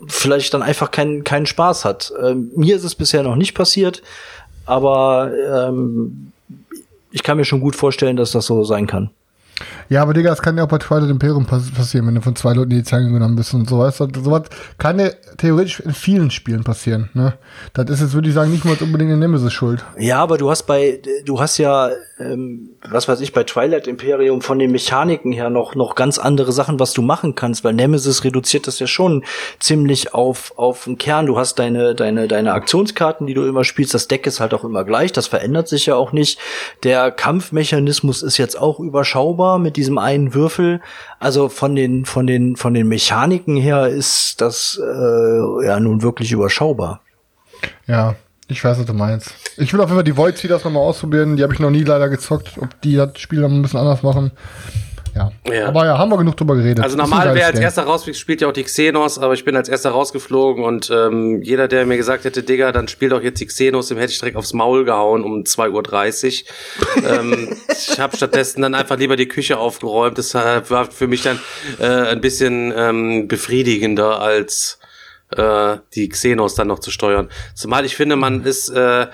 [0.07, 2.11] vielleicht dann einfach keinen keinen Spaß hat.
[2.23, 4.03] Ähm, mir ist es bisher noch nicht passiert,
[4.65, 6.33] aber ähm,
[7.11, 9.11] ich kann mir schon gut vorstellen, dass das so sein kann.
[9.91, 12.53] Ja, aber Digga, das kann ja auch bei Twilight Imperium passieren, wenn du von zwei
[12.53, 13.97] Leuten die Zange genommen bist und sowas.
[13.97, 14.43] Sowas
[14.79, 17.11] kann ja theoretisch in vielen Spielen passieren.
[17.13, 17.35] Ne?
[17.73, 19.85] Das ist jetzt, würde ich sagen, nicht mal unbedingt eine Nemesis schuld.
[19.99, 21.91] Ja, aber du hast bei, du hast ja,
[22.21, 26.53] ähm, was weiß ich, bei Twilight Imperium von den Mechaniken her noch, noch ganz andere
[26.53, 29.25] Sachen, was du machen kannst, weil Nemesis reduziert das ja schon
[29.59, 31.27] ziemlich auf, auf den Kern.
[31.27, 33.93] Du hast deine, deine, deine Aktionskarten, die du immer spielst.
[33.95, 35.11] Das Deck ist halt auch immer gleich.
[35.11, 36.39] Das verändert sich ja auch nicht.
[36.85, 40.81] Der Kampfmechanismus ist jetzt auch überschaubar mit diesem einen Würfel.
[41.19, 46.33] Also von den, von den, von den Mechaniken her ist das äh, ja nun wirklich
[46.33, 47.01] überschaubar.
[47.87, 48.15] Ja,
[48.49, 49.35] ich weiß, was du meinst.
[49.57, 51.37] Ich will auf jeden Fall die Void Seeders nochmal ausprobieren.
[51.37, 52.53] Die habe ich noch nie leider gezockt.
[52.61, 54.33] Ob die das Spiel dann ein bisschen anders machen.
[55.15, 55.33] Ja.
[55.51, 55.69] ja.
[55.69, 56.83] Aber ja, haben wir genug drüber geredet.
[56.85, 59.69] Also normal, wer als erster rausfliegt, spielt ja auch die Xenos, aber ich bin als
[59.69, 63.47] erster rausgeflogen und ähm, jeder, der mir gesagt hätte, Digga, dann spiel doch jetzt die
[63.47, 67.11] Xenos, dem hätte ich direkt aufs Maul gehauen um 2.30 Uhr.
[67.11, 70.19] ähm, ich habe stattdessen dann einfach lieber die Küche aufgeräumt.
[70.19, 71.39] Das war für mich dann
[71.79, 74.79] äh, ein bisschen ähm, befriedigender als
[75.37, 77.29] äh, die Xenos dann noch zu steuern.
[77.55, 79.07] Zumal ich finde, man ist äh, äh,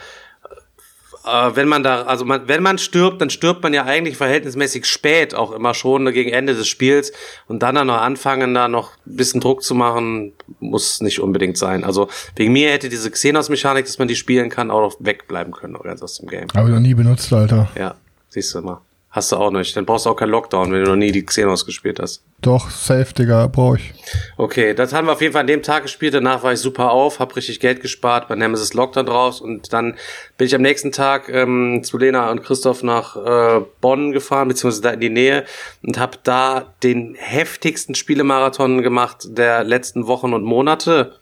[1.26, 5.34] wenn man da, also man, wenn man stirbt, dann stirbt man ja eigentlich verhältnismäßig spät
[5.34, 7.12] auch immer schon gegen Ende des Spiels
[7.48, 11.58] und dann dann noch anfangen, da noch ein bisschen Druck zu machen, muss nicht unbedingt
[11.58, 11.84] sein.
[11.84, 15.76] Also wegen mir hätte diese Xenos-Mechanik, dass man die spielen kann, auch noch wegbleiben können
[15.86, 16.48] ganz aus dem Game.
[16.54, 17.68] Habe ich noch nie benutzt, Alter.
[17.76, 17.94] Ja,
[18.28, 18.80] siehst du mal.
[19.16, 19.74] Hast du auch nicht.
[19.74, 22.22] Dann brauchst du auch keinen Lockdown, wenn du noch nie die Xenos gespielt hast.
[22.42, 23.94] Doch, safe, Digga, brauch ich.
[24.36, 26.12] Okay, das haben wir auf jeden Fall an dem Tag gespielt.
[26.12, 29.94] Danach war ich super auf, hab richtig Geld gespart, bei Nemesis Lockdown draus und dann
[30.36, 34.82] bin ich am nächsten Tag ähm, zu Lena und Christoph nach äh, Bonn gefahren, beziehungsweise
[34.82, 35.46] da in die Nähe
[35.82, 41.14] und hab da den heftigsten Spielemarathon gemacht der letzten Wochen und Monate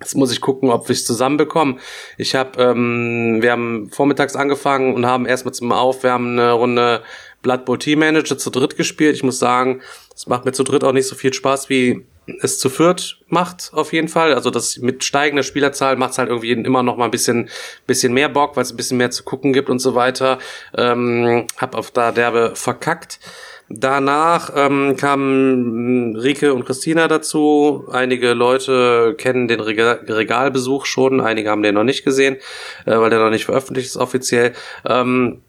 [0.00, 1.80] Jetzt muss ich gucken, ob wir es zusammenbekommen.
[2.18, 7.02] Ich habe, ähm, wir haben vormittags angefangen und haben erstmal zum Aufwärmen eine Runde
[7.40, 9.16] Blood Bowl Team Manager zu dritt gespielt.
[9.16, 9.80] Ich muss sagen,
[10.14, 12.04] es macht mir zu dritt auch nicht so viel Spaß wie
[12.40, 14.34] es zu viert macht, auf jeden Fall.
[14.34, 17.48] Also das mit steigender Spielerzahl macht es halt irgendwie immer noch mal ein bisschen,
[17.86, 20.38] bisschen mehr Bock, weil es ein bisschen mehr zu gucken gibt und so weiter.
[20.76, 23.20] Ähm, hab auf da derbe verkackt.
[23.68, 27.88] Danach ähm, kamen Rike und Christina dazu.
[27.90, 32.36] Einige Leute kennen den Regal Regalbesuch schon, einige haben den noch nicht gesehen,
[32.84, 34.52] äh, weil der noch nicht veröffentlicht ist offiziell.
[34.88, 35.42] Ähm,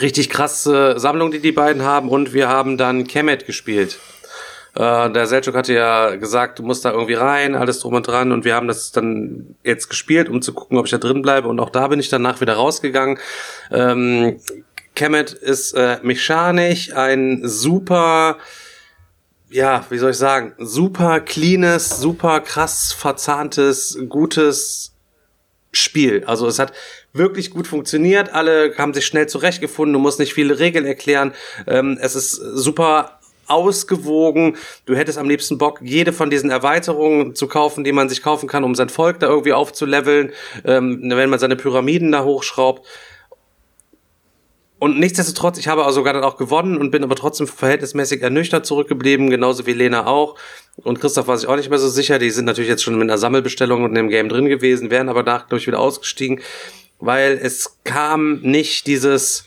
[0.00, 3.98] richtig krasse Sammlung, die die beiden haben und wir haben dann Kemet gespielt.
[4.74, 8.32] Äh, der Selchuk hatte ja gesagt, du musst da irgendwie rein, alles drum und dran
[8.32, 11.48] und wir haben das dann jetzt gespielt, um zu gucken, ob ich da drin bleibe
[11.48, 13.18] und auch da bin ich danach wieder rausgegangen.
[13.70, 14.40] Ähm,
[14.94, 18.38] Kemet ist äh, mechanisch ein super,
[19.50, 24.92] ja, wie soll ich sagen, super cleanes, super krass verzahntes, gutes
[25.72, 26.24] Spiel.
[26.26, 26.72] Also es hat
[27.12, 28.32] wirklich gut funktioniert.
[28.32, 29.92] Alle haben sich schnell zurechtgefunden.
[29.92, 31.32] Du musst nicht viele Regeln erklären.
[31.66, 34.56] Ähm, es ist super ausgewogen.
[34.86, 38.48] Du hättest am liebsten Bock, jede von diesen Erweiterungen zu kaufen, die man sich kaufen
[38.48, 40.32] kann, um sein Volk da irgendwie aufzuleveln,
[40.64, 42.86] ähm, wenn man seine Pyramiden da hochschraubt.
[44.84, 48.66] Und nichtsdestotrotz, ich habe also sogar dann auch gewonnen und bin aber trotzdem verhältnismäßig ernüchtert
[48.66, 50.36] zurückgeblieben, genauso wie Lena auch.
[50.76, 52.18] Und Christoph war sich auch nicht mehr so sicher.
[52.18, 55.22] Die sind natürlich jetzt schon mit einer Sammelbestellung und dem Game drin gewesen, wären aber
[55.22, 56.42] da, glaube ich, wieder ausgestiegen,
[56.98, 59.46] weil es kam nicht dieses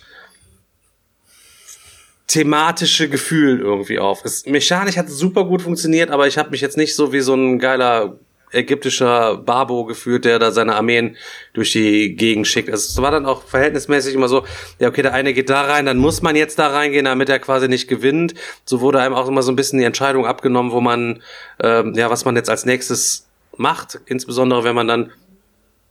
[2.25, 4.25] thematische Gefühl irgendwie auf.
[4.25, 7.35] Es, mechanisch hat super gut funktioniert, aber ich habe mich jetzt nicht so wie so
[7.35, 8.17] ein geiler
[8.51, 11.17] ägyptischer Babo geführt, der da seine Armeen
[11.53, 12.69] durch die Gegend schickt.
[12.69, 14.45] Also es war dann auch verhältnismäßig immer so,
[14.79, 17.39] ja okay, der eine geht da rein, dann muss man jetzt da reingehen, damit er
[17.39, 18.33] quasi nicht gewinnt.
[18.65, 21.21] So wurde einem auch immer so ein bisschen die Entscheidung abgenommen, wo man,
[21.61, 25.11] ähm, ja, was man jetzt als nächstes macht, insbesondere wenn man dann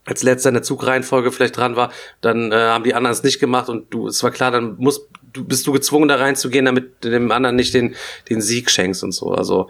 [0.06, 3.40] als letzter in der Zugreihenfolge vielleicht dran war, dann äh, haben die anderen es nicht
[3.40, 7.04] gemacht und du, es war klar, dann musst du bist du gezwungen da reinzugehen, damit
[7.04, 7.96] du dem anderen nicht den
[8.30, 9.32] den Sieg schenkst und so.
[9.32, 9.68] Also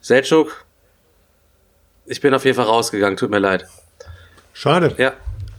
[0.00, 0.64] Selchuk,
[2.06, 3.66] ich bin auf jeden Fall rausgegangen, tut mir leid.
[4.52, 4.94] Schade.
[4.98, 5.12] Ja.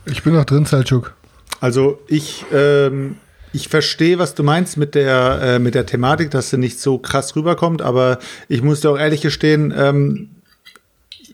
[0.06, 1.14] Ich bin noch drin, Selchuk.
[1.60, 3.18] Also ich, ähm,
[3.54, 6.98] ich verstehe, was du meinst mit der, äh, mit der Thematik, dass sie nicht so
[6.98, 10.30] krass rüberkommt, aber ich muss dir auch ehrlich gestehen, ähm,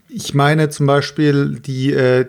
[0.10, 2.26] ich meine zum Beispiel die, äh,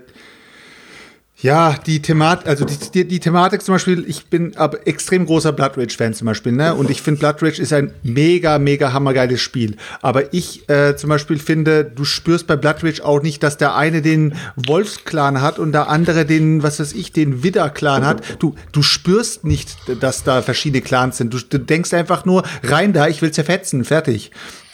[1.43, 5.53] ja, die Thematik, also die, die, die, Thematik zum Beispiel, ich bin aber extrem großer
[5.53, 6.75] Blood Rage-Fan zum Beispiel, ne?
[6.75, 9.77] Und ich finde Blood Rage ist ein mega, mega hammergeiles Spiel.
[10.03, 13.75] Aber ich äh, zum Beispiel finde, du spürst bei Blood Rage auch nicht, dass der
[13.75, 18.23] eine den Wolfsclan hat und der andere den, was weiß ich, den Widder-Clan hat.
[18.39, 21.33] Du, du spürst nicht, dass da verschiedene Clans sind.
[21.33, 24.31] Du, du denkst einfach nur, rein da, ich will zerfetzen, fertig.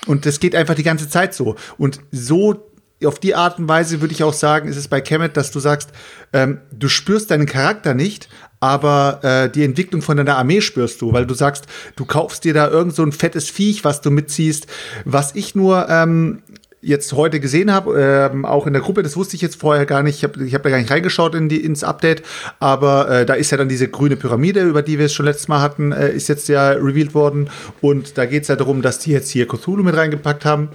[0.07, 1.57] Und das geht einfach die ganze Zeit so.
[1.79, 2.71] Und so
[3.05, 5.61] auf die Art und Weise würde ich auch sagen, ist es bei Kemet, dass du
[5.61, 5.91] sagst,
[6.33, 8.29] ähm, du spürst deinen Charakter nicht,
[8.61, 11.67] aber äh, die Entwicklung von deiner Armee spürst du, weil du sagst,
[11.97, 14.67] du kaufst dir da irgend so ein fettes Viech, was du mitziehst.
[15.05, 16.43] Was ich nur ähm,
[16.81, 20.03] jetzt heute gesehen habe, ähm, auch in der Gruppe, das wusste ich jetzt vorher gar
[20.03, 22.23] nicht, ich habe ich hab da gar nicht reingeschaut in die, ins Update,
[22.61, 25.49] aber äh, da ist ja dann diese grüne Pyramide, über die wir es schon letztes
[25.49, 27.51] Mal hatten, äh, ist jetzt ja revealed worden
[27.81, 30.69] und da geht es ja darum, dass die jetzt hier Cthulhu mit reingepackt haben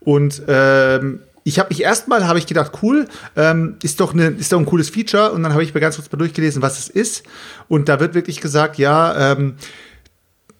[0.00, 4.52] und ähm, ich habe mich erstmal habe ich gedacht, cool, ähm, ist doch eine, ist
[4.52, 5.32] doch ein cooles Feature.
[5.32, 7.22] Und dann habe ich mir ganz kurz mal durchgelesen, was es ist.
[7.68, 9.54] Und da wird wirklich gesagt, ja, ähm,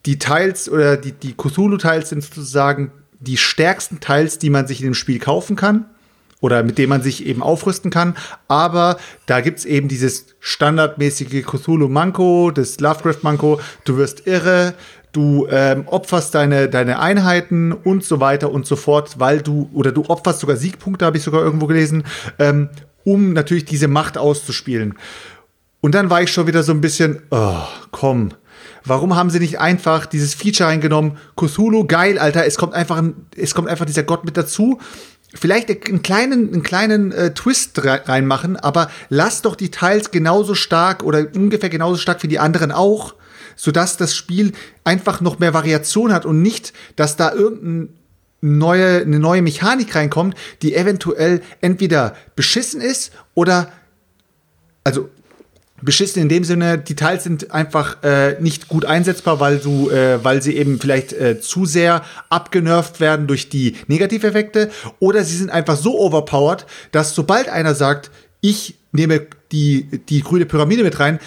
[0.07, 2.91] die Teils oder die, die Cthulhu-Teils sind sozusagen
[3.21, 5.85] die stärksten Teils, die man sich in dem Spiel kaufen kann
[6.41, 8.17] oder mit denen man sich eben aufrüsten kann.
[8.47, 8.97] Aber
[9.27, 13.61] da gibt's eben dieses standardmäßige Cthulhu-Manko, das Lovecraft-Manko.
[13.85, 14.75] Du wirst irre,
[15.13, 19.93] du ähm, opferst deine, deine Einheiten und so weiter und so fort, weil du, oder
[19.93, 22.05] du opferst sogar Siegpunkte, habe ich sogar irgendwo gelesen,
[22.39, 22.69] ähm,
[23.05, 24.95] um natürlich diese Macht auszuspielen.
[25.81, 28.31] Und dann war ich schon wieder so ein bisschen, oh, komm,
[28.85, 31.17] warum haben sie nicht einfach dieses Feature eingenommen?
[31.37, 33.03] Cthulhu, geil, Alter, es kommt einfach,
[33.37, 34.79] es kommt einfach dieser Gott mit dazu.
[35.35, 41.03] Vielleicht einen kleinen, einen kleinen äh, Twist reinmachen, aber lass doch die Teils genauso stark
[41.03, 43.15] oder ungefähr genauso stark wie die anderen auch
[43.59, 44.53] sodass das Spiel
[44.85, 47.93] einfach noch mehr Variation hat und nicht, dass da irgendein
[48.41, 53.71] neue, eine neue Mechanik reinkommt, die eventuell entweder beschissen ist oder
[54.85, 55.11] also
[55.83, 60.23] beschissen in dem Sinne, die Teils sind einfach äh, nicht gut einsetzbar, weil du, äh,
[60.25, 65.51] weil sie eben vielleicht äh, zu sehr abgenervt werden durch die Negativeffekte, oder sie sind
[65.51, 68.11] einfach so overpowered, dass sobald einer sagt,
[68.41, 71.21] ich nehme die, die grüne Pyramide mit rein,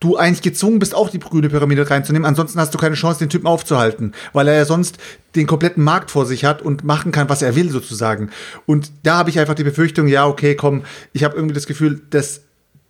[0.00, 2.26] du eigentlich gezwungen bist, auch die grüne Pyramide reinzunehmen.
[2.26, 4.98] Ansonsten hast du keine Chance, den Typen aufzuhalten, weil er ja sonst
[5.34, 8.30] den kompletten Markt vor sich hat und machen kann, was er will, sozusagen.
[8.66, 12.00] Und da habe ich einfach die Befürchtung, ja, okay, komm, ich habe irgendwie das Gefühl,
[12.10, 12.42] dass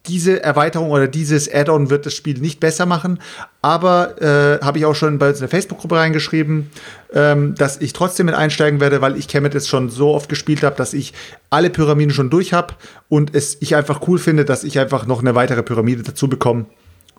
[0.07, 3.21] diese Erweiterung oder dieses Add-on wird das Spiel nicht besser machen.
[3.63, 6.71] Aber äh, habe ich auch schon bei uns in der Facebook-Gruppe reingeschrieben,
[7.13, 10.63] ähm, dass ich trotzdem mit einsteigen werde, weil ich Kemet jetzt schon so oft gespielt
[10.63, 11.13] habe, dass ich
[11.51, 12.75] alle Pyramiden schon durch habe
[13.09, 16.67] und es ich einfach cool finde, dass ich einfach noch eine weitere Pyramide dazu bekomme.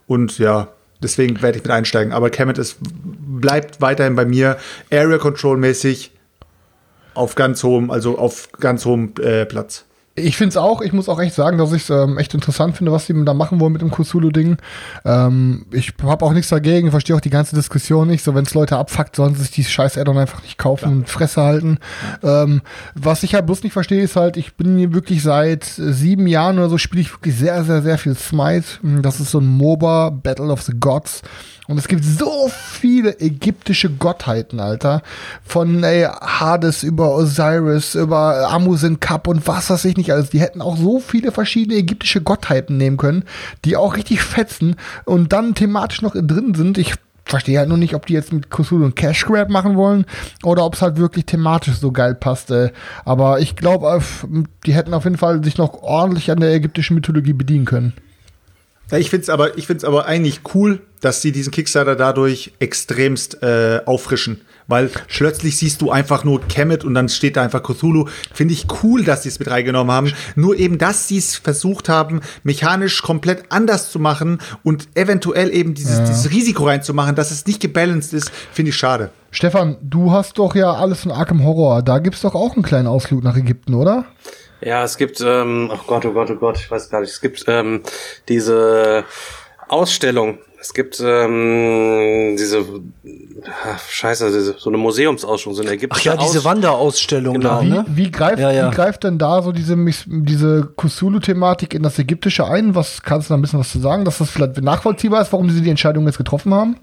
[0.09, 0.69] Und ja,
[1.03, 2.13] deswegen werde ich mit einsteigen.
[2.13, 4.57] Aber Kemet ist, bleibt weiterhin bei mir
[4.91, 6.11] Area Control mäßig
[7.13, 9.85] auf ganz hohem, also auf ganz hohem äh, Platz.
[10.19, 12.77] Ich finde es auch, ich muss auch echt sagen, dass ich es ähm, echt interessant
[12.77, 14.57] finde, was die da machen wollen mit dem Cthulhu-Ding.
[15.05, 18.23] Ähm, ich habe auch nichts dagegen, verstehe auch die ganze Diskussion nicht.
[18.23, 20.91] So, wenn es Leute abfuckt, sollen sie sich die scheiß Addon einfach nicht kaufen Klar.
[20.93, 21.77] und Fresse halten.
[22.23, 22.61] Ähm,
[22.95, 26.57] was ich halt bloß nicht verstehe, ist halt, ich bin hier wirklich seit sieben Jahren
[26.57, 28.65] oder so, spiele ich wirklich sehr, sehr, sehr viel Smite.
[29.01, 31.21] Das ist so ein MOBA, Battle of the Gods.
[31.69, 35.03] Und es gibt so viele ägyptische Gottheiten, Alter.
[35.43, 40.31] Von ey, Hades über Osiris, über Amusin Kap und was weiß ich nicht alles.
[40.31, 43.23] Die hätten auch so viele verschiedene ägyptische Gottheiten nehmen können,
[43.65, 46.79] die auch richtig fetzen und dann thematisch noch drin sind.
[46.79, 50.05] Ich verstehe halt nur nicht, ob die jetzt mit Cthulhu und Cash Grab machen wollen
[50.41, 52.49] oder ob es halt wirklich thematisch so geil passt.
[52.49, 52.71] Ey.
[53.05, 54.01] Aber ich glaube,
[54.65, 57.93] die hätten auf jeden Fall sich noch ordentlich an der ägyptischen Mythologie bedienen können.
[58.91, 62.53] Ja, ich finde es aber, ich find's aber eigentlich cool, dass sie diesen Kickstarter dadurch
[62.59, 64.41] extremst äh, auffrischen.
[64.67, 68.07] Weil plötzlich siehst du einfach nur Kemet und dann steht da einfach Cthulhu.
[68.33, 70.13] Finde ich cool, dass sie es mit reingenommen haben.
[70.35, 75.73] Nur eben, dass sie es versucht haben, mechanisch komplett anders zu machen und eventuell eben
[75.73, 76.05] dieses, ja.
[76.05, 79.09] dieses Risiko reinzumachen, dass es nicht gebalanced ist, finde ich schade.
[79.31, 81.81] Stefan, du hast doch ja alles von Arkham Horror.
[81.81, 84.05] Da gibt's doch auch einen kleinen Ausflug nach Ägypten, oder?
[84.61, 87.21] Ja, es gibt, ähm, oh Gott, oh Gott, oh Gott, ich weiß gar nicht, es
[87.21, 87.81] gibt ähm,
[88.27, 89.05] diese
[89.67, 90.39] Ausstellung.
[90.61, 92.65] Es gibt ähm, diese
[93.45, 97.59] ach, Scheiße, diese, so eine Museumsausstellung, so eine ägyptische Ach ja, diese Wanderausstellung genau.
[97.59, 97.85] da, ne?
[97.87, 98.69] Wie, wie, greift, ja, ja.
[98.69, 102.75] wie greift denn da so diese, diese Cthulhu-Thematik in das Ägyptische ein?
[102.75, 105.49] Was kannst du da ein bisschen was zu sagen, dass das vielleicht nachvollziehbar ist, warum
[105.49, 106.75] sie die Entscheidung jetzt getroffen haben?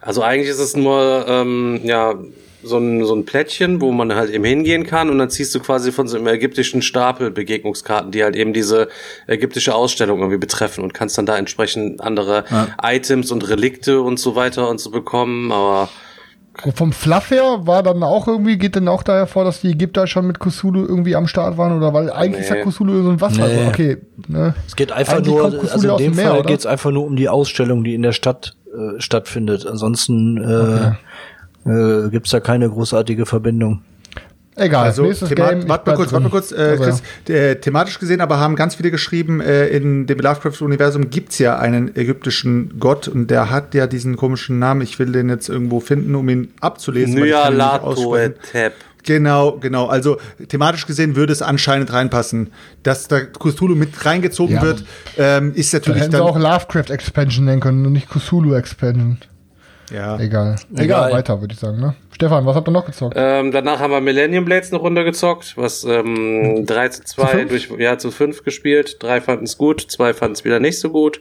[0.00, 2.14] Also eigentlich ist es nur ähm, ja
[2.62, 5.60] so ein, so ein Plättchen, wo man halt eben hingehen kann und dann ziehst du
[5.60, 8.88] quasi von so einem ägyptischen Stapel Begegnungskarten, die halt eben diese
[9.26, 12.68] ägyptische Ausstellung irgendwie betreffen und kannst dann da entsprechend andere ja.
[12.82, 15.88] Items und Relikte und so weiter und so bekommen, aber
[16.74, 20.06] vom Fluff her war dann auch irgendwie, geht dann auch daher vor, dass die Ägypter
[20.06, 22.58] schon mit Cthulhu irgendwie am Start waren oder weil eigentlich nee.
[22.58, 23.46] ist ja Cthulhu so ein Wasser.
[23.46, 23.54] Nee.
[23.54, 23.96] Also okay.
[24.28, 24.54] Ne?
[24.66, 27.28] Es geht einfach eigentlich nur, also in dem Fall geht es einfach nur um die
[27.28, 29.64] Ausstellung, die in der Stadt äh, stattfindet.
[29.64, 30.96] Ansonsten äh, okay
[31.64, 33.82] äh, gibt es da keine großartige Verbindung.
[34.56, 35.68] Egal, also, nächstes Game.
[35.68, 38.74] Warte mal kurz, warte mal kurz, äh, also, Chris, äh, thematisch gesehen, aber haben ganz
[38.74, 43.74] viele geschrieben, äh, in dem Lovecraft-Universum gibt es ja einen ägyptischen Gott und der hat
[43.74, 44.82] ja diesen komischen Namen.
[44.82, 47.14] Ich will den jetzt irgendwo finden, um ihn abzulesen.
[47.14, 48.74] Nyarlathotep.
[49.04, 49.86] Genau, genau.
[49.86, 50.18] Also
[50.48, 52.52] thematisch gesehen würde es anscheinend reinpassen.
[52.82, 54.62] Dass da Cthulhu mit reingezogen ja.
[54.62, 54.84] wird,
[55.16, 56.22] ähm, ist natürlich da hätten dann.
[56.22, 59.16] Auch Lovecraft Expansion nennen können und nicht Cthulhu Expansion.
[59.90, 60.18] Ja.
[60.18, 60.56] Egal.
[60.72, 61.94] Egal, Egal weiter, würde ich sagen, ne?
[62.12, 63.14] Stefan, was habt ihr noch gezockt?
[63.16, 67.70] Ähm, danach haben wir Millennium Blades eine Runde gezockt, was ähm, 3 zu 2 durch,
[67.78, 68.96] ja, zu 5 gespielt.
[69.00, 71.20] Drei fanden es gut, zwei fanden es wieder nicht so gut.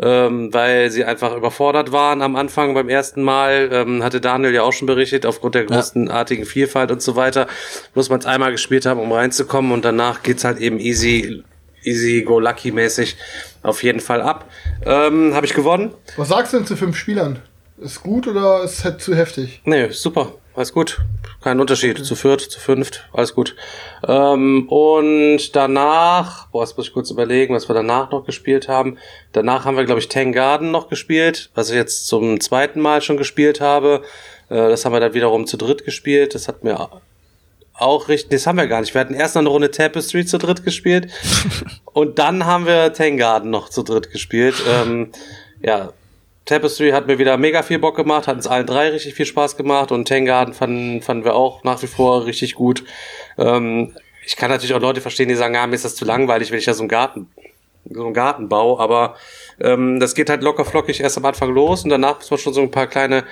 [0.00, 4.62] Ähm, weil sie einfach überfordert waren am Anfang beim ersten Mal, ähm, hatte Daniel ja
[4.62, 7.46] auch schon berichtet, aufgrund der großenartigen Vielfalt und so weiter,
[7.94, 11.44] muss man es einmal gespielt haben, um reinzukommen und danach geht's halt eben easy,
[11.82, 13.18] easy go lucky mäßig
[13.62, 14.46] auf jeden Fall ab.
[14.86, 15.92] Ähm, Habe ich gewonnen.
[16.16, 17.40] Was sagst du denn zu fünf Spielern?
[17.82, 19.60] Ist gut oder ist halt zu heftig?
[19.64, 20.34] Nee, super.
[20.54, 21.00] Alles gut.
[21.40, 21.96] Kein Unterschied.
[21.96, 22.02] Okay.
[22.04, 23.08] Zu viert, zu fünft.
[23.12, 23.56] Alles gut.
[24.06, 28.98] Ähm, und danach, boah, jetzt muss ich kurz überlegen, was wir danach noch gespielt haben.
[29.32, 33.02] Danach haben wir, glaube ich, Tang Garden noch gespielt, was ich jetzt zum zweiten Mal
[33.02, 34.02] schon gespielt habe.
[34.48, 36.34] Äh, das haben wir dann wiederum zu dritt gespielt.
[36.34, 36.88] Das hat mir
[37.74, 38.94] auch richtig, das haben wir gar nicht.
[38.94, 41.10] Wir hatten erst noch eine Runde Tapestry zu dritt gespielt
[41.86, 44.56] und dann haben wir Tang Garden noch zu dritt gespielt.
[44.68, 45.10] Ähm,
[45.62, 45.92] ja,
[46.44, 49.56] Tapestry hat mir wieder mega viel Bock gemacht, hat uns allen drei richtig viel Spaß
[49.56, 52.84] gemacht und Tengarden fanden, fanden wir auch nach wie vor richtig gut.
[53.38, 53.94] Ähm,
[54.26, 56.58] ich kann natürlich auch Leute verstehen, die sagen, ja, mir ist das zu langweilig, wenn
[56.58, 57.28] ich da so einen Garten,
[57.88, 59.16] so einen Garten baue, aber
[59.60, 62.54] ähm, das geht halt locker flockig erst am Anfang los und danach muss man schon
[62.54, 63.24] so ein paar kleine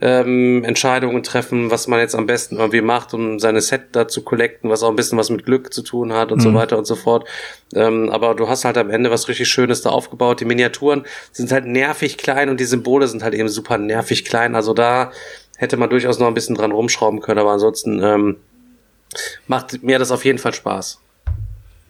[0.00, 4.22] ähm, Entscheidungen treffen, was man jetzt am besten irgendwie macht, um seine Set da zu
[4.22, 6.42] collecten, was auch ein bisschen was mit Glück zu tun hat und mhm.
[6.42, 7.28] so weiter und so fort.
[7.74, 10.40] Ähm, aber du hast halt am Ende was richtig Schönes da aufgebaut.
[10.40, 14.54] Die Miniaturen sind halt nervig klein und die Symbole sind halt eben super nervig klein.
[14.54, 15.10] Also da
[15.56, 18.36] hätte man durchaus noch ein bisschen dran rumschrauben können, aber ansonsten ähm,
[19.48, 21.00] macht mir das auf jeden Fall Spaß.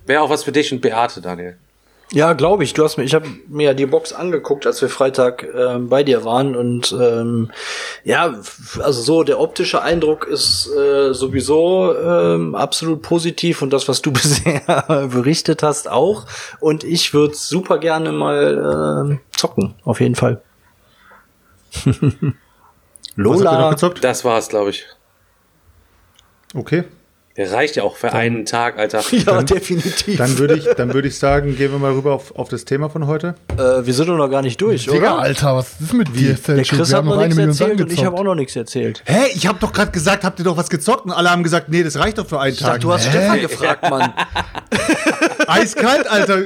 [0.07, 1.59] Wäre auch was für dich und Beate, Daniel.
[2.13, 2.73] Ja, glaube ich.
[2.73, 6.03] Du hast mir, ich habe mir ja die Box angeguckt, als wir Freitag ähm, bei
[6.03, 7.51] dir waren und ähm,
[8.03, 8.35] ja,
[8.83, 14.11] also so der optische Eindruck ist äh, sowieso ähm, absolut positiv und das, was du
[14.13, 16.25] bisher berichtet hast, auch.
[16.61, 20.41] Und ich würde super gerne mal äh, zocken, auf jeden Fall.
[23.17, 23.75] Lola.
[24.01, 24.87] Das war's, glaube ich.
[26.55, 26.85] Okay.
[27.39, 29.01] Der reicht ja auch für einen Tag, Alter.
[29.12, 30.19] Ja, Dann- definitiv.
[30.19, 32.90] Dann würde ich, dann würde ich sagen, gehen wir mal rüber auf, auf das Thema
[32.90, 33.36] von heute.
[33.56, 35.19] äh, wir sind doch noch gar nicht durch, Digga, oder?
[35.20, 36.35] Alter, was ist mit dir?
[36.35, 39.02] Der Chris hat noch nichts erzählt und ich habe auch noch nichts erzählt.
[39.06, 41.05] Hä, ich habe doch gerade gesagt, habt ihr doch was gezockt?
[41.06, 42.81] Und alle haben gesagt, nee, das reicht doch für einen Ich dachte, Tag.
[42.81, 44.12] du hast Stefan gefragt, Mann.
[45.47, 46.39] Eiskalt, Alter.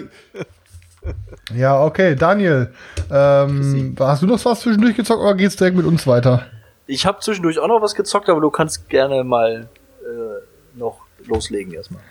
[1.57, 2.71] Ja, okay, Daniel.
[3.11, 6.47] Ähm, hast du noch was zwischendurch gezockt oder geht's direkt mit uns weiter?
[6.87, 9.69] Ich habe zwischendurch auch noch was gezockt, aber du kannst gerne mal
[10.03, 12.03] äh, noch loslegen erstmal.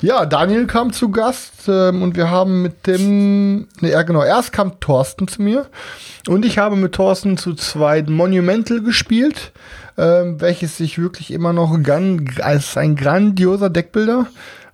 [0.00, 4.52] Ja, Daniel kam zu Gast ähm, und wir haben mit dem, ne, ja genau, erst
[4.52, 5.66] kam Thorsten zu mir
[6.28, 9.52] und ich habe mit Thorsten zu zweit Monumental gespielt,
[9.98, 11.76] ähm, welches sich wirklich immer noch
[12.40, 14.26] als ein grandioser Deckbilder.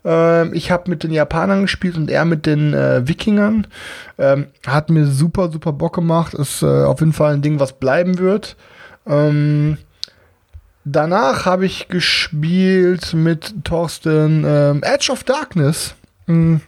[0.05, 3.67] Ähm, ich habe mit den Japanern gespielt und er mit den äh, Wikingern.
[4.17, 6.35] Ähm, hat mir super, super Bock gemacht.
[6.35, 8.57] Ist äh, auf jeden Fall ein Ding, was bleiben wird.
[9.07, 9.79] Ähm,
[10.85, 15.95] Danach habe ich gespielt mit Thorsten ähm, Edge of Darkness.
[16.27, 16.61] Hm.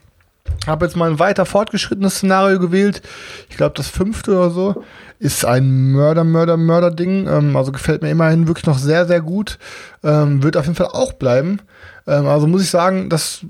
[0.66, 3.02] Habe jetzt mal ein weiter fortgeschrittenes Szenario gewählt.
[3.48, 4.84] Ich glaube, das fünfte oder so.
[5.18, 7.28] Ist ein Mörder, Mörder, Mörder-Ding.
[7.28, 9.58] Ähm, also gefällt mir immerhin wirklich noch sehr, sehr gut.
[10.02, 11.60] Ähm, wird auf jeden Fall auch bleiben.
[12.06, 13.44] Ähm, also muss ich sagen, dass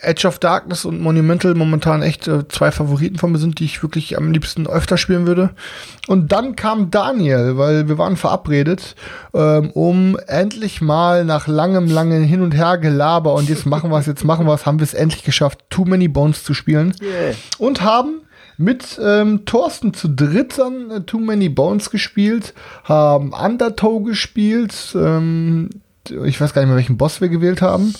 [0.00, 3.82] Edge of Darkness und Monumental momentan echt äh, zwei Favoriten von mir sind, die ich
[3.82, 5.50] wirklich am liebsten öfter spielen würde.
[6.06, 8.94] Und dann kam Daniel, weil wir waren verabredet,
[9.34, 13.98] ähm, um endlich mal nach langem, langem Hin und Her Gelaber und jetzt machen wir
[13.98, 16.94] es, jetzt machen wir es, haben wir es endlich geschafft, Too Many Bones zu spielen.
[17.58, 18.22] Und haben
[18.58, 22.54] mit ähm, Thorsten zu dritt dann äh, Too Many Bones gespielt,
[22.84, 25.68] haben Undertow gespielt, ähm,
[26.24, 27.94] ich weiß gar nicht mehr, welchen Boss wir gewählt haben.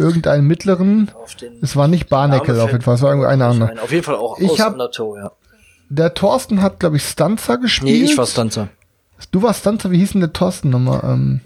[0.00, 1.10] Irgendeinen mittleren.
[1.40, 3.68] Den Es war nicht Barnacle Name auf jeden Fall, es war irgendwie eine andere.
[3.68, 5.32] Nein, auf jeden Fall auch Ich aus hab- Undertow, ja.
[5.88, 7.92] Der Thorsten hat, glaube ich, Stanza gespielt.
[7.92, 8.68] Nee, ich war Stanzer.
[9.32, 11.00] Du warst Stanza, wie hieß denn der Thorsten nochmal?
[11.04, 11.40] Ähm,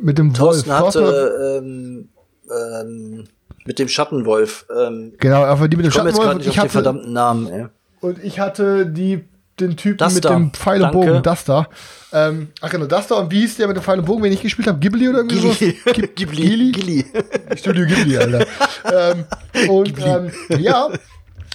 [0.00, 0.78] mit dem Äh, Thorsten Wolf.
[0.80, 2.08] Thorsten hat- hatte ähm,
[2.50, 3.24] ähm,
[3.64, 4.66] mit dem Schattenwolf.
[4.74, 6.70] Ähm, genau, aber die mit dem ich jetzt Schattenwolf und nicht ich auf den hatte,
[6.70, 7.66] verdammten Namen, ey.
[8.00, 9.24] und ich hatte die,
[9.60, 10.30] den Typen Das mit da.
[10.30, 11.68] dem Pfeil und Bogen, das da.
[12.12, 13.16] Ähm, ach genau, das da.
[13.16, 14.78] Und wie hieß der mit dem Pfeil und Bogen, wenn ich gespielt habe?
[14.78, 15.48] Ghibli oder irgendwie so?
[15.92, 16.08] Ghibli.
[16.14, 16.72] Ghibli.
[16.72, 17.06] Ghibli.
[17.56, 18.46] Studio Ghibli, Alter.
[18.92, 19.24] ähm,
[19.70, 20.88] und ähm, ja,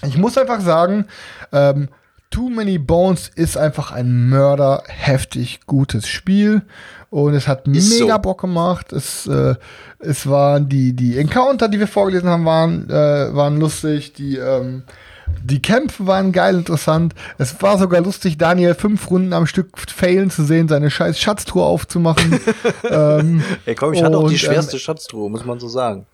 [0.05, 1.05] ich muss einfach sagen,
[1.51, 1.89] ähm,
[2.29, 6.63] Too Many Bones ist einfach ein Mörder heftig gutes Spiel
[7.11, 8.21] und es hat Ist mega so.
[8.21, 8.91] Bock gemacht.
[8.91, 9.53] Es, äh,
[9.99, 14.13] es waren die die Encounter, die wir vorgelesen haben, waren äh, waren lustig.
[14.13, 14.81] Die ähm,
[15.43, 17.13] die Kämpfe waren geil interessant.
[17.37, 21.63] Es war sogar lustig, Daniel fünf Runden am Stück failen zu sehen, seine scheiß Schatztruhe
[21.63, 22.39] aufzumachen.
[22.89, 26.05] ähm, Ey, komm, ich hatte auch die ähm, schwerste Schatztruhe, muss man so sagen.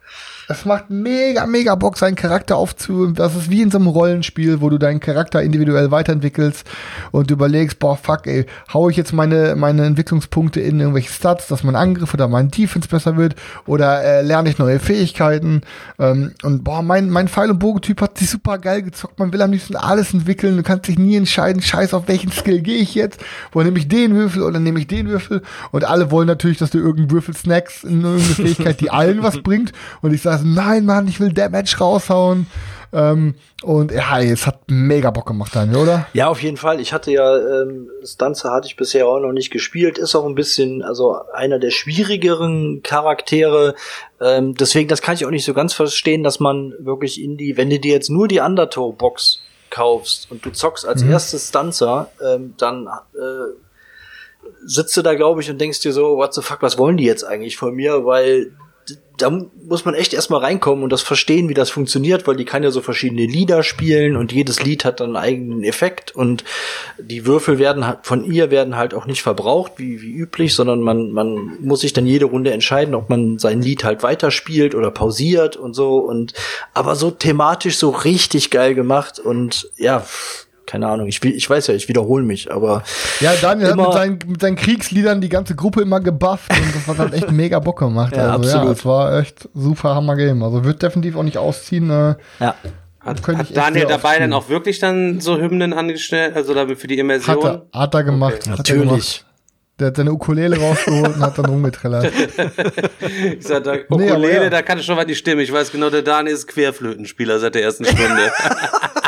[0.50, 3.12] Es macht mega, mega Bock, seinen Charakter aufzu.
[3.12, 6.68] Das ist wie in so einem Rollenspiel, wo du deinen Charakter individuell weiterentwickelst
[7.12, 11.64] und überlegst, boah, fuck, ey, hau ich jetzt meine, meine Entwicklungspunkte in irgendwelche Stats, dass
[11.64, 13.36] mein Angriff oder mein Defense besser wird
[13.68, 15.62] oder äh, lerne ich neue Fähigkeiten.
[16.00, 19.20] Ähm, und boah, mein, mein Pfeil- und Bogentyp hat sich super geil gezockt.
[19.20, 20.58] Man will am liebsten alles entwickeln.
[20.58, 23.22] Du kannst dich nie entscheiden, scheiß auf welchen Skill gehe ich jetzt.
[23.52, 25.44] Wo nehme ich den Würfel oder nehme ich den Würfel?
[25.70, 29.44] Und alle wollen natürlich, dass du irgendeinen Würfel snackst in irgendeine Fähigkeit, die allen was
[29.44, 29.74] bringt.
[30.02, 32.48] Und ich sage, nein, Mann, ich will Damage raushauen.
[32.92, 36.08] Ähm, und ja, es hat mega Bock gemacht, Daniel, oder?
[36.14, 36.80] Ja, auf jeden Fall.
[36.80, 40.34] Ich hatte ja, ähm, Stanza hatte ich bisher auch noch nicht gespielt, ist auch ein
[40.34, 43.76] bisschen, also einer der schwierigeren Charaktere.
[44.20, 47.58] Ähm, deswegen, das kann ich auch nicht so ganz verstehen, dass man wirklich in die,
[47.58, 52.56] wenn du dir jetzt nur die Undertow-Box kaufst und du zockst als erstes Stanza, ähm,
[52.58, 53.54] dann äh,
[54.66, 57.04] sitzt du da, glaube ich, und denkst dir so, what the fuck, was wollen die
[57.04, 58.04] jetzt eigentlich von mir?
[58.04, 58.52] Weil
[59.18, 62.64] da muss man echt erstmal reinkommen und das verstehen, wie das funktioniert, weil die kann
[62.64, 66.44] ja so verschiedene Lieder spielen und jedes Lied hat dann einen eigenen Effekt und
[66.98, 70.80] die Würfel werden halt von ihr werden halt auch nicht verbraucht, wie, wie üblich, sondern
[70.80, 74.92] man, man muss sich dann jede Runde entscheiden, ob man sein Lied halt weiterspielt oder
[74.92, 76.34] pausiert und so und
[76.74, 80.06] aber so thematisch so richtig geil gemacht und ja,
[80.70, 82.84] keine Ahnung, ich, ich weiß ja, ich wiederhole mich, aber
[83.22, 86.88] Ja, Daniel hat mit seinen, mit seinen Kriegsliedern die ganze Gruppe immer gebufft und das
[86.88, 88.14] hat halt echt mega Bock gemacht.
[88.20, 88.78] Ja, also, ja, absolut.
[88.78, 90.44] es war echt super Hammer Game.
[90.44, 91.90] Also wird definitiv auch nicht ausziehen.
[91.90, 92.56] Äh, ja.
[93.00, 97.00] Hat, hat Daniel dabei dann auch wirklich dann so Hymnen angestellt, also für die hat,
[97.00, 97.44] Immersion?
[97.44, 98.42] er, hat er gemacht.
[98.42, 98.52] Okay.
[98.52, 98.88] Hat er gemacht.
[98.88, 99.26] Natürlich.
[99.80, 102.12] Der hat seine Ukulele rausgeholt und hat dann rumgetrellert.
[103.40, 104.50] Ich sag, da, Nee, aber Ukulele, ja.
[104.50, 105.42] da kann ich schon was die Stimme.
[105.42, 108.32] Ich weiß genau, der Daniel ist Querflötenspieler seit der ersten Stunde.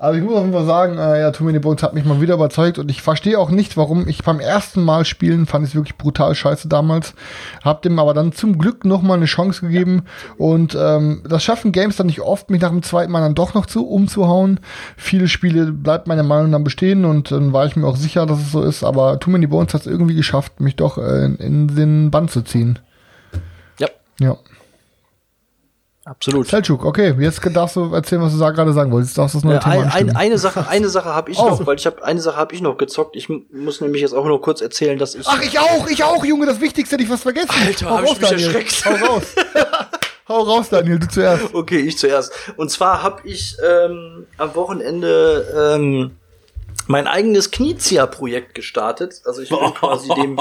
[0.00, 2.22] Also ich muss auf jeden Fall sagen, äh, ja, Too Many Bones hat mich mal
[2.22, 5.72] wieder überzeugt und ich verstehe auch nicht, warum ich beim ersten Mal spielen fand ich
[5.72, 7.12] es wirklich brutal scheiße damals.
[7.62, 10.04] Hab dem aber dann zum Glück noch mal eine Chance gegeben
[10.38, 13.52] und ähm, das schaffen Games dann nicht oft, mich nach dem zweiten Mal dann doch
[13.52, 14.60] noch zu umzuhauen.
[14.96, 18.38] Viele Spiele bleibt meine Meinung dann bestehen und dann war ich mir auch sicher, dass
[18.38, 21.36] es so ist, aber Too Many Bones hat es irgendwie geschafft, mich doch äh, in,
[21.36, 22.78] in den Bann zu ziehen.
[23.78, 24.38] Ja, Ja.
[26.10, 26.46] Absolut.
[26.48, 29.16] Selchuk, okay, jetzt darfst du erzählen, was du sa- gerade sagen wolltest.
[29.16, 31.48] Darfst das neue Ja, Thema ein, eine Sache, eine Sache habe ich Oh.
[31.48, 33.16] noch, weil ich habe eine Sache habe ich noch gezockt.
[33.16, 36.04] Ich mu- muss nämlich jetzt auch noch kurz erzählen, dass ich Ach, ich auch, ich
[36.04, 37.50] auch, Junge, das Wichtigste hätte ich was vergessen.
[37.66, 38.84] Alter, hab ich mich erschreckt.
[38.84, 39.22] Hau raus.
[40.28, 41.52] Hau raus, Daniel, du zuerst.
[41.54, 42.32] Okay, ich zuerst.
[42.56, 46.12] Und zwar habe ich ähm, am Wochenende ähm,
[46.90, 49.22] mein eigenes Knizia-Projekt gestartet.
[49.24, 50.40] Also ich bin quasi dem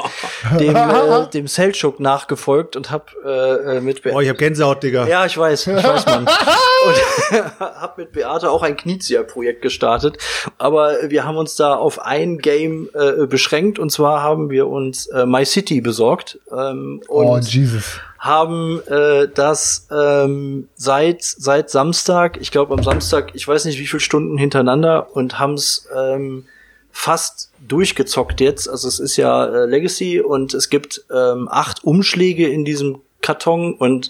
[0.60, 4.82] dem, äh, dem Selchuk nachgefolgt und habe äh, äh, mit Be Oh, ich hab Gänsehaut,
[4.82, 5.08] Digga.
[5.08, 6.28] ja, ich weiß, ich weiß, Mann.
[6.86, 6.96] Und
[7.60, 10.18] habe mit Beate auch ein Knizia-Projekt gestartet.
[10.58, 13.80] Aber wir haben uns da auf ein Game äh, beschränkt.
[13.80, 16.40] Und zwar haben wir uns äh, My City besorgt.
[16.52, 18.00] Ähm, und Oh, Jesus.
[18.20, 23.88] Haben äh, das ähm, seit seit Samstag, ich glaube am Samstag, ich weiß nicht wie
[23.88, 26.46] viele Stunden hintereinander und haben es ähm,
[26.92, 28.70] fast durchgezockt jetzt.
[28.70, 33.74] Also es ist ja äh, Legacy und es gibt ähm, acht Umschläge in diesem Karton
[33.74, 34.10] und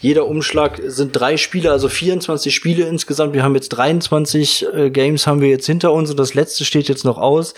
[0.00, 3.32] jeder Umschlag sind drei Spiele, also 24 Spiele insgesamt.
[3.32, 6.88] Wir haben jetzt 23 äh, Games haben wir jetzt hinter uns und das letzte steht
[6.88, 7.54] jetzt noch aus.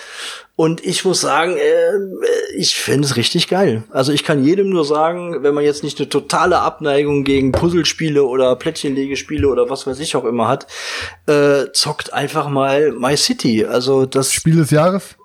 [0.57, 3.85] Und ich muss sagen, äh, ich finde es richtig geil.
[3.91, 8.25] Also ich kann jedem nur sagen, wenn man jetzt nicht eine totale Abneigung gegen Puzzlespiele
[8.25, 10.67] oder Plättchenlegespiele oder was weiß ich auch immer hat,
[11.27, 13.65] äh, zockt einfach mal My City.
[13.65, 15.17] Also das Spiel des Jahres?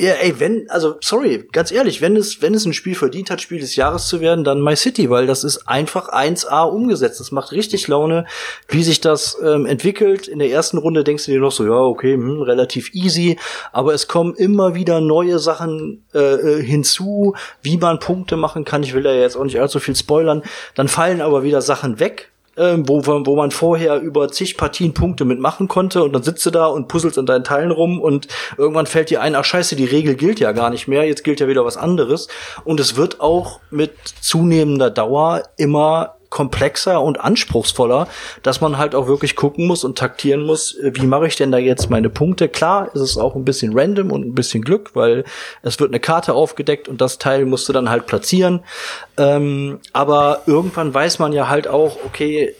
[0.00, 3.40] Ja, ey, wenn, also, sorry, ganz ehrlich, wenn es, wenn es ein Spiel verdient hat,
[3.40, 7.20] Spiel des Jahres zu werden, dann My City, weil das ist einfach 1A umgesetzt.
[7.20, 8.26] Das macht richtig Laune,
[8.68, 10.28] wie sich das ähm, entwickelt.
[10.28, 13.38] In der ersten Runde denkst du dir noch so, ja, okay, hm, relativ easy,
[13.72, 18.82] aber es kommen immer wieder neue Sachen äh, äh, hinzu, wie man Punkte machen kann.
[18.82, 20.42] Ich will da jetzt auch nicht allzu viel spoilern.
[20.74, 25.24] Dann fallen aber wieder Sachen weg, ähm, wo, wo man vorher über zig Partien Punkte
[25.24, 28.86] mitmachen konnte und dann sitzt du da und puzzelst in deinen Teilen rum und irgendwann
[28.86, 31.48] fällt dir ein, ach scheiße, die Regel gilt ja gar nicht mehr, jetzt gilt ja
[31.48, 32.28] wieder was anderes.
[32.64, 38.08] Und es wird auch mit zunehmender Dauer immer komplexer und anspruchsvoller,
[38.42, 41.52] dass man halt auch wirklich gucken muss und taktieren muss, äh, wie mache ich denn
[41.52, 42.48] da jetzt meine Punkte.
[42.48, 45.24] Klar ist es auch ein bisschen random und ein bisschen Glück, weil
[45.62, 48.60] es wird eine Karte aufgedeckt und das Teil musst du dann halt platzieren.
[49.18, 52.54] Ähm, aber irgendwann weiß man ja halt auch, okay,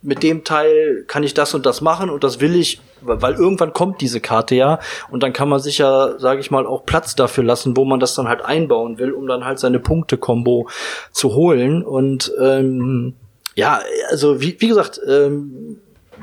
[0.00, 3.72] mit dem Teil kann ich das und das machen und das will ich, weil irgendwann
[3.72, 4.78] kommt diese Karte ja
[5.10, 8.00] und dann kann man sich ja, sage ich mal, auch Platz dafür lassen, wo man
[8.00, 10.68] das dann halt einbauen will, um dann halt seine Punkte-Kombo
[11.12, 11.82] zu holen.
[11.82, 13.14] Und ähm,
[13.54, 15.78] ja, also wie, wie gesagt, ähm,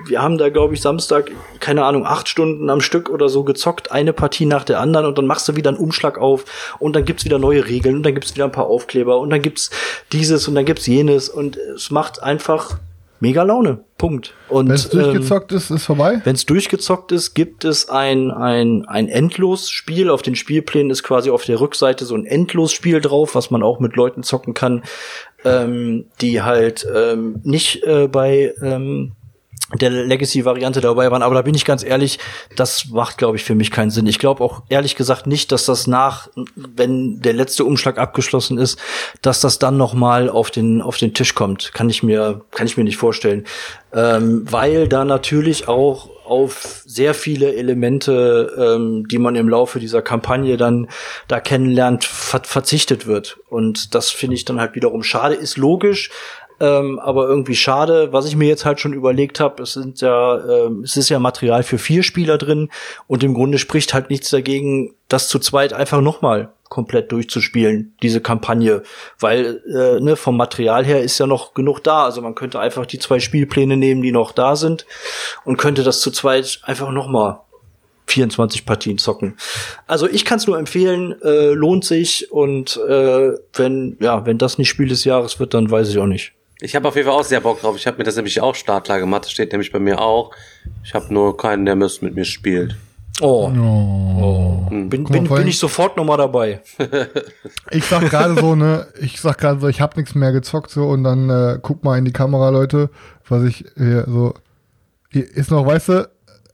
[0.05, 3.91] wir haben da, glaube ich, Samstag, keine Ahnung, acht Stunden am Stück oder so gezockt,
[3.91, 7.05] eine Partie nach der anderen und dann machst du wieder einen Umschlag auf und dann
[7.05, 9.69] gibt's wieder neue Regeln und dann gibt's wieder ein paar Aufkleber und dann gibt's
[10.11, 12.79] dieses und dann gibt's jenes und es macht einfach
[13.22, 13.85] mega Laune.
[13.98, 14.34] Punkt.
[14.49, 16.22] Und Wenn es durchgezockt ist, ist vorbei.
[16.23, 20.10] wenn es durchgezockt ist, gibt es ein, ein, ein Endlosspiel.
[20.10, 23.80] Auf den Spielplänen ist quasi auf der Rückseite so ein Endlosspiel drauf, was man auch
[23.80, 24.84] mit Leuten zocken kann,
[25.45, 29.14] ähm, die halt ähm, nicht äh, bei ähm,
[29.80, 31.23] der Legacy-Variante dabei waren.
[31.23, 32.19] Aber da bin ich ganz ehrlich,
[32.56, 34.07] das macht, glaube ich, für mich keinen Sinn.
[34.07, 38.80] Ich glaube auch ehrlich gesagt nicht, dass das nach, wenn der letzte Umschlag abgeschlossen ist,
[39.22, 41.73] dass das dann noch mal auf den auf den Tisch kommt.
[41.73, 43.45] Kann ich mir kann ich mir nicht vorstellen,
[43.93, 50.02] ähm, weil da natürlich auch auf sehr viele Elemente, ähm, die man im Laufe dieser
[50.02, 50.88] Kampagne dann
[51.27, 53.39] da kennenlernt, ver verzichtet wird.
[53.49, 55.35] Und das finde ich dann halt wiederum schade.
[55.35, 56.10] Ist logisch,
[56.61, 58.13] ähm, aber irgendwie schade.
[58.13, 61.17] Was ich mir jetzt halt schon überlegt habe, es sind ja, ähm, es ist ja
[61.17, 62.69] Material für vier Spieler drin
[63.07, 68.21] und im Grunde spricht halt nichts dagegen, das zu zweit einfach nochmal komplett durchzuspielen, diese
[68.21, 68.83] Kampagne,
[69.19, 72.05] weil äh, ne, vom Material her ist ja noch genug da.
[72.05, 74.85] Also man könnte einfach die zwei Spielpläne nehmen, die noch da sind
[75.43, 77.39] und könnte das zu zweit einfach nochmal
[78.05, 79.35] 24 Partien zocken.
[79.88, 84.57] Also ich kann es nur empfehlen, äh, lohnt sich und äh, wenn ja, wenn das
[84.57, 86.33] nicht Spiel des Jahres wird, dann weiß ich auch nicht.
[86.61, 87.75] Ich habe auf jeden Fall auch sehr Bock drauf.
[87.75, 89.25] Ich habe mir das nämlich auch startklar gemacht.
[89.25, 90.31] Das steht nämlich bei mir auch.
[90.83, 92.75] Ich habe nur keinen, der mit mir spielt.
[93.19, 94.67] Oh, Oh.
[94.69, 96.61] bin, Guck mal, bin, bin vorhin- ich sofort noch mal dabei.
[97.71, 100.88] Ich sag gerade so, ne, ich sag gerade so, ich hab nichts mehr gezockt so
[100.88, 102.89] und dann äh, guck mal in die Kamera, Leute,
[103.27, 104.33] was ich hier so
[105.09, 106.09] hier ist noch, weißt du,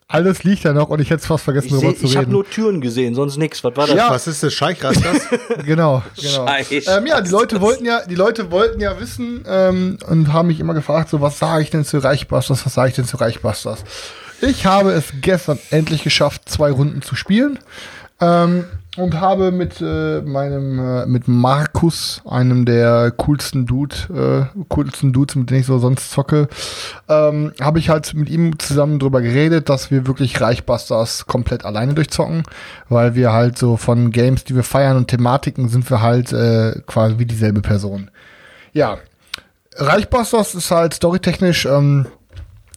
[0.09, 2.11] alles liegt da noch und ich hätte es fast vergessen, Ich, darüber seh- zu ich
[2.15, 2.31] habe reden.
[2.31, 3.63] nur Türen gesehen, sonst nichts.
[3.63, 3.95] Was war das?
[3.95, 4.09] Ja.
[4.09, 4.53] Was ist das?
[4.53, 5.27] Scheichrast das?
[5.65, 6.47] genau, genau.
[6.47, 6.75] Scheiße.
[6.97, 10.59] Ähm, ja, die Leute wollten ja, die Leute wollten ja wissen ähm, und haben mich
[10.61, 13.83] immer gefragt, so was sage ich denn zu Reichbusters, was sage ich denn zu Reichbusters?
[14.39, 17.59] Ich habe es gestern endlich geschafft, zwei Runden zu spielen.
[18.19, 18.65] Ähm,
[18.97, 25.35] und habe mit äh, meinem äh, mit Markus, einem der coolsten Dude, äh, coolsten Dudes,
[25.35, 26.47] mit denen ich so sonst zocke,
[27.07, 31.93] ähm, habe ich halt mit ihm zusammen drüber geredet, dass wir wirklich Reichbusters komplett alleine
[31.93, 32.43] durchzocken,
[32.89, 36.81] weil wir halt so von Games, die wir feiern und Thematiken sind wir halt äh,
[36.87, 38.09] quasi wie dieselbe Person.
[38.73, 38.97] Ja,
[39.75, 42.07] Reichbusters ist halt storytechnisch ähm,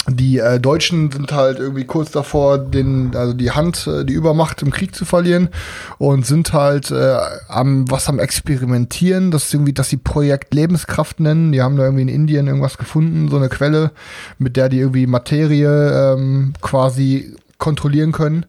[0.08, 4.62] die äh, Deutschen sind halt irgendwie kurz davor, den, also die Hand, äh, die Übermacht
[4.62, 5.50] im Krieg zu verlieren
[5.98, 7.16] und sind halt äh,
[7.48, 11.52] am was am Experimentieren, das ist irgendwie, dass sie Projekt Lebenskraft nennen.
[11.52, 13.92] Die haben da irgendwie in Indien irgendwas gefunden, so eine Quelle,
[14.38, 18.46] mit der die irgendwie Materie ähm, quasi kontrollieren können.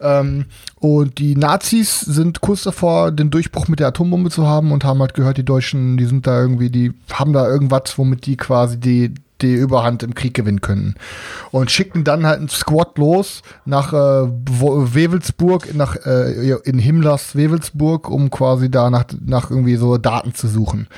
[0.00, 0.46] Ähm,
[0.80, 5.00] und die Nazis sind kurz davor, den Durchbruch mit der Atombombe zu haben und haben
[5.00, 8.78] halt gehört, die Deutschen, die sind da irgendwie, die haben da irgendwas, womit die quasi
[8.78, 9.14] die,
[9.44, 10.94] die Überhand im Krieg gewinnen können.
[11.50, 18.10] Und schicken dann halt einen Squad los nach äh, Wewelsburg, nach, äh, in Himmlers Wewelsburg,
[18.10, 20.88] um quasi da nach, nach irgendwie so Daten zu suchen.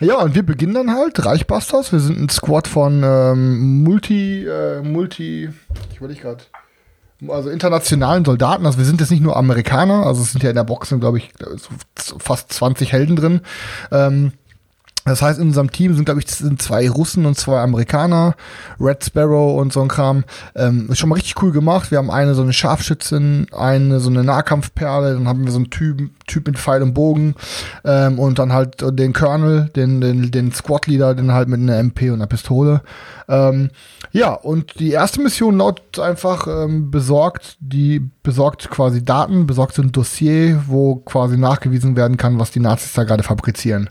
[0.00, 4.82] Ja, und wir beginnen dann halt, Reichbusters, wir sind ein Squad von ähm, Multi, äh,
[4.82, 5.50] Multi,
[5.92, 6.44] ich wollte ich gerade
[7.28, 8.66] also internationalen Soldaten.
[8.66, 11.18] Also wir sind jetzt nicht nur Amerikaner, also es sind ja in der Box, glaube
[11.18, 11.30] ich,
[12.18, 13.40] fast 20 Helden drin.
[13.90, 14.32] Ähm,
[15.06, 18.34] das heißt, in unserem Team sind, glaube ich, sind zwei Russen und zwei Amerikaner,
[18.80, 20.24] Red Sparrow und so ein Kram.
[20.54, 21.90] Ähm, ist schon mal richtig cool gemacht.
[21.90, 25.70] Wir haben eine so eine Scharfschützin, eine so eine Nahkampfperle, dann haben wir so einen
[25.70, 27.34] Typ, Typ mit Pfeil und Bogen
[27.84, 32.10] ähm, und dann halt den Colonel, den, den, den Squad-Leader, den halt mit einer MP
[32.10, 32.82] und einer Pistole.
[33.28, 33.70] Ähm,
[34.12, 39.82] ja, und die erste Mission lautet einfach ähm, besorgt, die besorgt quasi Daten, besorgt so
[39.82, 43.88] ein Dossier, wo quasi nachgewiesen werden kann, was die Nazis da gerade fabrizieren.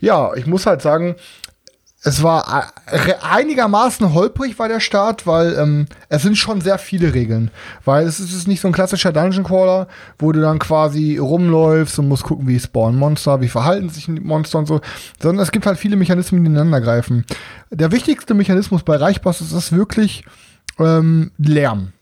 [0.00, 1.16] Ja, ich muss halt sagen,
[2.06, 7.14] es war äh, einigermaßen holprig war der Start, weil ähm, es sind schon sehr viele
[7.14, 7.50] Regeln.
[7.84, 11.98] Weil es ist ist nicht so ein klassischer Dungeon Crawler, wo du dann quasi rumläufst
[11.98, 14.80] und musst gucken, wie spawnen Monster, wie verhalten sich Monster und so,
[15.20, 17.24] sondern es gibt halt viele Mechanismen, die ineinander greifen.
[17.70, 20.24] Der wichtigste Mechanismus bei Reichbusters ist wirklich
[20.78, 21.92] ähm, Lärm.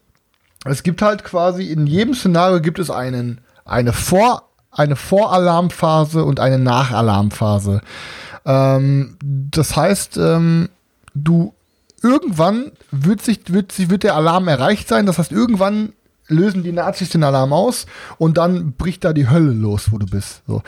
[0.66, 6.41] Es gibt halt quasi in jedem Szenario gibt es einen eine Vor eine Voralarmphase und
[6.41, 7.81] eine Nachalarmphase.
[8.45, 10.69] Ähm, das heißt, ähm,
[11.15, 11.55] du
[12.03, 15.07] irgendwann wird sich wird, sich- wird der Alarm erreicht sein.
[15.07, 15.93] Das heißt, irgendwann
[16.27, 17.87] lösen die Nazis den Alarm aus
[18.19, 20.43] und dann bricht da die Hölle los, wo du bist.
[20.47, 20.63] So.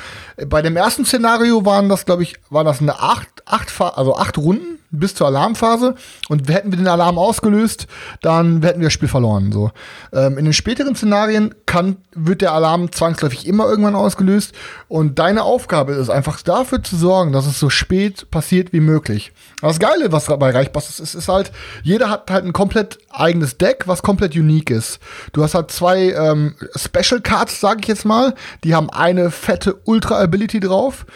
[0.49, 4.37] Bei dem ersten Szenario waren das, glaube ich, war das eine acht, acht, also acht
[4.39, 5.95] Runden bis zur Alarmphase
[6.29, 7.87] und hätten wir den Alarm ausgelöst,
[8.23, 9.53] dann hätten wir das Spiel verloren.
[9.53, 9.71] So.
[10.13, 14.53] Ähm, in den späteren Szenarien kann, wird der Alarm zwangsläufig immer irgendwann ausgelöst
[14.89, 19.33] und deine Aufgabe ist einfach dafür zu sorgen, dass es so spät passiert wie möglich.
[19.61, 21.53] Das Geile, was bei Reichbusters ist, ist halt,
[21.83, 24.99] jeder hat halt ein komplett eigenes Deck, was komplett unique ist.
[25.33, 28.35] Du hast halt zwei ähm, Special Cards, sage ich jetzt mal,
[28.65, 31.07] die haben eine fette Ultra Ability drauf.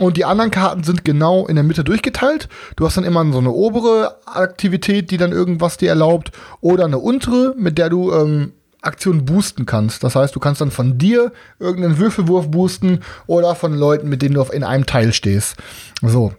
[0.00, 2.48] Und die anderen Karten sind genau in der Mitte durchgeteilt.
[2.74, 6.98] Du hast dann immer so eine obere Aktivität, die dann irgendwas dir erlaubt, oder eine
[6.98, 8.52] untere, mit der du ähm,
[8.82, 10.02] Aktionen boosten kannst.
[10.02, 14.34] Das heißt, du kannst dann von dir irgendeinen Würfelwurf boosten oder von Leuten, mit denen
[14.34, 15.56] du in einem Teil stehst.
[16.02, 16.32] So.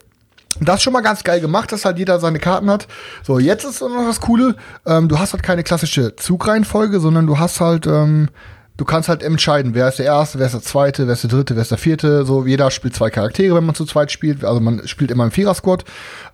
[0.61, 2.88] Das ist schon mal ganz geil gemacht, dass halt jeder seine Karten hat.
[3.23, 4.56] So, jetzt ist noch das Coole,
[4.86, 8.30] ähm, du hast halt keine klassische Zugreihenfolge, sondern du hast halt, ähm,
[8.77, 11.30] du kannst halt entscheiden, wer ist der Erste, wer ist der Zweite, wer ist der
[11.30, 12.26] Dritte, wer ist der Vierte.
[12.26, 14.43] So, jeder spielt zwei Charaktere, wenn man zu zweit spielt.
[14.43, 15.85] Also man spielt immer im Vierer-Squad.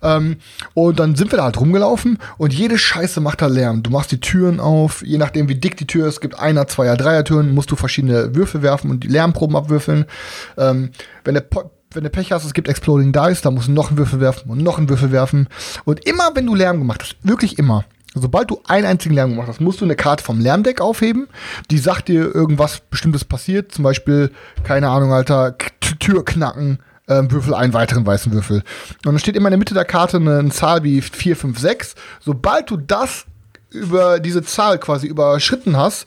[0.02, 0.36] Ähm,
[0.74, 3.82] und dann sind wir da halt rumgelaufen und jede Scheiße macht da Lärm.
[3.82, 6.96] Du machst die Türen auf, je nachdem wie dick die Tür ist, gibt einer, zweier,
[6.96, 10.06] dreier Türen, musst du verschiedene Würfel werfen und die Lärmproben abwürfeln.
[10.56, 10.90] Ähm,
[11.24, 13.88] wenn der Po- wenn du Pech hast, es gibt Exploding Dice, da musst du noch
[13.90, 15.46] einen Würfel werfen und noch einen Würfel werfen.
[15.84, 19.48] Und immer, wenn du Lärm gemacht hast, wirklich immer, sobald du einen einzigen Lärm gemacht
[19.48, 21.28] hast, musst du eine Karte vom Lärmdeck aufheben,
[21.70, 24.30] die sagt dir irgendwas Bestimmtes passiert, zum Beispiel,
[24.64, 25.56] keine Ahnung, Alter,
[25.98, 26.78] Tür knacken,
[27.08, 28.58] ähm, Würfel einen weiteren weißen Würfel.
[28.58, 31.58] Und dann steht immer in der Mitte der Karte eine, eine Zahl wie 4, 5,
[31.58, 31.94] 6.
[32.20, 33.26] Sobald du das
[33.72, 36.06] über diese Zahl quasi überschritten hast,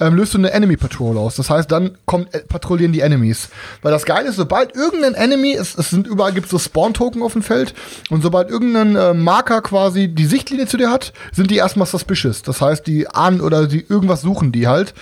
[0.00, 1.36] ähm, löst du eine Enemy Patrol aus.
[1.36, 3.48] Das heißt, dann kommt, äh, patrouillieren die Enemies.
[3.82, 7.32] Weil das Geile ist, sobald irgendein Enemy, es, es sind überall gibt so Spawn-Token auf
[7.32, 7.74] dem Feld,
[8.10, 12.42] und sobald irgendein äh, Marker quasi die Sichtlinie zu dir hat, sind die erstmal suspicious.
[12.42, 14.94] Das heißt, die ahnen oder die irgendwas suchen die halt.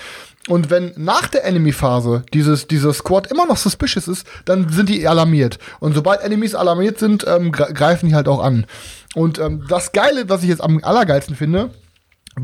[0.48, 5.06] Und wenn nach der Enemy-Phase dieses, dieses Squad immer noch suspicious ist, dann sind die
[5.06, 5.58] alarmiert.
[5.80, 8.64] Und sobald Enemies alarmiert sind, ähm, gre- greifen die halt auch an.
[9.14, 11.70] Und ähm, das Geile, was ich jetzt am allergeilsten finde,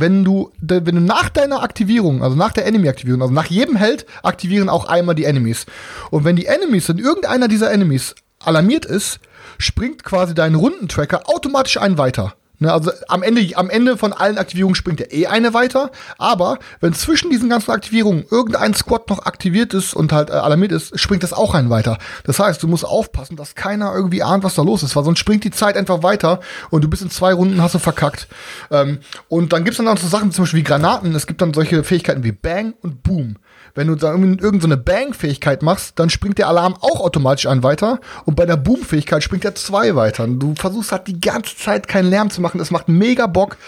[0.01, 4.07] wenn du, wenn du nach deiner Aktivierung, also nach der Enemy-Aktivierung, also nach jedem Held
[4.23, 5.67] aktivieren auch einmal die Enemies.
[6.11, 9.21] Und wenn die Enemies, wenn irgendeiner dieser Enemies alarmiert ist,
[9.59, 12.35] springt quasi dein Rundentracker automatisch einen weiter.
[12.59, 15.91] Ne, also am Ende, am Ende von allen Aktivierungen springt er eh eine weiter.
[16.17, 20.73] Aber wenn zwischen diesen ganzen Aktivierungen irgendein Squad noch aktiviert ist und halt äh, alarmiert
[20.73, 21.99] ist, springt das auch einen weiter.
[22.25, 25.19] Das heißt, du musst aufpassen, dass keiner irgendwie ahnt, was da los ist, weil sonst
[25.19, 28.27] springt die Zeit einfach weiter und du bist in zwei Runden hast du verkackt.
[28.71, 31.15] Ähm, und dann gibt's dann auch so Sachen zum Beispiel wie Granaten.
[31.15, 33.37] Es gibt dann solche Fähigkeiten wie Bang und Boom.
[33.77, 38.01] Wenn du da irgendeine so Bang-Fähigkeit machst, dann springt der Alarm auch automatisch ein weiter
[38.25, 40.27] und bei der Boom-Fähigkeit springt er zwei weiter.
[40.27, 42.59] Du versuchst halt die ganze Zeit keinen Lärm zu machen.
[42.59, 43.59] Das macht mega Bock.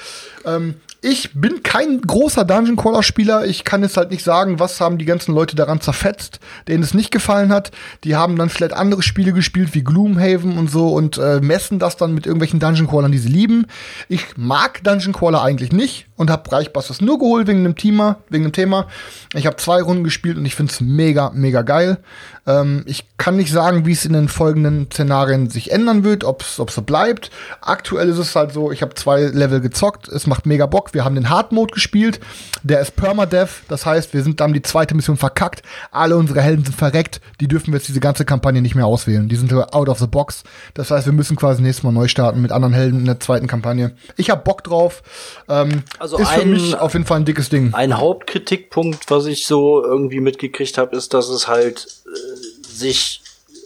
[0.45, 3.47] Ähm, ich bin kein großer Dungeon Crawler Spieler.
[3.47, 6.93] Ich kann jetzt halt nicht sagen, was haben die ganzen Leute daran zerfetzt, denen es
[6.93, 7.71] nicht gefallen hat.
[8.03, 11.97] Die haben dann vielleicht andere Spiele gespielt wie Gloomhaven und so und äh, messen das
[11.97, 13.67] dann mit irgendwelchen Dungeon Crawlern, die sie lieben.
[14.09, 18.17] Ich mag Dungeon Crawler eigentlich nicht und habe Reichbusters nur geholt wegen dem Thema.
[18.29, 18.87] Wegen dem Thema.
[19.35, 21.99] Ich habe zwei Runden gespielt und ich finde es mega, mega geil.
[22.47, 26.43] Ähm, ich kann nicht sagen, wie es in den folgenden Szenarien sich ändern wird, ob
[26.43, 27.31] es so bleibt.
[27.61, 30.93] Aktuell ist es halt so, ich habe zwei Level gezockt, es macht mega Bock.
[30.93, 32.21] Wir haben den Hard Mode gespielt,
[32.63, 35.63] der ist Permadeath, das heißt, wir sind dann die zweite Mission verkackt.
[35.93, 39.29] Alle unsere Helden sind verreckt, die dürfen wir jetzt diese ganze Kampagne nicht mehr auswählen.
[39.29, 40.43] Die sind out of the box.
[40.75, 43.47] Das heißt, wir müssen quasi nächstes Mal neu starten mit anderen Helden in der zweiten
[43.47, 43.93] Kampagne.
[44.17, 45.03] Ich habe Bock drauf.
[45.49, 47.75] Ähm, Also ist für ein- mich auf jeden Fall ein dickes Ding.
[47.75, 53.21] Ein Hauptkritikpunkt, was ich so irgendwie mitgekriegt habe, ist, dass es halt äh, sich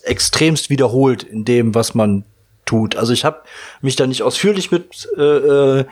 [0.04, 2.24] extremst wiederholt in dem, was man
[2.64, 2.96] tut.
[2.96, 3.40] Also ich habe
[3.80, 5.84] mich da nicht ausführlich mit äh, äh,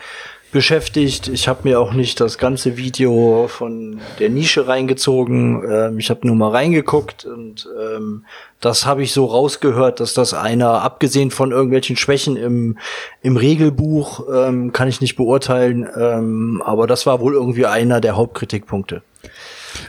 [0.53, 1.29] beschäftigt.
[1.29, 5.63] Ich habe mir auch nicht das ganze Video von der Nische reingezogen.
[5.71, 8.25] Ähm, ich habe nur mal reingeguckt und ähm,
[8.61, 12.79] das habe ich so rausgehört, dass das einer, abgesehen von irgendwelchen Schwächen im,
[13.23, 18.17] im Regelbuch, ähm, kann ich nicht beurteilen, ähm, aber das war wohl irgendwie einer der
[18.17, 19.03] Hauptkritikpunkte.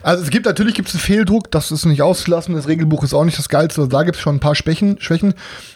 [0.03, 3.25] Also es gibt natürlich gibt's einen Fehldruck, das ist nicht ausgelassen, das Regelbuch ist auch
[3.25, 5.33] nicht das Geilste, da gibt's schon ein paar Schwächen, Schwächen.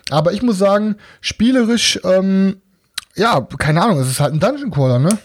[0.10, 2.58] Aber ich muss sagen, spielerisch, ähm,
[3.16, 5.18] ja, keine Ahnung, es ist halt ein Dungeon Crawler, ne?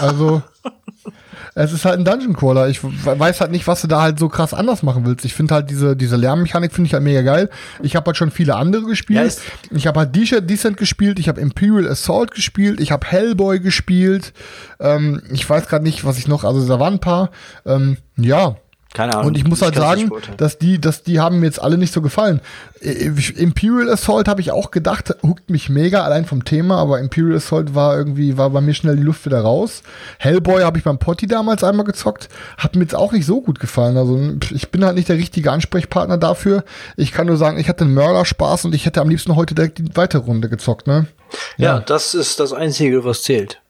[0.00, 0.42] Also,
[1.54, 2.68] es ist halt ein Dungeon Crawler.
[2.68, 5.24] Ich we- weiß halt nicht, was du da halt so krass anders machen willst.
[5.24, 7.48] Ich finde halt diese, diese Lärmmechanik finde ich halt mega geil.
[7.82, 9.24] Ich habe halt schon viele andere gespielt.
[9.24, 14.32] ist- ich habe halt Descent gespielt, ich habe Imperial Assault gespielt, ich habe Hellboy gespielt.
[14.80, 17.30] Ähm, ich weiß gerade nicht, was ich noch, also da waren ein paar.
[17.64, 18.56] Ähm, ja,
[18.94, 19.26] Keine Ahnung.
[19.26, 21.92] und ich muss halt nicht sagen, dass die, dass die haben mir jetzt alle nicht
[21.92, 22.40] so gefallen.
[22.80, 27.36] Äh, Imperial Assault habe ich auch gedacht, huckt mich mega allein vom Thema, aber Imperial
[27.36, 29.82] Assault war irgendwie, war bei mir schnell die Luft wieder raus.
[30.18, 33.58] Hellboy habe ich beim Potti damals einmal gezockt, hat mir jetzt auch nicht so gut
[33.58, 33.96] gefallen.
[33.96, 34.16] Also
[34.54, 36.62] ich bin halt nicht der richtige Ansprechpartner dafür.
[36.96, 39.78] Ich kann nur sagen, ich hatte einen Mörder-Spaß und ich hätte am liebsten heute direkt
[39.78, 41.08] die weitere Runde gezockt, ne?
[41.56, 43.60] ja, das ist das Einzige, was zählt.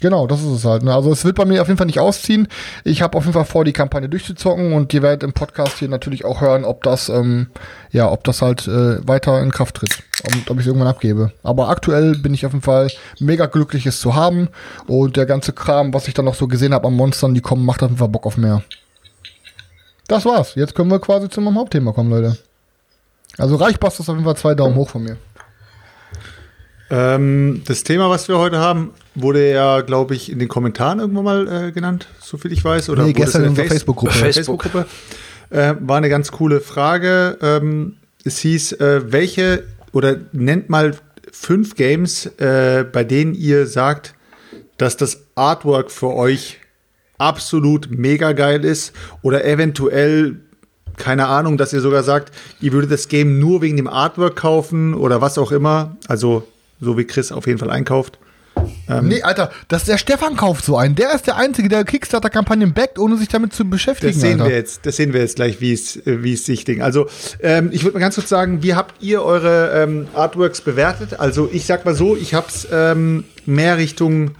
[0.00, 0.84] Genau, das ist es halt.
[0.84, 0.94] Ne?
[0.94, 2.46] Also es wird bei mir auf jeden Fall nicht ausziehen.
[2.84, 5.88] Ich habe auf jeden Fall vor, die Kampagne durchzuzocken und ihr werdet im Podcast hier
[5.88, 7.48] natürlich auch hören, ob das, ähm,
[7.90, 11.32] ja, ob das halt äh, weiter in Kraft tritt und ob ich es irgendwann abgebe.
[11.42, 14.48] Aber aktuell bin ich auf jeden Fall mega glücklich, es zu haben
[14.86, 17.64] und der ganze Kram, was ich dann noch so gesehen habe an Monstern, die kommen,
[17.64, 18.62] macht auf jeden Fall Bock auf mehr.
[20.06, 20.54] Das war's.
[20.54, 22.38] Jetzt können wir quasi zu meinem Hauptthema kommen, Leute.
[23.36, 25.16] Also Reichbast ist auf jeden Fall zwei Daumen hoch von mir.
[26.90, 31.24] Ähm, das Thema, was wir heute haben, wurde ja, glaube ich, in den Kommentaren irgendwann
[31.24, 32.88] mal äh, genannt, soviel ich weiß.
[32.90, 34.12] Oder Nee, gestern in der unserer Facebook-Gruppe.
[34.12, 34.86] Face- Facebook-Gruppe.
[35.50, 37.38] Äh, war eine ganz coole Frage.
[37.42, 40.94] Ähm, es hieß, äh, welche oder nennt mal
[41.32, 44.14] fünf Games, äh, bei denen ihr sagt,
[44.78, 46.58] dass das Artwork für euch
[47.18, 48.92] absolut mega geil ist
[49.22, 50.36] oder eventuell
[50.96, 54.94] keine Ahnung, dass ihr sogar sagt, ihr würdet das Game nur wegen dem Artwork kaufen
[54.94, 55.96] oder was auch immer.
[56.08, 56.46] Also
[56.80, 58.18] so wie Chris auf jeden Fall einkauft.
[59.02, 60.94] Nee, Alter, das der Stefan kauft so einen.
[60.94, 64.12] Der ist der Einzige, der Kickstarter-Kampagnen backt, ohne sich damit zu beschäftigen.
[64.12, 64.50] Das sehen Alter.
[64.50, 66.82] wir jetzt, das sehen wir jetzt gleich, wie es, äh, wie es sich ding.
[66.82, 67.06] Also
[67.40, 71.20] ähm, ich würde mal ganz kurz sagen, wie habt ihr eure ähm, Artworks bewertet?
[71.20, 74.32] Also ich sag mal so, ich hab's ähm, mehr Richtung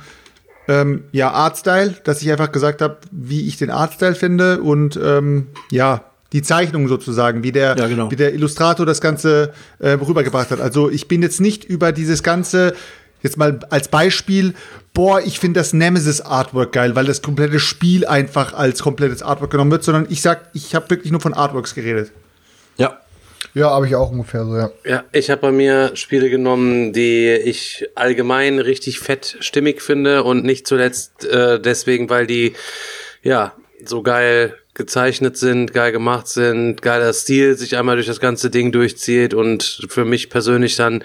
[0.67, 5.49] ähm, ja Artstyle, dass ich einfach gesagt habe, wie ich den Artstyle finde und ähm,
[5.71, 8.11] ja die Zeichnung sozusagen, wie der, Ja, genau.
[8.11, 10.61] wie der Illustrator das Ganze äh, rübergebracht hat.
[10.61, 12.75] Also ich bin jetzt nicht über dieses ganze
[13.23, 14.55] Jetzt mal als Beispiel,
[14.95, 19.51] boah, ich finde das Nemesis Artwork geil, weil das komplette Spiel einfach als komplettes Artwork
[19.51, 22.13] genommen wird, sondern ich sag, ich habe wirklich nur von Artworks geredet.
[22.77, 23.01] Ja.
[23.55, 24.71] Ja, habe ich auch ungefähr so, ja.
[24.85, 30.45] Ja, ich habe bei mir Spiele genommen, die ich allgemein richtig fett stimmig finde und
[30.45, 32.53] nicht zuletzt äh, deswegen, weil die
[33.23, 33.53] ja
[33.85, 38.73] so geil gezeichnet sind, geil gemacht sind, geiler Stil sich einmal durch das ganze Ding
[38.73, 41.05] durchzieht und für mich persönlich dann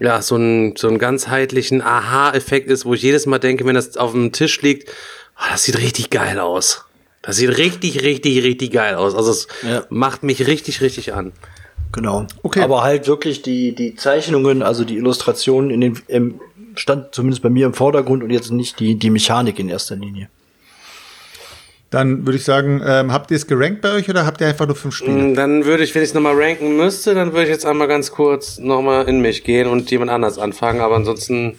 [0.00, 3.96] ja, so ein so einen ganzheitlichen Aha-Effekt ist, wo ich jedes Mal denke, wenn das
[3.96, 4.90] auf dem Tisch liegt,
[5.38, 6.84] oh, das sieht richtig geil aus.
[7.22, 9.14] Das sieht richtig, richtig, richtig geil aus.
[9.14, 9.84] Also es Ja.
[9.88, 11.32] macht mich richtig, richtig an.
[11.92, 12.26] Genau.
[12.42, 12.60] Okay.
[12.60, 16.40] Aber halt wirklich die, die Zeichnungen, also die Illustrationen in den, im,
[16.74, 20.28] stand zumindest bei mir im Vordergrund und jetzt nicht die, die Mechanik in erster Linie.
[21.90, 24.66] Dann würde ich sagen, ähm, habt ihr es gerankt bei euch oder habt ihr einfach
[24.66, 25.12] nur fünf Spiele?
[25.12, 27.86] Mm, Dann würde ich, wenn ich es nochmal ranken müsste, dann würde ich jetzt einmal
[27.86, 30.80] ganz kurz nochmal in mich gehen und jemand anders anfangen.
[30.80, 31.58] Aber ansonsten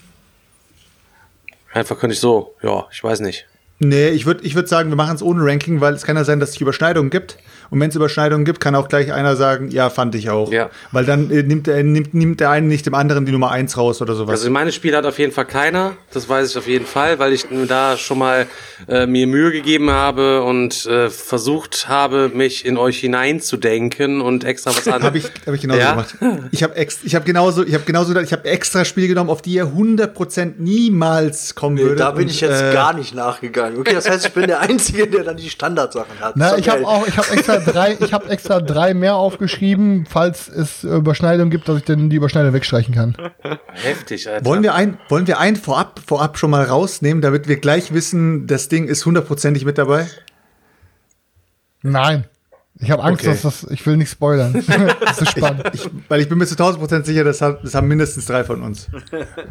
[1.71, 3.47] einfach könnte ich so, ja, ich weiß nicht.
[3.79, 6.23] Nee, ich würde ich würd sagen, wir machen es ohne Ranking, weil es kann ja
[6.23, 7.37] sein, dass es Überschneidungen gibt.
[7.69, 10.51] Und wenn es Überschneidungen gibt, kann auch gleich einer sagen, ja, fand ich auch.
[10.51, 10.69] Ja.
[10.91, 13.77] Weil dann äh, nimmt, der, nimmt, nimmt der eine nicht dem anderen die Nummer eins
[13.77, 14.39] raus oder sowas.
[14.39, 17.33] Also meine Spiele hat auf jeden Fall keiner, das weiß ich auf jeden Fall, weil
[17.33, 18.47] ich da schon mal
[18.87, 24.71] äh, mir Mühe gegeben habe und äh, versucht habe, mich in euch hineinzudenken und extra
[24.71, 25.03] was an.
[25.03, 25.91] Habe ich, hab ich genauso Ja?
[25.91, 26.15] gemacht.
[26.51, 29.41] Ich habe ex, ich hab genauso, ich habe genauso, ich habe extra Spiele genommen, auf
[29.41, 31.99] die ihr 100% niemals kommen würdet.
[31.99, 33.79] da bin Und, ich jetzt äh, gar nicht nachgegangen.
[33.79, 36.35] Okay, das heißt, ich bin der Einzige, der dann die Standardsachen hat.
[36.37, 40.47] Na, ich habe auch, ich habe extra drei, ich habe extra drei mehr aufgeschrieben, falls
[40.47, 43.17] es Überschneidungen gibt, dass ich dann die Überschneidung wegstreichen kann.
[43.73, 44.45] Heftig, Alter.
[44.45, 48.47] Wollen wir ein, wollen wir ein vorab, vorab schon mal rausnehmen, damit wir gleich wissen,
[48.47, 50.07] das Ding ist hundertprozentig mit dabei?
[51.81, 52.25] Nein.
[52.79, 53.31] Ich habe Angst, Okay.
[53.31, 54.53] dass das, ich will nicht spoilern.
[55.01, 55.63] das ist spannend.
[55.73, 58.61] Ich, weil ich bin mir zu 1000% sicher, das, hat, das haben mindestens drei von
[58.61, 58.87] uns.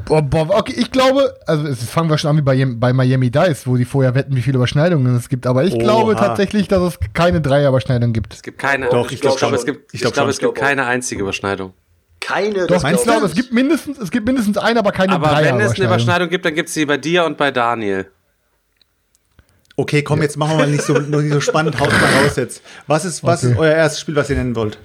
[0.05, 3.31] Boah, boah, okay, ich glaube, also es fangen wir schon an wie bei, bei Miami
[3.31, 5.47] Dice, wo die vorher wetten, wie viele Überschneidungen es gibt.
[5.47, 5.83] Aber ich Oha.
[5.83, 8.33] glaube tatsächlich, dass es keine Dreier-Überschneidung gibt.
[8.35, 8.89] Es gibt keine.
[8.91, 9.59] Doch, ich glaub glaube, schon.
[9.59, 10.31] es gibt, Ich ich glaub glaube, schon.
[10.31, 11.73] es gibt Ich glaub keine einzige Überschneidung.
[12.21, 12.67] Keine.
[12.67, 13.11] Doch, meinst ich du?
[13.13, 15.85] glaube, es gibt mindestens, es gibt mindestens eine, aber keine Aber wenn es eine.
[15.85, 18.07] Überschneidung gibt, dann gibt es sie bei dir und bei Daniel.
[19.77, 22.37] Okay, komm, jetzt machen wir mal nicht so, noch nicht so spannend, haut mal raus
[22.37, 22.63] jetzt.
[22.87, 23.53] Was ist, was Okay.
[23.53, 24.79] ist euer erstes Spiel, was ihr nennen wollt?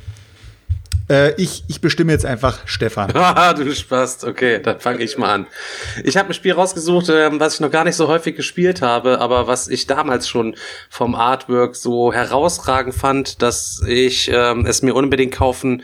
[1.10, 3.14] Äh, ich, ich bestimme jetzt einfach Stefan.
[3.14, 4.24] Haha, du Spaß.
[4.26, 5.48] Okay, dann fange ich mal an.
[6.04, 9.20] Ich habe ein Spiel rausgesucht, ähm, was ich noch gar nicht so häufig gespielt habe,
[9.20, 10.56] aber was ich damals schon
[10.90, 15.84] vom Artwork so herausragend fand, dass ich ähm, es mir unbedingt kaufen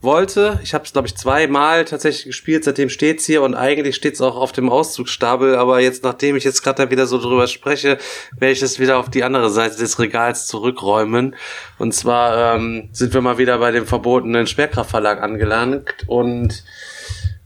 [0.00, 0.60] wollte.
[0.62, 4.36] Ich habe es, glaube ich, zweimal tatsächlich gespielt, seitdem steht's hier und eigentlich steht's auch
[4.36, 7.98] auf dem Auszugsstapel, aber jetzt, nachdem ich jetzt gerade da wieder so drüber spreche,
[8.38, 11.34] werde ich es wieder auf die andere Seite des Regals zurückräumen.
[11.78, 16.64] Und zwar ähm, sind wir mal wieder bei dem verbotenen Sperrkraftverlag angelangt und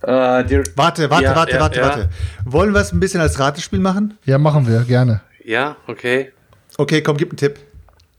[0.03, 1.85] äh, die, Warte, warte, Ja, warte, ja, warte, ja.
[1.85, 2.09] warte.
[2.45, 4.19] Wollen wir es ein bisschen als Ratespiel machen?
[4.25, 5.21] Ja, machen wir, gerne.
[5.45, 6.33] Ja, okay.
[6.79, 7.59] Okay, komm, gib einen Tipp.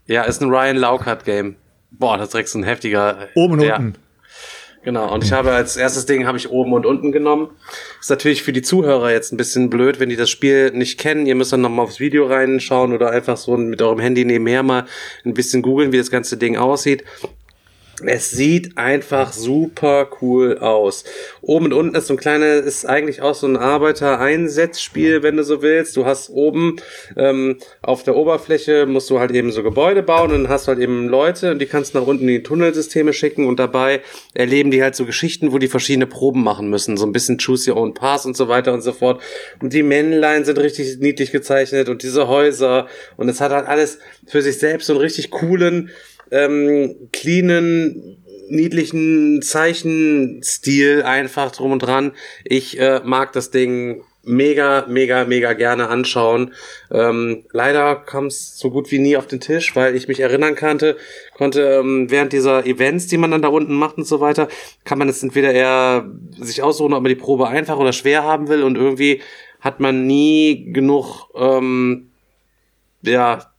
[0.06, 1.56] Ja, ist ein Ryan Laukert Game.
[1.92, 3.28] Boah, das ist direkt so ein heftiger.
[3.36, 3.78] Oben und ja.
[3.78, 3.96] unten.
[4.84, 7.52] Genau, und ich habe als erstes Ding habe ich oben und unten genommen.
[8.00, 11.28] Ist natürlich für die Zuhörer jetzt ein bisschen blöd, wenn die das Spiel nicht kennen.
[11.28, 14.86] Ihr müsst dann nochmal aufs Video reinschauen oder einfach so mit eurem Handy nebenher mal
[15.24, 17.04] ein bisschen googeln, wie das ganze Ding aussieht.
[18.06, 21.04] Es sieht einfach super cool aus.
[21.42, 25.44] Oben und unten ist so ein kleines, ist eigentlich auch so ein Arbeiter-Einsetzspiel, wenn du
[25.44, 25.96] so willst.
[25.96, 26.78] Du hast oben
[27.16, 30.70] ähm, auf der Oberfläche musst du halt eben so Gebäude bauen und dann hast du
[30.70, 34.02] halt eben Leute und die kannst nach unten in die Tunnelsysteme schicken und dabei
[34.34, 36.98] erleben die halt so Geschichten, wo die verschiedene Proben machen müssen.
[36.98, 39.22] So ein bisschen Choose Your Own Path und so weiter und so fort.
[39.62, 42.88] Und die Männlein sind richtig niedlich gezeichnet und diese Häuser
[43.18, 45.90] und es hat halt alles für sich selbst so einen richtig coolen
[46.32, 52.14] ähm, cleanen, niedlichen Zeichenstil einfach drum und dran.
[52.44, 56.54] Ich äh, mag das Ding mega, mega, mega gerne anschauen.
[56.92, 60.56] Ähm, leider kam es so gut wie nie auf den Tisch, weil ich mich erinnern
[60.56, 60.98] kannte,
[61.36, 64.48] konnte ähm, während dieser Events, die man dann da unten macht und so weiter,
[64.84, 68.48] kann man es entweder eher sich aussuchen, ob man die Probe einfach oder schwer haben
[68.48, 69.22] will und irgendwie
[69.60, 72.12] hat man nie genug ähm,
[73.04, 73.52] ja,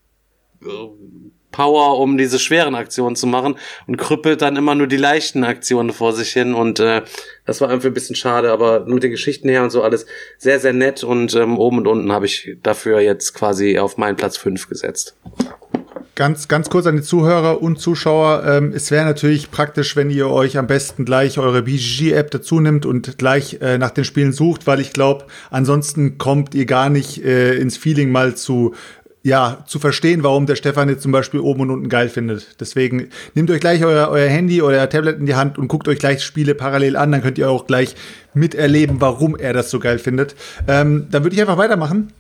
[1.53, 3.57] Power, um diese schweren Aktionen zu machen
[3.87, 7.03] und krüppelt dann immer nur die leichten Aktionen vor sich hin und äh,
[7.45, 10.07] das war einfach ein bisschen schade, aber mit den Geschichten her und so alles
[10.39, 14.17] sehr, sehr nett und ähm, oben und unten habe ich dafür jetzt quasi auf meinen
[14.17, 15.17] Platz 5 gesetzt.
[16.15, 18.45] Ganz, ganz kurz an die Zuhörer und Zuschauer.
[18.47, 22.85] Ähm, es wäre natürlich praktisch, wenn ihr euch am besten gleich eure BGG-App dazu nimmt
[22.85, 27.25] und gleich äh, nach den Spielen sucht, weil ich glaube, ansonsten kommt ihr gar nicht
[27.25, 28.75] äh, ins Feeling mal zu
[29.25, 32.61] ja, zu verstehen, warum der Stefan jetzt zum Beispiel oben und unten geil findet.
[32.61, 35.87] Deswegen nehmt euch gleich euer, euer Handy oder euer Tablet in die Hand und guckt
[35.87, 37.95] euch gleich Spiele parallel an, dann könnt ihr auch gleich
[38.35, 40.35] miterleben, warum er das so geil findet.
[40.67, 42.13] Ähm, dann würde ich einfach weitermachen.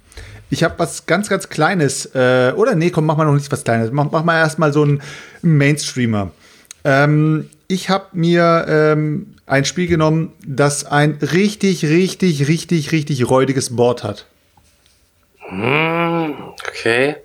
[0.48, 2.06] Ich habe was ganz, ganz Kleines.
[2.14, 3.90] Äh, oder nee, komm, mach mal noch nicht was Kleines.
[3.90, 5.02] Mach, mach mal erstmal so einen
[5.40, 6.30] Mainstreamer.
[6.84, 13.74] Ähm, ich habe mir ähm, ein Spiel genommen, das ein richtig, richtig, richtig, richtig räudiges
[13.74, 14.26] Board hat.
[15.52, 17.16] Okay.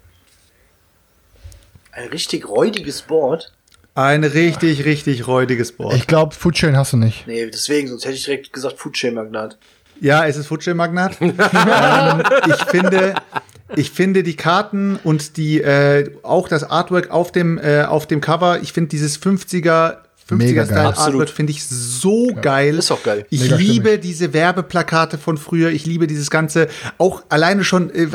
[1.91, 3.53] Ein richtig räudiges Board.
[3.95, 5.95] Ein richtig, richtig räudiges Board.
[5.95, 7.25] Ich glaube, Foodchain hast du nicht.
[7.25, 9.57] Nee, deswegen, sonst hätte ich direkt gesagt Foodchain Magnat.
[9.99, 11.17] Ja, es ist Futsche-Magnat.
[11.21, 11.33] ähm,
[12.47, 13.15] ich finde,
[13.75, 18.21] ich finde die Karten und die äh, auch das Artwork auf dem äh, auf dem
[18.21, 18.59] Cover.
[18.61, 19.97] Ich finde dieses 50er
[20.29, 20.93] Mega 50er geil.
[20.93, 21.05] Style.
[21.05, 22.77] Artwork finde ich so geil.
[22.77, 23.25] Ist auch geil.
[23.29, 24.01] Ich Mega liebe stimmig.
[24.01, 25.69] diese Werbeplakate von früher.
[25.69, 26.67] Ich liebe dieses ganze,
[26.97, 28.07] auch alleine schon, äh,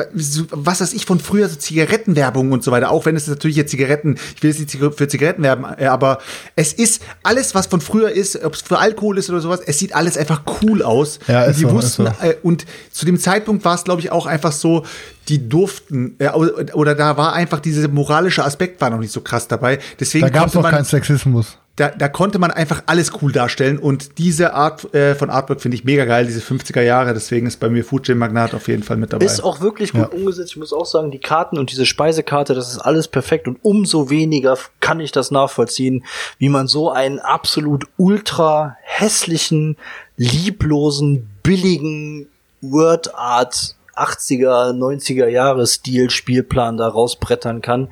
[0.51, 2.91] was weiß ich von früher, so Zigarettenwerbung und so weiter.
[2.91, 6.19] Auch wenn es natürlich jetzt Zigaretten, ich will jetzt nicht für Zigaretten werben, äh, aber
[6.55, 9.79] es ist alles, was von früher ist, ob es für Alkohol ist oder sowas, es
[9.79, 11.19] sieht alles einfach cool aus.
[11.27, 12.25] Ja, und ist die so, ist wussten, so.
[12.25, 14.85] äh, und zu dem Zeitpunkt war es, glaube ich, auch einfach so,
[15.29, 19.47] die durften, äh, oder da war einfach dieser moralische Aspekt war noch nicht so krass
[19.47, 19.79] dabei.
[19.99, 21.57] Deswegen Da gab es noch keinen Sexismus.
[21.75, 25.75] Da, da konnte man einfach alles cool darstellen und diese Art äh, von Artwork finde
[25.75, 28.97] ich mega geil, diese 50er Jahre, deswegen ist bei mir Food Magnat auf jeden Fall
[28.97, 29.25] mit dabei.
[29.25, 30.51] Ist auch wirklich gut umgesetzt.
[30.51, 34.11] Ich muss auch sagen, die Karten und diese Speisekarte, das ist alles perfekt und umso
[34.11, 36.05] weniger kann ich das nachvollziehen,
[36.37, 39.77] wie man so einen absolut ultra hässlichen,
[40.15, 42.27] lieblosen, billigen
[42.61, 47.89] Word Art 80er, 90er Jahre Stil Spielplan da rausbrettern kann.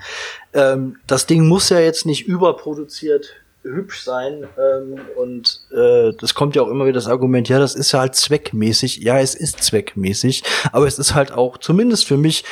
[0.54, 6.56] Ähm, das Ding muss ja jetzt nicht überproduziert hübsch sein ähm, und äh, das kommt
[6.56, 8.98] ja auch immer wieder das Argument, ja, das ist ja halt zweckmäßig.
[8.98, 12.44] Ja, es ist zweckmäßig, aber es ist halt auch zumindest für mich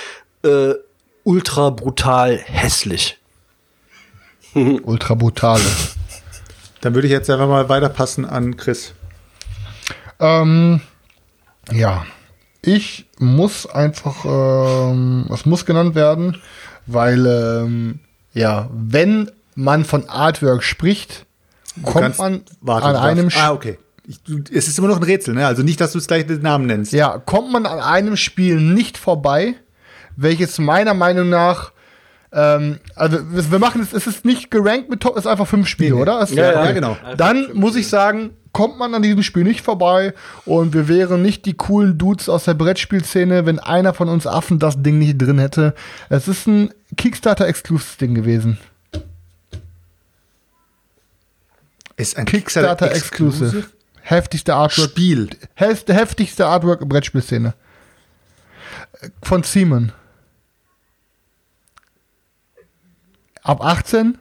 [0.43, 0.73] äh,
[1.23, 3.17] ultra brutal hässlich.
[4.83, 5.61] Ultra brutale.
[6.81, 8.93] Dann würde ich jetzt einfach mal weiterpassen an Chris.
[10.19, 10.81] Ähm,
[11.71, 12.05] ja,
[12.61, 16.37] ich muss einfach, ähm, es muss genannt werden,
[16.87, 17.99] weil, ähm,
[18.33, 19.29] ja, wenn
[19.63, 21.25] man von Artwork spricht,
[21.75, 23.77] Du kommt kannst- man warte, an einem, darfst- Ah, okay.
[24.07, 25.45] Ich, du, es ist immer noch ein Rätsel, ne?
[25.45, 26.93] Also nicht, dass du es gleich den Namen nennst.
[26.93, 29.55] ja, kommt man an einem Spiel nicht vorbei,
[30.15, 31.71] welches meiner Meinung nach
[32.31, 33.17] ähm, also
[33.51, 35.95] wir machen es, es ist nicht gerankt mit Top, es ist einfach fünf Spiele, Nee,
[35.95, 36.01] nee.
[36.03, 36.21] oder?
[36.21, 36.95] Es- Ja, ja, genau.
[37.17, 40.13] Dann muss ich sagen, kommt man an diesem Spiel nicht vorbei
[40.45, 44.59] und wir wären nicht die coolen Dudes aus der Brettspielszene, wenn einer von uns Affen
[44.59, 45.73] das Ding nicht drin hätte.
[46.09, 48.57] Es ist ein Kickstarter-Exclusive-Ding gewesen.
[51.99, 53.65] Ist ein Kickstarter-Exclusive.
[54.01, 54.89] Heftigste Artwork.
[54.91, 55.29] Spiel.
[55.53, 57.53] Hef- heftigste Artwork Brettspielszene.
[59.21, 59.91] Von Simon.
[63.43, 64.17] Ab 18?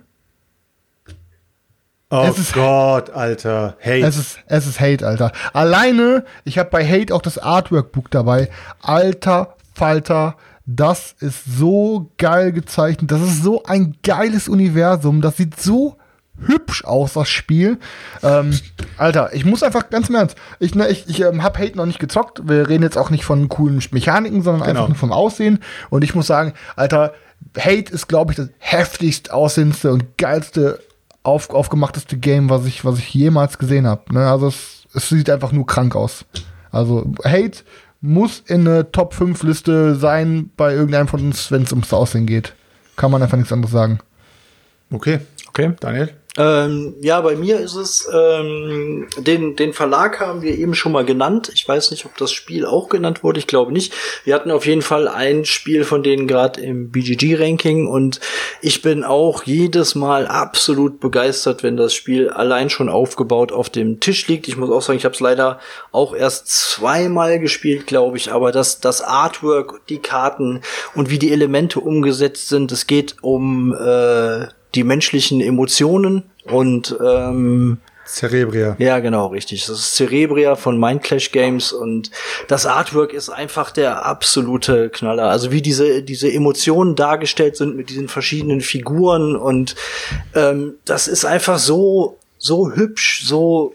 [2.10, 3.76] Oh Es ist- Gott, Alter.
[3.80, 4.02] Hey.
[4.02, 5.32] Es ist, es ist Hate, Alter.
[5.52, 8.50] Alleine, ich habe bei Hate auch das Artwork-Book dabei.
[8.80, 13.10] Alter Falter, das ist so geil gezeichnet.
[13.10, 15.20] Das ist so ein geiles Universum.
[15.20, 15.98] Das sieht so
[16.46, 17.78] hübsch aus, das Spiel.
[18.22, 18.58] Ähm,
[18.96, 20.36] Alter, ich muss einfach ganz im Ernst.
[20.60, 22.48] Ich, ne, ich, ich ähm, habe Hate noch nicht gezockt.
[22.48, 24.70] Wir reden jetzt auch nicht von coolen Mechaniken, sondern Genau.
[24.80, 25.60] einfach nur vom Aussehen.
[25.90, 27.12] Und ich muss sagen, Alter,
[27.58, 30.80] Hate ist, glaube ich, das heftigst aussehendste und geilste
[31.22, 34.12] auf, aufgemachteste Game, was ich, was ich jemals gesehen habe.
[34.14, 34.30] Ne?
[34.30, 36.24] Also es, es sieht einfach nur krank aus.
[36.70, 37.62] Also Hate
[38.00, 42.26] muss in eine Top 5 Liste sein bei irgendeinem von uns, wenn es ums Aussehen
[42.26, 42.54] geht.
[42.96, 43.98] Kann man einfach nichts anderes sagen.
[44.92, 45.20] okay.
[45.48, 45.72] Okay.
[45.80, 46.10] Daniel?
[46.38, 51.04] Ähm, ja, bei mir ist es, ähm, den, den Verlag haben wir eben schon mal
[51.04, 51.50] genannt.
[51.52, 53.40] Ich weiß nicht, ob das Spiel auch genannt wurde.
[53.40, 53.92] Ich glaube nicht.
[54.22, 58.20] Wir hatten auf jeden Fall ein Spiel von denen gerade im BGG-Ranking und
[58.62, 63.98] ich bin auch jedes Mal absolut begeistert, wenn das Spiel allein schon aufgebaut auf dem
[63.98, 64.46] Tisch liegt.
[64.46, 65.58] Ich muss auch sagen, ich habe es leider
[65.90, 70.60] auch erst zweimal gespielt, glaube ich, aber das, das Artwork, die Karten
[70.94, 77.78] und wie die Elemente umgesetzt sind, es geht um äh, die menschlichen Emotionen und ähm,
[78.08, 78.74] Cerebria.
[78.78, 79.66] ja, genau, richtig.
[79.66, 82.10] Das ist Cerebria von Mindclash Games und
[82.48, 85.28] das Artwork ist einfach der absolute Knaller.
[85.28, 89.76] Also wie diese, diese Emotionen dargestellt sind mit diesen verschiedenen Figuren und
[90.34, 93.74] ähm, das ist einfach so, so hübsch, so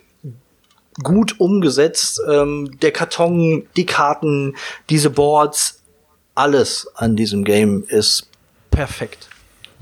[1.03, 2.19] gut umgesetzt.
[2.27, 4.55] Ähm, der Karton, die Karten,
[4.89, 5.79] diese Boards,
[6.33, 8.27] alles an diesem Game ist
[8.71, 9.29] perfekt.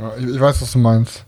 [0.02, 1.26] Ja, ich, ich weiß, was du meinst.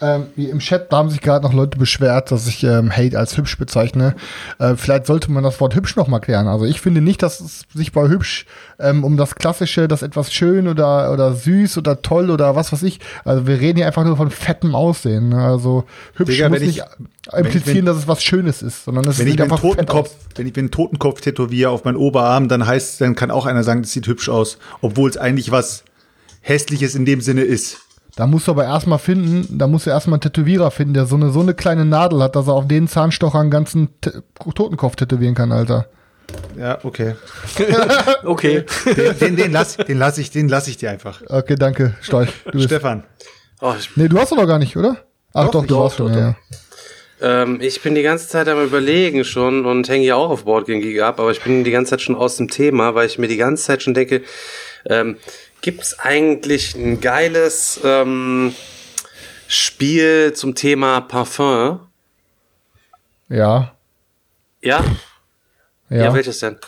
[0.00, 3.36] Ähm, Im Chat, da haben sich gerade noch Leute beschwert, dass ich ähm, Hate als
[3.36, 4.16] hübsch bezeichne.
[4.58, 6.48] Äh, vielleicht sollte man das Wort hübsch noch mal klären.
[6.48, 8.44] Also ich finde nicht, dass es sich bei hübsch
[8.80, 12.82] ähm, um das klassische, das etwas schön oder, oder süß oder toll oder was weiß
[12.82, 12.98] ich.
[13.24, 15.28] Also wir reden hier einfach nur von fettem Aussehen.
[15.28, 15.40] ne?
[15.44, 15.84] Also
[16.16, 16.82] hübsch Digga, muss ich- nicht
[17.32, 20.10] implizieren, wenn- dass es was Schönes ist, sondern es Wenn ich sieht einen einfach Totenkopf,
[20.34, 23.62] wenn ich mir einen Totenkopf tätowiere auf meinen Oberarm, dann heißt, dann kann auch einer
[23.62, 25.84] sagen, das sieht hübsch aus, obwohl es eigentlich was
[26.42, 27.78] hässliches in dem Sinne ist.
[28.14, 31.16] Da musst du aber erstmal finden, da musst du erstmal einen Tätowierer finden, der so
[31.16, 34.10] eine, so eine kleine Nadel hat, dass er auf den Zahnstocher einen ganzen T
[34.54, 35.88] Totenkopf tätowieren kann, Alter.
[36.58, 37.14] Ja, okay.
[38.24, 38.64] Okay.
[38.86, 41.22] Den, den, den lass, den lass ich, den lass ich dir einfach.
[41.28, 42.28] Okay, danke, Storch.
[42.44, 42.66] Du bist.
[42.66, 43.04] Stefan.
[43.60, 44.98] Oh, ich Nee, du hast doch noch gar nicht, oder?
[45.32, 46.36] Ach Doch, doch, du warst schon, doch, ja.
[47.20, 50.80] Ähm, ich bin die ganze Zeit am überlegen schon und hänge hier auch auf Boardgame
[50.80, 53.28] Geek ab, aber ich bin die ganze Zeit schon aus dem Thema, weil ich mir
[53.28, 54.22] die ganze Zeit schon denke,
[54.86, 55.16] ähm,
[55.62, 58.54] gibt's eigentlich ein geiles ähm,
[59.48, 61.80] Spiel zum Thema Parfum?
[63.28, 63.72] Ja,
[64.60, 64.84] Ja?
[65.88, 66.04] ja.
[66.04, 66.58] Ja, welches denn?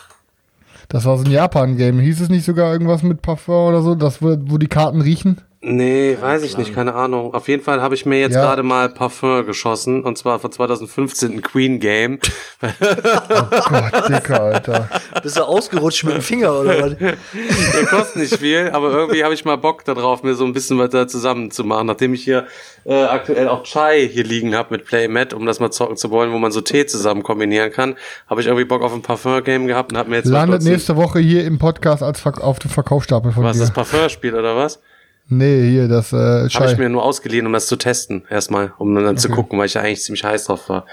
[0.89, 1.99] Das war so ein Japan-Game.
[1.99, 5.41] Hieß es nicht sogar irgendwas mit Parfum oder so, das, wo, wo die Karten riechen?
[5.67, 7.33] Nee, weiß ich nicht, keine Ahnung.
[7.33, 8.41] Auf jeden Fall habe ich mir jetzt Ja.
[8.43, 12.19] gerade mal Parfum geschossen und zwar von 2015 ein Queen Game.
[12.61, 14.89] Gott, Dicker, Alter.
[15.23, 16.97] Bist du ausgerutscht mit dem Finger oder was?
[16.99, 20.77] Der kostet nicht viel, aber irgendwie habe ich mal Bock darauf, mir so ein bisschen
[20.77, 21.87] was da zusammen zu machen.
[21.87, 22.45] Nachdem ich hier
[22.85, 26.31] äh, aktuell auch Chai hier liegen habe mit Playmat, um das mal zocken zu wollen,
[26.31, 27.95] wo man so Tee zusammen kombinieren kann,
[28.29, 31.17] habe ich irgendwie Bock auf ein Parfum-Game gehabt und habe mir jetzt Landet nächste Woche
[31.17, 33.61] hier im Podcast als auf dem Verkaufsstapel von was dir.
[33.61, 34.79] das Parfum-Spiel oder was?
[35.27, 38.93] Nee, hier, das äh, Habe ich mir nur ausgeliehen, um das zu testen, erstmal, um
[38.93, 40.85] dann zu gucken, weil ich ja eigentlich ziemlich heiß drauf war.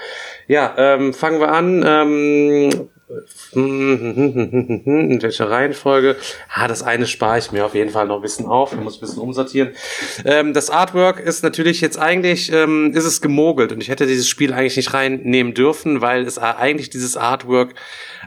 [0.47, 1.83] Ja, ähm, fangen wir an.
[1.85, 2.89] Ähm,
[3.53, 6.15] in welcher Reihenfolge?
[6.51, 8.73] Ah, das eine spare ich mir auf jeden Fall noch ein bisschen auf.
[8.73, 9.73] Ich muss ein bisschen umsortieren.
[10.25, 14.27] Ähm, das Artwork ist natürlich jetzt eigentlich, ähm, ist es gemogelt und ich hätte dieses
[14.27, 17.75] Spiel eigentlich nicht reinnehmen dürfen, weil es eigentlich dieses Artwork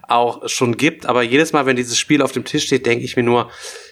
[0.06, 1.06] auch schon gibt.
[1.06, 3.50] Aber jedes Mal, wenn dieses Spiel auf dem Tisch steht, denke ich mir nur,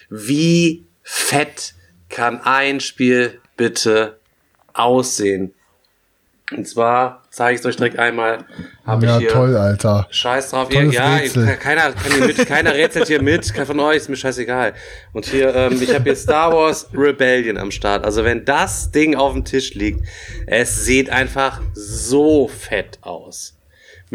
[0.09, 1.74] wie fett
[2.09, 4.19] kann ein Spiel bitte
[4.73, 5.53] aussehen?
[6.55, 8.45] Und zwar zeige ich es euch direkt einmal.
[8.85, 10.05] Habe Ja, ich hier toll, Alter.
[10.11, 11.57] Scheiß drauf, ihr, ja, Rätsel.
[11.57, 14.73] keiner, kann hier mit, keiner rätselt hier mit, kein von euch, ist mir scheißegal.
[15.11, 18.05] Und hier, ähm, ich habe hier Star Wars Rebellion am Start.
[18.05, 20.05] Also wenn das Ding auf dem Tisch liegt,
[20.45, 23.54] es sieht einfach so fett aus.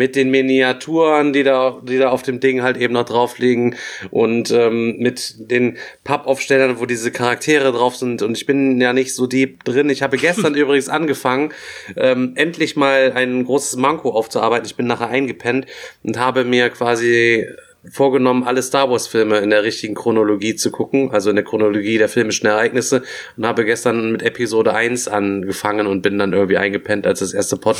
[0.01, 3.77] Mit den Miniaturen, die da, die da auf dem Ding halt eben noch drauf liegen
[4.11, 8.23] und ähm, mit den Pappaufstellern, wo diese Charaktere drauf sind.
[8.23, 9.91] Und ich bin ja nicht so deep drin.
[9.91, 11.53] Ich habe gestern übrigens angefangen,
[11.99, 14.65] ähm, endlich mal ein großes Manko aufzuarbeiten.
[14.65, 15.67] Ich bin nachher eingepennt
[16.03, 17.47] und habe mir quasi
[17.91, 21.97] vorgenommen, alle Star Wars Filme in der richtigen Chronologie zu gucken, also in der Chronologie
[21.99, 23.03] der filmischen Ereignisse
[23.37, 27.57] und habe gestern mit Episode 1 angefangen und bin dann irgendwie eingepennt, als das erste
[27.57, 27.77] Pod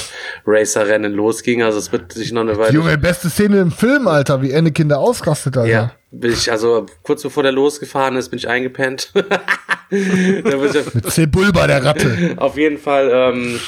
[0.47, 4.09] Racer Rennen losging, also es wird sich noch eine Weile Junge, beste Szene im Film,
[4.09, 5.71] Alter, wie Anakin da ausrastet, Alter.
[5.71, 9.13] ja, bin ich also kurz bevor der losgefahren ist, bin ich eingepennt.
[9.91, 12.35] Mit Sebulba, der Ratte.
[12.37, 13.59] auf jeden Fall ähm,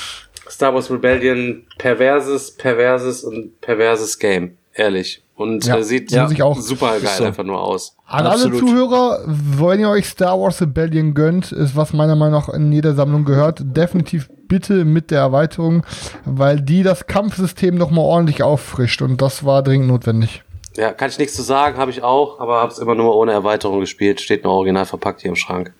[0.49, 5.23] Star Wars Rebellion perverses, perverses und perverses Game, ehrlich.
[5.43, 6.29] Und Ja, äh, sieht ja.
[6.55, 7.25] Super geil so.
[7.25, 7.97] einfach nur aus.
[8.07, 8.63] An Absolut.
[8.63, 12.73] alle Zuhörer, wenn ihr euch Star Wars Rebellion gönnt, ist was meiner Meinung nach in
[12.73, 15.85] jeder Sammlung gehört, definitiv bitte mit der Erweiterung,
[16.25, 20.43] weil die das Kampfsystem nochmal ordentlich auffrischt und das war dringend notwendig.
[20.77, 23.33] Ja, kann ich nichts zu sagen, habe ich auch, aber habe es immer nur ohne
[23.33, 24.21] Erweiterung gespielt.
[24.21, 25.75] Steht nur original verpackt hier im Schrank.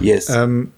[0.00, 0.28] Yes.
[0.28, 0.72] Ähm,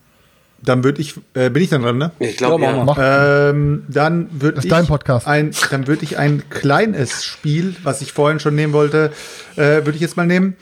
[0.63, 2.11] dann würde ich, äh, bin ich dann dran, ne?
[2.19, 3.51] ich glaube, Ja, ja.
[3.51, 5.27] Ähm, dann würde Das ich ist dein Podcast.
[5.27, 9.13] ein, dann würde ich ein kleines Spiel, was ich vorhin schon nehmen wollte,
[9.57, 10.57] äh, würde ich jetzt mal nehmen.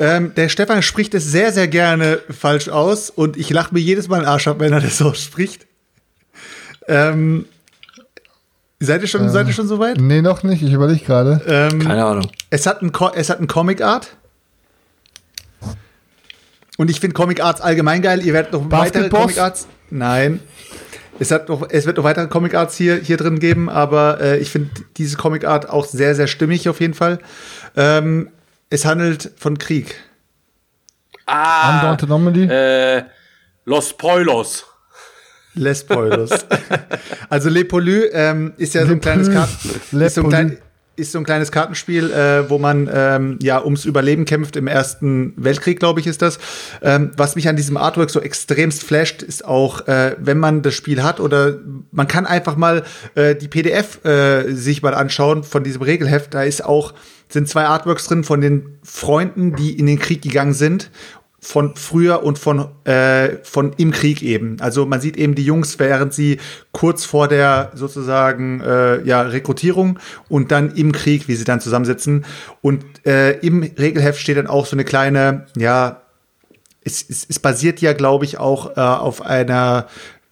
[0.00, 4.08] Ähm, der Stefan spricht es sehr, sehr gerne falsch aus und ich lache mir jedes
[4.08, 5.66] Mal den Arsch ab, wenn er das so spricht.
[6.86, 7.46] Ähm,
[8.80, 9.98] seid ihr schon, seid ihr schon soweit?
[10.00, 11.40] nee, noch nicht, ich überlege gerade.
[11.46, 12.30] Ähm, Keine Ahnung.
[12.50, 14.16] es hat ein, Co- es hat ein Comic Art.
[16.78, 18.24] Und ich finde Comic Arts allgemein geil.
[18.24, 19.20] Ihr werdet noch weitere Basketboss?
[19.20, 19.68] Comic Arts.
[19.90, 20.40] Nein.
[21.18, 24.38] Es, hat noch, es wird noch weitere Comic Arts hier, hier drin geben, aber äh,
[24.38, 27.18] ich finde diese Comic Art auch sehr, sehr stimmig auf jeden Fall.
[27.76, 28.30] Ähm,
[28.70, 29.96] es handelt von Krieg.
[31.26, 32.44] Ah, Undaunted Anomaly.
[32.44, 33.02] äh,
[33.64, 34.64] Los Poilos.
[35.54, 36.46] Les Spoilers.
[37.28, 39.30] also Le Poly ähm, ist ja so ein Le kleines.
[39.32, 39.58] Karten
[39.90, 40.36] Le ist so ein, Poly.
[40.36, 40.58] klein,
[40.98, 45.32] ist so ein kleines Kartenspiel, äh, wo man ähm, ja ums Überleben kämpft im Ersten
[45.36, 46.38] Weltkrieg, glaube ich, ist das.
[46.82, 50.74] Ähm, was mich an diesem Artwork so extremst flasht, ist auch, äh, wenn man das
[50.74, 51.58] Spiel hat oder
[51.90, 52.84] man kann einfach mal
[53.14, 56.34] äh, die PDF äh, sich mal anschauen von diesem Regelheft.
[56.34, 56.94] Da ist auch
[57.30, 60.90] sind zwei Artworks drin von den Freunden, die in den Krieg gegangen sind
[61.40, 64.56] von früher und von, äh, von im Krieg eben.
[64.60, 66.38] Also man sieht eben die Jungs, während sie
[66.72, 69.98] kurz vor der sozusagen äh, ja, Rekrutierung
[70.28, 72.24] und dann im Krieg, wie sie dann zusammensitzen.
[72.60, 76.02] Und äh, im Regelheft steht dann auch so eine kleine, ja,
[76.84, 79.86] es, es, es basiert ja, glaube ich, auch äh, auf einer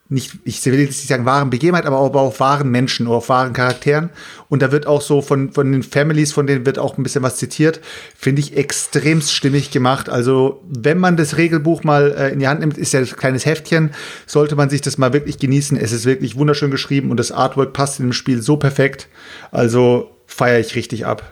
[0.08, 3.28] nicht, ich will jetzt nicht sagen wahren Begebenheit, aber auch auf wahren Menschen oder auf
[3.28, 4.10] wahren Charakteren.
[4.48, 7.24] Und da wird auch so von, von den Families, von denen wird auch ein bisschen
[7.24, 7.80] was zitiert.
[8.16, 10.08] Finde ich extremst stimmig gemacht.
[10.08, 13.46] Also, wenn man das Regelbuch mal äh, in die Hand nimmt, ist ja ein kleines
[13.46, 13.90] Heftchen,
[14.26, 15.76] sollte man sich das mal wirklich genießen.
[15.76, 19.08] Es ist wirklich wunderschön geschrieben und das Artwork passt in dem Spiel so perfekt.
[19.50, 21.24] Also feiere ich richtig ab.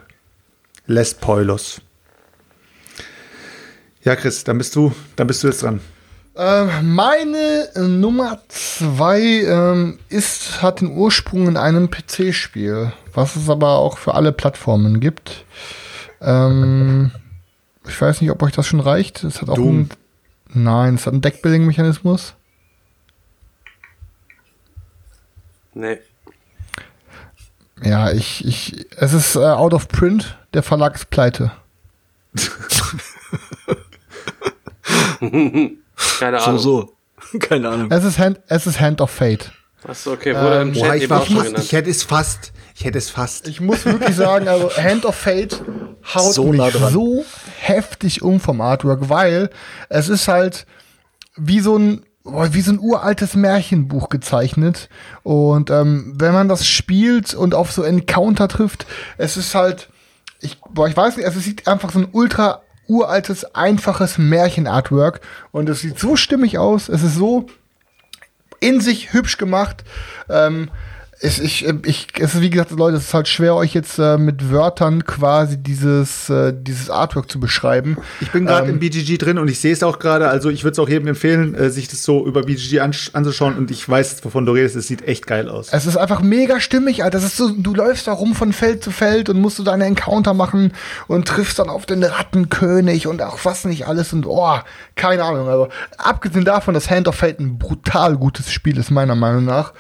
[0.86, 1.80] Les Poilos.
[4.02, 5.80] Ja, Chris, dann bist du, dann bist du jetzt dran.
[6.36, 13.78] Ähm, meine Nummer zwei ähm, ist, hat den Ursprung in einem PC-Spiel, was es aber
[13.78, 15.44] auch für alle Plattformen gibt.
[16.20, 17.12] Ähm,
[17.86, 19.22] ich weiß nicht, ob euch das schon reicht.
[19.22, 19.82] Es hat auch Doom.
[19.82, 19.90] ein,
[20.64, 22.34] nein, es hat einen Deckbuilding-Mechanismus.
[25.74, 25.98] Nee.
[27.82, 30.36] Ja, ich, ich, es ist äh, out of print.
[30.52, 31.52] Der Verlag ist pleite.
[36.18, 36.58] Keine So, Ahnung.
[36.58, 36.92] so.
[37.40, 37.90] Keine Ahnung.
[37.90, 39.52] Es ist Hand, es ist Hand of Fate.
[39.86, 41.58] Achso, okay, wurde im Ähm, Chat Boah, ich, eben war genannt.
[41.58, 42.52] ich hätte es fast.
[42.74, 43.46] Ich hätte es fast.
[43.48, 45.62] Ich muss wirklich sagen, also Hand of Fate
[46.14, 47.24] haut So mich nah so
[47.58, 49.50] heftig um vom Artwork, weil
[49.88, 50.66] es ist halt
[51.36, 54.88] wie so ein boah, wie so ein uraltes Märchenbuch gezeichnet.
[55.22, 58.86] Und ähm, wenn man das spielt und auf so Encounter trifft,
[59.18, 59.88] es ist halt,
[60.40, 65.20] ich, boah, ich weiß nicht, es sieht einfach so ein ultra uraltes, einfaches Märchen-Artwork.
[65.52, 66.88] Und es sieht so stimmig aus.
[66.88, 67.46] Es ist so
[68.60, 69.84] in sich hübsch gemacht.
[70.28, 70.70] Ähm,
[71.20, 74.18] es, ich, ich, es ist wie gesagt, Leute, es ist halt schwer, euch jetzt äh,
[74.18, 77.96] mit Wörtern quasi dieses, äh, dieses Artwork zu beschreiben.
[78.20, 80.28] Ich bin gerade Ähm, im BGG drin und ich sehe es auch gerade.
[80.28, 83.56] Also ich würde es auch jedem empfehlen, äh, sich das so über BGG anzuschauen.
[83.56, 84.76] Und ich weiß, wovon du redest.
[84.76, 85.68] Es sieht echt geil aus.
[85.72, 87.18] Es ist einfach mega stimmig, Alter.
[87.18, 89.84] Das ist so, du läufst da rum von Feld zu Feld und musst du deine
[89.84, 90.72] Encounter machen
[91.06, 94.58] und triffst dann auf den Rattenkönig und auch was nicht alles und oh,
[94.96, 95.48] keine Ahnung.
[95.48, 99.72] Also, abgesehen davon, dass Hand of Fate ein brutal gutes Spiel ist, meiner Meinung nach,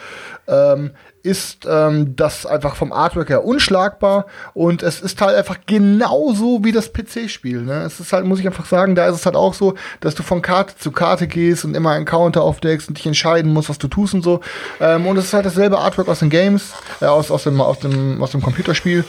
[0.46, 0.92] ähm,
[1.24, 6.70] ist ähm, das einfach vom Artwork her unschlagbar und es ist halt einfach genauso wie
[6.70, 7.62] das PC-Spiel.
[7.62, 7.82] Ne?
[7.82, 10.22] Es ist halt, muss ich einfach sagen, da ist es halt auch so, dass du
[10.22, 13.78] von Karte zu Karte gehst und immer einen Counter aufdeckst und dich entscheiden musst, was
[13.78, 14.40] du tust und so.
[14.80, 17.78] Ähm, und es ist halt dasselbe Artwork aus den Games, äh, aus, aus, dem, aus,
[17.78, 19.04] dem, aus dem Computerspiel.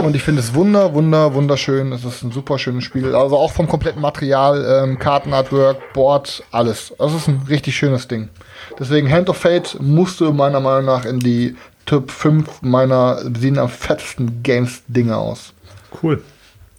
[0.00, 1.92] Und ich finde es wunder, wunder, wunderschön.
[1.92, 3.14] Es ist ein super schönes Spiel.
[3.14, 6.92] Also auch vom kompletten Material, ähm, Kartenartwork, Board, alles.
[6.98, 8.28] Das ist ein richtig schönes Ding.
[8.78, 11.56] Deswegen Hand of Fate musste meiner Meinung nach in die
[11.86, 15.52] Top 5 meiner sehen am fettesten Games-Dinge aus.
[16.02, 16.22] Cool.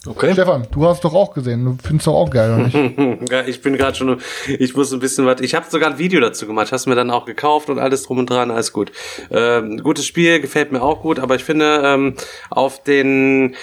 [0.08, 0.34] Okay.
[0.34, 1.64] Stefan, du hast doch auch gesehen.
[1.64, 3.30] Du findest doch auch geil, oder nicht?
[3.32, 6.20] Ja, ich bin gerade schon, ich muss ein bisschen was, ich habe sogar ein Video
[6.20, 8.92] dazu gemacht, hast mir dann auch gekauft und alles drum und dran, alles gut.
[9.30, 12.16] Ähm, gutes Spiel, gefällt mir auch gut, aber ich finde, ähm,
[12.50, 13.56] auf den,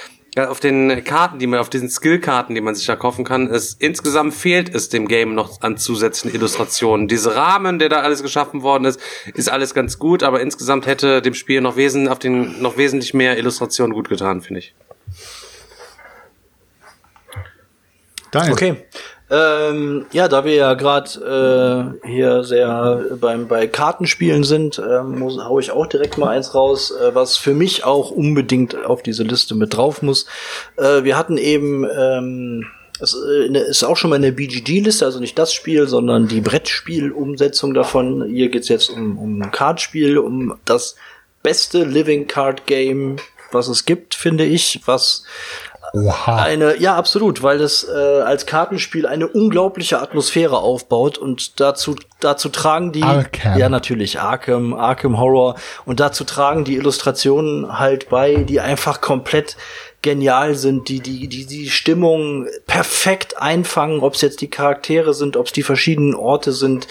[0.46, 3.74] auf den Karten, die man, auf diesen Skillkarten, die man sich da kaufen kann, es,
[3.74, 7.08] insgesamt fehlt es dem Game noch an zusätzlichen Illustrationen.
[7.08, 9.00] Diese Rahmen, der da alles geschaffen worden ist,
[9.34, 13.14] ist alles ganz gut, aber insgesamt hätte dem Spiel noch wesen, auf den, noch wesentlich
[13.14, 14.74] mehr Illustrationen gut getan, finde ich.
[18.30, 18.52] Daniel.
[18.52, 18.76] Okay.
[19.30, 25.38] Ähm, ja, da wir ja gerade äh, hier sehr beim bei Kartenspielen sind, ähm, muss,
[25.38, 29.24] hau ich auch direkt mal eins raus, äh, was für mich auch unbedingt auf diese
[29.24, 30.26] Liste mit drauf muss.
[30.76, 32.66] Äh, wir hatten eben ähm,
[33.00, 36.40] es äh, ist auch schon mal in der BGG-Liste, also nicht das Spiel, sondern die
[36.40, 38.24] Brettspiel-Umsetzung davon.
[38.28, 40.96] Hier geht's jetzt um, um ein Kartspiel, um das
[41.42, 43.16] beste Living Card Game,
[43.52, 45.24] was es gibt, finde ich, was
[45.92, 46.36] Oha.
[46.36, 52.48] eine, ja, absolut, weil das äh, als Kartenspiel eine unglaubliche Atmosphäre aufbaut und dazu, dazu
[52.48, 53.58] tragen die, Arkham.
[53.58, 59.56] ja, natürlich, Arkham, Arkham Horror und dazu tragen die Illustrationen halt bei, die einfach komplett
[60.02, 65.36] genial sind, die, die, die, die Stimmung perfekt einfangen, ob es jetzt die Charaktere sind,
[65.36, 66.86] ob es die verschiedenen Orte sind,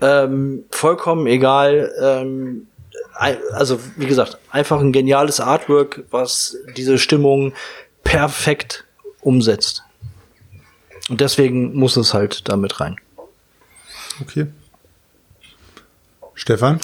[0.00, 2.66] ähm, vollkommen egal, ähm,
[3.52, 7.52] also wie gesagt, einfach ein geniales Artwork, was diese Stimmung
[8.08, 8.84] perfekt
[9.20, 9.82] umsetzt.
[11.08, 12.96] Und deswegen muss es halt damit rein.
[14.20, 14.46] Okay.
[16.34, 16.80] Stefan?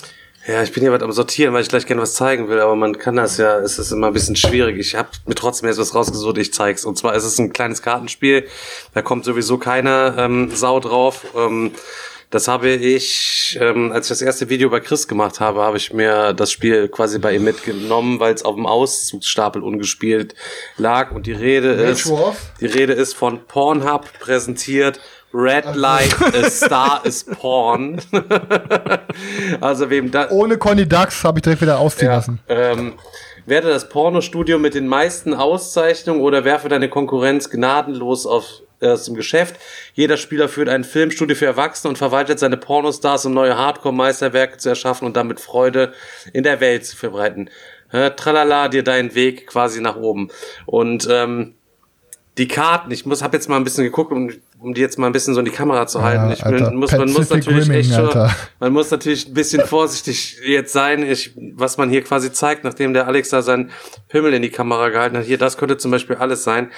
[0.46, 2.76] Ja, ich bin hier was am Sortieren, weil ich gleich gerne was zeigen will, aber
[2.76, 4.78] man kann das ja, es ist immer ein bisschen schwierig.
[4.78, 6.84] Ich habe mir trotzdem jetzt was rausgesucht, ich zeig's.
[6.84, 8.46] Und zwar ist es ein kleines Kartenspiel,
[8.92, 11.24] da kommt sowieso keine ähm, Sau drauf.
[11.34, 11.72] Ähm,
[12.30, 15.92] das habe ich, ähm, als ich das erste Video bei Chris gemacht habe, habe ich
[15.92, 20.34] mir das Spiel quasi bei ihm mitgenommen, weil es auf dem Auszugsstapel ungespielt
[20.76, 21.12] lag.
[21.12, 22.10] Und die Rede ist,
[22.60, 25.00] die Rede ist von Pornhub präsentiert.
[25.36, 28.00] Red Light, a Star is Porn.
[29.60, 32.40] also wem da, Ohne Conny Ducks habe ich direkt wieder ausziehen ja, lassen.
[32.48, 32.94] ähm,
[33.46, 39.14] werde das Pornostudio mit den meisten Auszeichnungen oder werfe deine Konkurrenz gnadenlos auf, aus dem
[39.14, 39.56] Geschäft.
[39.94, 44.68] Jeder Spieler führt ein Filmstudio für Erwachsene und verwaltet seine Pornostars, um neue Hardcore-Meisterwerke zu
[44.68, 45.92] erschaffen und damit Freude
[46.32, 47.50] in der Welt zu verbreiten.
[47.92, 50.28] Äh, tralala, dir deinen Weg quasi nach oben.
[50.66, 51.54] Und ähm,
[52.38, 55.06] die Karten, ich muss, habe jetzt mal ein bisschen geguckt, um, um die jetzt mal
[55.06, 56.32] ein bisschen so in die Kamera zu halten.
[56.32, 59.64] ich bin, Alter, muss, man muss natürlich Rimming, echt schon, man muss natürlich ein bisschen
[59.64, 63.70] vorsichtig jetzt sein, ich, was man hier quasi zeigt, nachdem der Alex da seinen
[64.08, 65.24] Pimmel in die Kamera gehalten hat.
[65.24, 66.72] Hier, das könnte zum Beispiel alles sein.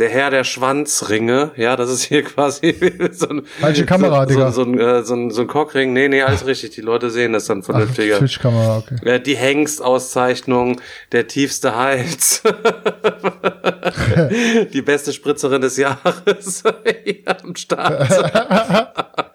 [0.00, 1.52] Der Herr der Schwanzringe.
[1.56, 2.74] Ja, das ist hier quasi
[3.12, 4.50] so ein, Falsche Kamera, so, Digga.
[4.50, 5.92] So, so, ein, äh, so, ein, so ein Cockring.
[5.92, 6.70] Nee, nee, alles richtig.
[6.70, 8.18] Die Leute sehen das dann vernünftiger.
[8.18, 8.96] Twitch-Kamera, okay.
[9.04, 10.80] Äh, Die Hengstauszeichnung,
[11.12, 12.42] der tiefste Hals.
[14.72, 16.64] die beste Spritzerin des Jahres
[17.42, 19.29] am Start.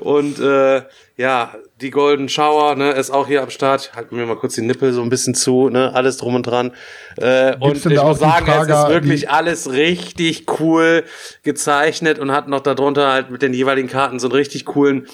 [0.00, 0.82] Und äh,
[1.16, 3.92] ja, die Golden Shower ne, ist auch hier am Start.
[3.96, 6.72] Halten wir mal kurz die Nippel so ein bisschen zu, ne, alles drum und dran.
[7.16, 11.04] Äh, und ich muss sagen, Frage, es ist wirklich alles richtig cool
[11.42, 15.08] gezeichnet und hat noch darunter halt mit den jeweiligen Karten so einen richtig coolen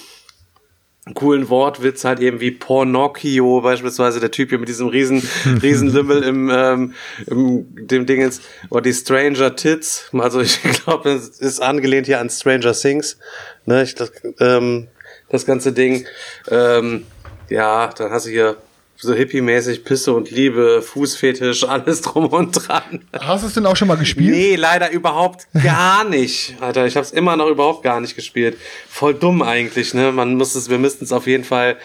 [1.12, 5.22] coolen Wortwitz halt eben wie Pornocchio beispielsweise der Typ hier mit diesem riesen
[5.62, 6.94] riesen Lümmel im, ähm,
[7.26, 8.40] im dem Dingens
[8.70, 13.18] oder die Stranger Tits also ich glaube es ist angelehnt hier an Stranger Things
[13.66, 14.88] ne ich das, ähm,
[15.28, 16.06] das ganze Ding
[16.50, 17.06] ähm,
[17.48, 18.56] ja dann hast du hier
[18.96, 23.76] so hippie-mäßig Pisse und Liebe Fußfetisch alles drum und dran Hast du es denn auch
[23.76, 24.30] schon mal gespielt?
[24.30, 26.56] Nee, leider überhaupt gar nicht.
[26.60, 28.56] Alter, ich habe es immer noch überhaupt gar nicht gespielt.
[28.88, 30.12] Voll dumm eigentlich, ne?
[30.12, 31.76] Man muss es, wir müssten es auf jeden Fall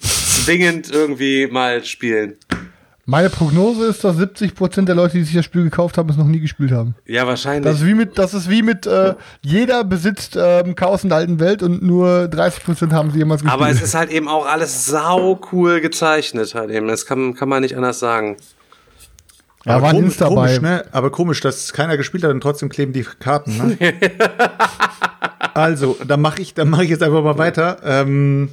[0.00, 2.36] zwingend irgendwie mal spielen.
[3.10, 6.26] Meine Prognose ist, dass 70% der Leute, die sich das Spiel gekauft haben, es noch
[6.26, 6.94] nie gespielt haben.
[7.06, 7.64] Ja, wahrscheinlich.
[7.64, 11.16] Das ist wie mit, das ist wie mit äh, jeder besitzt ähm, Chaos in der
[11.16, 13.62] alten Welt und nur 30% haben sie jemals gespielt.
[13.62, 16.86] Aber es ist halt eben auch alles sau cool gezeichnet halt eben.
[16.86, 18.36] Das kann, kann man nicht anders sagen.
[19.64, 20.34] ja, aber waren komisch, dabei.
[20.34, 20.84] komisch, ne?
[20.92, 23.56] Aber komisch, dass keiner gespielt hat und trotzdem kleben die Karten.
[23.56, 23.78] Ne?
[25.54, 27.78] also, dann mache ich, dann mache ich jetzt einfach mal weiter.
[27.84, 28.50] Ähm,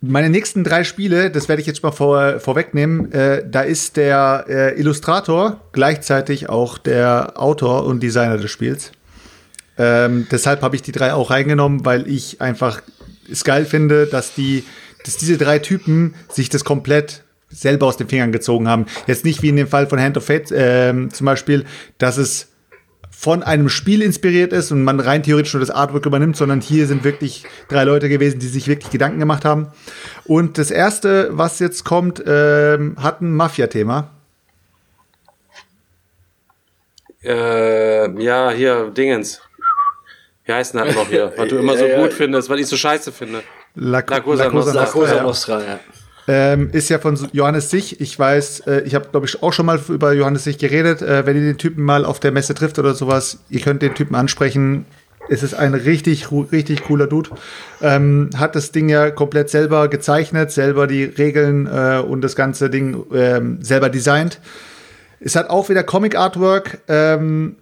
[0.00, 3.10] meine nächsten drei Spiele, das werde ich jetzt mal vor, vorwegnehmen.
[3.12, 8.92] Äh, da ist der äh, Illustrator gleichzeitig auch der Autor und Designer des Spiels.
[9.76, 12.82] Ähm, deshalb habe ich die drei auch reingenommen, weil ich einfach
[13.30, 14.64] es geil finde, dass die,
[15.04, 18.86] dass diese drei Typen sich das komplett selber aus den Fingern gezogen haben.
[19.06, 21.64] Jetzt nicht wie in dem Fall von Hand of Fate ähm, zum Beispiel,
[21.98, 22.48] dass es
[23.20, 26.86] von einem Spiel inspiriert ist und man rein theoretisch nur das Artwork übernimmt, sondern hier
[26.86, 29.72] sind wirklich drei Leute gewesen, die sich wirklich Gedanken gemacht haben.
[30.24, 34.12] Und das erste, was jetzt kommt, ähm, hat ein Mafia-Thema.
[37.24, 39.42] Äh, ja, hier, Dingens.
[40.44, 41.32] Wie heißt denn das noch hier?
[41.36, 43.42] Was du immer so gut findest, was ich so scheiße finde.
[43.74, 44.72] La, La Cosa Nostra.
[44.74, 45.22] La Cosa.
[45.22, 45.80] Nostra, ja.
[46.30, 48.02] Ähm, ist ja von Johannes Sich.
[48.02, 51.00] Ich weiß, äh, ich habe, glaube ich, auch schon mal über Johannes Sich geredet.
[51.00, 53.94] Äh, wenn ihr den Typen mal auf der Messe trifft oder sowas, ihr könnt den
[53.94, 54.84] Typen ansprechen.
[55.30, 57.30] Es ist ein richtig, richtig cooler Dude.
[57.80, 62.68] Ähm, hat das Ding ja komplett selber gezeichnet, selber die Regeln äh, und das ganze
[62.68, 64.38] Ding ähm, selber designt.
[65.20, 66.82] Es hat auch wieder Comic-Artwork.
[66.88, 67.56] Ähm,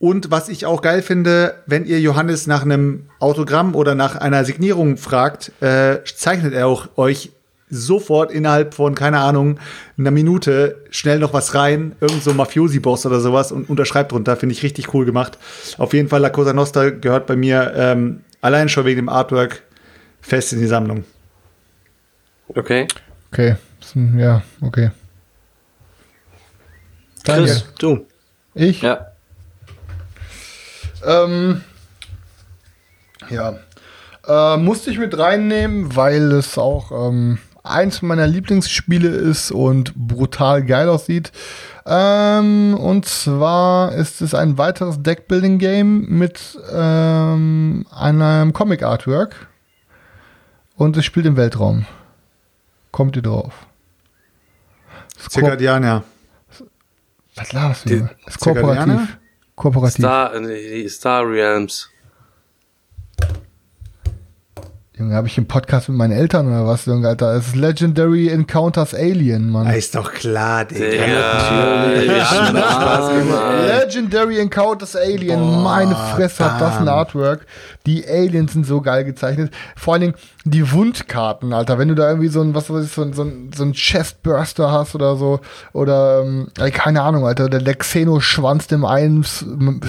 [0.00, 4.44] und was ich auch geil finde, wenn ihr Johannes nach einem Autogramm oder nach einer
[4.44, 7.30] Signierung fragt, äh, zeichnet er auch euch
[7.70, 9.58] sofort innerhalb von, keine Ahnung,
[9.96, 14.36] einer Minute schnell noch was rein, irgend so ein Mafiosi-Boss oder sowas und unterschreibt drunter.
[14.36, 15.38] Finde ich richtig cool gemacht.
[15.78, 19.62] Auf jeden Fall La Cosa Nostra gehört bei mir ähm, allein schon wegen dem Artwork
[20.20, 21.04] fest in die Sammlung.
[22.48, 22.88] Okay.
[23.32, 23.54] Okay,
[24.16, 24.90] ja, okay.
[27.24, 28.06] Chris, du.
[28.54, 28.82] Ich?
[28.82, 29.06] Ja.
[31.04, 31.62] Ähm,
[33.28, 33.58] ja.
[34.26, 37.38] Äh, musste ich mit reinnehmen, weil es auch ähm,
[37.70, 41.32] eins meiner Lieblingsspiele ist und brutal geil aussieht.
[41.86, 49.48] Ähm, und zwar ist es ein weiteres Deckbuilding-Game mit ähm, einem Comic-Artwork.
[50.76, 51.86] Und es spielt im Weltraum.
[52.90, 53.52] Kommt ihr drauf?
[55.28, 56.04] Circadiana.
[57.34, 58.08] Was laberst du?
[58.26, 59.18] Ist kooperativ.
[59.54, 60.04] Kooperativ.
[60.04, 61.90] Star, äh, die Star Realms.
[65.00, 67.32] Junge, habe ich einen Podcast mit meinen Eltern oder was, Junge, Alter?
[67.32, 69.66] Es ist Legendary Encounters Alien, Mann.
[69.70, 71.06] ist doch klar, Digga.
[72.02, 73.54] Ja, Spaß gemacht.
[73.66, 77.46] Legendary Encounters Alien, meine Fresse hat das ein Artwork.
[77.86, 79.54] Die Aliens sind so geil gezeichnet.
[79.74, 80.14] Vor allen Dingen
[80.44, 81.78] die Wundkarten, Alter.
[81.78, 83.72] Wenn du da irgendwie so ein, was weiß ich, so ein, so ein, so ein
[83.72, 85.40] Chestburster hast oder so,
[85.72, 89.24] oder, ähm, keine Ahnung, Alter, der, der Xeno-Schwanz dem einen,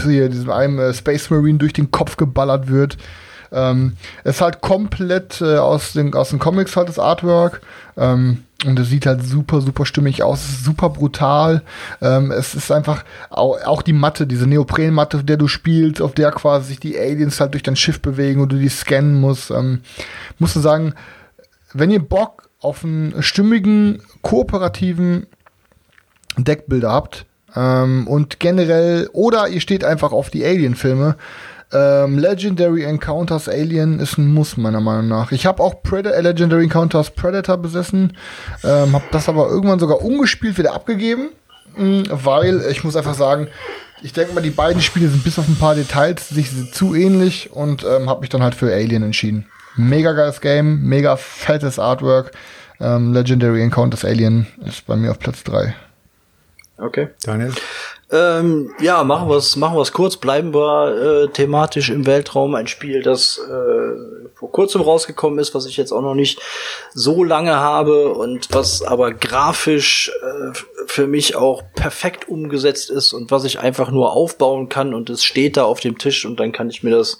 [0.06, 2.96] hier, diesem einen äh, Space Marine durch den Kopf geballert wird.
[3.52, 7.62] Ähm, es ist halt komplett äh, aus, den, aus den Comics halt das Artwork.
[7.98, 10.44] Ähm, und es sieht halt super, super stimmig aus.
[10.44, 11.64] Es ist super brutal.
[12.02, 16.14] Ähm, es ist einfach auch, auch die Matte, diese Neoprenmatte, auf der du spielst, auf
[16.14, 19.52] der quasi sich die Aliens halt durch dein Schiff bewegen und du die scannen musst.
[19.52, 19.82] Ähm,
[20.38, 20.94] musst du sagen,
[21.74, 25.26] wenn ihr Bock auf einen stimmigen, kooperativen
[26.38, 27.26] Deckbilder habt
[27.56, 31.16] ähm, und generell, oder ihr steht einfach auf die Alien-Filme,
[31.74, 35.32] ähm, Legendary Encounters Alien ist ein Muss, meiner Meinung nach.
[35.32, 38.18] Ich habe auch Pred äh, Legendary Encounters Predator besessen,
[38.64, 41.30] ähm, habe das aber irgendwann sogar umgespielt, wieder abgegeben.
[41.78, 43.48] mh, weil ich muss einfach sagen,
[44.04, 47.52] ich denke mal, die beiden Spiele sind bis auf ein paar Details sich zu ähnlich
[47.52, 49.46] und ähm, habe mich dann halt für Alien entschieden.
[49.76, 52.32] Mega geiles Game, mega fettes Artwork.
[52.80, 55.76] Ähm, Legendary Encounters Alien ist bei mir auf Platz 3.
[56.78, 57.10] Okay.
[57.24, 57.54] Daniel?
[58.12, 60.18] Ähm, ja, machen wir es machen wir's kurz.
[60.18, 62.56] Bleiben wir äh, thematisch im Weltraum.
[62.56, 66.42] Ein Spiel, das äh, vor kurzem rausgekommen ist, was ich jetzt auch noch nicht
[66.94, 70.52] so lange habe und was aber grafisch äh,
[70.88, 75.24] für mich auch perfekt umgesetzt ist und was ich einfach nur aufbauen kann und es
[75.24, 77.18] steht da auf dem Tisch und dann kann ich mir das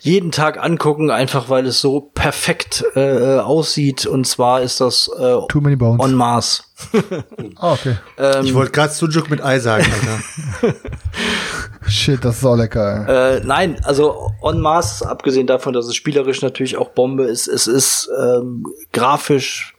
[0.00, 4.04] jeden Tag angucken, einfach weil es so perfekt äh, aussieht.
[4.04, 6.04] Und zwar ist das äh, Too Many Bones.
[6.04, 6.67] On Mars.
[7.56, 7.96] Ah, okay.
[8.18, 10.74] Ähm, Ich wollte gerade Sujuk mit Ei sagen, Alter.
[11.88, 13.06] Shit, das ist auch lecker.
[13.08, 13.36] Ey.
[13.38, 17.66] Äh, nein, also On Mars, abgesehen davon, dass es spielerisch natürlich auch Bombe ist, es
[17.66, 19.74] ist ähm, grafisch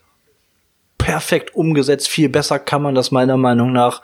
[0.97, 2.09] perfekt umgesetzt.
[2.09, 4.01] Viel besser kann man das meiner Meinung nach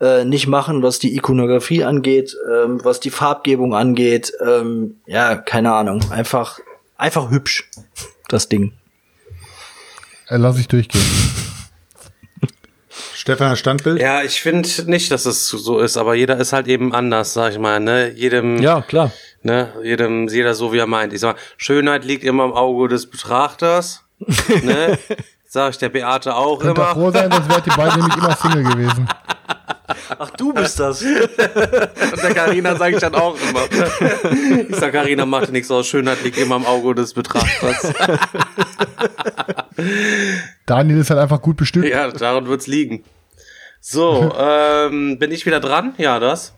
[0.00, 4.32] äh, nicht machen, was die Ikonografie angeht, ähm, was die Farbgebung angeht.
[4.46, 6.00] Ähm, ja, keine Ahnung.
[6.10, 6.60] Einfach,
[6.96, 7.70] einfach hübsch,
[8.28, 8.72] das Ding.
[10.28, 11.02] Äh, lass ich durchgehen.
[13.26, 14.00] Stefan, Standbild?
[14.00, 17.50] Ja, ich finde nicht, dass es so ist, aber jeder ist halt eben anders, sag
[17.50, 18.12] ich mal, ne?
[18.14, 19.10] Jedem, Ja, klar.
[19.42, 19.72] ne?
[19.82, 21.12] Jedem, jeder so wie er meint.
[21.12, 24.04] Ich sag mal, Schönheit liegt immer im Auge des Betrachters,
[24.62, 24.96] ne?
[25.48, 26.88] Sag ich der Beate auch Könnt immer.
[26.88, 29.08] froh sein, sonst wärt ihr beide nämlich immer Single gewesen.
[30.18, 31.00] Ach, du bist das.
[31.00, 33.62] Und der Carina sage ich dann auch immer.
[34.68, 35.86] Ich sag, Carina macht nichts aus.
[35.86, 37.92] Schönheit liegt immer im Auge des Betrachters.
[40.66, 41.86] Daniel ist halt einfach gut bestückt.
[41.86, 43.04] Ja, daran wird's liegen.
[43.88, 45.94] So, ähm, bin ich wieder dran?
[45.96, 46.54] Ja, das?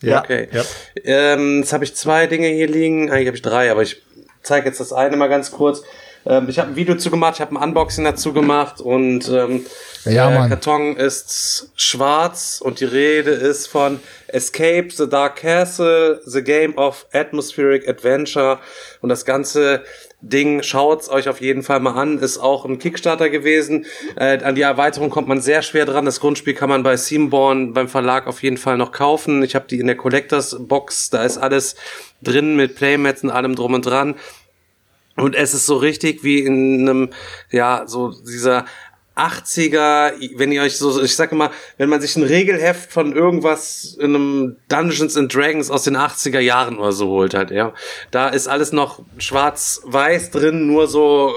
[0.00, 0.20] Ja.
[0.20, 0.48] Okay.
[0.50, 0.62] Ja.
[1.04, 3.10] Ähm, jetzt habe ich zwei Dinge hier liegen.
[3.10, 4.00] Eigentlich habe ich drei, aber ich
[4.42, 5.82] zeige jetzt das eine mal ganz kurz.
[6.24, 9.66] Ähm, ich habe ein Video zu gemacht, ich habe ein Unboxing dazu gemacht und ähm,
[10.06, 10.48] Ja, der Mann.
[10.48, 17.06] Karton ist schwarz und die Rede ist von Escape the Dark Castle, The Game of
[17.12, 18.58] Atmospheric Adventure
[19.02, 19.82] und das ganze
[20.22, 23.86] Ding, schaut's euch auf jeden Fall mal an, ist auch ein Kickstarter gewesen.
[24.16, 26.04] Äh, an die Erweiterung kommt man sehr schwer dran.
[26.04, 29.42] Das Grundspiel kann man bei Seaborn beim Verlag auf jeden Fall noch kaufen.
[29.42, 31.74] Ich habe die in der Collectors Box, da ist alles
[32.22, 34.14] drin mit Playmats und allem drum und dran.
[35.16, 37.10] Und es ist so richtig wie in einem,
[37.50, 38.64] ja, so dieser
[39.20, 43.96] 80er, wenn ihr euch so, ich sage mal, wenn man sich ein Regelheft von irgendwas
[44.00, 47.74] in einem Dungeons and Dragons aus den 80er Jahren oder so holt halt, ja.
[48.10, 51.32] Da ist alles noch schwarz-weiß drin, nur so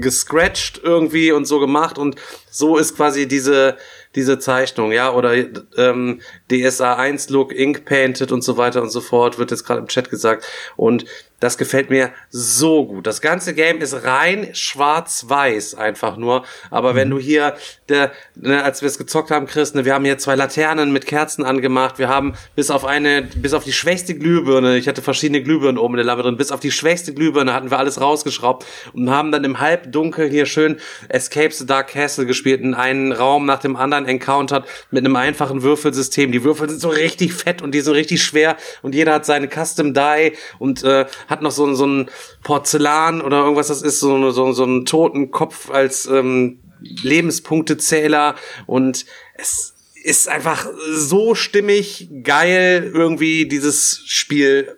[0.00, 2.16] gescratcht irgendwie und so gemacht und
[2.50, 3.76] so ist quasi diese,
[4.14, 5.34] diese Zeichnung, ja, oder
[5.76, 6.20] ähm,
[6.50, 9.88] DSA 1 Look, Ink Painted und so weiter und so fort, wird jetzt gerade im
[9.88, 10.44] Chat gesagt.
[10.76, 11.04] Und
[11.40, 13.06] das gefällt mir so gut.
[13.06, 16.44] Das ganze Game ist rein schwarz-weiß einfach nur.
[16.70, 17.54] Aber wenn du hier,
[17.88, 21.06] der, ne, als wir es gezockt haben, Chris, ne, wir haben hier zwei Laternen mit
[21.06, 21.98] Kerzen angemacht.
[21.98, 25.94] Wir haben bis auf eine, bis auf die schwächste Glühbirne, ich hatte verschiedene Glühbirnen oben
[25.94, 29.30] in der Lampe drin, bis auf die schwächste Glühbirne hatten wir alles rausgeschraubt und haben
[29.30, 30.78] dann im Halbdunkel hier schön
[31.08, 35.62] Escape the Dark Castle gespielt, in einen Raum nach dem anderen encountert mit einem einfachen
[35.62, 36.32] Würfelsystem.
[36.32, 39.48] Die Würfel sind so richtig fett und die sind richtig schwer und jeder hat seine
[39.48, 42.10] Custom Die und äh, hat noch so, ein- so ein
[42.42, 46.58] Porzellan oder irgendwas, das ist so, so, so ein toten Kopf als ähm,
[47.02, 48.34] Lebenspunktezähler
[48.66, 49.74] und es
[50.04, 54.76] ist einfach so stimmig, geil, irgendwie dieses Spiel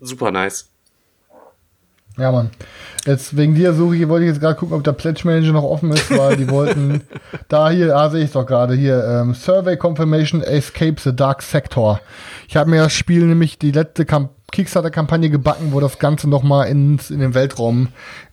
[0.00, 0.68] super nice.
[2.18, 2.50] Ja, Mann.
[3.04, 5.62] Jetzt wegen dir suche ich, wollte ich jetzt gerade gucken, ob der Pledge Manager noch
[5.62, 7.02] offen ist, weil die wollten
[7.48, 12.00] da hier, ah, sehe ich doch gerade hier, ähm, Survey Confirmation Escape the Dark Sector.
[12.48, 16.68] Ich habe mir das Spiel nämlich die letzte Kamp Kickstarter-Kampagne gebacken, wo das Ganze nochmal
[16.68, 17.88] ins in den Weltraum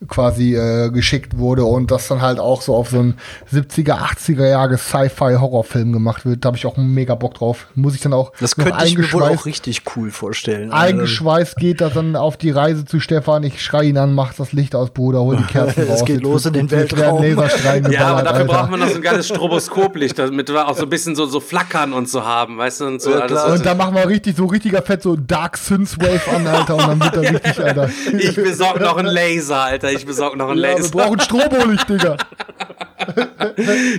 [0.08, 3.16] quasi äh, geschickt wurde und das dann halt auch so auf so einen
[3.54, 6.44] 70er, 80er Jahre Sci-Fi-Horrorfilm gemacht wird.
[6.44, 7.68] Da habe ich auch mega Bock drauf.
[7.76, 10.70] Muss ich dann auch Das könnte ich mir wohl auch richtig cool vorstellen.
[10.70, 13.44] Ähm, Eingeschweißt geht das dann auf die Reise zu Stefan.
[13.44, 16.06] Ich schrei ihn an, mach das Licht aus, Bruder, hol die Kerzen Es raus.
[16.06, 17.24] geht Jetzt los in den Weltraum.
[17.92, 18.46] Ja, aber dafür Alter.
[18.46, 21.40] braucht man noch so ein geiles Stroboskoplicht, damit wir auch so ein bisschen so, so
[21.40, 22.86] flackern und so haben, weißt du?
[22.86, 26.13] Und so Ja, alles, Und dann machen wir richtig so richtiger Fett so Dark Synthwave
[26.28, 27.90] an, Alter, und dann wird er richtig, Alter.
[28.18, 29.92] ich besorg noch einen Laser, Alter.
[29.92, 30.92] Ich besorg noch einen Ja, wir Laser.
[30.92, 32.18] brauchen Strobolicht, Digga.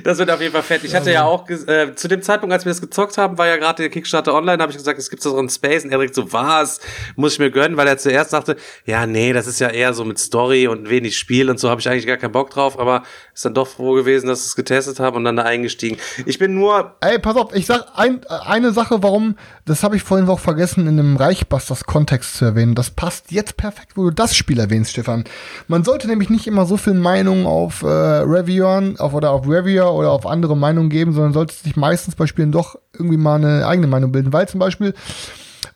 [0.04, 0.84] Das wird auf jeden Fall fett.
[0.84, 3.56] Ich hatte ja auch, äh, zu dem Zeitpunkt, als wir das gezockt haben, war ja
[3.56, 5.84] gerade der Kickstarter online, habe ich gesagt, es gibt auch in Space.
[5.84, 6.80] Und er direkt so, was?
[7.16, 10.04] Muss ich mir gönnen, weil er zuerst sagte, ja, nee, das ist ja eher so
[10.04, 13.02] mit Story und wenig Spiel und so habe ich eigentlich gar keinen Bock drauf, aber
[13.34, 15.98] ist dann doch froh gewesen, dass wir es getestet haben und dann da eingestiegen.
[16.26, 20.02] Ich bin nur, Ey, pass auf, ich sag ein, eine Sache, warum, das habe ich
[20.02, 22.74] vorhin auch vergessen, in einem Reichbusters Kontext zu erwähnen.
[22.74, 25.24] Das passt jetzt perfekt, wo du das Spiel erwähnst, Stefan.
[25.68, 29.88] Man sollte nämlich nicht immer so viel Meinung auf äh, Reviewern Auf, oder auf Revia
[29.88, 33.66] oder auf andere Meinungen geben, sondern solltest dich meistens bei Spielen doch irgendwie mal eine
[33.66, 34.32] eigene Meinung bilden.
[34.32, 34.94] Weil zum Beispiel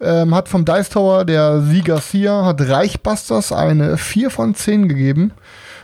[0.01, 5.33] ähm, hat vom Dice Tower der Sie Garcia hat Reichbusters eine 4 von 10 gegeben.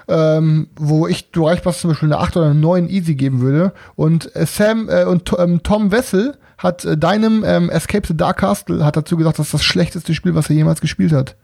[0.07, 3.73] Ähm, wo ich du Reichbusters zum Beispiel eine 8 oder eine 9 easy geben würde.
[3.97, 8.39] Und äh, Sam äh, und ähm, Tom Wessel hat äh, deinem ähm, Escape the Dark
[8.39, 11.37] Castle hat dazu gesagt, das ist das schlechteste Spiel, was er jemals gespielt hat.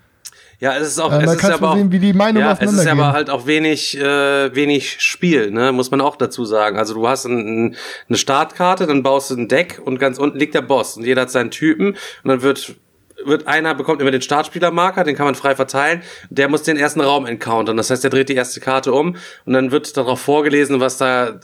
[0.61, 2.73] Ja, es ist auch, Äh, es ist aber auch, sehen, wie die Meinungen ja, es
[2.73, 6.79] ist aber halt auch wenig, äh, wenig Spiel, ne, muss man auch dazu sagen.
[6.79, 7.77] Also du hast ein, ein,
[8.09, 11.23] eine Startkarte, dann baust du ein Deck und ganz unten liegt der Boss und jeder
[11.23, 12.77] hat seinen Typen und dann wird
[13.23, 16.03] wird einer bekommt immer den Startspielermarker, den kann man frei verteilen.
[16.31, 17.77] Der muss den ersten Raum encountern.
[17.77, 21.39] Das heißt, der dreht die erste Karte um und dann wird darauf vorgelesen, was da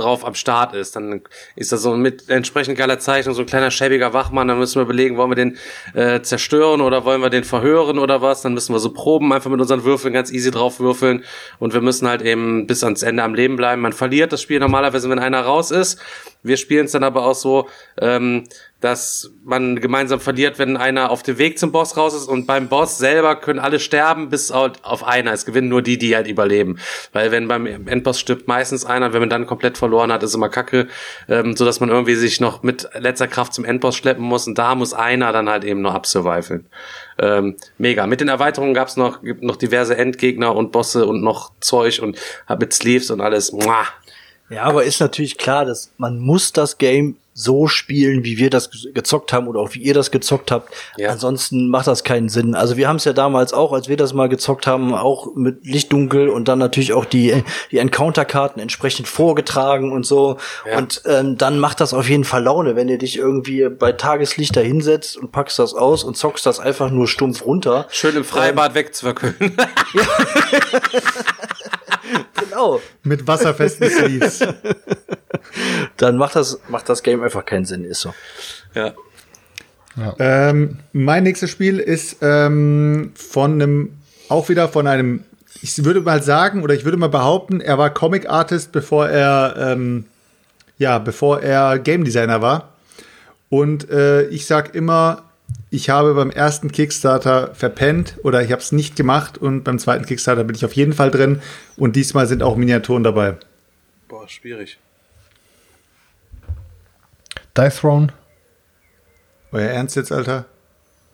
[0.00, 0.96] drauf am Start ist.
[0.96, 1.22] Dann
[1.56, 4.48] ist das so mit entsprechend geiler Zeichnung so ein kleiner schäbiger Wachmann.
[4.48, 5.58] Dann müssen wir überlegen, wollen wir den
[5.94, 8.42] äh, zerstören oder wollen wir den verhören oder was.
[8.42, 11.24] Dann müssen wir so Proben einfach mit unseren Würfeln ganz easy drauf würfeln
[11.58, 13.82] und wir müssen halt eben bis ans Ende am Leben bleiben.
[13.82, 16.00] Man verliert das Spiel normalerweise, wenn einer raus ist.
[16.42, 17.68] Wir spielen es dann aber auch so,
[18.00, 18.44] ähm,
[18.80, 22.68] dass man gemeinsam verliert, wenn einer auf dem Weg zum Boss raus ist und beim
[22.68, 25.32] Boss selber können alle sterben, bis halt auf einer.
[25.32, 26.78] Es gewinnen nur die, die halt überleben.
[27.12, 30.48] Weil wenn beim Endboss stirbt meistens einer, wenn man dann komplett verloren hat, ist immer
[30.48, 30.88] kacke,
[31.28, 34.56] ähm, so dass man irgendwie sich noch mit letzter Kraft zum Endboss schleppen muss und
[34.58, 36.66] da muss einer dann halt eben noch absurvivaln.
[37.18, 38.06] Ähm, mega.
[38.06, 42.18] Mit den Erweiterungen gab's noch, gibt noch diverse Endgegner und Bosse und noch Zeug und
[42.58, 43.52] mit Sleeves und alles.
[43.52, 43.86] Muah.
[44.48, 48.70] Ja, aber ist natürlich klar, dass man muss das Game so spielen, wie wir das
[48.70, 50.72] ge- gezockt haben oder auch wie ihr das gezockt habt.
[50.96, 51.10] Ja.
[51.10, 52.54] Ansonsten macht das keinen Sinn.
[52.54, 55.64] Also wir haben es ja damals auch, als wir das mal gezockt haben, auch mit
[55.64, 60.36] Lichtdunkel und dann natürlich auch die, die Encounter-Karten entsprechend vorgetragen und so.
[60.68, 60.78] Ja.
[60.78, 64.56] Und ähm, dann macht das auf jeden Fall Laune, wenn ihr dich irgendwie bei Tageslicht
[64.56, 67.86] da hinsetzt und packst das aus und zockst das einfach nur stumpf runter.
[67.90, 69.36] Schön im Freibad wegzuverkühlen.
[72.40, 72.80] Genau.
[73.04, 74.44] Mit wasserfesten Sleeves.
[75.96, 78.14] Dann macht das, macht das Game einfach keinen Sinn, ist so.
[78.74, 78.94] ja.
[80.18, 83.98] Ähm, mein nächstes Spiel ist ähm, von einem,
[84.28, 85.24] auch wieder von einem,
[85.62, 89.54] ich würde mal sagen, oder ich würde mal behaupten, er war Comic Artist, bevor er,
[89.58, 90.06] ähm,
[90.78, 92.72] ja, bevor er Game Designer war.
[93.48, 95.29] Und äh, ich sag immer,
[95.70, 100.04] ich habe beim ersten Kickstarter verpennt oder ich habe es nicht gemacht und beim zweiten
[100.04, 101.40] Kickstarter bin ich auf jeden Fall drin
[101.76, 103.36] und diesmal sind auch Miniaturen dabei.
[104.08, 104.78] Boah, schwierig.
[107.56, 108.08] Dice Throne.
[109.52, 110.46] Euer Ernst jetzt, Alter?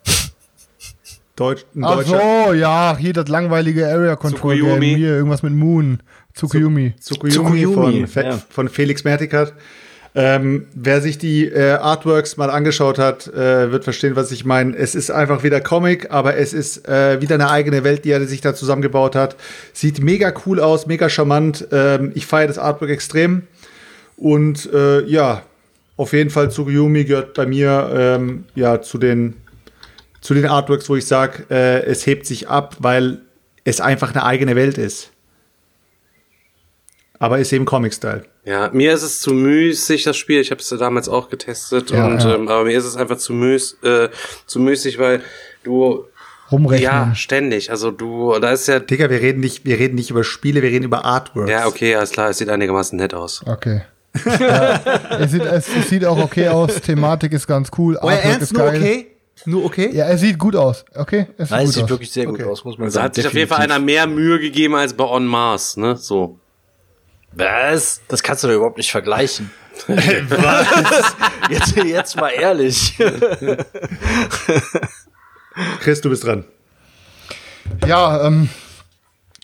[1.35, 2.47] Deutsch, ein Ach deutscher.
[2.47, 4.81] so, ja, hier das langweilige Area Control Game.
[4.81, 6.01] Hier irgendwas mit Moon.
[6.33, 6.93] Tsukuyomi.
[6.99, 8.37] Tsukuyomi, Tsukuyomi, von, ja.
[8.49, 9.53] von Felix Mertikat.
[10.19, 14.75] Ähm, wer sich die äh, Artworks mal angeschaut hat, äh, wird verstehen, was ich meine.
[14.75, 18.25] Es ist einfach wieder Comic, aber es ist äh, wieder eine eigene Welt, die er
[18.25, 19.35] sich da zusammengebaut hat.
[19.73, 21.67] Sieht mega cool aus, mega charmant.
[21.71, 23.43] Ähm, ich feiere das Artwork extrem.
[24.15, 25.43] Und äh, ja,
[25.97, 29.35] auf jeden Fall Tsukuyomi gehört bei mir ähm, ja zu den
[30.21, 33.19] zu den Artworks, wo ich sage, äh, es hebt sich ab, weil
[33.65, 35.11] es einfach eine eigene Welt ist.
[37.19, 38.23] Aber ist eben Comic-Style.
[38.45, 40.39] Ja, mir ist es zu müßig, das Spiel.
[40.39, 41.89] Ich habe es damals auch getestet.
[41.91, 42.35] Ja, und ja.
[42.35, 44.09] Ähm, aber mir ist es einfach zu, müß, äh,
[44.45, 45.21] zu müßig, weil
[45.63, 46.05] du
[46.51, 46.83] Rumrechnen.
[46.83, 47.71] ja ständig.
[47.71, 48.79] Also du, da ist ja.
[48.79, 51.49] Digga, wir reden nicht, wir reden nicht über Spiele, wir reden über Artworks.
[51.51, 53.41] Ja, okay, alles klar, es sieht einigermaßen nett aus.
[53.45, 53.81] Okay.
[54.25, 54.79] ja,
[55.19, 56.75] es, sieht, es, es sieht auch okay aus.
[56.81, 57.97] Thematik ist ganz cool.
[58.01, 58.79] Euer Artwork Ernst, ist nur geil.
[58.81, 59.07] okay?
[59.45, 59.89] Nur okay?
[59.93, 60.85] Ja, es sieht gut aus.
[60.95, 61.27] Okay?
[61.37, 61.89] Es sieht Nein, gut es sieht aus.
[61.91, 62.49] wirklich sehr gut Okay.
[62.49, 63.05] aus, muss man Da sagen.
[63.05, 65.95] hat sich auf jeden Fall einer mehr Mühe gegeben als bei On Mars, ne?
[65.97, 66.39] So.
[67.37, 68.01] Was?
[68.07, 69.51] Das kannst du doch überhaupt nicht vergleichen.
[69.87, 71.15] Was?
[71.49, 72.97] Jetzt, jetzt mal ehrlich.
[75.79, 76.43] Chris, du bist dran.
[77.85, 78.49] Ja, ähm,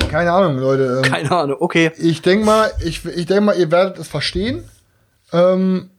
[0.10, 1.02] keine Ahnung, Leute.
[1.04, 1.92] Ähm, Keine Ahnung, okay.
[1.98, 4.66] ich denke mal, ich, ich denke mal, ihr werdet es verstehen.
[5.32, 5.92] Ähm,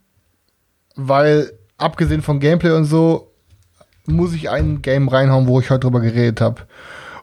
[0.94, 3.32] weil, abgesehen von Gameplay und so,
[4.04, 6.62] muss ich ein Game reinhauen, wo ich heute drüber geredet habe.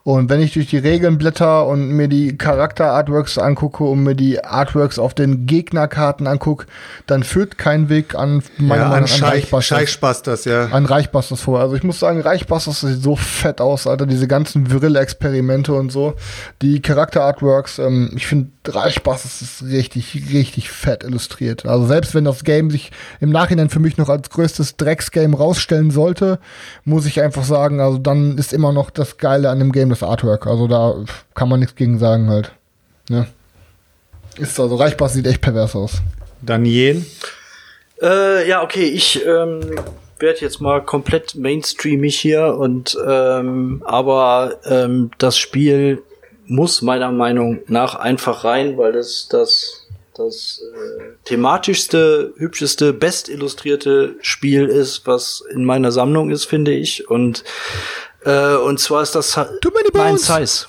[0.03, 4.43] Und wenn ich durch die Regeln blätter und mir die Charakter-Artworks angucke und mir die
[4.43, 6.65] Artworks auf den Gegnerkarten angucke,
[7.05, 9.77] dann führt kein Weg an meiner Ja, Meinung an Scheich, Reichbusters.
[9.77, 10.65] Scheichbusters, ja.
[10.65, 11.59] an Reichbusters vor.
[11.59, 14.07] Also ich muss sagen, Reichbusters sieht so fett aus, Alter.
[14.07, 16.15] Diese ganzen Virille-Experimente und so.
[16.63, 21.65] Die Charakter-Artworks, ähm, ich finde Reichbusters ist richtig, richtig fett illustriert.
[21.65, 25.89] Also selbst wenn das Game sich im Nachhinein für mich noch als größtes Drecksgame rausstellen
[25.89, 26.39] sollte,
[26.85, 30.03] muss ich einfach sagen, also dann ist immer noch das Geile an dem Game das
[30.03, 30.47] Artwork.
[30.47, 30.95] Also da
[31.33, 32.51] kann man nichts gegen sagen halt.
[33.09, 33.27] Ne?
[34.37, 36.01] Ist also Reichbusters sieht echt pervers aus.
[36.41, 37.05] Daniel.
[38.01, 39.61] Äh, ja, okay, ich ähm,
[40.19, 46.01] werde jetzt mal komplett mainstreamig hier und ähm, aber ähm, das Spiel
[46.45, 54.15] muss meiner Meinung nach einfach rein, weil das das das äh, thematischste, hübscheste, best illustrierte
[54.21, 57.09] Spiel ist, was in meiner Sammlung ist, finde ich.
[57.09, 57.43] Und
[58.25, 60.25] äh, und zwar ist das Too many mein bones.
[60.25, 60.65] Size.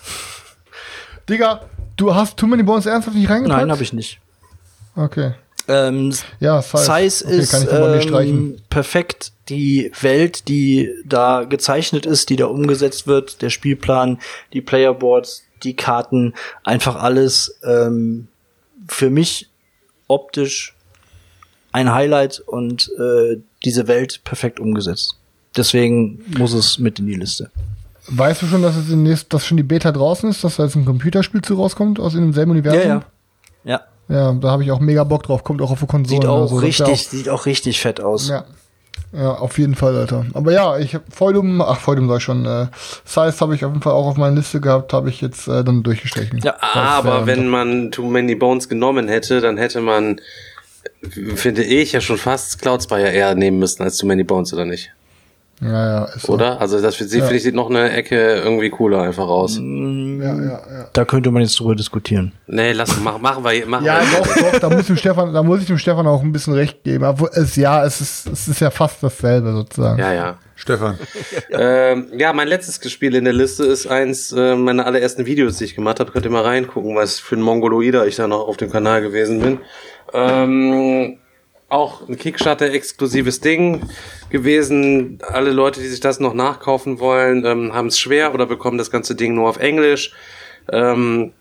[1.29, 1.63] Digga,
[1.97, 3.61] du hast Too Many Bones ernsthaft nicht reingepackt?
[3.61, 4.21] Nein, habe ich nicht.
[4.97, 5.35] Okay.
[5.69, 7.11] Ähm, Ja, Size.
[7.11, 13.43] Size okay, ist ähm, perfekt die Welt, die da gezeichnet ist, die da umgesetzt wird,
[13.43, 14.19] der Spielplan,
[14.53, 18.29] die Playerboards, die Karten, einfach alles ähm,
[18.89, 19.49] für mich
[20.09, 20.75] optisch
[21.71, 25.17] ein Highlight und äh, diese Welt perfekt umgesetzt.
[25.57, 27.51] Deswegen muss es mit in die Liste.
[28.09, 30.75] Weißt du schon, dass es demnächst, dass schon die Beta draußen ist, dass da jetzt
[30.75, 33.03] ein Computerspiel zu rauskommt aus demselben Universum?
[33.65, 33.83] Ja.
[34.09, 35.45] Ja, da habe ich auch mega Bock drauf.
[35.45, 36.21] Kommt auch auf der Konsole.
[36.21, 38.29] Sieht auch ja richtig, sieht auch richtig fett aus.
[38.29, 38.45] Ja.
[39.15, 40.25] Ja, auf jeden Fall, Alter.
[40.33, 42.69] Aber ja, ich habe Feudum, ach, Feudum sag ich schon, äh,
[43.05, 45.63] Size habe ich auf jeden Fall auch auf meiner Liste gehabt, habe ich jetzt äh,
[45.63, 46.39] dann durchgestrichen.
[46.39, 50.19] Ja, Das, Aber wenn man Too Many Bones genommen hätte, dann hätte man,
[51.35, 54.65] finde ich, ja schon fast Cloud Spire eher nehmen müssen als Too Many Bones, oder
[54.65, 54.91] nicht?
[55.63, 56.33] Ja, ja, ist so.
[56.33, 56.61] Oder?
[56.61, 57.21] Also das sieht, Ja.
[57.21, 59.57] finde ich, sieht noch eine Ecke irgendwie cooler einfach aus.
[59.59, 60.61] Ja, ja, ja.
[60.93, 62.33] Da könnte man jetzt drüber diskutieren.
[62.49, 64.19] Nee, lass, mach, machen wir, machen Ja, wir.
[64.19, 66.55] doch, doch, da muss ich dem Stefan, da muss ich dem Stefan auch ein bisschen
[66.55, 67.05] recht geben.
[67.05, 69.99] Aber es, ja, es ist, es ist ja fast dasselbe sozusagen.
[70.01, 70.37] Ja, ja.
[70.57, 70.99] Stefan.
[71.55, 75.65] Ähm, ja, mein letztes Spiel in der Liste ist eins äh, meiner allerersten Videos, die
[75.65, 76.11] ich gemacht habe.
[76.13, 79.41] Könnt ihr mal reingucken, was für ein Mongoloider ich da noch auf dem Kanal gewesen
[79.41, 79.59] bin.
[80.15, 81.19] Ähm,
[81.73, 83.83] auch ein Kickstarter-exklusives Ding
[84.31, 85.19] gewesen.
[85.27, 88.91] Alle Leute, die sich das noch nachkaufen wollen, ähm, haben es schwer oder bekommen das
[88.91, 90.13] ganze Ding nur auf Englisch.
[90.71, 91.33] Ähm,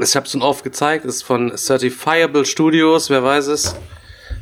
[0.00, 3.76] ich habe es schon oft gezeigt, ist von Certifiable Studios, wer weiß es.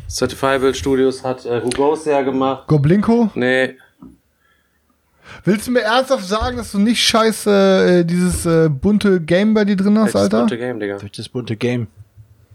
[0.09, 2.69] Certifiable Studios hat äh, Hugo's ja gemacht.
[2.69, 3.77] Goblinko, Nee,
[5.45, 9.65] willst du mir ernsthaft sagen, dass du nicht scheiße äh, dieses äh, bunte Game bei
[9.65, 10.41] dir drin hast, das Alter?
[10.41, 10.99] bunte Game, Digga.
[10.99, 11.89] Durch das bunte Game.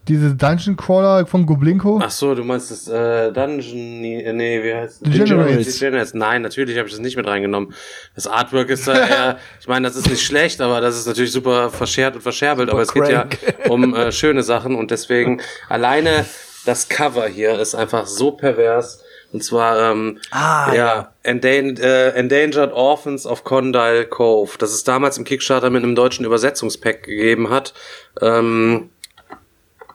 [0.07, 1.99] Diese Dungeon Crawler von Goblinko?
[2.01, 5.79] Ach so, du meinst das äh, Dungeon, nee, wie heißt Degenerates.
[5.79, 6.13] Degenerates.
[6.13, 7.73] Nein, natürlich habe ich das nicht mit reingenommen.
[8.15, 11.31] Das Artwork ist da eher, ich meine, das ist nicht schlecht, aber das ist natürlich
[11.31, 13.27] super verschert und verscherbelt, aber es geht ja
[13.67, 16.25] um äh, schöne Sachen und deswegen alleine
[16.65, 19.03] das Cover hier ist einfach so pervers.
[19.33, 24.51] Und zwar, ähm, Ah, ja, Endan äh, Endangered Orphans of Condyle Cove.
[24.57, 27.73] Das es damals im Kickstarter mit einem deutschen Übersetzungspack gegeben hat.
[28.21, 28.89] Ähm,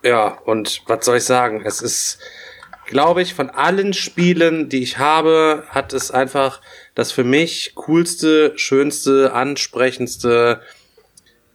[0.03, 1.63] ja, und was soll ich sagen?
[1.65, 2.19] Es ist,
[2.87, 6.61] glaube ich, von allen Spielen, die ich habe, hat es einfach
[6.95, 10.61] das für mich coolste, schönste, ansprechendste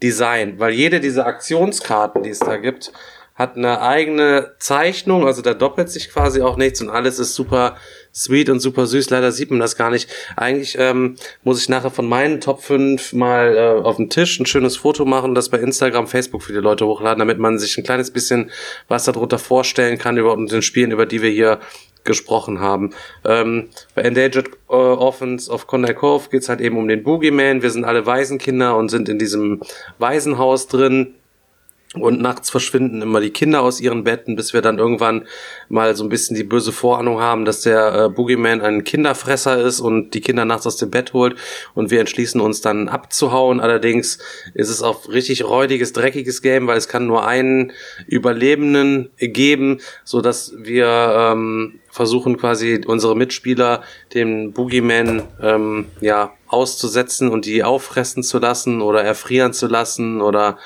[0.01, 0.59] Design.
[0.59, 2.91] Weil jede dieser Aktionskarten, die es da gibt,
[3.35, 7.77] hat eine eigene Zeichnung, also da doppelt sich quasi auch nichts und alles ist super
[8.13, 9.09] sweet und super süß.
[9.09, 10.09] Leider sieht man das gar nicht.
[10.35, 14.45] Eigentlich ähm, muss ich nachher von meinen Top 5 mal äh, auf den Tisch ein
[14.45, 17.83] schönes Foto machen, das bei Instagram, Facebook für die Leute hochladen, damit man sich ein
[17.83, 18.51] kleines bisschen
[18.87, 21.59] was darunter vorstellen kann über den Spielen, über die wir hier
[22.07, 22.95] gesprochen haben.
[23.23, 27.61] Ähm, bei Endangered äh, Orphans of Condor Cove geht's halt eben um den Boogeyman.
[27.61, 29.61] Wir sind alle Waisenkinder und sind in diesem
[29.99, 31.13] Waisenhaus drin.
[32.01, 35.27] Und nachts verschwinden immer die Kinder aus ihren Betten, bis wir dann irgendwann
[35.69, 39.79] mal so ein bisschen die böse Vorahnung haben, dass der äh, Boogeyman ein Kinderfresser ist
[39.79, 41.35] und die Kinder nachts aus dem Bett holt.
[41.73, 43.59] Und wir entschließen uns dann abzuhauen.
[43.59, 44.19] Allerdings
[44.53, 47.71] ist es auch richtig räudiges, dreckiges Game, weil es kann nur einen
[48.07, 53.81] Überlebenden geben, so dass wir ähm, versuchen quasi unsere Mitspieler
[54.13, 60.57] den Boogeyman ähm, ja auszusetzen und die auffressen zu lassen oder erfrieren zu lassen oder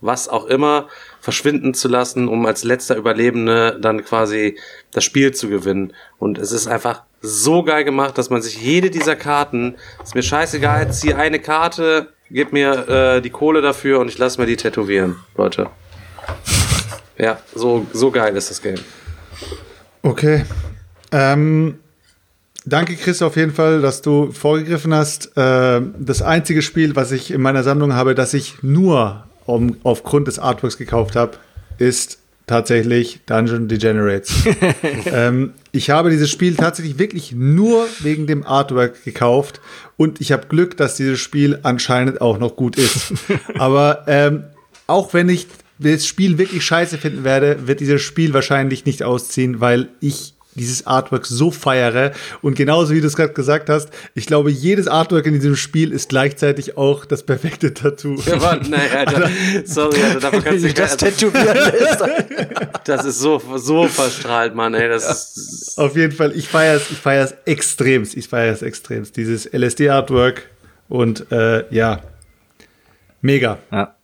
[0.00, 0.88] was auch immer
[1.20, 4.58] verschwinden zu lassen, um als letzter Überlebende dann quasi
[4.92, 5.92] das Spiel zu gewinnen.
[6.18, 10.22] Und es ist einfach so geil gemacht, dass man sich jede dieser Karten, ist mir
[10.22, 14.56] scheißegal, zieh eine Karte, gib mir äh, die Kohle dafür und ich lasse mir die
[14.56, 15.70] tätowieren, Leute.
[17.18, 18.78] Ja, so, so geil ist das Game.
[20.02, 20.44] Okay.
[21.12, 21.78] Ähm,
[22.64, 25.32] danke, Chris, auf jeden Fall, dass du vorgegriffen hast.
[25.36, 30.28] Ähm, das einzige Spiel, was ich in meiner Sammlung habe, das ich nur um, aufgrund
[30.28, 31.38] des Artworks gekauft habe,
[31.78, 34.32] ist tatsächlich Dungeon Degenerates.
[35.06, 39.60] ähm, ich habe dieses Spiel tatsächlich wirklich nur wegen dem Artwork gekauft
[39.96, 43.14] und ich habe Glück, dass dieses Spiel anscheinend auch noch gut ist.
[43.58, 44.44] Aber ähm,
[44.86, 49.60] auch wenn ich das Spiel wirklich scheiße finden werde, wird dieses Spiel wahrscheinlich nicht ausziehen,
[49.60, 52.12] weil ich dieses Artwork so feiere.
[52.42, 55.92] Und genauso wie du es gerade gesagt hast, ich glaube, jedes Artwork in diesem Spiel
[55.92, 58.16] ist gleichzeitig auch das perfekte Tattoo.
[58.26, 59.30] Ja, warte, nee, Alter.
[59.64, 62.04] Sorry, Alter, dafür kannst du das das, tätowieren lässt.
[62.84, 64.88] das ist so, so verstrahlt, Mann, ey.
[64.88, 68.16] Das ist, Auf jeden Fall, ich feiere es, ich feiere es extremst.
[68.16, 69.16] Ich feiere es extremst.
[69.16, 70.48] Dieses LSD-Artwork
[70.88, 72.02] und äh, ja,
[73.20, 73.58] mega.
[73.70, 73.94] Ja.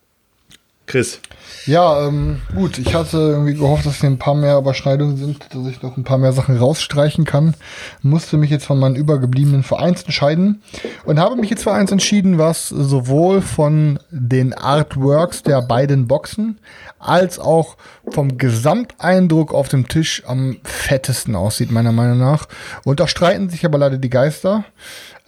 [0.87, 1.21] Chris.
[1.67, 5.67] Ja, ähm, gut, ich hatte irgendwie gehofft, dass hier ein paar mehr Überschneidungen sind, dass
[5.67, 7.55] ich noch ein paar mehr Sachen rausstreichen kann.
[8.03, 10.63] Musste mich jetzt von meinen übergebliebenen Vereins entscheiden
[11.05, 16.59] und habe mich jetzt für eins entschieden, was sowohl von den Artworks der beiden Boxen
[16.99, 17.77] als auch
[18.09, 22.47] vom Gesamteindruck auf dem Tisch am fettesten aussieht, meiner Meinung nach.
[22.85, 24.65] Und da streiten sich aber leider die Geister.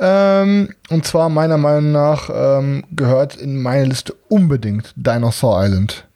[0.00, 6.06] Ähm, und zwar meiner Meinung nach ähm, gehört in meine Liste unbedingt Dinosaur Island.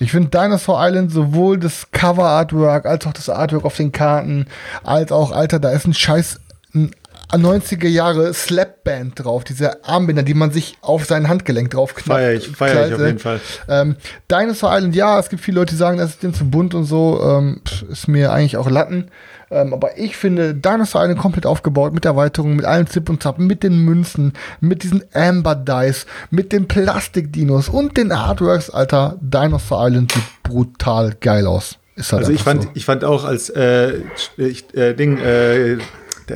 [0.00, 4.46] Ich finde Dinosaur Island sowohl das Cover Artwork als auch das Artwork auf den Karten,
[4.82, 6.40] als auch, Alter, da ist ein scheiß
[6.74, 6.90] ein
[7.36, 12.20] 90er Jahre Slapband drauf, diese Armbänder, die man sich auf sein Handgelenk drauf knallt.
[12.20, 13.40] Feier ich, feier ich auf jeden Fall.
[13.68, 13.96] Ähm,
[14.30, 16.84] Dinosaur Island, ja, es gibt viele Leute, die sagen, das ist denen zu bunt und
[16.84, 17.60] so, ähm,
[17.90, 19.10] ist mir eigentlich auch Latten.
[19.52, 23.38] Ähm, aber ich finde Dinosaur Island komplett aufgebaut mit Erweiterungen, mit allem Zip und Zap,
[23.38, 29.16] mit den Münzen, mit diesen Amber Dice, mit den Plastikdinos und den Artworks, Alter.
[29.20, 31.78] Dinosaur Island sieht brutal geil aus.
[31.96, 32.68] Halt Also ich fand, so.
[32.74, 33.98] ich fand auch als äh,
[34.36, 35.78] ich, äh, Ding, äh,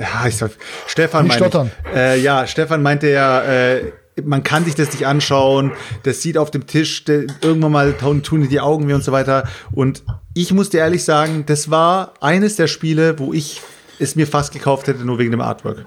[0.00, 0.50] ja, ich sag,
[0.86, 1.39] Stefan Nicht ich.
[1.39, 1.70] stottern.
[1.94, 3.92] Äh, ja, Stefan meinte ja, äh,
[4.24, 5.73] man kann sich das nicht anschauen,
[6.05, 9.10] das sieht auf dem Tisch, der, irgendwann mal tun, tun die Augen weh und so
[9.12, 9.48] weiter.
[9.73, 10.02] Und
[10.34, 13.60] ich muss dir ehrlich sagen, das war eines der Spiele, wo ich
[13.98, 15.86] es mir fast gekauft hätte, nur wegen dem Artwork.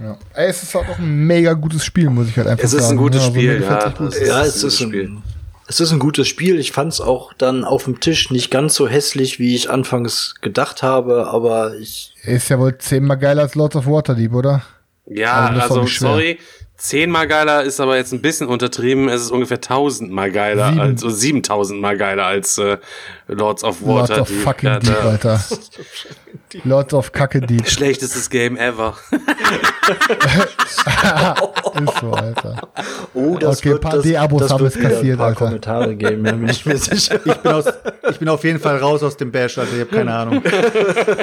[0.00, 0.16] Ja.
[0.34, 2.82] Ey, es ist halt auch ein mega gutes Spiel, muss ich halt einfach Es sagen.
[2.84, 3.88] ist ein gutes Ja, also mir Spiel, ja.
[3.90, 4.08] gut.
[4.14, 5.16] Es Ja, ist es ein ist gutes Spiel.
[5.72, 6.58] Es ist ein gutes Spiel.
[6.58, 10.34] Ich fand es auch dann auf dem Tisch nicht ganz so hässlich, wie ich anfangs
[10.42, 14.62] gedacht habe, aber ich Ist ja wohl zehnmal geiler als Lords of Waterdeep, oder?
[15.06, 16.38] Ja, Also also sorry.
[16.76, 19.08] Zehnmal geiler ist aber jetzt ein bisschen untertrieben.
[19.08, 20.80] Es ist ungefähr tausendmal geiler Sieben.
[20.80, 22.76] als, also siebentausendmal geiler als äh,
[23.28, 24.22] Lords of Lords Water.
[24.22, 25.42] of fucking Deep, Alter.
[26.64, 27.68] Lords of Kacke Deep.
[27.68, 28.94] Schlechtestes Game ever.
[31.84, 32.68] Ist so, Alter.
[33.14, 35.44] oh, Okay, ein paar D-Abos haben es kassiert, ein paar Alter.
[35.46, 37.20] Kommentare geben, bin ich mir sicher.
[37.24, 37.64] Ich bin, aus,
[38.10, 40.42] ich bin auf jeden Fall raus aus dem Bash, also ich habe keine Ahnung.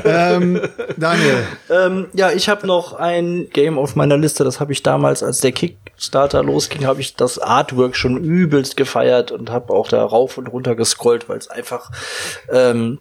[0.03, 0.61] ähm,
[0.97, 5.21] Daniel, ähm, ja, ich habe noch ein Game auf meiner Liste, das habe ich damals,
[5.23, 10.03] als der Kickstarter losging, habe ich das Artwork schon übelst gefeiert und habe auch da
[10.03, 11.91] rauf und runter gescrollt, weil es einfach
[12.51, 12.99] ähm,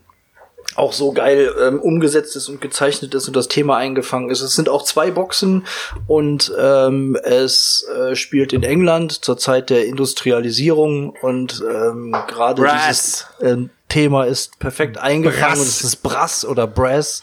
[0.79, 4.41] auch so geil ähm, umgesetzt ist und gezeichnet ist und das Thema eingefangen ist.
[4.41, 5.67] Es sind auch zwei Boxen
[6.07, 13.27] und ähm, es äh, spielt in England zur Zeit der Industrialisierung und ähm, gerade dieses
[13.41, 15.61] ähm, Thema ist perfekt eingefangen Brass.
[15.61, 17.23] und es ist Brass oder Brass.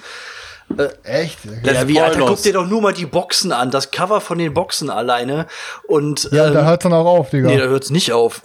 [1.04, 1.38] Echt?
[1.64, 4.54] Ja, wie, Alter, guck dir doch nur mal die Boxen an, das Cover von den
[4.54, 5.46] Boxen alleine
[5.88, 7.48] und Ja, ähm, da hört's dann auch auf, Digga.
[7.48, 8.42] Nee, da hört's nicht auf.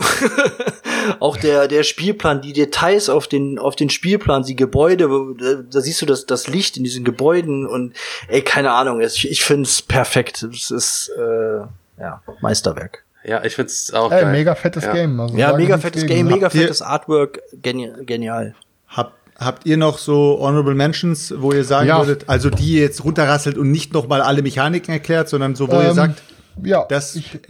[1.20, 5.08] auch der, der Spielplan, die Details auf den, auf den Spielplan, die Gebäude,
[5.39, 7.94] da, da siehst du das, das Licht in diesen Gebäuden und
[8.28, 10.42] ey, keine Ahnung, ich, ich find's perfekt.
[10.42, 11.60] Es ist äh,
[12.00, 13.02] ja, Meisterwerk.
[13.24, 14.32] Ja, ich find's auch Ey, geil.
[14.32, 14.92] mega fettes Ja.
[14.92, 15.18] Game.
[15.20, 16.07] Also Ja, mega fettes.
[16.07, 18.55] Game, mega fettes Artwork, geni genial.
[18.89, 21.98] habt, habt ihr noch so Honorable Mentions, wo ihr sagen Ja.
[21.98, 25.66] würdet, also die ihr jetzt runterrasselt und nicht noch mal alle Mechaniken erklärt, sondern so,
[25.68, 26.22] wo ihr Ähm, sagt,
[26.62, 27.40] Ja, das, ich,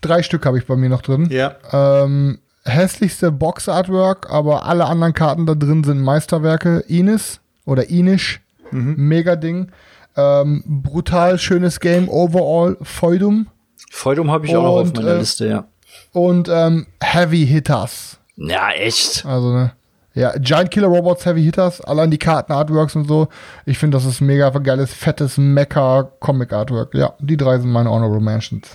[0.00, 1.28] drei Stück habe ich bei mir noch drin.
[1.30, 6.84] ja, Ähm, hässlichste Box-Artwork, aber alle anderen Karten da drin sind Meisterwerke.
[6.88, 8.40] Ines oder Inish.
[8.70, 9.72] Mega Ding.
[10.16, 12.76] Ähm, brutal schönes Game overall.
[12.82, 13.48] Feudum.
[13.90, 15.64] Feudum habe ich auch noch auf Und, meiner äh, Liste, ja.
[16.12, 18.18] Und ähm, Heavy Hitters.
[18.36, 19.24] Ja, echt.
[19.26, 19.72] Also, ne?
[20.14, 23.28] Ja, Giant Killer Robots, Heavy Hitters, allein die Karten, Artworks und so.
[23.64, 26.94] Ich finde, das ist mega geiles, fettes Mecha-Comic-Artwork.
[26.94, 28.66] Ja, die drei sind meine Honorable Mentions.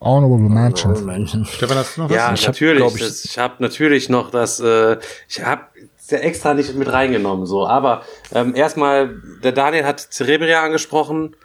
[0.00, 1.50] Honorable Mentions.
[1.50, 2.16] Stefan, hast du noch was?
[2.16, 2.78] Ja, Ich hab, natürlich.
[2.78, 4.96] glaub Ich, ich- das, ich habe natürlich noch das, äh,
[5.28, 5.62] ich habe
[6.08, 7.66] ja extra nicht mit reingenommen, so.
[7.66, 8.02] Aber
[8.32, 9.10] ähm, erstmal,
[9.44, 11.36] der Daniel hat Cerebria angesprochen.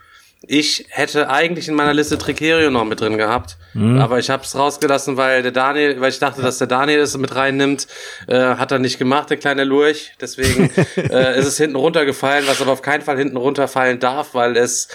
[0.48, 3.58] Ich hätte eigentlich in meiner Liste Tricerio noch mit drin gehabt,
[4.00, 7.18] aber ich habe es rausgelassen, weil der Daniel, weil ich dachte, dass der Daniel es
[7.18, 7.88] mit reinnimmt,
[8.28, 10.14] äh, hat er nicht gemacht, der kleine Lurch.
[10.22, 14.56] Deswegen äh, ist es hinten runtergefallen, was aber auf keinen Fall hinten runterfallen darf, weil
[14.56, 14.88] es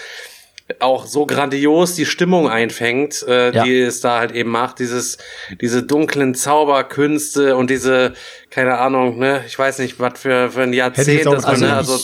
[0.79, 3.63] auch so grandios die Stimmung einfängt, äh, Ja.
[3.63, 5.17] die es da halt eben macht, dieses,
[5.59, 8.13] diese dunklen Zauberkünste und diese,
[8.49, 11.99] keine Ahnung, ne, ich weiß nicht, was für, für ein Jahrzehnt das also ne, also,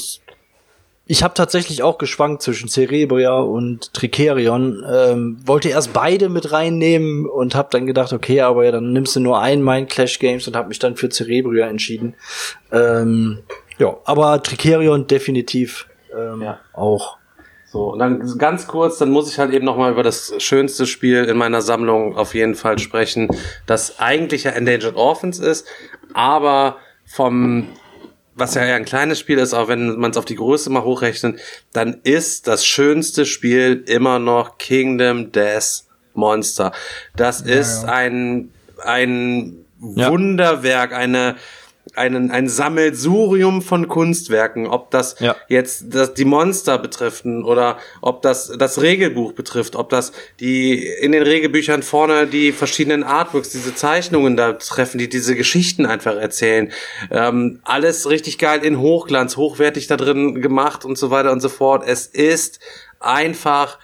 [1.10, 4.84] Ich habe tatsächlich auch geschwankt zwischen Cerebria und Tricerion.
[4.92, 9.16] Ähm, wollte erst beide mit reinnehmen und habe dann gedacht, okay, aber ja, dann nimmst
[9.16, 12.16] du nur einen Mind Clash Games und habe mich dann für Cerebria entschieden.
[12.72, 13.40] Ähm,
[13.78, 16.60] ja, aber Tricerion definitiv ähm, Ja.
[16.74, 17.18] auch.
[17.70, 21.26] So, und dann ganz kurz, dann muss ich halt eben nochmal über das schönste Spiel
[21.26, 23.28] in meiner Sammlung auf jeden Fall sprechen,
[23.66, 25.68] das eigentlich ja Endangered Orphans ist,
[26.14, 27.68] aber vom,
[28.38, 31.40] was ja ein kleines Spiel ist, auch wenn man es auf die Größe mal hochrechnet,
[31.74, 35.84] dann ist das schönste Spiel immer noch Kingdom Death
[36.14, 36.72] Monster.
[37.16, 38.52] Das ist ein,
[38.84, 40.10] ein ja.
[40.10, 41.36] Wunderwerk, eine
[41.98, 45.36] einen, ein Sammelsurium von Kunstwerken, ob das ja.
[45.48, 51.12] jetzt das, die Monster betreffen oder ob das das Regelbuch betrifft, ob das die in
[51.12, 56.72] den Regelbüchern vorne die verschiedenen Artworks, diese Zeichnungen da treffen, die diese Geschichten einfach erzählen.
[57.12, 61.50] Ähm, alles richtig geil in Hochglanz, hochwertig da drin gemacht und so weiter und so
[61.50, 61.84] fort.
[61.86, 62.60] Es ist
[63.00, 63.80] einfach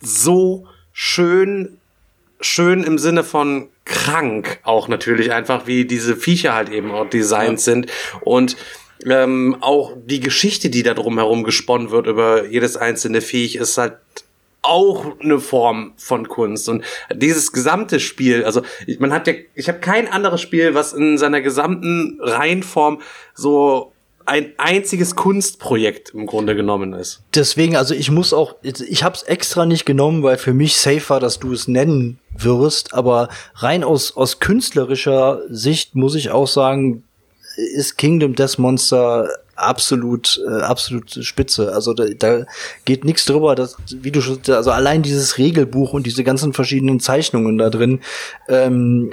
[0.00, 1.77] so schön,
[2.40, 7.58] schön im Sinne von krank auch natürlich einfach, wie diese Viecher halt eben auch designt
[7.58, 7.64] ja.
[7.64, 7.86] sind
[8.20, 8.56] und
[9.06, 13.96] ähm, auch die Geschichte, die da drumherum gesponnen wird über jedes einzelne Viech, ist halt
[14.62, 16.84] auch eine Form von Kunst und
[17.14, 18.62] dieses gesamte Spiel, also
[18.98, 23.00] man hat ja, ich habe kein anderes Spiel, was in seiner gesamten Reihenform
[23.34, 23.92] so
[24.28, 27.22] ein einziges Kunstprojekt im Grunde genommen ist.
[27.34, 31.08] Deswegen, also ich muss auch, ich habe es extra nicht genommen, weil für mich safe
[31.08, 36.46] war, dass du es nennen wirst, aber rein aus, aus künstlerischer Sicht muss ich auch
[36.46, 37.04] sagen,
[37.56, 41.72] ist Kingdom Death Monster absolut äh, absolut spitze.
[41.72, 42.44] Also da, da
[42.84, 47.00] geht nichts drüber, dass wie du schon also allein dieses Regelbuch und diese ganzen verschiedenen
[47.00, 48.00] Zeichnungen da drin
[48.48, 49.10] ähm,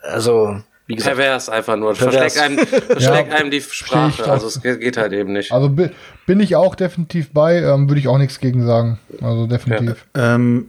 [0.00, 0.56] also
[0.92, 1.94] wie gesagt, pervers einfach nur.
[1.94, 2.34] Pervers.
[2.34, 4.30] Verschlägt einem, verschlägt ja, einem die Sprache.
[4.30, 5.52] Also es geht halt eben nicht.
[5.52, 8.98] Also bin ich auch definitiv bei, ähm, würde ich auch nichts gegen sagen.
[9.20, 10.06] Also definitiv.
[10.16, 10.34] Ja.
[10.34, 10.68] Ähm,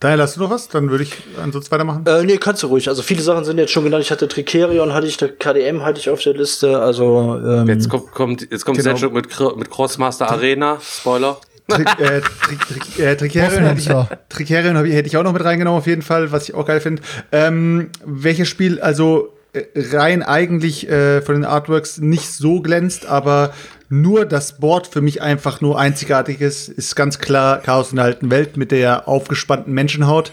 [0.00, 0.68] Daniel, hast du noch was?
[0.68, 2.04] Dann würde ich ansonsten weitermachen.
[2.06, 2.88] Äh, nee, kannst du ruhig.
[2.88, 4.02] Also viele Sachen sind jetzt schon genannt.
[4.02, 6.80] Ich hatte Tricerion, hatte ich, der KDM hatte ich auf der Liste.
[6.80, 8.98] Also ähm, jetzt kommt, kommt jetzt kommt genau.
[9.10, 10.78] Mit, mit Crossmaster Arena.
[10.80, 11.36] Spoiler.
[11.68, 16.02] Trick, äh, Trick, Trick, äh, Tricerion, hätte ich, Tricerion auch noch mit reingenommen, auf jeden
[16.02, 17.02] Fall, was ich auch geil finde.
[17.30, 19.32] Ähm, welches Spiel, also
[19.74, 23.52] rein eigentlich äh, von den Artworks nicht so glänzt, aber
[23.88, 28.04] nur das Board für mich einfach nur einzigartig ist, ist ganz klar Chaos in der
[28.04, 30.32] alten Welt mit der aufgespannten Menschenhaut.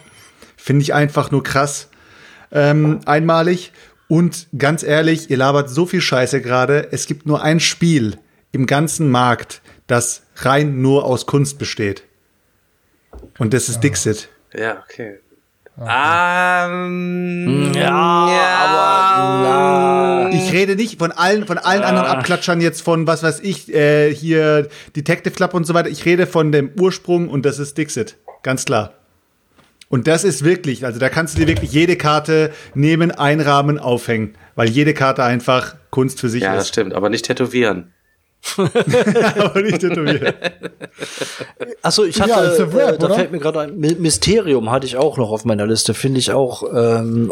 [0.56, 1.90] Finde ich einfach nur krass.
[2.52, 3.72] Ähm, einmalig.
[4.08, 6.90] Und ganz ehrlich, ihr labert so viel Scheiße gerade.
[6.92, 8.18] Es gibt nur ein Spiel
[8.52, 12.04] im ganzen Markt, das rein nur aus Kunst besteht.
[13.38, 13.82] Und das ist ja.
[13.82, 14.30] Dixit.
[14.54, 15.20] Ja, okay.
[15.80, 20.30] Ähm, ja, ja, aber na.
[20.32, 21.88] ich rede nicht von allen, von allen ja.
[21.88, 25.90] anderen Abklatschern jetzt von was weiß ich äh, hier Detective Club und so weiter.
[25.90, 28.94] Ich rede von dem Ursprung und das ist Dixit, ganz klar.
[29.90, 34.34] Und das ist wirklich, also da kannst du dir wirklich jede Karte nehmen, einrahmen, aufhängen,
[34.56, 36.54] weil jede Karte einfach Kunst für sich ja, ist.
[36.54, 37.94] Ja, das stimmt, aber nicht tätowieren.
[38.58, 40.36] Aber nicht tätowiert.
[41.82, 45.18] Achso, ich hatte, ja, Rap, äh, da fällt mir gerade ein, Mysterium hatte ich auch
[45.18, 46.64] noch auf meiner Liste, finde ich auch.
[46.74, 47.32] Ähm,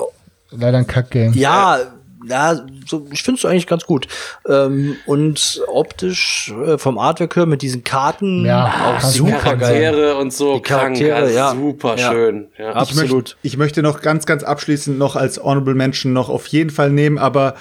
[0.52, 1.34] Leider ein Kack-Game.
[1.34, 1.80] Ja,
[2.28, 4.08] ja, so, ich finde es eigentlich ganz gut.
[4.48, 10.14] Ähm, und optisch äh, vom Artwork her mit diesen Karten ja, auch super Charaktere geil.
[10.14, 12.12] und so die Charaktere, krank, ja, super ja.
[12.12, 12.48] schön.
[12.58, 12.74] Ja.
[12.74, 13.04] Absolut.
[13.04, 16.72] Ich, möcht, ich möchte noch ganz, ganz abschließend noch als Honorable Mention noch auf jeden
[16.72, 17.56] Fall nehmen, aber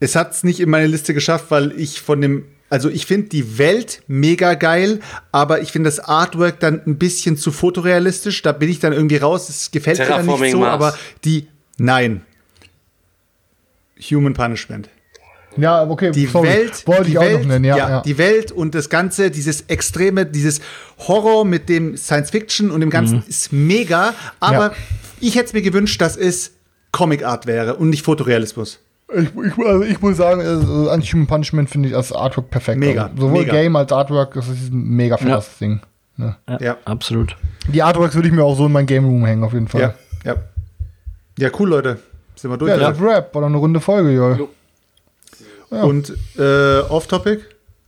[0.00, 3.28] es hat es nicht in meine Liste geschafft, weil ich von dem also ich finde
[3.28, 8.42] die Welt mega geil, aber ich finde das Artwork dann ein bisschen zu fotorealistisch.
[8.42, 9.48] Da bin ich dann irgendwie raus.
[9.48, 10.72] Es gefällt mir dann nicht so, Mars.
[10.72, 11.46] aber die,
[11.78, 12.22] nein.
[14.10, 14.88] Human Punishment.
[15.56, 16.48] Ja, okay, die sorry.
[16.48, 19.30] Welt, wollte ich auch Welt, noch nennen, ja, ja, ja, Die Welt und das Ganze,
[19.30, 20.60] dieses Extreme, dieses
[20.98, 23.24] Horror mit dem Science Fiction und dem Ganzen mhm.
[23.26, 24.74] ist mega, aber ja.
[25.20, 26.52] ich hätte es mir gewünscht, dass es
[26.92, 28.80] Comic Art wäre und nicht Fotorealismus.
[29.14, 32.78] Ich, ich, also ich muss sagen, also Anti-Human Punishment finde ich als Artwork perfekt.
[32.78, 33.04] Mega.
[33.04, 33.52] Also sowohl mega.
[33.52, 35.66] Game als Artwork, das ist ein mega fettes ja.
[35.66, 35.80] Ding.
[36.16, 36.36] Ne?
[36.48, 37.36] Ja, ja, absolut.
[37.68, 39.80] Die Artworks würde ich mir auch so in mein Game Room hängen, auf jeden Fall.
[39.80, 39.94] Ja,
[40.24, 40.36] ja.
[41.38, 41.98] Ja, cool, Leute.
[42.34, 42.70] Sind wir durch.
[42.70, 44.48] Ja, das Rap war doch eine runde Folge, jo.
[45.70, 45.82] Ja.
[45.82, 47.42] Und äh, Off-Topic?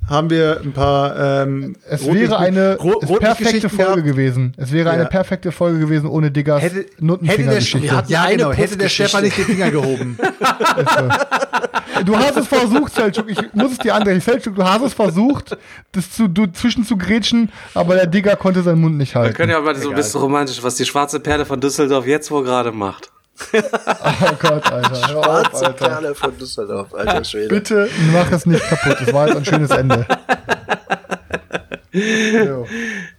[0.08, 1.42] Haben wir ein paar.
[1.42, 4.04] Ähm, es wäre eine perfekte Folge gehabt.
[4.04, 4.54] gewesen.
[4.56, 4.94] Es wäre ja.
[4.94, 6.86] eine perfekte Folge gewesen ohne Diggers hätte,
[7.22, 10.18] hätte der, ja, genau, hätte der Stefan nicht den Finger gehoben.
[12.04, 13.28] du hast es versucht, Selchuk.
[13.28, 14.20] Ich muss es dir andrehen.
[14.20, 15.56] Selchuk, du hast es versucht,
[15.92, 19.28] das zu, du, zwischen zu grätschen, aber der Digger konnte seinen Mund nicht halten.
[19.30, 22.30] Wir können ja mal so ein bisschen romantisch, was die schwarze Perle von Düsseldorf jetzt
[22.30, 23.10] wohl gerade macht
[23.52, 24.94] oh Gott, Alter.
[24.94, 25.88] Schwarze auf, Alter.
[25.88, 27.48] Perle von Düsseldorf, alter Schwede.
[27.48, 28.96] Bitte mach es nicht kaputt.
[29.00, 30.06] Das war jetzt ein schönes Ende.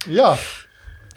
[0.06, 0.38] Ja.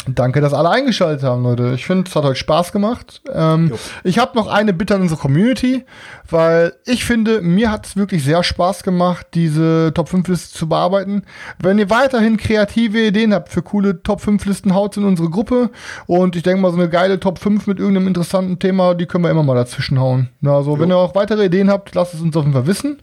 [0.07, 1.73] Danke, dass alle eingeschaltet haben, Leute.
[1.75, 3.21] Ich finde, es hat euch Spaß gemacht.
[3.33, 3.71] Ähm,
[4.03, 5.85] ich habe noch eine Bitte an unsere Community,
[6.29, 10.67] weil ich finde, mir hat es wirklich sehr Spaß gemacht, diese Top 5 Liste zu
[10.67, 11.23] bearbeiten.
[11.59, 15.69] Wenn ihr weiterhin kreative Ideen habt für coole Top 5 Listen, haut in unsere Gruppe.
[16.05, 19.23] Und ich denke mal, so eine geile Top 5 mit irgendeinem interessanten Thema, die können
[19.23, 20.29] wir immer mal dazwischen hauen.
[20.45, 22.97] Also, wenn ihr auch weitere Ideen habt, lasst es uns auf jeden Fall wissen.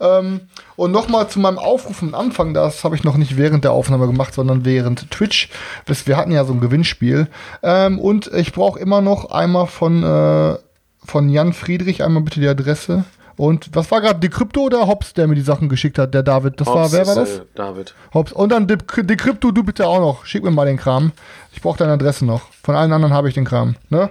[0.00, 0.40] Ähm,
[0.76, 4.06] und nochmal zu meinem Aufruf am Anfang, das habe ich noch nicht während der Aufnahme
[4.06, 5.48] gemacht, sondern während Twitch.
[5.86, 7.28] Wir hatten ja so ein Gewinnspiel.
[7.62, 10.56] Ähm, und ich brauche immer noch einmal von, äh,
[11.04, 13.04] von Jan Friedrich einmal bitte die Adresse.
[13.36, 16.58] Und was war gerade, Decrypto oder Hobbs, der mir die Sachen geschickt hat, der David?
[16.60, 17.38] Das war, Hobbs wer war das?
[17.38, 17.94] Äh, David.
[18.14, 18.32] Hobbs.
[18.32, 20.24] Und dann De- Decrypto, du bitte auch noch.
[20.24, 21.12] Schick mir mal den Kram.
[21.52, 22.42] Ich brauche deine Adresse noch.
[22.62, 23.76] Von allen anderen habe ich den Kram.
[23.90, 24.10] Ne?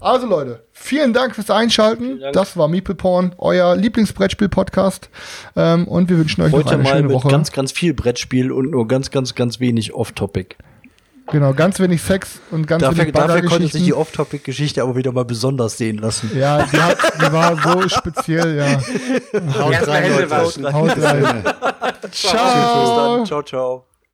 [0.00, 2.20] Also Leute, vielen Dank fürs Einschalten.
[2.32, 5.08] Das war Meeple Porn, euer Lieblingsbrettspiel-Podcast.
[5.56, 7.28] Ähm, und wir wünschen euch noch Heute eine mal schöne mit Woche.
[7.28, 10.56] ganz, ganz viel Brettspiel und nur ganz, ganz, ganz wenig Off-Topic.
[11.26, 15.12] Genau, ganz wenig Sex und ganz Dafür, wenig dafür konnte sich die Off-Topic-Geschichte aber wieder
[15.12, 16.30] mal besonders sehen lassen.
[16.36, 18.80] Ja, die, hat, die war so speziell, ja.
[19.58, 20.72] Haut rein, Leute.
[20.72, 21.44] Haut rein.
[22.02, 23.16] Bis Ciao.
[23.16, 23.26] dann.
[23.26, 23.86] Ciao, ciao.